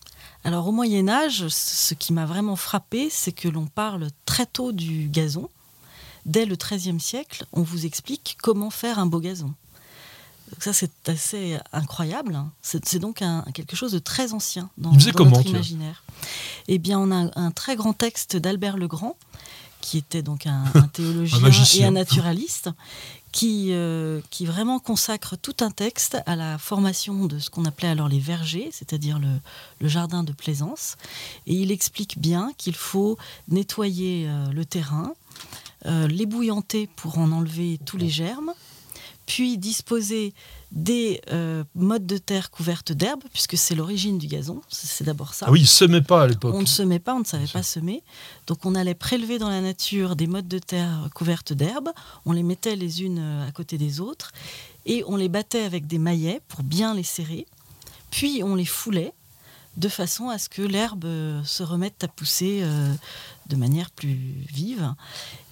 Alors 0.44 0.68
au 0.68 0.74
Moyen 0.74 1.08
Âge, 1.08 1.48
ce 1.48 1.94
qui 1.94 2.12
m'a 2.12 2.26
vraiment 2.26 2.58
frappé, 2.58 3.10
c'est 3.10 3.32
que 3.32 3.48
l'on 3.48 3.68
parle 3.68 4.10
très 4.26 4.46
tôt 4.46 4.74
du 4.74 5.08
gazon. 5.08 5.50
Dès 6.26 6.46
le 6.46 6.58
XIIIe 6.58 7.00
siècle, 7.00 7.46
on 7.54 7.62
vous 7.62 7.86
explique 7.86 8.38
comment 8.44 8.70
faire 8.70 9.00
un 9.00 9.06
beau 9.06 9.22
gazon. 9.22 9.54
ça, 10.60 10.74
c'est 10.74 10.92
assez 11.08 11.58
incroyable. 11.72 12.38
C'est 12.62 13.00
donc 13.00 13.24
quelque 13.54 13.78
chose 13.78 13.94
de 13.94 14.00
très 14.00 14.34
ancien 14.34 14.70
dans, 14.78 14.92
notre 14.92 15.48
imaginaire. 15.48 16.04
Eh 16.68 16.80
bien, 16.80 17.00
on 17.00 17.12
a 17.12 17.32
un 17.40 17.52
très 17.52 17.78
grand 17.78 17.94
texte 17.94 18.36
d'Albert 18.36 18.76
le 18.76 18.90
Grand, 18.90 19.16
qui 19.80 19.98
était 19.98 20.22
donc 20.22 20.48
un, 20.48 20.66
théologien 20.94 21.50
et 21.80 21.86
un 21.86 21.92
naturaliste, 21.92 22.70
qui, 23.32 23.70
euh, 23.72 24.20
qui 24.30 24.46
vraiment 24.46 24.80
consacre 24.80 25.38
tout 25.38 25.56
un 25.62 25.72
texte 25.72 26.18
à 26.26 26.36
la 26.36 26.58
formation 26.58 27.26
de 27.26 27.40
ce 27.40 27.50
qu'on 27.50 27.66
appelait 27.66 27.88
alors 27.88 28.10
les 28.10 28.20
vergers, 28.20 28.70
c'est-à-dire 28.72 29.20
le, 29.20 29.88
jardin 29.88 30.24
de 30.24 30.34
plaisance. 30.34 30.98
Et 31.48 31.54
il 31.54 31.72
explique 31.72 32.20
bien 32.20 32.52
qu'il 32.58 32.76
faut 32.76 33.18
nettoyer 33.48 34.28
euh, 34.28 34.48
le 34.52 34.66
terrain, 34.66 35.14
euh, 35.86 36.08
l'ébouillanter 36.08 36.88
pour 36.96 37.18
en 37.20 37.32
enlever 37.32 37.80
tous 37.86 37.98
les 37.98 38.10
germes, 38.10 38.54
puis 39.26 39.58
disposer 39.58 40.34
des 40.72 41.22
euh, 41.32 41.64
modes 41.76 42.06
de 42.06 42.18
terre 42.18 42.50
couvertes 42.50 42.94
d'herbe, 42.94 43.22
puisque 43.34 43.58
c'est 43.58 43.76
l'origine 43.76 44.18
du 44.18 44.28
gazon, 44.28 44.62
c'est 44.70 45.04
d'abord 45.04 45.34
ça. 45.34 45.46
Ah 45.48 45.52
oui, 45.52 45.60
il 45.60 45.64
ne 45.64 45.68
semait 45.68 46.02
pas 46.02 46.24
à 46.24 46.28
l'époque. 46.28 46.56
On 46.56 46.62
ne 46.62 46.66
semait 46.66 47.00
pas, 47.00 47.14
on 47.14 47.20
ne 47.20 47.26
savait 47.26 47.48
pas 47.48 47.62
semer. 47.62 48.04
Donc 48.48 48.66
on 48.66 48.74
allait 48.76 48.96
prélever 48.96 49.38
dans 49.38 49.50
la 49.50 49.62
nature 49.62 50.16
des 50.16 50.28
modes 50.28 50.48
de 50.48 50.60
terre 50.60 51.10
couvertes 51.14 51.52
d'herbe, 51.52 51.90
on 52.26 52.32
les 52.32 52.44
mettait 52.44 52.78
les 52.78 53.04
unes 53.04 53.20
euh, 53.20 53.48
à 53.48 53.52
côté 53.52 53.78
des 53.78 54.00
autres, 54.00 54.32
et 54.86 55.04
on 55.08 55.18
les 55.18 55.30
battait 55.30 55.64
avec 55.64 55.88
des 55.88 56.00
maillets 56.00 56.42
pour 56.48 56.64
bien 56.64 56.96
les 56.96 57.04
serrer, 57.04 57.46
puis 58.10 58.42
on 58.44 58.56
les 58.56 58.66
foulait 58.66 59.14
de 59.78 59.88
façon 59.90 60.30
à 60.30 60.38
ce 60.38 60.50
que 60.50 60.62
l'herbe 60.62 61.06
euh, 61.06 61.44
se 61.44 61.64
remette 61.64 62.04
à 62.04 62.08
pousser 62.08 62.64
de 63.48 63.56
manière 63.58 63.92
plus 63.92 64.18
vive. 64.52 64.94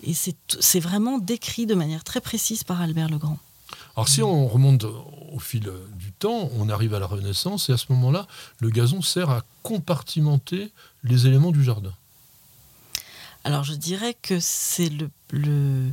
Et 0.03 0.13
c'est 0.13 0.79
vraiment 0.79 1.17
décrit 1.17 1.65
de 1.65 1.75
manière 1.75 2.05
très 2.05 2.21
précise 2.21 2.63
par 2.63 2.81
Albert 2.81 3.09
Legrand. 3.09 3.37
Alors 3.99 4.07
si 4.07 4.23
on 4.23 4.47
remonte 4.47 4.85
au 4.85 5.39
fil 5.39 5.69
du 5.97 6.13
temps, 6.13 6.49
on 6.57 6.69
arrive 6.69 6.93
à 6.93 6.99
la 6.99 7.05
Renaissance 7.05 7.67
et 7.67 7.73
à 7.73 7.77
ce 7.77 7.87
moment-là, 7.89 8.27
le 8.61 8.69
gazon 8.69 9.01
sert 9.01 9.29
à 9.29 9.41
compartimenter 9.61 10.71
les 11.03 11.27
éléments 11.27 11.51
du 11.51 11.65
jardin. 11.65 11.91
Alors 13.43 13.65
je 13.65 13.73
dirais 13.73 14.15
que 14.21 14.39
c'est 14.39 14.87
le, 14.87 15.09
euh, 15.33 15.91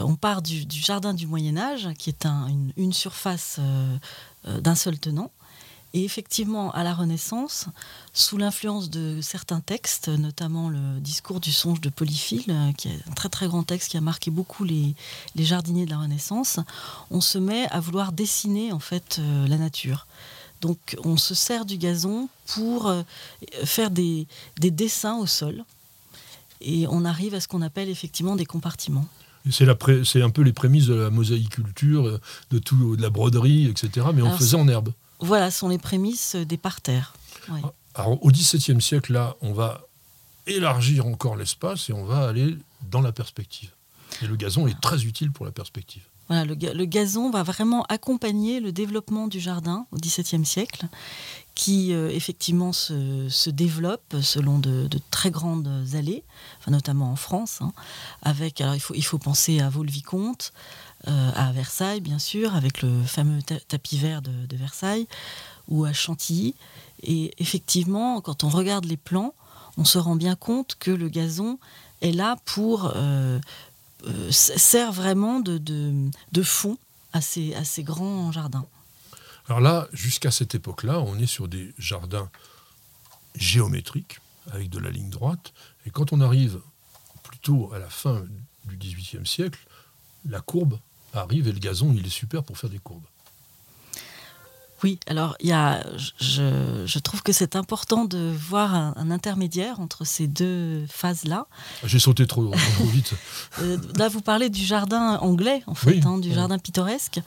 on 0.00 0.16
part 0.16 0.42
du, 0.42 0.64
jardin 0.68 1.14
du 1.14 1.28
Moyen 1.28 1.56
Âge, 1.56 1.88
qui 1.96 2.10
est 2.10 2.26
une, 2.76 2.92
surface 2.92 3.58
euh, 3.60 3.96
euh, 4.48 4.60
d'un 4.60 4.74
seul 4.74 4.98
tenant, 4.98 5.30
et 5.94 6.04
effectivement, 6.04 6.72
à 6.72 6.82
la 6.82 6.92
Renaissance, 6.92 7.66
sous 8.12 8.36
l'influence 8.36 8.90
de 8.90 9.20
certains 9.22 9.60
textes, 9.60 10.08
notamment 10.08 10.68
le 10.68 10.98
discours 10.98 11.38
du 11.38 11.52
songe 11.52 11.80
de 11.80 11.88
Polyphile, 11.88 12.42
euh, 12.48 12.72
qui 12.72 12.88
est 12.88 12.98
un 13.08 13.12
très 13.12 13.28
très 13.28 13.46
grand 13.46 13.62
texte 13.62 13.92
qui 13.92 13.96
a 13.96 14.00
marqué 14.00 14.32
beaucoup 14.32 14.64
les, 14.64 14.96
jardiniers 15.36 15.86
de 15.86 15.90
la 15.90 15.98
Renaissance, 15.98 16.58
on 17.12 17.20
se 17.20 17.38
met 17.38 17.68
à 17.70 17.78
vouloir 17.78 18.10
dessiner 18.10 18.72
en 18.72 18.80
fait 18.80 19.20
euh, 19.20 19.46
la 19.46 19.56
nature. 19.56 20.08
Donc 20.60 20.96
on 21.04 21.16
se 21.16 21.32
sert 21.32 21.64
du 21.64 21.78
gazon 21.78 22.28
pour 22.46 22.88
euh, 22.88 23.02
faire 23.64 23.92
des, 23.92 24.26
dessins 24.58 25.16
au 25.18 25.26
sol. 25.26 25.64
Et 26.60 26.88
on 26.88 27.04
arrive 27.04 27.34
à 27.34 27.40
ce 27.40 27.46
qu'on 27.46 27.62
appelle 27.62 27.88
effectivement 27.88 28.34
des 28.34 28.46
compartiments. 28.46 29.06
C'est 29.50 29.68
un 30.22 30.30
peu 30.30 30.42
les 30.42 30.54
prémices 30.54 30.86
de 30.86 30.94
la 30.94 31.10
mosaïculture, 31.10 32.18
de, 32.50 32.58
tout, 32.58 32.96
de 32.96 33.02
la 33.02 33.10
broderie, 33.10 33.66
etc. 33.68 34.08
Mais 34.12 34.22
on 34.22 34.36
faisait 34.36 34.56
en 34.56 34.66
herbe. 34.66 34.92
Voilà, 35.24 35.50
sont 35.50 35.68
les 35.68 35.78
prémices 35.78 36.36
des 36.36 36.58
parterres. 36.58 37.14
Alors, 37.94 38.22
au 38.22 38.30
XVIIe 38.30 38.80
siècle, 38.80 39.14
là, 39.14 39.36
on 39.40 39.54
va 39.54 39.80
élargir 40.46 41.06
encore 41.06 41.36
l'espace 41.36 41.88
et 41.88 41.94
on 41.94 42.04
va 42.04 42.28
aller 42.28 42.58
dans 42.90 43.00
la 43.00 43.10
perspective. 43.10 43.70
Et 44.20 44.26
le 44.26 44.36
gazon 44.36 44.66
est 44.66 44.78
très 44.82 45.04
utile 45.04 45.32
pour 45.32 45.46
la 45.46 45.52
perspective. 45.52 46.02
Voilà, 46.28 46.44
le, 46.46 46.84
gazon 46.86 47.30
va 47.30 47.42
vraiment 47.42 47.84
accompagner 47.84 48.58
le 48.58 48.72
développement 48.72 49.28
du 49.28 49.40
jardin 49.40 49.86
au 49.92 49.96
XVIIe 49.96 50.44
siècle, 50.44 50.86
qui 51.54 51.92
euh, 51.92 52.08
effectivement 52.10 52.72
se, 52.72 53.50
développe 53.50 54.16
selon 54.22 54.58
de, 54.58 54.88
très 55.10 55.30
grandes 55.30 55.68
allées, 55.94 56.24
enfin, 56.58 56.70
notamment 56.70 57.12
en 57.12 57.16
France. 57.16 57.58
Hein, 57.60 57.72
avec, 58.22 58.62
alors 58.62 58.74
il 58.74 58.80
faut, 58.80 58.94
il 58.94 59.04
faut 59.04 59.18
penser 59.18 59.60
à 59.60 59.68
Vaux-le-Vicomte, 59.68 60.54
euh, 61.08 61.30
à 61.34 61.52
Versailles, 61.52 62.00
bien 62.00 62.18
sûr, 62.18 62.54
avec 62.54 62.80
le 62.82 63.02
fameux 63.02 63.42
tapis 63.42 63.98
vert 63.98 64.22
de, 64.22 64.56
Versailles, 64.56 65.06
ou 65.68 65.84
à 65.84 65.92
Chantilly. 65.92 66.54
Et 67.02 67.34
effectivement, 67.38 68.20
quand 68.20 68.44
on 68.44 68.48
regarde 68.48 68.86
les 68.86 68.96
plans, 68.96 69.34
on 69.76 69.84
se 69.84 69.98
rend 69.98 70.16
bien 70.16 70.34
compte 70.34 70.76
que 70.78 70.90
le 70.90 71.08
gazon 71.08 71.58
est 72.00 72.12
là 72.12 72.36
pour 72.44 72.92
euh, 72.94 73.38
euh, 74.06 74.30
sert 74.30 74.92
vraiment 74.92 75.40
de, 75.40 75.58
de, 75.58 76.42
fond 76.42 76.78
à 77.12 77.20
ces, 77.20 77.54
à 77.54 77.64
ces 77.64 77.82
grands 77.82 78.32
jardins. 78.32 78.66
Alors 79.48 79.60
là, 79.60 79.88
jusqu'à 79.92 80.30
cette 80.30 80.54
époque-là, 80.54 81.00
on 81.00 81.18
est 81.18 81.26
sur 81.26 81.48
des 81.48 81.74
jardins 81.78 82.30
géométriques 83.34 84.20
avec 84.52 84.70
de 84.70 84.78
la 84.78 84.90
ligne 84.90 85.10
droite. 85.10 85.52
Et 85.86 85.90
quand 85.90 86.12
on 86.12 86.20
arrive 86.20 86.60
plutôt 87.22 87.72
à 87.72 87.78
la 87.78 87.88
fin 87.88 88.24
du 88.64 88.76
XVIIIe 88.76 89.26
siècle, 89.26 89.60
la 90.26 90.40
courbe 90.40 90.78
arrive 91.14 91.48
et 91.48 91.52
le 91.52 91.58
gazon, 91.58 91.94
il 91.96 92.06
est 92.06 92.10
super 92.10 92.42
pour 92.42 92.58
faire 92.58 92.70
des 92.70 92.78
courbes. 92.78 93.02
Oui, 94.84 94.98
alors 95.06 95.34
y 95.40 95.50
a, 95.52 95.82
je, 96.20 96.98
trouve 96.98 97.22
que 97.22 97.32
c'est 97.32 97.56
important 97.56 98.04
de 98.04 98.30
voir 98.36 98.74
un, 98.74 99.10
intermédiaire 99.10 99.80
entre 99.80 100.04
ces 100.04 100.26
deux 100.26 100.84
phases-là. 100.90 101.46
J'ai 101.84 101.98
sauté 101.98 102.26
trop, 102.26 102.52
vite. 102.92 103.14
Euh, 103.60 103.78
là, 103.96 104.08
vous 104.08 104.20
parlez 104.20 104.50
du 104.50 104.64
jardin 104.64 105.16
anglais, 105.18 105.62
en 105.68 105.74
fait, 105.74 106.04
hein, 106.04 106.18
du 106.18 106.32
jardin 106.32 106.58
pittoresque. 106.58 107.20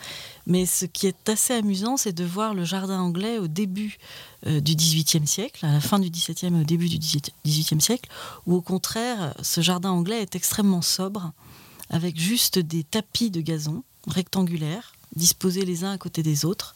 Mais 0.46 0.66
ce 0.66 0.86
qui 0.86 1.08
est 1.08 1.30
assez 1.30 1.54
amusant, 1.54 1.96
c'est 1.96 2.12
de 2.12 2.26
voir 2.26 2.54
le 2.54 2.66
jardin 2.66 3.00
anglais 3.00 3.38
au 3.38 3.48
début 3.48 3.98
euh, 4.46 4.60
du 4.60 4.76
XVIIIe 4.76 5.26
siècle, 5.26 5.66
à 5.66 5.72
la 5.72 5.80
fin 5.80 6.00
du 6.00 6.10
XVIIe 6.10 6.54
et 6.54 6.62
au 6.62 6.66
début 6.66 6.90
du 6.90 6.98
XVIIIe 6.98 7.82
siècle, 7.82 8.10
où 8.46 8.56
au 8.56 8.62
contraire, 8.62 9.34
ce 9.42 9.62
jardin 9.62 9.90
anglais 9.90 10.22
est 10.22 10.36
extrêmement 10.36 10.82
sobre 10.82 11.32
avec 11.90 12.20
juste 12.20 12.60
des 12.60 12.84
tapis 12.84 13.32
de 13.32 13.42
gazon 13.42 13.84
rectangulaires 14.08 14.94
disposés 15.16 15.66
les 15.66 15.84
uns 15.84 15.92
à 15.92 15.98
côté 15.98 16.24
des 16.24 16.46
autres. 16.46 16.76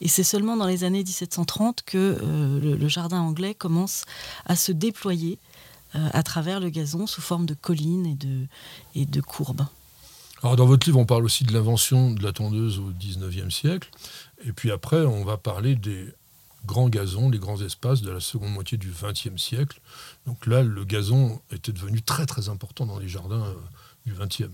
Et 0.00 0.08
c'est 0.08 0.24
seulement 0.24 0.56
dans 0.56 0.66
les 0.66 0.84
années 0.84 1.02
1730 1.02 1.82
que 1.82 2.18
euh, 2.22 2.76
le, 2.76 2.88
jardin 2.88 3.20
anglais 3.20 3.54
commence 3.54 4.04
à 4.46 4.56
se 4.56 4.72
déployer 4.72 5.38
euh, 5.94 6.08
à 6.12 6.22
travers 6.22 6.60
le 6.60 6.70
gazon 6.70 7.06
sous 7.06 7.20
forme 7.20 7.46
de 7.46 7.54
collines 7.54 8.16
et 8.94 9.06
de, 9.06 9.20
courbes. 9.20 9.66
Alors 10.42 10.56
dans 10.56 10.66
votre 10.66 10.86
livre, 10.86 10.98
on 10.98 11.06
parle 11.06 11.24
aussi 11.24 11.44
de 11.44 11.52
l'invention 11.52 12.12
de 12.12 12.22
la 12.22 12.32
tondeuse 12.32 12.78
au 12.78 12.90
19e 12.92 13.50
siècle. 13.50 13.90
Et 14.44 14.52
puis 14.52 14.70
après, 14.70 15.00
on 15.04 15.24
va 15.24 15.36
parler 15.36 15.76
des 15.76 16.06
grands 16.66 16.88
gazons, 16.88 17.30
les 17.30 17.38
grands 17.38 17.60
espaces 17.60 18.02
de 18.02 18.10
la 18.10 18.20
seconde 18.20 18.52
moitié 18.52 18.78
du 18.78 18.90
20e 18.90 19.38
siècle. 19.38 19.80
Donc 20.26 20.46
là, 20.46 20.62
le 20.62 20.84
gazon 20.84 21.40
était 21.50 21.72
devenu 21.72 22.02
très 22.02 22.26
très 22.26 22.48
important 22.48 22.86
dans 22.86 22.98
les 22.98 23.08
jardins 23.08 23.44
euh, 23.44 23.54
du 24.06 24.14
20e. 24.14 24.50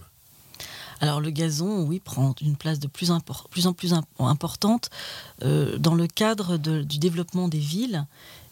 Alors 1.01 1.21
le 1.21 1.31
gazon, 1.31 1.83
oui, 1.83 2.01
prend 2.01 2.35
une 2.41 2.57
place 2.57 2.81
de 2.81 2.89
plus, 2.89 3.11
en 3.11 3.21
plus 3.73 3.95
importante 4.19 4.91
euh, 5.43 5.79
dans 5.79 5.95
le 5.95 6.09
cadre 6.09 6.57
du 6.57 6.99
développement 6.99 7.49
des 7.49 7.59
villes 7.59 8.07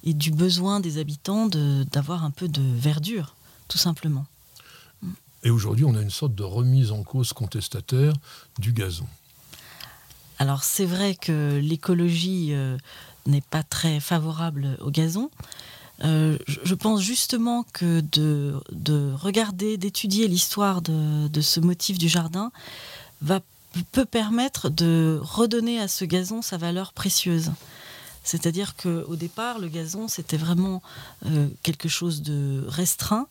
et 0.04 0.14
du 0.14 0.30
besoin 0.30 0.78
des 0.78 0.98
habitants 0.98 1.46
d'avoir 1.46 2.24
un 2.24 2.30
peu 2.30 2.46
de 2.48 2.62
verdure, 2.62 3.34
tout 3.66 3.78
simplement. 3.78 4.26
Et 5.42 5.50
aujourd'hui, 5.50 5.84
on 5.84 5.94
a 5.94 6.02
une 6.02 6.10
sorte 6.10 6.34
de 6.34 6.44
remise 6.44 6.92
en 6.92 7.02
cause 7.02 7.32
contestataire 7.32 8.14
du 8.58 8.72
gazon. 8.72 9.06
Alors 10.38 10.64
c'est 10.64 10.86
vrai 10.86 11.14
que 11.14 11.58
l'écologie 11.62 12.52
euh, 12.52 12.76
n'est 13.26 13.40
pas 13.40 13.62
très 13.62 14.00
favorable 14.00 14.76
au 14.80 14.90
gazon, 14.90 15.30
euh, 16.04 16.36
je 16.46 16.74
pense 16.74 17.00
justement 17.00 17.64
que 17.72 18.00
de, 18.00 19.12
regarder, 19.14 19.76
d'étudier 19.76 20.28
l'histoire 20.28 20.82
de, 20.82 21.40
ce 21.40 21.60
motif 21.60 21.98
du 21.98 22.08
jardin 22.08 22.52
va, 23.22 23.40
peut 23.92 24.04
permettre 24.04 24.68
de 24.68 25.18
redonner 25.22 25.80
à 25.80 25.88
ce 25.88 26.04
gazon 26.04 26.42
sa 26.42 26.56
valeur 26.56 26.92
précieuse. 26.92 27.52
C'est-à-dire 28.24 28.74
qu'au 28.76 29.16
départ, 29.16 29.58
le 29.58 29.68
gazon, 29.68 30.08
c'était 30.08 30.36
vraiment 30.36 30.82
euh, 31.26 31.48
quelque 31.62 31.88
chose 31.88 32.22
de 32.22 32.64
restreint, 32.66 33.28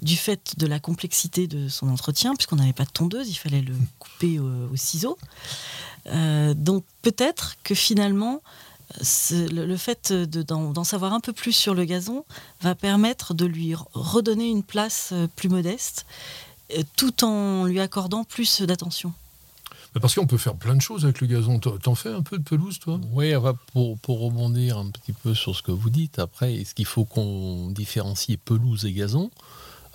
du 0.00 0.16
fait 0.16 0.54
de 0.58 0.66
la 0.66 0.80
complexité 0.80 1.46
de 1.46 1.68
son 1.68 1.88
entretien, 1.88 2.34
puisqu'on 2.34 2.56
n'avait 2.56 2.72
pas 2.72 2.84
de 2.84 2.90
tondeuse, 2.90 3.28
il 3.28 3.34
fallait 3.34 3.60
le 3.60 3.74
couper 3.98 4.38
au, 4.38 4.74
ciseau. 4.74 5.18
Euh, 6.06 6.54
donc 6.54 6.84
peut-être 7.02 7.56
que 7.62 7.74
finalement, 7.74 8.42
le, 9.30 9.76
fait 9.76 10.12
d'en 10.12 10.84
savoir 10.84 11.12
un 11.12 11.20
peu 11.20 11.32
plus 11.32 11.52
sur 11.52 11.74
le 11.74 11.84
gazon 11.84 12.24
va 12.60 12.74
permettre 12.74 13.34
de 13.34 13.46
lui 13.46 13.74
redonner 13.92 14.48
une 14.48 14.62
place 14.62 15.10
euh, 15.12 15.26
plus 15.34 15.48
modeste, 15.48 16.06
euh, 16.76 16.82
tout 16.96 17.24
en 17.24 17.64
lui 17.64 17.80
accordant 17.80 18.24
plus 18.24 18.62
d'attention. 18.62 19.12
Parce 20.00 20.14
qu'on 20.14 20.26
peut 20.26 20.38
faire 20.38 20.54
plein 20.54 20.74
de 20.74 20.80
choses 20.80 21.04
avec 21.04 21.20
le 21.20 21.26
gazon. 21.26 21.58
T'en 21.58 21.94
fais 21.94 22.08
un 22.08 22.22
peu 22.22 22.38
de 22.38 22.42
pelouse, 22.42 22.78
toi? 22.78 22.98
Oui, 23.12 23.32
pour, 23.72 23.98
pour 23.98 24.20
rebondir 24.20 24.78
un 24.78 24.86
petit 24.86 25.12
peu 25.12 25.34
sur 25.34 25.54
ce 25.54 25.62
que 25.62 25.70
vous 25.70 25.90
dites, 25.90 26.18
après, 26.18 26.54
est-ce 26.54 26.74
qu'il 26.74 26.86
faut 26.86 27.04
qu'on 27.04 27.68
différencie 27.70 28.38
pelouse 28.42 28.86
et 28.86 28.92
gazon? 28.92 29.30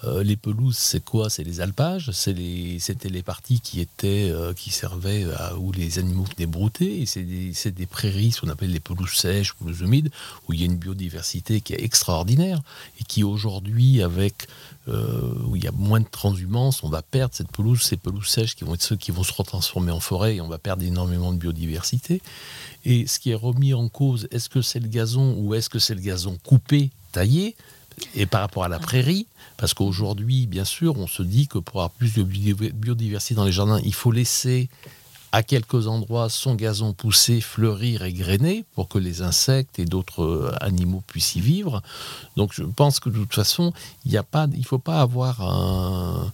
Euh, 0.03 0.23
les 0.23 0.35
pelouses, 0.35 0.77
c'est 0.77 1.03
quoi? 1.03 1.29
C'est 1.29 1.43
les 1.43 1.59
alpages? 1.59 2.11
C'était 2.11 3.09
les, 3.09 3.23
parties 3.23 3.59
qui 3.59 3.81
étaient, 3.81 4.29
euh, 4.29 4.53
qui 4.53 4.69
servaient 4.69 5.25
à, 5.35 5.55
où 5.57 5.71
les 5.71 5.97
animaux 5.97 6.25
venaient 6.35 6.45
brouter? 6.45 7.05
C'est 7.07 7.23
des, 7.23 7.85
prairies, 7.87 8.31
ce 8.31 8.41
qu'on 8.41 8.49
appelle 8.49 8.71
les 8.71 8.79
pelouses 8.79 9.13
sèches, 9.13 9.53
pelouses 9.53 9.79
humides, 9.79 10.11
où 10.47 10.53
il 10.53 10.59
y 10.59 10.63
a 10.63 10.65
une 10.67 10.77
biodiversité 10.77 11.61
qui 11.61 11.73
est 11.73 11.83
extraordinaire 11.83 12.61
et 12.99 13.03
qui 13.05 13.23
aujourd'hui, 13.23 14.03
avec 14.03 14.47
euh, 14.87 15.33
où 15.45 15.55
il 15.55 15.63
y 15.63 15.67
a 15.67 15.71
moins 15.71 15.99
de 15.99 16.07
transhumance, 16.09 16.83
on 16.83 16.89
va 16.89 17.01
perdre 17.01 17.33
cette 17.33 17.51
pelouse, 17.51 17.81
ces 17.81 17.97
pelouses 17.97 18.27
sèches 18.27 18.55
qui 18.55 18.65
vont 18.65 18.75
être 18.75 18.83
ceux 18.83 18.95
qui 18.95 19.09
vont 19.09 19.23
se 19.23 19.33
retransformer 19.33 19.91
en 19.91 19.99
forêt 19.99 20.35
et 20.35 20.41
on 20.41 20.47
va 20.47 20.59
perdre 20.59 20.83
énormément 20.83 21.33
de 21.33 21.37
biodiversité. 21.37 22.21
Et 22.85 23.07
ce 23.07 23.17
qui 23.19 23.31
est 23.31 23.35
remis 23.35 23.73
en 23.73 23.89
cause, 23.89 24.27
est-ce 24.29 24.47
que 24.47 24.61
c'est 24.61 24.79
le 24.79 24.87
gazon 24.87 25.35
ou 25.39 25.55
est-ce 25.55 25.69
que 25.69 25.79
c'est 25.79 25.95
le 25.95 26.01
gazon 26.01 26.37
coupé, 26.45 26.91
taillé 27.11 27.55
et 28.15 28.25
par 28.25 28.41
rapport 28.41 28.63
à 28.63 28.69
la 28.69 28.79
prairie, 28.79 29.27
parce 29.57 29.73
qu'aujourd'hui, 29.73 30.47
bien 30.47 30.65
sûr, 30.65 30.97
on 30.97 31.07
se 31.07 31.23
dit 31.23 31.47
que 31.47 31.57
pour 31.57 31.81
avoir 31.81 31.91
plus 31.91 32.13
de 32.13 32.23
biodiversité 32.23 33.35
dans 33.35 33.45
les 33.45 33.51
jardins, 33.51 33.79
il 33.83 33.93
faut 33.93 34.11
laisser 34.11 34.69
à 35.31 35.43
quelques 35.43 35.87
endroits 35.87 36.29
son 36.29 36.55
gazon 36.55 36.93
pousser, 36.93 37.41
fleurir 37.41 38.03
et 38.03 38.13
grainer 38.13 38.65
pour 38.73 38.87
que 38.87 38.97
les 38.97 39.21
insectes 39.21 39.77
et 39.77 39.85
d'autres 39.85 40.23
euh, 40.23 40.55
animaux 40.61 41.03
puissent 41.05 41.35
y 41.35 41.41
vivre. 41.41 41.81
Donc 42.37 42.53
je 42.53 42.63
pense 42.63 42.99
que 42.99 43.09
de 43.09 43.17
toute 43.17 43.33
façon, 43.33 43.73
il 44.05 44.13
ne 44.13 44.63
faut 44.63 44.79
pas 44.79 45.01
avoir 45.01 45.41
un 45.41 46.31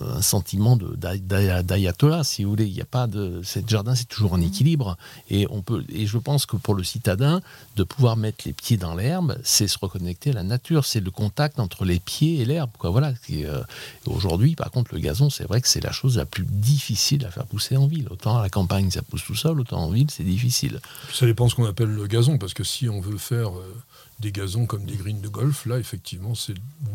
un 0.00 0.22
sentiment 0.22 0.76
d'ayatollah, 0.76 2.24
si 2.24 2.44
vous 2.44 2.50
voulez. 2.50 2.66
Il 2.66 2.80
a 2.80 2.84
pas 2.84 3.06
de. 3.06 3.40
Cette 3.42 3.68
jardin, 3.68 3.94
c'est 3.94 4.08
toujours 4.08 4.32
en 4.32 4.40
équilibre. 4.40 4.96
Et, 5.28 5.46
on 5.50 5.62
peut, 5.62 5.84
et 5.88 6.06
je 6.06 6.18
pense 6.18 6.46
que 6.46 6.56
pour 6.56 6.74
le 6.74 6.84
citadin, 6.84 7.40
de 7.76 7.82
pouvoir 7.84 8.16
mettre 8.16 8.44
les 8.46 8.52
pieds 8.52 8.76
dans 8.76 8.94
l'herbe, 8.94 9.36
c'est 9.42 9.68
se 9.68 9.78
reconnecter 9.78 10.30
à 10.30 10.34
la 10.34 10.42
nature. 10.42 10.84
C'est 10.84 11.00
le 11.00 11.10
contact 11.10 11.58
entre 11.58 11.84
les 11.84 11.98
pieds 11.98 12.40
et 12.40 12.44
l'herbe. 12.44 12.70
Voilà. 12.80 13.12
Euh, 13.30 13.62
aujourd'hui, 14.06 14.54
par 14.54 14.70
contre, 14.70 14.94
le 14.94 15.00
gazon, 15.00 15.30
c'est 15.30 15.44
vrai 15.44 15.60
que 15.60 15.68
c'est 15.68 15.82
la 15.82 15.92
chose 15.92 16.16
la 16.16 16.26
plus 16.26 16.44
difficile 16.44 17.26
à 17.26 17.30
faire 17.30 17.46
pousser 17.46 17.76
en 17.76 17.86
ville. 17.86 18.06
Autant 18.10 18.38
à 18.38 18.42
la 18.42 18.50
campagne, 18.50 18.90
ça 18.90 19.02
pousse 19.02 19.24
tout 19.24 19.34
seul, 19.34 19.58
autant 19.60 19.82
en 19.82 19.90
ville, 19.90 20.10
c'est 20.10 20.24
difficile. 20.24 20.80
Ça 21.12 21.26
dépend 21.26 21.48
ce 21.48 21.54
qu'on 21.54 21.66
appelle 21.66 21.90
le 21.90 22.06
gazon, 22.06 22.38
parce 22.38 22.54
que 22.54 22.64
si 22.64 22.88
on 22.88 23.00
veut 23.00 23.18
faire. 23.18 23.48
Euh, 23.48 23.74
des 24.22 24.32
gazons 24.32 24.66
comme 24.66 24.86
des 24.86 24.96
greens 24.96 25.20
de 25.20 25.28
golf, 25.28 25.66
là, 25.66 25.78
effectivement, 25.78 26.34
c'est 26.34 26.54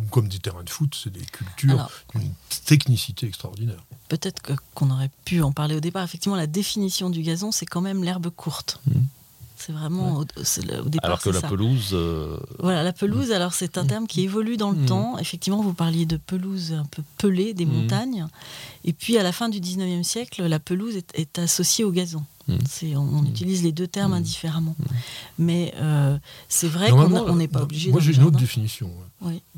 comme 0.10 0.30
des 0.30 0.40
terrains 0.40 0.64
de 0.64 0.70
foot, 0.70 0.98
c'est 1.02 1.12
des 1.12 1.26
cultures 1.26 1.90
d'une 2.16 2.32
technicité 2.66 3.28
extraordinaire. 3.28 3.84
Peut-être 4.08 4.42
qu'on 4.74 4.90
aurait 4.90 5.12
pu 5.26 5.42
en 5.42 5.52
parler 5.52 5.76
au 5.76 5.80
départ. 5.82 6.04
Effectivement, 6.04 6.38
la 6.38 6.48
définition 6.48 7.10
du 7.10 7.22
gazon, 7.22 7.52
c'est 7.52 7.66
quand 7.66 7.82
même 7.82 8.04
l'herbe 8.04 8.30
courte. 8.30 8.80
Mmh. 8.88 8.92
C'est 9.58 9.74
vraiment 9.74 10.18
au, 10.18 10.24
départ. 10.24 11.04
Alors 11.04 11.20
que 11.20 11.30
la 11.30 11.42
pelouse. 11.42 11.90
Euh, 11.94 12.38
voilà, 12.60 12.84
la 12.84 12.94
pelouse, 12.94 13.32
alors 13.32 13.54
c'est 13.54 13.78
un 13.80 13.86
terme 13.86 14.06
qui 14.06 14.22
évolue 14.22 14.56
dans 14.56 14.72
le 14.72 14.78
mmh. 14.78 14.86
temps. 14.86 15.18
Effectivement, 15.18 15.62
vous 15.62 15.74
parliez 15.74 16.06
de 16.06 16.18
pelouse 16.18 16.74
un 16.74 16.86
peu 16.86 17.02
pelée 17.18 17.54
des 17.54 17.66
mmh. 17.66 17.70
montagnes. 17.70 18.28
Et 18.86 18.94
puis 18.94 19.18
à 19.18 19.24
la 19.24 19.32
fin 19.32 19.50
du 19.50 19.60
19e 19.60 20.04
siècle, 20.04 20.46
la 20.46 20.60
pelouse 20.60 20.96
est 21.16 21.40
associée 21.40 21.84
au 21.84 21.92
gazon. 21.92 22.24
Mm. 22.48 22.58
On, 22.96 23.22
mm. 23.22 23.28
utilise 23.28 23.64
les 23.64 23.72
deux 23.72 23.88
termes 23.88 24.12
mm. 24.12 24.16
indifféremment. 24.16 24.76
Mais 25.38 25.74
euh, 25.78 26.18
c'est 26.48 26.68
vrai 26.68 26.90
qu'on 26.90 27.36
n'est 27.36 27.48
pas 27.48 27.64
obligé. 27.64 27.92
Moi, 27.92 28.02
j'ai 28.02 28.16
une 28.16 28.24
autre 28.24 28.40
définition. 28.40 28.92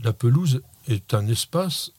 La 0.02 0.14
pelouse 0.14 0.62
est 0.88 1.14
un 1.14 1.28
espace 1.28 1.92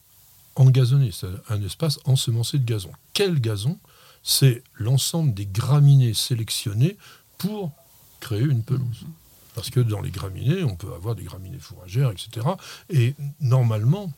engazonné, 0.57 1.11
c'est 1.12 1.28
un 1.49 1.62
espace 1.62 2.01
ensemencé 2.05 2.59
de 2.59 2.64
gazon. 2.64 2.91
Quel 3.12 3.41
gazon? 3.41 3.78
C'est 4.22 4.62
l'ensemble 4.74 5.32
des 5.32 5.47
graminées 5.47 6.12
sélectionnées 6.12 6.99
pour 7.38 7.72
créer 8.20 8.43
une 8.43 8.62
pelouse. 8.62 9.07
Parce 9.55 9.70
que 9.70 9.80
dans 9.80 10.03
les 10.03 10.11
graminées, 10.11 10.62
on 10.62 10.76
peut 10.76 10.93
avoir 10.93 11.14
des 11.14 11.24
graminées 11.24 11.59
fourragères, 11.59 12.11
etc. 12.11 12.47
Et 12.91 13.14
normalement, 13.41 14.12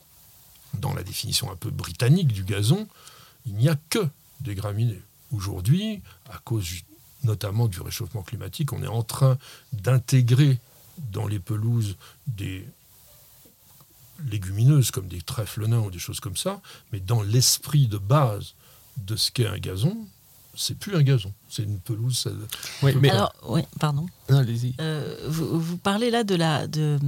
dans 0.73 0.93
la 0.93 1.03
définition 1.03 1.49
un 1.51 1.55
peu 1.55 1.69
britannique 1.69 2.27
du 2.27 2.43
gazon, 2.43 2.87
il 3.45 3.55
n'y 3.55 3.69
a 3.69 3.77
que 3.89 4.05
des 4.41 4.55
graminées. 4.55 5.01
Aujourd'hui, 5.33 6.01
à 6.29 6.37
cause 6.39 6.69
notamment 7.23 7.67
du 7.67 7.81
réchauffement 7.81 8.21
climatique, 8.21 8.73
on 8.73 8.83
est 8.83 8.87
en 8.87 9.03
train 9.03 9.37
d'intégrer 9.71 10.59
dans 11.11 11.27
les 11.27 11.39
pelouses 11.39 11.95
des 12.27 12.65
légumineuses 14.29 14.91
comme 14.91 15.07
des 15.07 15.21
trèfles 15.21 15.67
nains 15.67 15.79
ou 15.79 15.91
des 15.91 15.99
choses 15.99 16.19
comme 16.19 16.37
ça, 16.37 16.61
mais 16.91 16.99
dans 16.99 17.21
l'esprit 17.21 17.87
de 17.87 17.97
base 17.97 18.53
de 18.97 19.15
ce 19.15 19.31
qu'est 19.31 19.47
un 19.47 19.57
gazon, 19.57 19.97
c'est 20.55 20.77
plus 20.77 20.95
un 20.95 21.01
gazon, 21.01 21.33
c'est 21.49 21.63
une 21.63 21.79
pelouse. 21.79 22.27
Oui, 22.83 22.93
mais 23.01 23.09
alors, 23.09 23.33
oui, 23.47 23.61
pardon. 23.79 24.05
Allez-y. 24.29 24.75
Euh, 24.79 25.17
vous, 25.27 25.77
parlez 25.77 26.11
là 26.11 26.23
de 26.23 26.35
la, 26.35 26.67
de, 26.67 26.99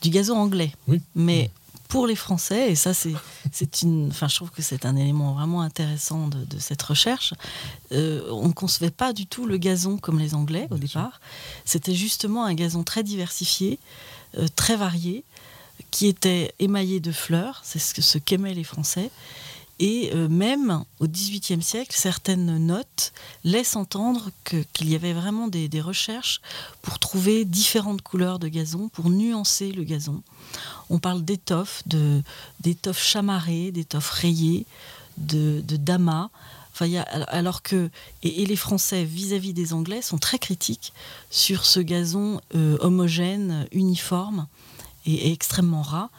du 0.00 0.10
gazon 0.10 0.36
anglais. 0.36 0.72
Oui. 0.86 1.02
Mais 1.16 1.50
pour 1.88 2.06
les 2.06 2.14
Français, 2.14 2.70
et 2.70 2.74
ça 2.74 2.92
c'est, 2.92 3.14
c'est 3.50 3.82
une, 3.82 4.08
enfin 4.10 4.28
je 4.28 4.36
trouve 4.36 4.50
que 4.50 4.60
c'est 4.60 4.84
un 4.84 4.94
élément 4.94 5.32
vraiment 5.32 5.62
intéressant 5.62 6.28
de, 6.28 6.58
cette 6.58 6.82
recherche. 6.82 7.32
Euh, 7.92 8.28
on 8.30 8.48
ne 8.48 8.52
concevait 8.52 8.90
pas 8.90 9.12
du 9.14 9.26
tout 9.26 9.46
le 9.46 9.56
gazon 9.56 9.96
comme 9.96 10.18
les 10.18 10.34
Anglais 10.34 10.68
au 10.70 10.76
départ. 10.76 11.20
C'était 11.64 11.94
justement 11.94 12.44
un 12.44 12.54
gazon 12.54 12.84
très 12.84 13.02
diversifié, 13.02 13.78
euh, 14.36 14.46
très 14.54 14.76
varié, 14.76 15.24
qui 15.90 16.06
était 16.06 16.52
émaillé 16.58 17.00
de 17.00 17.12
fleurs. 17.12 17.60
C'est 17.64 17.78
ce, 17.78 17.94
que, 17.94 18.02
ce 18.02 18.18
qu'aimaient 18.18 18.54
les 18.54 18.64
Français. 18.64 19.10
Et 19.80 20.10
euh, 20.12 20.28
même 20.28 20.84
au 20.98 21.06
XVIIIe 21.06 21.62
siècle, 21.62 21.94
certaines 21.94 22.58
notes 22.58 23.12
laissent 23.44 23.76
entendre 23.76 24.30
qu'il 24.44 24.90
y 24.90 24.96
avait 24.96 25.12
vraiment 25.12 25.46
des, 25.46 25.68
recherches 25.80 26.40
pour 26.82 26.98
trouver 26.98 27.44
différentes 27.44 28.02
couleurs 28.02 28.40
de 28.40 28.48
gazon, 28.48 28.88
pour 28.88 29.10
nuancer 29.10 29.70
le 29.70 29.84
gazon. 29.84 30.22
On 30.90 30.98
parle 30.98 31.22
d'étoffes, 31.24 31.84
d'étoffes 32.60 33.02
chamarrées, 33.02 33.70
d'étoffes 33.70 34.10
rayées, 34.10 34.66
de, 35.18 35.62
damas. 35.76 36.30
Enfin, 36.72 36.90
alors 37.28 37.62
que 37.62 37.90
et, 38.22 38.46
les 38.46 38.56
Français 38.56 39.04
vis-à-vis 39.04 39.52
des 39.52 39.72
Anglais 39.72 40.02
sont 40.02 40.18
très 40.18 40.38
critiques 40.38 40.92
sur 41.30 41.64
ce 41.64 41.80
gazon 41.80 42.40
euh, 42.54 42.76
homogène, 42.80 43.66
uniforme 43.72 44.46
et, 45.06 45.32
extrêmement 45.32 45.82
ras. 45.82 46.10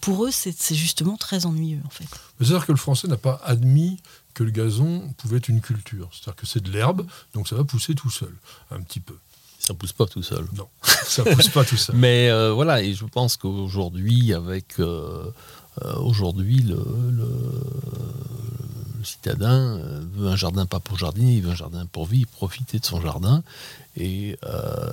Pour 0.00 0.24
eux, 0.24 0.30
c'est 0.30 0.74
justement 0.74 1.16
très 1.16 1.46
ennuyeux 1.46 1.82
en 1.84 1.90
fait. 1.90 2.06
C'est-à-dire 2.38 2.66
que 2.66 2.72
le 2.72 2.78
Français 2.78 3.08
n'a 3.08 3.16
pas 3.16 3.40
admis 3.44 3.98
que 4.34 4.44
le 4.44 4.50
gazon 4.50 5.12
pouvait 5.18 5.38
être 5.38 5.48
une 5.48 5.60
culture. 5.60 6.08
C'est-à-dire 6.12 6.36
que 6.36 6.46
c'est 6.46 6.62
de 6.62 6.70
l'herbe, 6.70 7.04
donc 7.34 7.48
ça 7.48 7.56
va 7.56 7.64
pousser 7.64 7.94
tout 7.94 8.10
seul, 8.10 8.32
un 8.70 8.80
petit 8.80 9.00
peu. 9.00 9.16
Ça 9.58 9.74
pousse 9.74 9.92
pas 9.92 10.06
tout 10.06 10.22
seul. 10.22 10.46
Non, 10.56 10.68
ça 10.82 11.24
pousse 11.24 11.48
pas 11.48 11.64
tout 11.64 11.76
seul. 11.76 11.96
Mais 11.96 12.30
euh, 12.30 12.52
voilà, 12.52 12.82
et 12.82 12.94
je 12.94 13.04
pense 13.04 13.36
qu'aujourd'hui, 13.36 14.32
avec 14.32 14.78
euh, 14.78 15.30
euh, 15.82 15.94
aujourd'hui 15.96 16.62
le, 16.62 16.78
citadin 19.02 19.80
veut 20.14 20.28
un 20.28 20.36
jardin 20.36 20.66
pas 20.66 20.80
pour 20.80 20.98
jardiner, 20.98 21.36
il 21.36 21.42
veut 21.42 21.50
un 21.50 21.56
jardin 21.56 21.86
pour 21.86 22.06
vivre, 22.06 22.28
profiter 22.30 22.78
de 22.78 22.84
son 22.84 23.00
jardin. 23.00 23.42
Et 23.96 24.36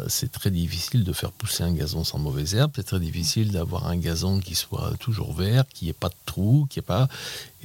c'est 0.08 0.32
très 0.32 0.50
difficile 0.50 1.04
de 1.04 1.14
faire 1.14 1.32
pousser 1.32 1.64
un 1.64 1.74
gazon 1.74 2.04
sans 2.04 2.18
mauvaise 2.18 2.56
herbe. 2.56 2.72
C'est 2.76 2.84
très 2.84 3.00
difficile 3.00 3.52
d'avoir 3.52 3.88
un 3.88 3.98
gazon 3.98 4.40
qui 4.40 4.56
soit 4.56 4.94
toujours 5.00 5.34
vert, 5.34 5.66
qui 5.68 5.90
ait 5.90 5.94
pas 5.94 6.10
de 6.10 6.16
trous, 6.26 6.66
qui 6.70 6.80
ait 6.80 6.82
pas. 6.82 7.08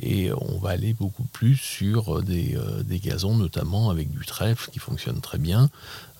Et 0.03 0.31
on 0.33 0.59
va 0.59 0.70
aller 0.70 0.93
beaucoup 0.93 1.24
plus 1.24 1.57
sur 1.57 2.22
des, 2.22 2.59
des 2.85 2.99
gazons, 2.99 3.37
notamment 3.37 3.89
avec 3.89 4.11
du 4.11 4.26
trèfle, 4.26 4.70
qui 4.70 4.78
fonctionne 4.78 5.20
très 5.20 5.39
bien. 5.39 5.70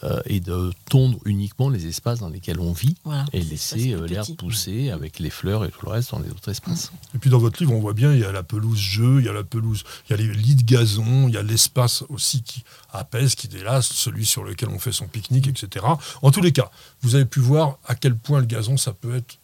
Euh, 0.03 0.19
et 0.25 0.41
de 0.41 0.73
tondre 0.89 1.19
uniquement 1.27 1.69
les 1.69 1.87
espaces 1.87 2.21
dans 2.21 2.31
lesquels 2.31 2.59
on 2.59 2.73
vit 2.73 2.95
et 3.35 3.43
laisser 3.43 3.93
euh, 3.93 4.07
l'herbe 4.07 4.35
pousser 4.37 4.89
avec 4.89 5.19
les 5.19 5.29
fleurs 5.29 5.63
et 5.67 5.71
tout 5.71 5.85
le 5.85 5.91
reste 5.91 6.13
dans 6.13 6.21
les 6.21 6.31
autres 6.31 6.49
espaces. 6.49 6.91
Et 7.15 7.19
puis 7.19 7.29
dans 7.29 7.39
votre 7.39 7.63
livre, 7.63 7.75
on 7.75 7.81
voit 7.81 7.93
bien, 7.93 8.15
il 8.15 8.21
y 8.21 8.25
a 8.25 8.33
la 8.33 8.43
pelouse 8.43 8.79
jeu, 8.79 9.19
il 9.19 9.27
y 9.27 9.29
a 9.29 9.35
la 9.35 9.45
pelouse, 9.45 9.85
il 10.09 10.13
y 10.13 10.15
a 10.15 10.17
les 10.17 10.33
lits 10.33 10.55
de 10.55 10.63
gazon, 10.63 11.29
il 11.29 11.35
y 11.35 11.37
a 11.37 11.43
l'espace 11.43 12.05
aussi 12.09 12.43
qui 12.43 12.65
apaise, 12.93 13.35
qui 13.35 13.49
délasse, 13.49 13.89
celui 13.89 14.27
sur 14.27 14.45
lequel 14.45 14.69
on 14.69 14.79
fait 14.79 14.93
son 14.93 15.07
pique-nique, 15.07 15.49
etc. 15.49 15.85
En 16.23 16.31
tous 16.31 16.41
les 16.41 16.53
cas, 16.53 16.71
vous 17.03 17.15
avez 17.15 17.25
pu 17.25 17.41
voir 17.41 17.79
à 17.87 17.95
quel 17.95 18.17
point 18.17 18.41
le 18.41 18.47
gazon, 18.47 18.77
ça 18.77 18.93
peut 18.93 19.15
être 19.15 19.39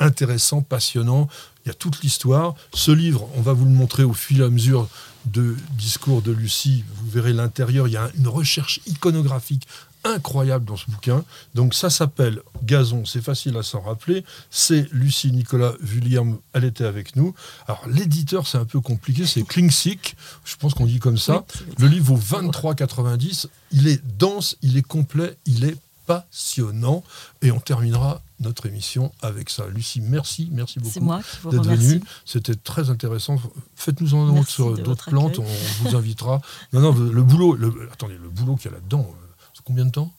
intéressant, 0.00 0.62
passionnant. 0.62 1.28
Il 1.64 1.68
y 1.68 1.70
a 1.70 1.74
toute 1.74 2.02
l'histoire. 2.02 2.54
Ce 2.72 2.90
livre, 2.90 3.28
on 3.34 3.42
va 3.42 3.52
vous 3.52 3.66
le 3.66 3.70
montrer 3.70 4.02
au 4.02 4.14
et 4.30 4.42
à 4.42 4.48
mesure 4.48 4.88
de 5.26 5.56
discours 5.72 6.22
de 6.22 6.32
Lucie, 6.32 6.84
vous 6.94 7.10
verrez 7.10 7.34
l'intérieur, 7.34 7.86
il 7.86 7.92
y 7.92 7.96
a 7.96 8.10
une 8.16 8.28
recherche 8.28 8.80
iconographique 8.86 9.66
incroyables 10.04 10.64
dans 10.64 10.76
ce 10.76 10.90
bouquin. 10.90 11.24
Donc 11.54 11.74
ça 11.74 11.90
s'appelle 11.90 12.40
Gazon, 12.64 13.04
c'est 13.04 13.22
facile 13.22 13.56
à 13.56 13.62
s'en 13.62 13.80
rappeler. 13.80 14.24
C'est 14.50 14.86
Lucie 14.92 15.32
Nicolas 15.32 15.72
Vulliam, 15.80 16.38
elle 16.52 16.64
était 16.64 16.84
avec 16.84 17.16
nous. 17.16 17.34
Alors 17.66 17.82
l'éditeur, 17.88 18.46
c'est 18.46 18.58
un 18.58 18.64
peu 18.64 18.80
compliqué, 18.80 19.26
c'est 19.26 19.42
Klingsik, 19.42 20.16
je 20.44 20.56
pense 20.56 20.74
qu'on 20.74 20.86
dit 20.86 20.98
comme 20.98 21.18
ça. 21.18 21.44
Le 21.78 21.86
livre 21.86 22.14
vaut 22.14 22.38
23,90. 22.40 23.46
Il 23.72 23.88
est 23.88 24.02
dense, 24.18 24.56
il 24.62 24.76
est 24.76 24.86
complet, 24.86 25.36
il 25.46 25.64
est 25.64 25.76
passionnant. 26.06 27.04
Et 27.42 27.52
on 27.52 27.60
terminera 27.60 28.20
notre 28.40 28.66
émission 28.66 29.12
avec 29.22 29.50
ça. 29.50 29.66
Lucie, 29.68 30.00
merci, 30.00 30.48
merci 30.50 30.80
beaucoup 30.80 31.06
d'être 31.50 31.68
venue. 31.68 32.02
C'était 32.24 32.56
très 32.56 32.90
intéressant. 32.90 33.40
Faites-nous 33.76 34.14
en 34.14 34.28
honte 34.28 34.48
sur 34.48 34.76
d'autres 34.76 35.10
plantes, 35.10 35.38
on 35.38 35.44
vous 35.82 35.94
invitera. 35.94 36.40
non, 36.72 36.80
non, 36.80 36.92
le 36.92 37.22
boulot, 37.22 37.54
le, 37.54 37.88
attendez, 37.92 38.18
le 38.20 38.28
boulot 38.28 38.56
qu'il 38.56 38.70
y 38.70 38.74
a 38.74 38.76
là-dedans, 38.78 39.06
euh, 39.08 39.26
combien 39.64 39.84
de 39.84 39.90
temps 39.90 40.12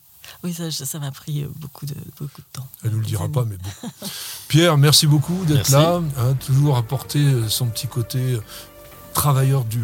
oui, 0.43 0.53
ça, 0.53 0.99
m'a 0.99 1.09
pris 1.09 1.41
euh, 1.41 1.47
beaucoup 1.55 1.87
de, 1.87 1.95
beaucoup 2.19 2.41
de 2.41 2.47
temps. 2.53 2.67
Elle 2.83 2.91
ne 2.91 2.95
nous 2.95 3.01
le 3.01 3.07
dira 3.07 3.27
pas, 3.27 3.43
mais 3.43 3.57
beaucoup. 3.57 3.93
Pierre, 4.47 4.77
merci 4.77 5.07
beaucoup 5.07 5.45
d'être 5.45 5.69
là. 5.69 5.99
Hein, 6.17 6.33
toujours 6.35 6.77
apporter 6.77 7.19
euh, 7.19 7.49
son 7.49 7.65
petit 7.65 7.87
côté 7.87 8.37
travailleur 9.13 9.65
du, 9.65 9.81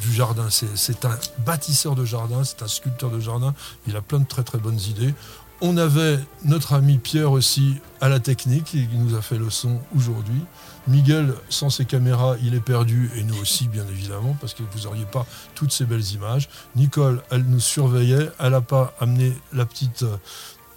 du 0.00 0.12
jardin. 0.12 0.48
C'est 0.50 1.04
un 1.04 1.18
bâtisseur 1.44 1.94
de 1.94 2.04
jardin, 2.04 2.44
c'est 2.44 2.62
un 2.62 2.68
sculpteur 2.68 3.10
de 3.10 3.20
jardin. 3.20 3.54
Il 3.86 3.96
a 3.96 4.02
plein 4.02 4.20
de 4.20 4.26
très 4.26 4.44
très 4.44 4.58
bonnes 4.58 4.80
idées. 4.80 5.14
On 5.60 5.76
avait 5.76 6.20
notre 6.44 6.74
ami 6.74 6.98
Pierre 6.98 7.32
aussi 7.32 7.76
à 8.00 8.08
la 8.08 8.20
technique, 8.20 8.64
qui 8.64 8.88
nous 8.92 9.16
a 9.16 9.22
fait 9.22 9.38
le 9.38 9.50
son 9.50 9.80
aujourd'hui. 9.96 10.42
Miguel, 10.88 11.34
sans 11.48 11.70
ses 11.70 11.84
caméras, 11.84 12.36
il 12.42 12.54
est 12.54 12.60
perdu, 12.60 13.10
et 13.16 13.22
nous 13.22 13.38
aussi, 13.40 13.68
bien 13.68 13.84
évidemment, 13.88 14.36
parce 14.40 14.54
que 14.54 14.62
vous 14.72 14.84
n'auriez 14.84 15.06
pas 15.06 15.26
toutes 15.54 15.72
ces 15.72 15.84
belles 15.84 16.12
images. 16.12 16.48
Nicole, 16.76 17.22
elle 17.30 17.44
nous 17.44 17.60
surveillait, 17.60 18.30
elle 18.38 18.52
n'a 18.52 18.60
pas 18.60 18.94
amené 19.00 19.32
la 19.52 19.66
petite 19.66 20.04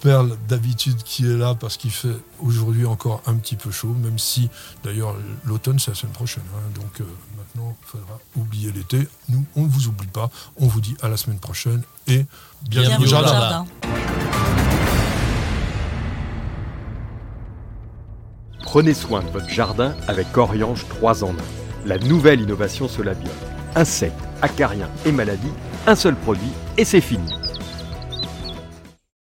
perle 0.02 0.36
d'habitude 0.48 1.02
qui 1.04 1.24
est 1.24 1.36
là 1.36 1.54
parce 1.54 1.76
qu'il 1.76 1.92
fait 1.92 2.16
aujourd'hui 2.40 2.84
encore 2.84 3.22
un 3.26 3.36
petit 3.36 3.56
peu 3.56 3.70
chaud, 3.70 3.94
même 4.02 4.18
si 4.18 4.50
d'ailleurs 4.82 5.14
l'automne 5.44 5.78
c'est 5.78 5.92
la 5.92 5.94
semaine 5.94 6.12
prochaine. 6.12 6.42
Hein. 6.54 6.70
donc 6.74 7.00
euh, 7.00 7.04
maintenant 7.38 7.76
il 7.80 7.86
faudra 7.86 8.18
oublier 8.36 8.72
l'été. 8.72 9.08
Nous, 9.28 9.44
on 9.54 9.62
ne 9.62 9.68
vous 9.68 9.86
oublie 9.86 10.08
pas. 10.08 10.28
On 10.58 10.66
vous 10.66 10.80
dit 10.80 10.96
à 11.02 11.08
la 11.08 11.16
semaine 11.16 11.38
prochaine 11.38 11.82
et 12.08 12.26
bienvenue, 12.68 13.04
au 13.04 13.06
jardin. 13.06 13.64
Prenez 18.62 18.94
soin 18.94 19.22
de 19.22 19.28
votre 19.28 19.48
jardin 19.48 19.94
avec 20.08 20.36
Oriange 20.36 20.86
3 20.88 21.24
en 21.24 21.30
1. 21.30 21.32
La 21.86 21.98
nouvelle 21.98 22.40
innovation 22.40 22.88
Solabium. 22.88 23.34
Insectes, 23.74 24.14
acariens 24.40 24.88
et 25.04 25.12
maladies, 25.12 25.52
un 25.86 25.94
seul 25.94 26.14
produit 26.14 26.52
et 26.78 26.84
c'est 26.84 27.00
fini. 27.00 27.41